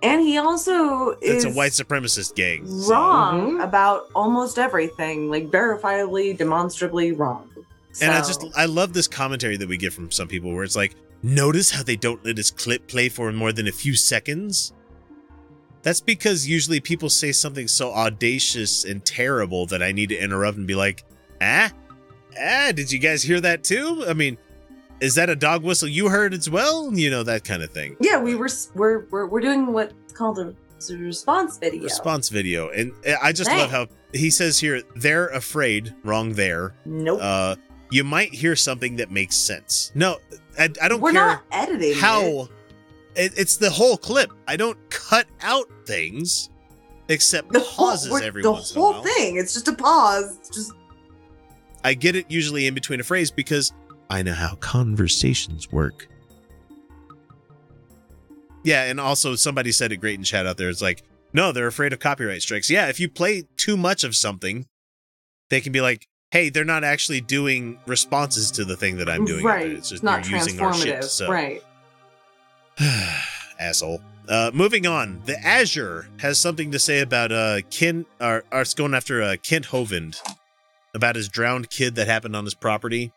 and 0.00 0.20
he 0.20 0.38
also 0.38 1.10
It's 1.20 1.44
is 1.44 1.46
a 1.46 1.50
white 1.50 1.72
supremacist 1.72 2.36
gang. 2.36 2.64
so- 2.66 2.90
wrong 2.92 3.52
Mm-hmm. 3.54 3.60
about 3.60 4.08
almost 4.14 4.56
everything, 4.58 5.28
like 5.28 5.50
verifiably, 5.50 6.36
demonstrably 6.36 7.10
wrong. 7.12 7.48
And 8.00 8.12
I 8.12 8.22
So- 8.22 8.28
just 8.28 8.44
I 8.56 8.66
love 8.66 8.92
this 8.92 9.08
commentary 9.08 9.56
that 9.56 9.68
we 9.68 9.76
get 9.76 9.92
from 9.92 10.10
some 10.12 10.28
people 10.28 10.52
where 10.54 10.62
it's 10.62 10.76
like, 10.76 10.94
notice 11.24 11.70
how 11.72 11.82
they 11.82 11.96
don't 11.96 12.24
let 12.24 12.36
his 12.36 12.52
clip 12.52 12.86
play 12.86 13.08
for 13.08 13.32
more 13.32 13.52
than 13.52 13.66
a 13.66 13.72
few 13.72 13.94
seconds? 13.96 14.72
That's 15.82 16.00
because 16.00 16.46
usually 16.46 16.78
people 16.80 17.08
say 17.10 17.32
something 17.32 17.66
so 17.66 17.92
audacious 17.92 18.84
and 18.84 19.04
terrible 19.04 19.66
that 19.66 19.82
I 19.82 19.90
need 19.90 20.10
to 20.10 20.16
interrupt 20.16 20.58
and 20.58 20.66
be 20.66 20.74
like, 20.76 21.04
ah? 21.40 21.72
Ah, 22.40 22.70
did 22.72 22.92
you 22.92 23.00
guys 23.00 23.22
hear 23.24 23.40
that 23.40 23.64
too? 23.64 24.04
I 24.06 24.12
mean, 24.12 24.38
is 25.00 25.14
that 25.14 25.30
a 25.30 25.36
dog 25.36 25.62
whistle 25.62 25.88
you 25.88 26.08
heard 26.08 26.34
as 26.34 26.48
well? 26.50 26.92
You 26.92 27.10
know, 27.10 27.22
that 27.22 27.44
kind 27.44 27.62
of 27.62 27.70
thing. 27.70 27.96
yeah, 28.00 28.20
we 28.20 28.34
were 28.34 28.48
we're 28.74 29.06
we're, 29.10 29.26
we're 29.26 29.40
doing 29.40 29.72
what's 29.72 30.12
called 30.12 30.38
a, 30.38 30.54
a 30.90 30.96
response 30.96 31.58
video. 31.58 31.82
response 31.84 32.28
video 32.28 32.68
and 32.70 32.92
uh, 33.06 33.14
i 33.22 33.32
just 33.32 33.50
love 33.50 33.70
how 33.70 33.86
he 34.12 34.30
says 34.30 34.58
here 34.58 34.82
they're 34.96 35.28
afraid 35.28 35.94
wrong 36.04 36.32
there 36.34 36.74
Nope. 36.84 37.18
uh 37.22 37.56
you 37.90 38.02
might 38.04 38.32
hear 38.34 38.54
something 38.56 38.96
that 38.96 39.10
makes 39.10 39.34
sense 39.36 39.90
no 39.94 40.18
i, 40.58 40.64
I 40.82 40.88
don't 40.88 41.00
We're 41.00 41.12
care 41.12 41.26
not 41.26 41.42
editing 41.52 41.94
how 41.96 42.22
it. 42.22 42.48
it, 43.16 43.32
it's 43.36 43.56
the 43.56 43.70
whole 43.70 43.96
clip 43.96 44.30
i 44.48 44.56
don't 44.56 44.78
cut 44.90 45.26
out 45.42 45.66
things 45.86 46.50
except 47.08 47.52
The 47.52 47.60
pauses 47.60 48.10
we're- 48.12 48.24
every 48.26 48.42
the 48.42 48.52
once 48.52 48.72
in 48.72 48.78
a 48.78 48.80
whole 48.80 48.92
while 48.94 49.02
thing. 49.02 49.36
It's 49.36 49.54
just 49.54 49.66
a 49.68 49.72
pause. 49.72 50.36
It's 50.40 50.48
just 50.50 50.72
i 51.84 51.94
get 51.94 52.14
it 52.16 52.26
usually 52.30 52.66
in 52.66 52.74
between 52.74 53.00
a 53.00 53.04
phrase 53.04 53.30
because 53.30 53.72
i 54.10 54.22
know 54.22 54.34
how 54.34 54.54
conversations 54.56 55.70
work. 55.72 56.08
Yeah 58.64 58.84
and 58.84 59.00
also 59.00 59.34
somebody 59.36 59.72
said 59.72 59.92
it 59.92 59.98
great 59.98 60.18
in 60.18 60.24
chat 60.24 60.46
out 60.46 60.56
there. 60.56 60.68
It's 60.68 60.82
like 60.82 61.02
no 61.32 61.52
they're 61.52 61.66
afraid 61.66 61.92
of 61.92 62.00
copyright 62.00 62.42
strikes. 62.42 62.68
Yeah 62.70 62.88
if 62.88 62.98
you 63.00 63.08
play 63.08 63.44
too 63.56 63.76
much 63.76 64.04
of 64.04 64.14
something 64.16 64.66
they 65.50 65.60
can 65.60 65.72
be 65.72 65.80
like 65.80 66.06
hey 66.30 66.50
they're 66.50 66.64
not 66.64 66.84
actually 66.84 67.20
doing 67.20 67.78
responses 67.86 68.50
to 68.52 68.64
the 68.64 68.76
thing 68.76 68.96
that 68.98 69.08
i'm 69.08 69.24
doing. 69.24 69.44
Right. 69.44 69.70
it's 69.70 69.88
just 69.90 70.02
not 70.02 70.28
using 70.28 70.60
our 70.60 70.72
transformative. 70.72 70.82
shit 70.82 71.04
so. 71.04 71.30
Right. 71.30 71.62
asshole. 73.60 74.00
Uh 74.28 74.50
moving 74.52 74.86
on. 74.86 75.22
The 75.24 75.38
azure 75.40 76.08
has 76.18 76.38
something 76.38 76.70
to 76.72 76.78
say 76.78 77.00
about 77.00 77.32
uh 77.32 77.60
ken 77.70 78.04
or, 78.20 78.44
or 78.52 78.60
it's 78.62 78.74
going 78.74 78.94
after 78.94 79.22
uh 79.22 79.36
kent 79.42 79.68
hovind 79.68 80.20
about 80.94 81.16
his 81.16 81.28
drowned 81.28 81.70
kid 81.70 81.94
that 81.94 82.08
happened 82.08 82.34
on 82.36 82.44
his 82.44 82.54
property 82.54 83.12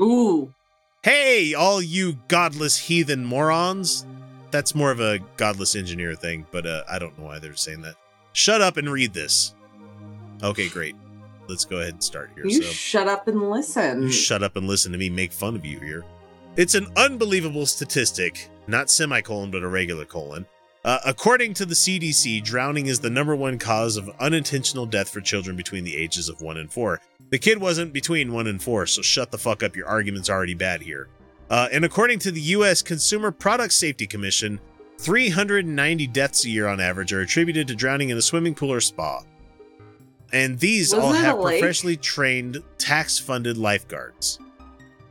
Ooh. 0.00 0.52
hey 1.02 1.54
all 1.54 1.80
you 1.80 2.18
godless 2.28 2.76
heathen 2.76 3.24
morons 3.24 4.04
that's 4.50 4.74
more 4.74 4.90
of 4.90 5.00
a 5.00 5.18
godless 5.36 5.74
engineer 5.74 6.14
thing 6.14 6.46
but 6.50 6.66
uh 6.66 6.82
i 6.88 6.98
don't 6.98 7.18
know 7.18 7.24
why 7.24 7.38
they're 7.38 7.54
saying 7.56 7.82
that 7.82 7.94
shut 8.32 8.60
up 8.60 8.76
and 8.76 8.90
read 8.90 9.14
this 9.14 9.54
okay 10.42 10.68
great 10.68 10.94
let's 11.48 11.64
go 11.64 11.78
ahead 11.78 11.94
and 11.94 12.04
start 12.04 12.30
here 12.34 12.44
You 12.46 12.62
so 12.62 12.68
shut 12.70 13.08
up 13.08 13.26
and 13.28 13.50
listen. 13.50 14.02
you 14.02 14.12
shut 14.12 14.42
up 14.42 14.56
and 14.56 14.66
listen 14.66 14.92
to 14.92 14.98
me 14.98 15.08
make 15.08 15.32
fun 15.32 15.54
of 15.56 15.64
you 15.64 15.78
here. 15.80 16.04
It's 16.56 16.74
an 16.74 16.86
unbelievable 16.96 17.66
statistic, 17.66 18.48
not 18.66 18.88
semicolon, 18.90 19.50
but 19.50 19.62
a 19.62 19.68
regular 19.68 20.04
colon. 20.06 20.46
Uh, 20.86 21.00
according 21.04 21.52
to 21.52 21.66
the 21.66 21.74
CDC, 21.74 22.44
drowning 22.44 22.86
is 22.86 23.00
the 23.00 23.10
number 23.10 23.34
one 23.34 23.58
cause 23.58 23.96
of 23.96 24.08
unintentional 24.20 24.86
death 24.86 25.08
for 25.08 25.20
children 25.20 25.56
between 25.56 25.82
the 25.82 25.96
ages 25.96 26.28
of 26.28 26.40
one 26.40 26.56
and 26.56 26.72
four. 26.72 27.00
The 27.30 27.40
kid 27.40 27.60
wasn't 27.60 27.92
between 27.92 28.32
one 28.32 28.46
and 28.46 28.62
four, 28.62 28.86
so 28.86 29.02
shut 29.02 29.32
the 29.32 29.38
fuck 29.38 29.64
up. 29.64 29.74
Your 29.74 29.88
argument's 29.88 30.30
already 30.30 30.54
bad 30.54 30.80
here. 30.80 31.08
Uh, 31.50 31.68
and 31.72 31.84
according 31.84 32.20
to 32.20 32.30
the 32.30 32.40
U.S. 32.40 32.82
Consumer 32.82 33.32
Product 33.32 33.72
Safety 33.72 34.06
Commission, 34.06 34.60
390 34.98 36.06
deaths 36.06 36.44
a 36.44 36.50
year 36.50 36.68
on 36.68 36.80
average 36.80 37.12
are 37.12 37.20
attributed 37.20 37.66
to 37.66 37.74
drowning 37.74 38.10
in 38.10 38.16
a 38.16 38.22
swimming 38.22 38.54
pool 38.54 38.72
or 38.72 38.80
spa. 38.80 39.22
And 40.32 40.56
these 40.56 40.94
Was 40.94 41.04
all 41.04 41.12
have 41.14 41.40
professionally 41.40 41.96
trained, 41.96 42.62
tax 42.78 43.18
funded 43.18 43.58
lifeguards. 43.58 44.38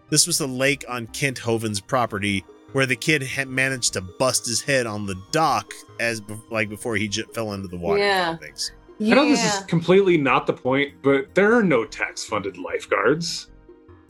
This 0.09 0.25
was 0.25 0.37
the 0.37 0.47
lake 0.47 0.85
on 0.87 1.07
Kent 1.07 1.39
Hovind's 1.39 1.81
property 1.81 2.45
where 2.75 2.85
the 2.85 2.95
kid 2.97 3.23
had 3.23 3.47
managed 3.47 3.93
to 3.93 4.01
bust 4.01 4.45
his 4.45 4.61
head 4.61 4.85
on 4.85 5.05
the 5.05 5.15
dock 5.31 5.73
as 6.01 6.19
be- 6.19 6.35
like 6.51 6.67
before 6.67 6.97
he 6.97 7.07
j- 7.07 7.23
fell 7.33 7.53
into 7.53 7.69
the 7.69 7.77
water. 7.77 7.99
Yeah. 7.99 8.35
Thanks. 8.35 8.73
I 8.99 9.13
know 9.15 9.29
this 9.29 9.45
is 9.45 9.63
completely 9.63 10.17
not 10.17 10.45
the 10.45 10.51
point, 10.51 10.95
but 11.01 11.33
there 11.35 11.53
are 11.53 11.63
no 11.63 11.85
tax 11.85 12.25
funded 12.25 12.57
lifeguards 12.57 13.49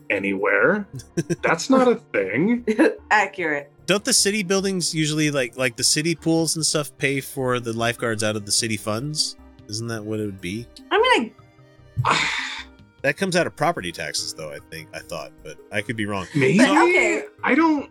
anywhere. 0.10 0.88
That's 1.44 1.70
not 1.70 1.88
a 1.88 1.98
thing. 2.12 2.66
Accurate. 3.12 3.72
Don't 3.86 4.04
the 4.04 4.14
city 4.14 4.42
buildings 4.42 4.96
usually 4.96 5.30
like 5.30 5.56
like 5.56 5.76
the 5.76 5.84
city 5.84 6.16
pools 6.16 6.56
and 6.56 6.66
stuff 6.66 6.90
pay 6.98 7.22
for 7.22 7.60
the 7.60 7.72
lifeguards 7.72 8.24
out 8.24 8.36
of 8.36 8.48
the 8.48 8.52
city 8.52 8.78
funds? 8.78 9.38
Isn't 9.70 9.90
that 9.90 10.04
what 10.04 10.20
it 10.20 10.26
would 10.26 10.42
be? 10.42 10.66
I 10.90 11.20
mean, 11.20 11.36
That 13.06 13.18
comes 13.18 13.36
out 13.36 13.46
of 13.46 13.56
property 13.56 13.92
taxes, 13.92 14.34
though. 14.34 14.52
I 14.52 14.58
think 14.72 14.90
I 14.92 14.98
thought, 14.98 15.32
but 15.44 15.60
I 15.72 15.84
could 15.84 15.96
be 15.96 16.08
wrong. 16.08 16.26
Maybe. 16.34 16.58
But, 16.58 16.70
okay. 16.72 17.26
I 17.44 17.54
don't 17.54 17.88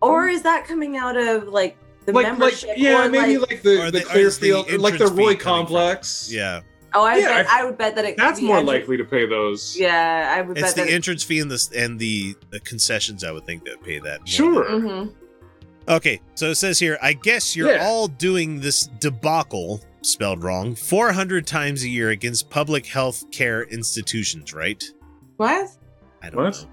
or 0.00 0.28
is 0.28 0.42
that 0.42 0.66
coming 0.66 0.96
out 0.96 1.16
of 1.16 1.48
like 1.48 1.76
the 2.06 2.12
like 2.12 2.24
like 2.26 2.38
membership? 2.38 2.70
yeah, 2.76 3.06
or, 3.06 3.08
maybe 3.10 3.38
like, 3.38 3.50
like, 3.50 3.62
the, 3.62 3.90
the 3.90 3.90
the- 3.90 4.14
or 4.14 4.18
is 4.18 4.38
the 4.38 4.50
Clearfield, 4.52 4.80
like 4.80 4.98
the 4.98 5.06
Roy 5.06 5.34
coming 5.34 5.36
from- 5.36 5.38
complex. 5.38 6.30
Yeah, 6.32 6.60
oh, 6.94 7.04
I, 7.04 7.16
Yeah, 7.18 7.28
bet, 7.28 7.46
I- 7.48 7.60
I, 7.60 7.64
would 7.64 7.78
bet 7.78 7.94
that 7.96 8.04
it. 8.04 8.16
That's 8.16 8.40
the 8.40 8.46
more 8.46 8.58
entry- 8.58 8.78
likely 8.78 8.96
to 8.96 9.04
pay 9.04 9.26
those. 9.26 9.76
Yeah, 9.78 10.34
I 10.36 10.42
would 10.42 10.56
it's 10.58 10.68
bet 10.68 10.76
the 10.76 10.82
that. 10.90 10.90
entrance 10.94 11.22
fee 11.22 11.40
and 11.40 11.50
the 11.50 11.68
and 11.76 11.98
the, 11.98 12.34
the 12.50 12.60
concessions. 12.60 13.24
I 13.24 13.32
would 13.32 13.44
think 13.46 13.64
that 13.64 13.82
pay 13.82 13.98
that. 13.98 14.20
more 14.20 14.26
Sure. 14.26 14.64
Mhm. 14.64 15.12
Okay, 15.88 16.20
so 16.34 16.50
it 16.50 16.56
says 16.56 16.78
here, 16.78 16.98
I 17.00 17.14
guess 17.14 17.56
you're 17.56 17.72
Yeah. 17.72 17.82
all 17.86 18.08
doing 18.08 18.60
this 18.60 18.88
debacle, 19.00 19.80
spelled 20.02 20.42
wrong, 20.44 20.74
400 20.74 21.46
times 21.46 21.82
a 21.82 21.88
year 21.88 22.10
against 22.10 22.50
public 22.50 22.84
health 22.84 23.24
care 23.30 23.62
institutions, 23.62 24.52
right? 24.52 24.84
What? 25.38 25.70
I 26.22 26.28
don't 26.28 26.42
What? 26.44 26.62
know. 26.62 26.68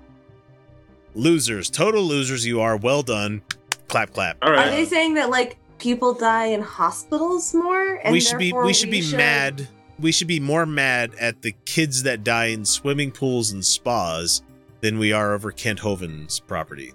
Losers, 1.16 1.70
total 1.70 2.04
losers 2.04 2.46
you 2.46 2.62
are. 2.62 2.78
Well 2.78 3.02
done. 3.02 3.42
Clap, 3.88 4.14
clap. 4.14 4.38
All 4.42 4.54
Are 4.54 4.70
they 4.70 4.86
saying 4.86 5.16
that 5.16 5.30
like 5.30 5.58
people 5.80 6.14
die 6.14 6.48
in 6.48 6.62
hospitals 6.62 7.54
more? 7.54 8.00
And 8.04 8.12
we 8.12 8.20
should 8.20 8.38
be 8.40 8.54
we 8.54 8.74
should 8.74 8.92
be 8.92 9.16
mad. 9.16 9.68
We 9.98 10.12
should 10.12 10.28
be 10.28 10.42
more 10.42 10.66
mad 10.66 11.16
at 11.20 11.42
the 11.42 11.54
kids 11.66 12.04
that 12.04 12.24
die 12.24 12.48
in 12.48 12.66
swimming 12.66 13.12
pools 13.12 13.52
and 13.52 13.66
spas 13.66 14.44
than 14.82 15.00
we 15.00 15.14
are 15.14 15.34
over 15.34 15.52
Kent 15.52 15.80
Hovind's 15.80 16.42
property. 16.42 16.92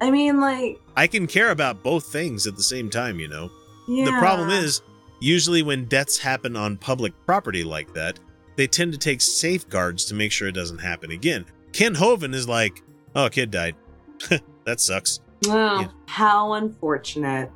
I 0.00 0.10
mean, 0.10 0.40
like, 0.40 0.80
I 0.96 1.06
can 1.06 1.26
care 1.26 1.50
about 1.50 1.82
both 1.82 2.06
things 2.06 2.46
at 2.46 2.56
the 2.56 2.62
same 2.62 2.90
time, 2.90 3.18
you 3.18 3.28
know. 3.28 3.50
yeah. 3.88 4.04
The 4.04 4.18
problem 4.18 4.50
is, 4.50 4.82
usually 5.20 5.62
when 5.62 5.86
deaths 5.86 6.18
happen 6.18 6.56
on 6.56 6.76
public 6.76 7.14
property 7.24 7.64
like 7.64 7.92
that, 7.94 8.18
they 8.56 8.66
tend 8.66 8.92
to 8.92 8.98
take 8.98 9.20
safeguards 9.20 10.04
to 10.06 10.14
make 10.14 10.30
sure 10.30 10.48
it 10.48 10.54
doesn't 10.54 10.78
happen 10.78 11.10
again. 11.10 11.46
Ken 11.72 11.94
Hovind 11.94 12.34
is 12.34 12.46
like, 12.48 12.82
oh, 13.14 13.26
a 13.26 13.30
kid 13.30 13.50
died. 13.50 13.74
that 14.64 14.80
sucks. 14.80 15.20
Oh, 15.46 15.80
Yeah. 15.80 15.88
how 16.06 16.54
unfortunate. 16.54 17.50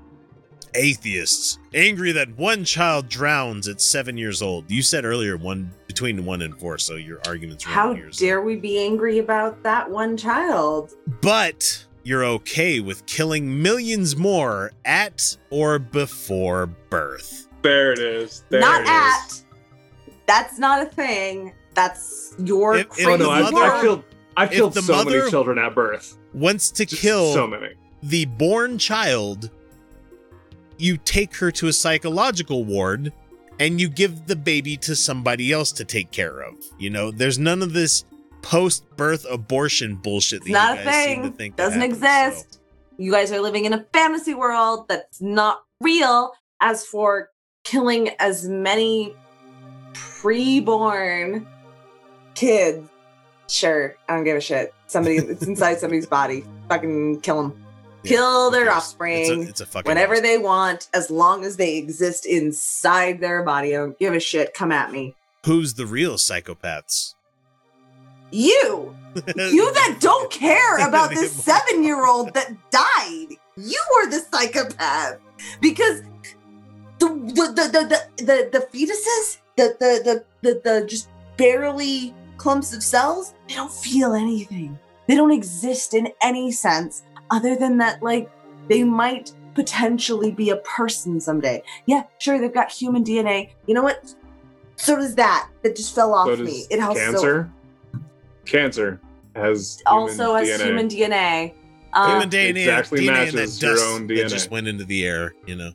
Atheists 0.74 1.58
angry 1.72 2.12
that 2.12 2.36
one 2.36 2.62
child 2.64 3.08
drowns 3.08 3.68
at 3.68 3.80
seven 3.80 4.18
years 4.18 4.42
old. 4.42 4.70
You 4.70 4.82
said 4.82 5.04
earlier 5.06 5.36
one 5.36 5.70
between 5.86 6.24
one 6.26 6.42
and 6.42 6.58
four, 6.60 6.76
so 6.78 6.94
your 6.96 7.20
argument's 7.26 7.66
wrong 7.66 7.74
How 7.74 7.94
here. 7.94 8.10
dare 8.10 8.42
we 8.42 8.56
be 8.56 8.78
angry 8.84 9.18
about 9.18 9.62
that 9.62 9.90
one 9.90 10.16
child? 10.16 10.92
But 11.22 11.86
you're 12.04 12.24
okay 12.24 12.80
with 12.80 13.04
killing 13.06 13.62
millions 13.62 14.14
more 14.14 14.72
at 14.84 15.36
or 15.50 15.78
before 15.78 16.66
birth. 16.90 17.48
There 17.62 17.92
it 17.92 17.98
is. 17.98 18.44
There 18.50 18.60
not 18.60 18.82
it 18.82 18.84
is. 18.84 18.90
at. 18.90 19.44
That's 20.26 20.58
not 20.58 20.82
a 20.86 20.90
thing. 20.90 21.54
That's 21.74 22.34
your 22.44 22.76
If- 22.76 22.80
if 22.86 22.90
crazy 22.90 23.10
Oh 23.10 23.16
no, 23.16 23.30
I've, 23.30 23.52
world. 23.54 24.04
I've 24.04 24.07
killed 24.38 24.48
I've 24.48 24.52
If 24.52 24.56
killed 24.56 24.74
the 24.74 24.82
so 24.82 24.92
mother- 24.92 25.18
many 25.18 25.30
children 25.30 25.58
at 25.58 25.74
birth. 25.74 26.16
Wants 26.34 26.70
to 26.72 26.84
Just 26.86 27.00
kill 27.02 27.32
so 27.32 27.46
many. 27.46 27.68
the 28.02 28.24
born 28.26 28.78
child, 28.78 29.50
you 30.78 30.96
take 30.96 31.34
her 31.36 31.50
to 31.52 31.66
a 31.68 31.72
psychological 31.72 32.64
ward 32.64 33.12
and 33.60 33.80
you 33.80 33.88
give 33.88 34.26
the 34.26 34.36
baby 34.36 34.76
to 34.76 34.94
somebody 34.94 35.52
else 35.52 35.72
to 35.72 35.84
take 35.84 36.10
care 36.12 36.40
of. 36.40 36.54
You 36.78 36.90
know, 36.90 37.10
there's 37.10 37.38
none 37.38 37.62
of 37.62 37.72
this 37.72 38.04
post 38.42 38.84
birth 38.96 39.26
abortion 39.28 39.96
bullshit 39.96 40.42
that 40.44 40.46
It's 40.46 40.52
not 40.52 40.76
you 40.76 40.82
a 40.82 40.84
guys 40.84 41.04
seem 41.04 41.16
to 41.22 41.28
thing. 41.28 41.36
think 41.36 41.56
Doesn't 41.56 41.80
happens, 41.80 41.96
exist. 41.98 42.60
You 42.98 43.10
guys 43.10 43.32
are 43.32 43.40
living 43.40 43.64
in 43.64 43.72
a 43.72 43.84
fantasy 43.92 44.34
world 44.34 44.86
that's 44.88 45.20
not 45.20 45.62
real. 45.80 46.32
As 46.60 46.84
for 46.84 47.30
killing 47.64 48.10
as 48.20 48.48
many 48.48 49.14
pre-born 49.94 51.46
kids, 52.34 52.88
sure, 53.48 53.96
I 54.08 54.14
don't 54.14 54.24
give 54.24 54.36
a 54.36 54.40
shit. 54.40 54.74
Somebody, 54.86 55.16
it's 55.16 55.42
inside 55.42 55.78
somebody's 55.80 56.06
body. 56.06 56.44
Fucking 56.68 57.20
kill 57.20 57.42
them. 57.42 57.64
Yeah, 58.04 58.10
kill 58.10 58.50
their 58.52 58.70
offspring 58.70 59.22
It's 59.22 59.30
a, 59.30 59.40
it's 59.40 59.60
a 59.60 59.66
fucking 59.66 59.88
whenever 59.88 60.20
they 60.20 60.38
want, 60.38 60.88
as 60.94 61.10
long 61.10 61.44
as 61.44 61.56
they 61.56 61.76
exist 61.76 62.26
inside 62.26 63.20
their 63.20 63.42
body. 63.42 63.74
I 63.74 63.78
don't 63.78 63.98
give 63.98 64.14
a 64.14 64.20
shit. 64.20 64.54
Come 64.54 64.70
at 64.70 64.92
me. 64.92 65.16
Who's 65.44 65.74
the 65.74 65.86
real 65.86 66.14
psychopaths? 66.14 67.14
You, 68.30 68.94
you 69.36 69.72
that 69.72 69.98
don't 70.00 70.30
care 70.30 70.86
about 70.86 71.10
this 71.10 71.32
seven 71.44 71.82
year 71.82 72.06
old 72.06 72.34
that 72.34 72.52
died. 72.70 73.36
You 73.56 73.82
were 73.96 74.10
the 74.10 74.20
psychopath 74.30 75.18
because 75.60 76.02
the 76.98 77.08
the 77.08 77.52
the 77.54 77.68
the 77.72 78.08
the, 78.16 78.24
the, 78.24 78.48
the 78.52 78.78
fetuses, 78.78 79.38
the, 79.56 79.76
the 79.80 80.02
the 80.04 80.24
the 80.42 80.60
the 80.62 80.86
just 80.86 81.08
barely 81.36 82.14
clumps 82.38 82.72
of 82.74 82.82
cells, 82.82 83.34
they 83.46 83.54
don't 83.54 83.72
feel 83.72 84.14
anything. 84.14 84.78
They 85.06 85.14
don't 85.14 85.32
exist 85.32 85.94
in 85.94 86.08
any 86.22 86.50
sense 86.50 87.02
other 87.30 87.56
than 87.56 87.76
that, 87.78 88.02
like 88.02 88.30
they 88.68 88.84
might 88.84 89.32
potentially 89.54 90.30
be 90.30 90.50
a 90.50 90.56
person 90.56 91.20
someday. 91.20 91.62
Yeah, 91.86 92.04
sure, 92.18 92.38
they've 92.40 92.52
got 92.52 92.70
human 92.70 93.04
DNA. 93.04 93.50
You 93.66 93.74
know 93.74 93.82
what? 93.82 94.14
So 94.76 94.96
does 94.96 95.14
that. 95.16 95.50
That 95.62 95.76
just 95.76 95.94
fell 95.94 96.14
off 96.14 96.28
So 96.28 96.36
me. 96.36 96.64
It 96.70 96.80
also 96.80 97.00
cancer. 97.00 97.50
Cancer 98.46 99.00
has 99.34 99.82
also 99.86 100.36
human 100.36 100.44
has 100.46 100.60
DNA. 100.60 100.64
human 100.64 100.88
DNA. 100.88 101.54
Um, 101.94 102.10
Human 102.10 102.30
DNA, 102.30 102.50
exactly 102.58 103.00
DNA 103.00 103.08
and 103.08 103.34
matches 103.34 103.62
your 103.62 103.72
dust 103.72 103.86
own 103.86 104.06
that 104.08 104.14
DNA. 104.14 104.28
just 104.28 104.50
went 104.50 104.68
into 104.68 104.84
the 104.84 105.06
air, 105.06 105.34
you 105.46 105.56
know. 105.56 105.72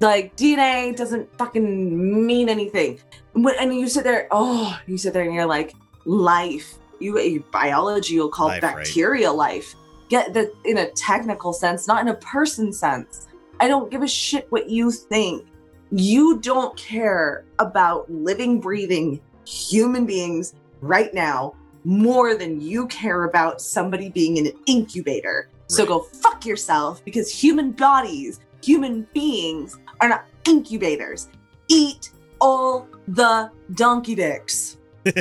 like 0.00 0.36
DNA 0.36 0.96
doesn't 0.96 1.36
fucking 1.36 2.26
mean 2.26 2.48
anything. 2.48 3.00
When, 3.32 3.56
and 3.58 3.74
you 3.74 3.88
sit 3.88 4.04
there, 4.04 4.28
oh, 4.30 4.78
you 4.86 4.96
sit 4.96 5.12
there 5.12 5.24
and 5.24 5.34
you're 5.34 5.46
like, 5.46 5.74
life. 6.04 6.78
You, 7.00 7.18
you 7.20 7.44
biology, 7.52 8.14
you'll 8.14 8.28
call 8.28 8.48
Life, 8.48 8.62
right. 8.62 8.76
bacteria 8.76 9.30
life. 9.30 9.74
Get 10.08 10.32
the 10.32 10.52
in 10.64 10.78
a 10.78 10.90
technical 10.92 11.52
sense, 11.52 11.86
not 11.86 12.00
in 12.00 12.08
a 12.08 12.14
person 12.14 12.72
sense. 12.72 13.28
I 13.60 13.68
don't 13.68 13.90
give 13.90 14.02
a 14.02 14.08
shit 14.08 14.46
what 14.50 14.68
you 14.68 14.90
think. 14.90 15.46
You 15.90 16.38
don't 16.40 16.76
care 16.76 17.44
about 17.58 18.10
living, 18.10 18.60
breathing 18.60 19.20
human 19.44 20.06
beings 20.06 20.54
right 20.80 21.12
now 21.14 21.54
more 21.84 22.34
than 22.34 22.60
you 22.60 22.86
care 22.88 23.24
about 23.24 23.60
somebody 23.60 24.10
being 24.10 24.36
in 24.36 24.46
an 24.46 24.52
incubator. 24.66 25.48
So 25.68 25.86
go 25.86 26.00
fuck 26.00 26.46
yourself 26.46 27.04
because 27.04 27.30
human 27.30 27.72
bodies, 27.72 28.40
human 28.62 29.06
beings 29.12 29.78
are 30.00 30.08
not 30.08 30.24
incubators. 30.46 31.28
Eat 31.68 32.10
all 32.40 32.88
the 33.06 33.50
donkey 33.74 34.14
dicks. 34.14 34.78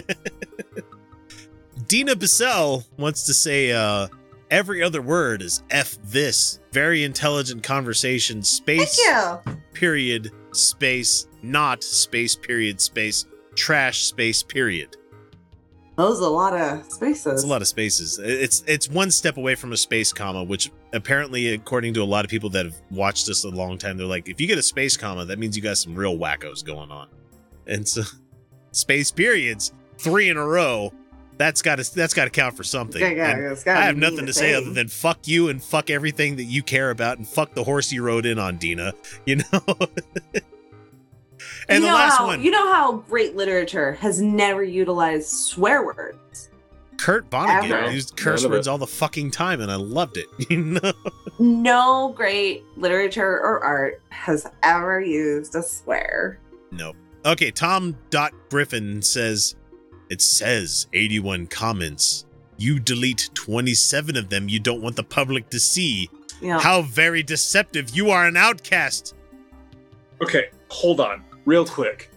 Dina 1.88 2.15
Bissell 2.15 2.85
wants 2.97 3.25
to 3.25 3.34
say 3.34 3.71
uh 3.71 4.07
every 4.49 4.81
other 4.81 5.01
word 5.01 5.41
is 5.41 5.63
F 5.69 5.97
this. 6.03 6.59
Very 6.71 7.03
intelligent 7.03 7.63
conversation. 7.63 8.41
Space 8.43 8.99
period 9.73 10.31
space 10.51 11.27
not 11.43 11.84
space 11.84 12.35
period 12.35 12.81
space 12.81 13.25
trash 13.55 14.03
space 14.03 14.43
period. 14.43 14.95
Those 15.97 16.21
are 16.21 16.25
a 16.25 16.27
lot 16.27 16.53
of 16.53 16.85
spaces. 16.85 17.34
It's 17.34 17.43
a 17.43 17.47
lot 17.47 17.61
of 17.61 17.67
spaces. 17.67 18.19
It's 18.19 18.63
it's 18.67 18.88
one 18.88 19.09
step 19.09 19.38
away 19.38 19.55
from 19.55 19.73
a 19.73 19.77
space 19.77 20.13
comma, 20.13 20.43
which 20.43 20.71
apparently, 20.93 21.53
according 21.53 21.95
to 21.95 22.03
a 22.03 22.05
lot 22.05 22.23
of 22.23 22.29
people 22.29 22.51
that 22.51 22.65
have 22.65 22.75
watched 22.91 23.25
this 23.25 23.43
a 23.43 23.49
long 23.49 23.79
time, 23.79 23.97
they're 23.97 24.05
like, 24.05 24.29
if 24.29 24.39
you 24.39 24.47
get 24.47 24.59
a 24.59 24.63
space 24.63 24.95
comma, 24.95 25.25
that 25.25 25.39
means 25.39 25.57
you 25.57 25.63
got 25.63 25.77
some 25.77 25.95
real 25.95 26.15
wackos 26.15 26.63
going 26.63 26.91
on. 26.91 27.09
And 27.65 27.88
so, 27.88 28.03
space 28.71 29.09
periods, 29.09 29.73
three 29.98 30.30
in 30.30 30.38
a 30.38 30.45
row. 30.45 30.94
That's 31.38 31.61
got 31.61 31.76
to 31.78 31.95
that's 31.95 32.15
got 32.15 32.26
to 32.26 32.32
count 32.32 32.57
for 32.57 32.64
something. 32.64 32.99
Yeah, 32.99 33.11
yeah, 33.11 33.52
it's 33.52 33.64
gotta 33.64 33.80
I 33.80 33.84
have 33.84 33.98
nothing 33.98 34.26
to 34.26 34.34
say 34.34 34.53
thing. 34.53 34.64
other 34.64 34.74
than 34.74 34.88
fuck 34.88 35.28
you 35.28 35.49
and 35.49 35.64
fuck 35.64 35.90
everything 35.90 36.38
that 36.38 36.45
you 36.45 36.64
care 36.64 36.90
about 36.90 37.19
and 37.19 37.28
fuck 37.28 37.53
the 37.53 37.64
horse 37.64 37.91
you 37.91 38.02
rode 38.02 38.26
in 38.26 38.40
on, 38.40 38.57
Dina. 38.57 38.94
You 39.26 39.38
know. 39.38 39.45
and 41.69 41.82
you 41.82 41.82
the 41.82 41.94
last 41.94 42.18
how, 42.18 42.26
one, 42.26 42.41
You 42.41 42.49
know 42.49 42.74
how 42.74 42.98
great 43.07 43.36
literature 43.36 43.94
has 43.94 44.19
never 44.19 44.64
utilized 44.64 45.28
swear 45.28 45.86
words. 45.86 46.49
Kurt 46.98 47.30
Vonnegut 47.30 47.72
Ever. 47.72 47.91
used 47.91 48.18
curse 48.18 48.41
None 48.41 48.52
words 48.52 48.68
all 48.68 48.78
the 48.80 48.88
fucking 48.88 49.32
time, 49.32 49.61
and 49.61 49.72
I 49.72 49.76
loved 49.76 50.18
it. 50.18 50.28
You 50.49 50.64
know. 50.64 50.94
No 51.40 52.14
great 52.15 52.64
literature 52.78 53.40
or 53.40 53.64
art 53.64 54.02
has 54.10 54.48
ever 54.64 54.99
used 54.99 55.53
a 55.56 55.61
swear. 55.61 56.40
Nope. 56.72 56.95
Okay, 57.26 57.52
Tom 57.52 57.95
Dot 58.10 58.34
Griffin 58.49 59.02
says 59.02 59.56
it 60.09 60.21
says 60.21 60.88
81 60.93 61.47
comments. 61.47 62.25
You 62.57 62.79
delete 62.79 63.29
27 63.34 64.17
of 64.17 64.29
them 64.29 64.49
you 64.49 64.59
don't 64.59 64.81
want 64.81 64.95
the 64.95 65.03
public 65.03 65.49
to 65.49 65.59
see. 65.59 66.09
Yeah. 66.41 66.59
How 66.59 66.81
very 66.81 67.23
deceptive. 67.23 67.95
You 67.95 68.09
are 68.09 68.25
an 68.27 68.38
outcast. 68.38 69.15
Okay, 70.21 70.49
hold 70.69 70.99
on, 70.99 71.23
real 71.45 71.65
quick. 71.65 72.11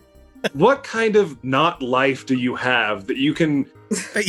what 0.54 0.82
kind 0.82 1.16
of 1.16 1.42
not 1.44 1.82
life 1.82 2.24
do 2.24 2.34
you 2.34 2.54
have 2.54 3.06
that 3.06 3.18
you 3.18 3.34
can 3.34 3.70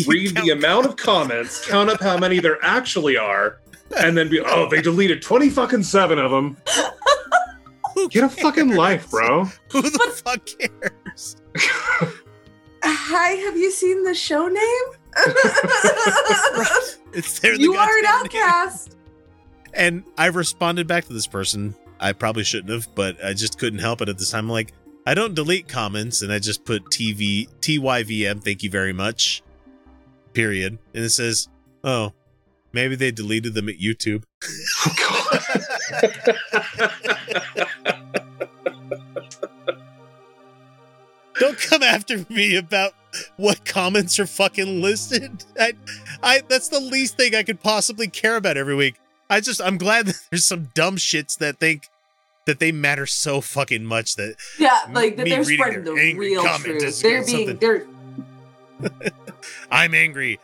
read 0.08 0.36
the 0.36 0.50
amount 0.50 0.86
of 0.86 0.98
comments, 0.98 1.66
count 1.66 1.90
up 1.90 2.02
how 2.02 2.18
many 2.18 2.40
there 2.40 2.58
actually 2.62 3.16
are, 3.16 3.60
and 3.98 4.18
then 4.18 4.30
be 4.30 4.42
oh 4.42 4.68
they 4.70 4.82
deleted 4.82 5.22
twenty 5.22 5.50
fucking 5.50 5.84
seven 5.84 6.20
of 6.20 6.32
them. 6.32 6.58
Get 8.10 8.24
a 8.24 8.30
fucking 8.30 8.76
life, 8.76 9.10
bro. 9.10 9.46
Who 9.72 9.82
the 9.82 10.22
fuck 10.26 10.46
cares? 10.46 11.38
Hi, 12.84 13.30
have 13.46 13.58
you 13.58 13.72
seen 13.72 14.04
the 14.04 14.14
show 14.14 14.48
name? 14.48 14.84
It's 17.14 17.40
there. 17.40 17.56
you 17.56 17.74
are 17.74 17.98
an 18.00 18.06
outcast. 18.08 18.96
And 19.74 20.06
I 20.18 20.28
responded 20.28 20.88
back 20.88 21.04
to 21.06 21.14
this 21.14 21.28
person. 21.28 21.76
I 22.00 22.14
probably 22.14 22.46
shouldn't 22.46 22.72
have, 22.72 22.88
but 22.96 23.22
I 23.22 23.34
just 23.34 23.60
couldn't 23.60 23.80
help 23.80 24.02
it 24.02 24.08
at 24.08 24.18
this 24.18 24.32
time. 24.32 24.46
I'm 24.46 24.50
like, 24.50 24.72
I 25.06 25.14
don't 25.14 25.36
delete 25.36 25.68
comments, 25.68 26.22
and 26.22 26.32
I 26.32 26.40
just 26.40 26.64
put 26.64 26.86
TV 26.86 27.50
TYVM. 27.60 28.42
Thank 28.42 28.64
you 28.64 28.70
very 28.70 28.94
much. 28.94 29.44
Period. 30.32 30.80
And 30.94 31.04
it 31.04 31.10
says, 31.10 31.50
oh, 31.84 32.14
maybe 32.72 32.96
they 32.96 33.12
deleted 33.12 33.56
them 33.56 33.68
at 33.68 33.76
YouTube. 33.78 34.24
Oh, 34.86 35.28
Don't 41.42 41.58
come 41.58 41.82
after 41.82 42.24
me 42.30 42.56
about 42.56 42.94
what 43.36 43.66
comments 43.66 44.20
are 44.20 44.28
fucking 44.28 44.80
listed. 44.80 45.44
I, 45.60 45.74
I 46.22 46.42
that's 46.48 46.68
the 46.70 46.80
least 46.80 47.18
thing 47.18 47.34
I 47.34 47.42
could 47.42 47.60
possibly 47.62 48.08
care 48.08 48.36
about 48.36 48.58
every 48.58 48.76
week. 48.76 48.96
I 49.28 49.40
just 49.42 49.60
I'm 49.60 49.78
glad 49.80 50.06
that 50.08 50.22
there's 50.30 50.46
some 50.46 50.70
dumb 50.76 50.98
shits 50.98 51.38
that 51.40 51.58
think 51.58 51.90
that 52.46 52.60
they 52.60 52.72
matter 52.72 53.08
so 53.08 53.42
fucking 53.42 53.84
much 53.86 54.16
that 54.18 54.36
Yeah, 54.60 54.80
like 54.92 55.18
that 55.18 55.26
they're 55.28 55.44
spreading 55.44 55.84
the 55.84 55.94
real 55.94 56.44
truth. 56.60 57.02
They're 57.02 57.24
something- 57.24 57.46
being 57.46 57.58
they're 57.58 57.88
I'm 59.72 59.94
angry. 59.96 60.40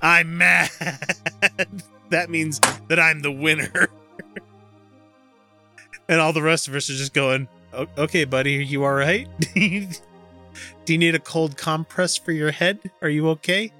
I'm 0.00 0.38
mad. 0.38 0.70
that 2.10 2.30
means 2.30 2.60
that 2.88 3.00
I'm 3.00 3.20
the 3.22 3.32
winner. 3.32 3.88
and 6.08 6.20
all 6.20 6.32
the 6.32 6.42
rest 6.42 6.68
of 6.68 6.74
us 6.74 6.88
are 6.90 6.94
just 6.94 7.14
going, 7.14 7.46
"O- 7.46 7.63
okay, 7.98 8.24
buddy, 8.24 8.58
are 8.58 8.62
you 8.62 8.84
all 8.84 8.92
right? 8.92 9.28
Do 9.54 10.92
you 10.92 10.98
need 10.98 11.14
a 11.14 11.18
cold 11.18 11.56
compress 11.56 12.16
for 12.16 12.32
your 12.32 12.50
head? 12.50 12.78
Are 13.02 13.08
you 13.08 13.28
okay? 13.30 13.72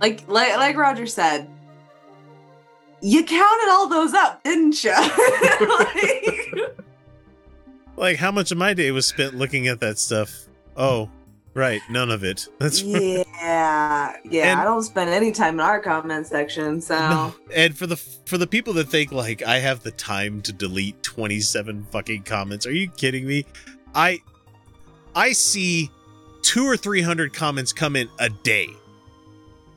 like 0.00 0.26
like 0.28 0.56
like 0.56 0.76
Roger 0.76 1.06
said. 1.06 1.48
you 3.00 3.24
counted 3.24 3.70
all 3.70 3.88
those 3.88 4.14
up, 4.14 4.42
didn't 4.44 4.82
you? 4.84 4.94
Like 7.96 8.16
how 8.16 8.30
much 8.30 8.50
of 8.50 8.56
my 8.56 8.72
day 8.72 8.90
was 8.92 9.04
spent 9.04 9.34
looking 9.34 9.68
at 9.68 9.80
that 9.80 9.98
stuff? 9.98 10.46
Oh, 10.74 11.10
right, 11.54 11.80
none 11.90 12.10
of 12.10 12.24
it. 12.24 12.48
That's 12.58 12.82
yeah, 12.82 14.16
yeah. 14.24 14.60
I 14.60 14.64
don't 14.64 14.82
spend 14.82 15.10
any 15.10 15.32
time 15.32 15.54
in 15.54 15.60
our 15.60 15.80
comment 15.80 16.26
section, 16.26 16.80
so 16.80 17.34
And 17.54 17.76
for 17.76 17.86
the 17.86 17.96
for 17.96 18.38
the 18.38 18.46
people 18.46 18.72
that 18.74 18.88
think 18.88 19.12
like 19.12 19.42
I 19.42 19.58
have 19.58 19.82
the 19.82 19.90
time 19.90 20.42
to 20.42 20.52
delete 20.52 21.02
27 21.02 21.86
fucking 21.90 22.22
comments, 22.22 22.66
are 22.66 22.72
you 22.72 22.88
kidding 22.90 23.26
me? 23.26 23.46
I 23.94 24.20
I 25.14 25.32
see 25.32 25.90
2 26.42 26.64
or 26.64 26.76
300 26.76 27.32
comments 27.32 27.72
come 27.72 27.96
in 27.96 28.08
a 28.18 28.28
day. 28.28 28.68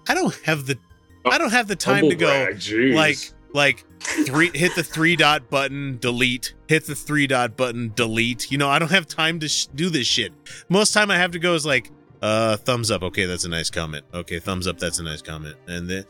I 0.07 0.13
don't 0.13 0.33
have 0.43 0.65
the 0.65 0.77
I 1.25 1.37
don't 1.37 1.51
have 1.51 1.67
the 1.67 1.75
time 1.75 2.09
to 2.09 2.15
go 2.15 2.27
brag, 2.27 2.61
like 2.93 3.17
like 3.53 3.85
three 3.99 4.51
hit 4.53 4.75
the 4.75 4.83
three 4.83 5.15
dot 5.15 5.49
button 5.49 5.97
delete. 5.99 6.53
Hit 6.67 6.85
the 6.85 6.95
three 6.95 7.27
dot 7.27 7.55
button 7.55 7.91
delete. 7.95 8.51
You 8.51 8.57
know 8.57 8.69
i 8.69 8.79
don't 8.79 8.91
have 8.91 9.07
time 9.07 9.39
to 9.39 9.47
sh- 9.47 9.67
do 9.67 9.89
this 9.89 10.07
shit. 10.07 10.33
Most 10.69 10.93
time 10.93 11.11
i 11.11 11.17
have 11.17 11.31
to 11.31 11.39
go 11.39 11.53
is 11.53 11.65
like 11.65 11.91
uh 12.21 12.57
thumbs 12.57 12.91
up. 12.91 13.03
Okay 13.03 13.25
that's 13.25 13.45
a 13.45 13.49
nice 13.49 13.69
comment. 13.69 14.05
Okay 14.13 14.39
thumbs 14.39 14.67
up. 14.67 14.79
That's 14.79 14.99
a 14.99 15.03
nice 15.03 15.21
comment. 15.21 15.55
And 15.67 15.89
then 15.89 16.05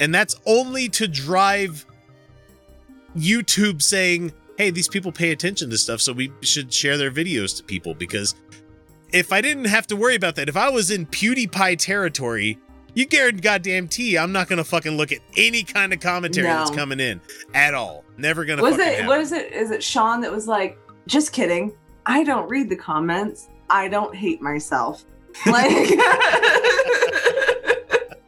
and 0.00 0.14
that's 0.14 0.36
only 0.46 0.88
to 0.90 1.06
drive 1.08 1.86
youtube 3.16 3.82
saying 3.82 4.32
hey 4.56 4.70
these 4.70 4.88
people 4.88 5.12
pay 5.12 5.32
attention 5.32 5.68
to 5.68 5.76
stuff 5.76 6.00
so 6.00 6.14
we 6.14 6.32
should 6.40 6.72
share 6.72 6.96
their 6.96 7.10
videos 7.10 7.56
to 7.56 7.64
people. 7.64 7.94
Because 7.94 8.34
if 9.12 9.32
i 9.32 9.40
didn't 9.40 9.66
have 9.66 9.86
to 9.86 9.96
worry 9.96 10.14
about 10.14 10.34
that 10.36 10.48
if 10.48 10.56
i 10.56 10.68
was 10.68 10.90
in 10.90 11.06
pewdiepie 11.06 11.76
territory 11.78 12.58
you 12.94 13.06
guarantee 13.06 13.40
goddamn 13.40 13.88
tea 13.88 14.18
i'm 14.18 14.32
not 14.32 14.48
gonna 14.48 14.64
fucking 14.64 14.96
look 14.96 15.12
at 15.12 15.18
any 15.36 15.62
kind 15.62 15.92
of 15.92 16.00
commentary 16.00 16.46
that's 16.46 16.70
coming 16.70 17.00
in 17.00 17.20
at 17.54 17.74
all 17.74 18.02
never 18.22 18.44
gonna 18.44 18.62
was 18.62 18.78
it? 18.78 18.86
happen. 18.86 19.06
What 19.06 19.20
is 19.20 19.32
it? 19.32 19.52
Is 19.52 19.70
it 19.70 19.82
Sean 19.82 20.20
that 20.22 20.32
was 20.32 20.46
like, 20.46 20.78
just 21.06 21.32
kidding? 21.32 21.72
I 22.06 22.24
don't 22.24 22.48
read 22.48 22.70
the 22.70 22.76
comments. 22.76 23.48
I 23.68 23.88
don't 23.88 24.14
hate 24.14 24.40
myself. 24.40 25.04
Like, 25.46 25.66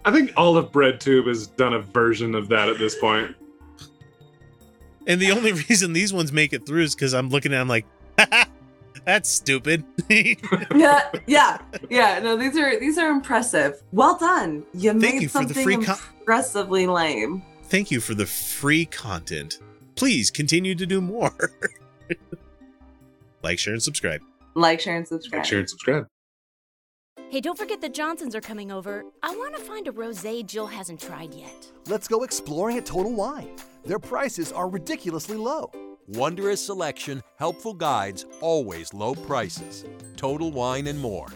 I 0.06 0.10
think 0.10 0.32
Olive 0.38 0.72
Bread 0.72 1.00
Tube 1.00 1.26
has 1.26 1.48
done 1.48 1.74
a 1.74 1.80
version 1.80 2.34
of 2.34 2.48
that 2.48 2.68
at 2.70 2.78
this 2.78 2.94
point. 2.98 3.34
And 5.06 5.20
the 5.20 5.30
only 5.32 5.52
reason 5.52 5.92
these 5.92 6.14
ones 6.14 6.32
make 6.32 6.54
it 6.54 6.64
through 6.66 6.82
is 6.82 6.94
because 6.94 7.12
I'm 7.12 7.28
looking 7.28 7.52
at 7.52 7.58
them 7.58 7.68
like, 7.68 7.84
that's 9.04 9.28
stupid. 9.28 9.84
yeah, 10.08 11.10
yeah, 11.26 11.58
yeah. 11.90 12.18
No, 12.20 12.36
these 12.36 12.56
are 12.56 12.78
these 12.78 12.98
are 12.98 13.10
impressive. 13.10 13.82
Well 13.92 14.16
done. 14.16 14.64
You 14.72 14.94
made 14.94 15.22
you 15.22 15.28
for 15.28 15.44
the 15.44 15.54
something 15.54 15.64
free 15.64 15.84
co- 15.84 15.96
impressively 16.20 16.86
lame. 16.86 17.42
Thank 17.64 17.90
you 17.90 18.00
for 18.00 18.14
the 18.14 18.26
free 18.26 18.86
content. 18.86 19.58
Please 19.96 20.30
continue 20.30 20.74
to 20.74 20.86
do 20.86 21.00
more. 21.00 21.32
like, 23.42 23.58
share, 23.58 23.74
and 23.74 23.82
subscribe. 23.82 24.20
Like, 24.54 24.80
share, 24.80 24.96
and 24.96 25.06
subscribe. 25.06 25.40
Like, 25.40 25.46
share, 25.46 25.58
and 25.60 25.70
subscribe. 25.70 26.06
Hey, 27.30 27.40
don't 27.40 27.58
forget 27.58 27.80
the 27.80 27.88
Johnsons 27.88 28.34
are 28.34 28.40
coming 28.40 28.70
over. 28.70 29.04
I 29.22 29.34
want 29.34 29.56
to 29.56 29.60
find 29.60 29.88
a 29.88 29.92
rosé 29.92 30.44
Jill 30.46 30.66
hasn't 30.66 31.00
tried 31.00 31.34
yet. 31.34 31.66
Let's 31.88 32.06
go 32.06 32.22
exploring 32.22 32.76
at 32.76 32.86
Total 32.86 33.12
Wine. 33.12 33.56
Their 33.84 33.98
prices 33.98 34.52
are 34.52 34.68
ridiculously 34.68 35.36
low. 35.36 35.70
Wondrous 36.08 36.64
selection, 36.64 37.22
helpful 37.38 37.72
guides, 37.72 38.26
always 38.40 38.92
low 38.92 39.14
prices. 39.14 39.84
Total 40.16 40.50
Wine 40.50 40.86
and 40.86 40.98
more. 40.98 41.28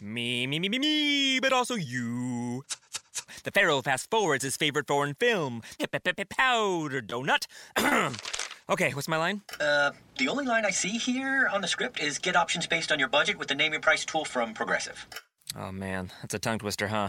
Me, 0.00 0.46
me, 0.46 0.58
me, 0.58 0.68
me, 0.68 0.78
me, 0.78 1.40
but 1.40 1.52
also 1.52 1.74
you. 1.74 2.62
The 3.44 3.50
Pharaoh 3.50 3.82
fast 3.82 4.10
forwards 4.10 4.42
his 4.44 4.56
favorite 4.56 4.86
foreign 4.86 5.14
film, 5.14 5.62
Powder 6.24 7.02
Donut. 7.02 7.46
okay, 8.70 8.94
what's 8.94 9.08
my 9.08 9.16
line? 9.16 9.42
Uh, 9.60 9.90
the 10.16 10.28
only 10.28 10.46
line 10.46 10.64
I 10.64 10.70
see 10.70 10.96
here 10.96 11.48
on 11.52 11.60
the 11.60 11.68
script 11.68 12.00
is 12.00 12.18
get 12.18 12.36
options 12.36 12.66
based 12.66 12.90
on 12.90 12.98
your 12.98 13.08
budget 13.08 13.38
with 13.38 13.48
the 13.48 13.54
name 13.54 13.72
your 13.72 13.82
price 13.82 14.04
tool 14.04 14.24
from 14.24 14.54
Progressive. 14.54 15.06
Oh 15.56 15.72
man, 15.72 16.10
that's 16.22 16.34
a 16.34 16.38
tongue 16.38 16.58
twister, 16.58 16.88
huh? 16.88 17.08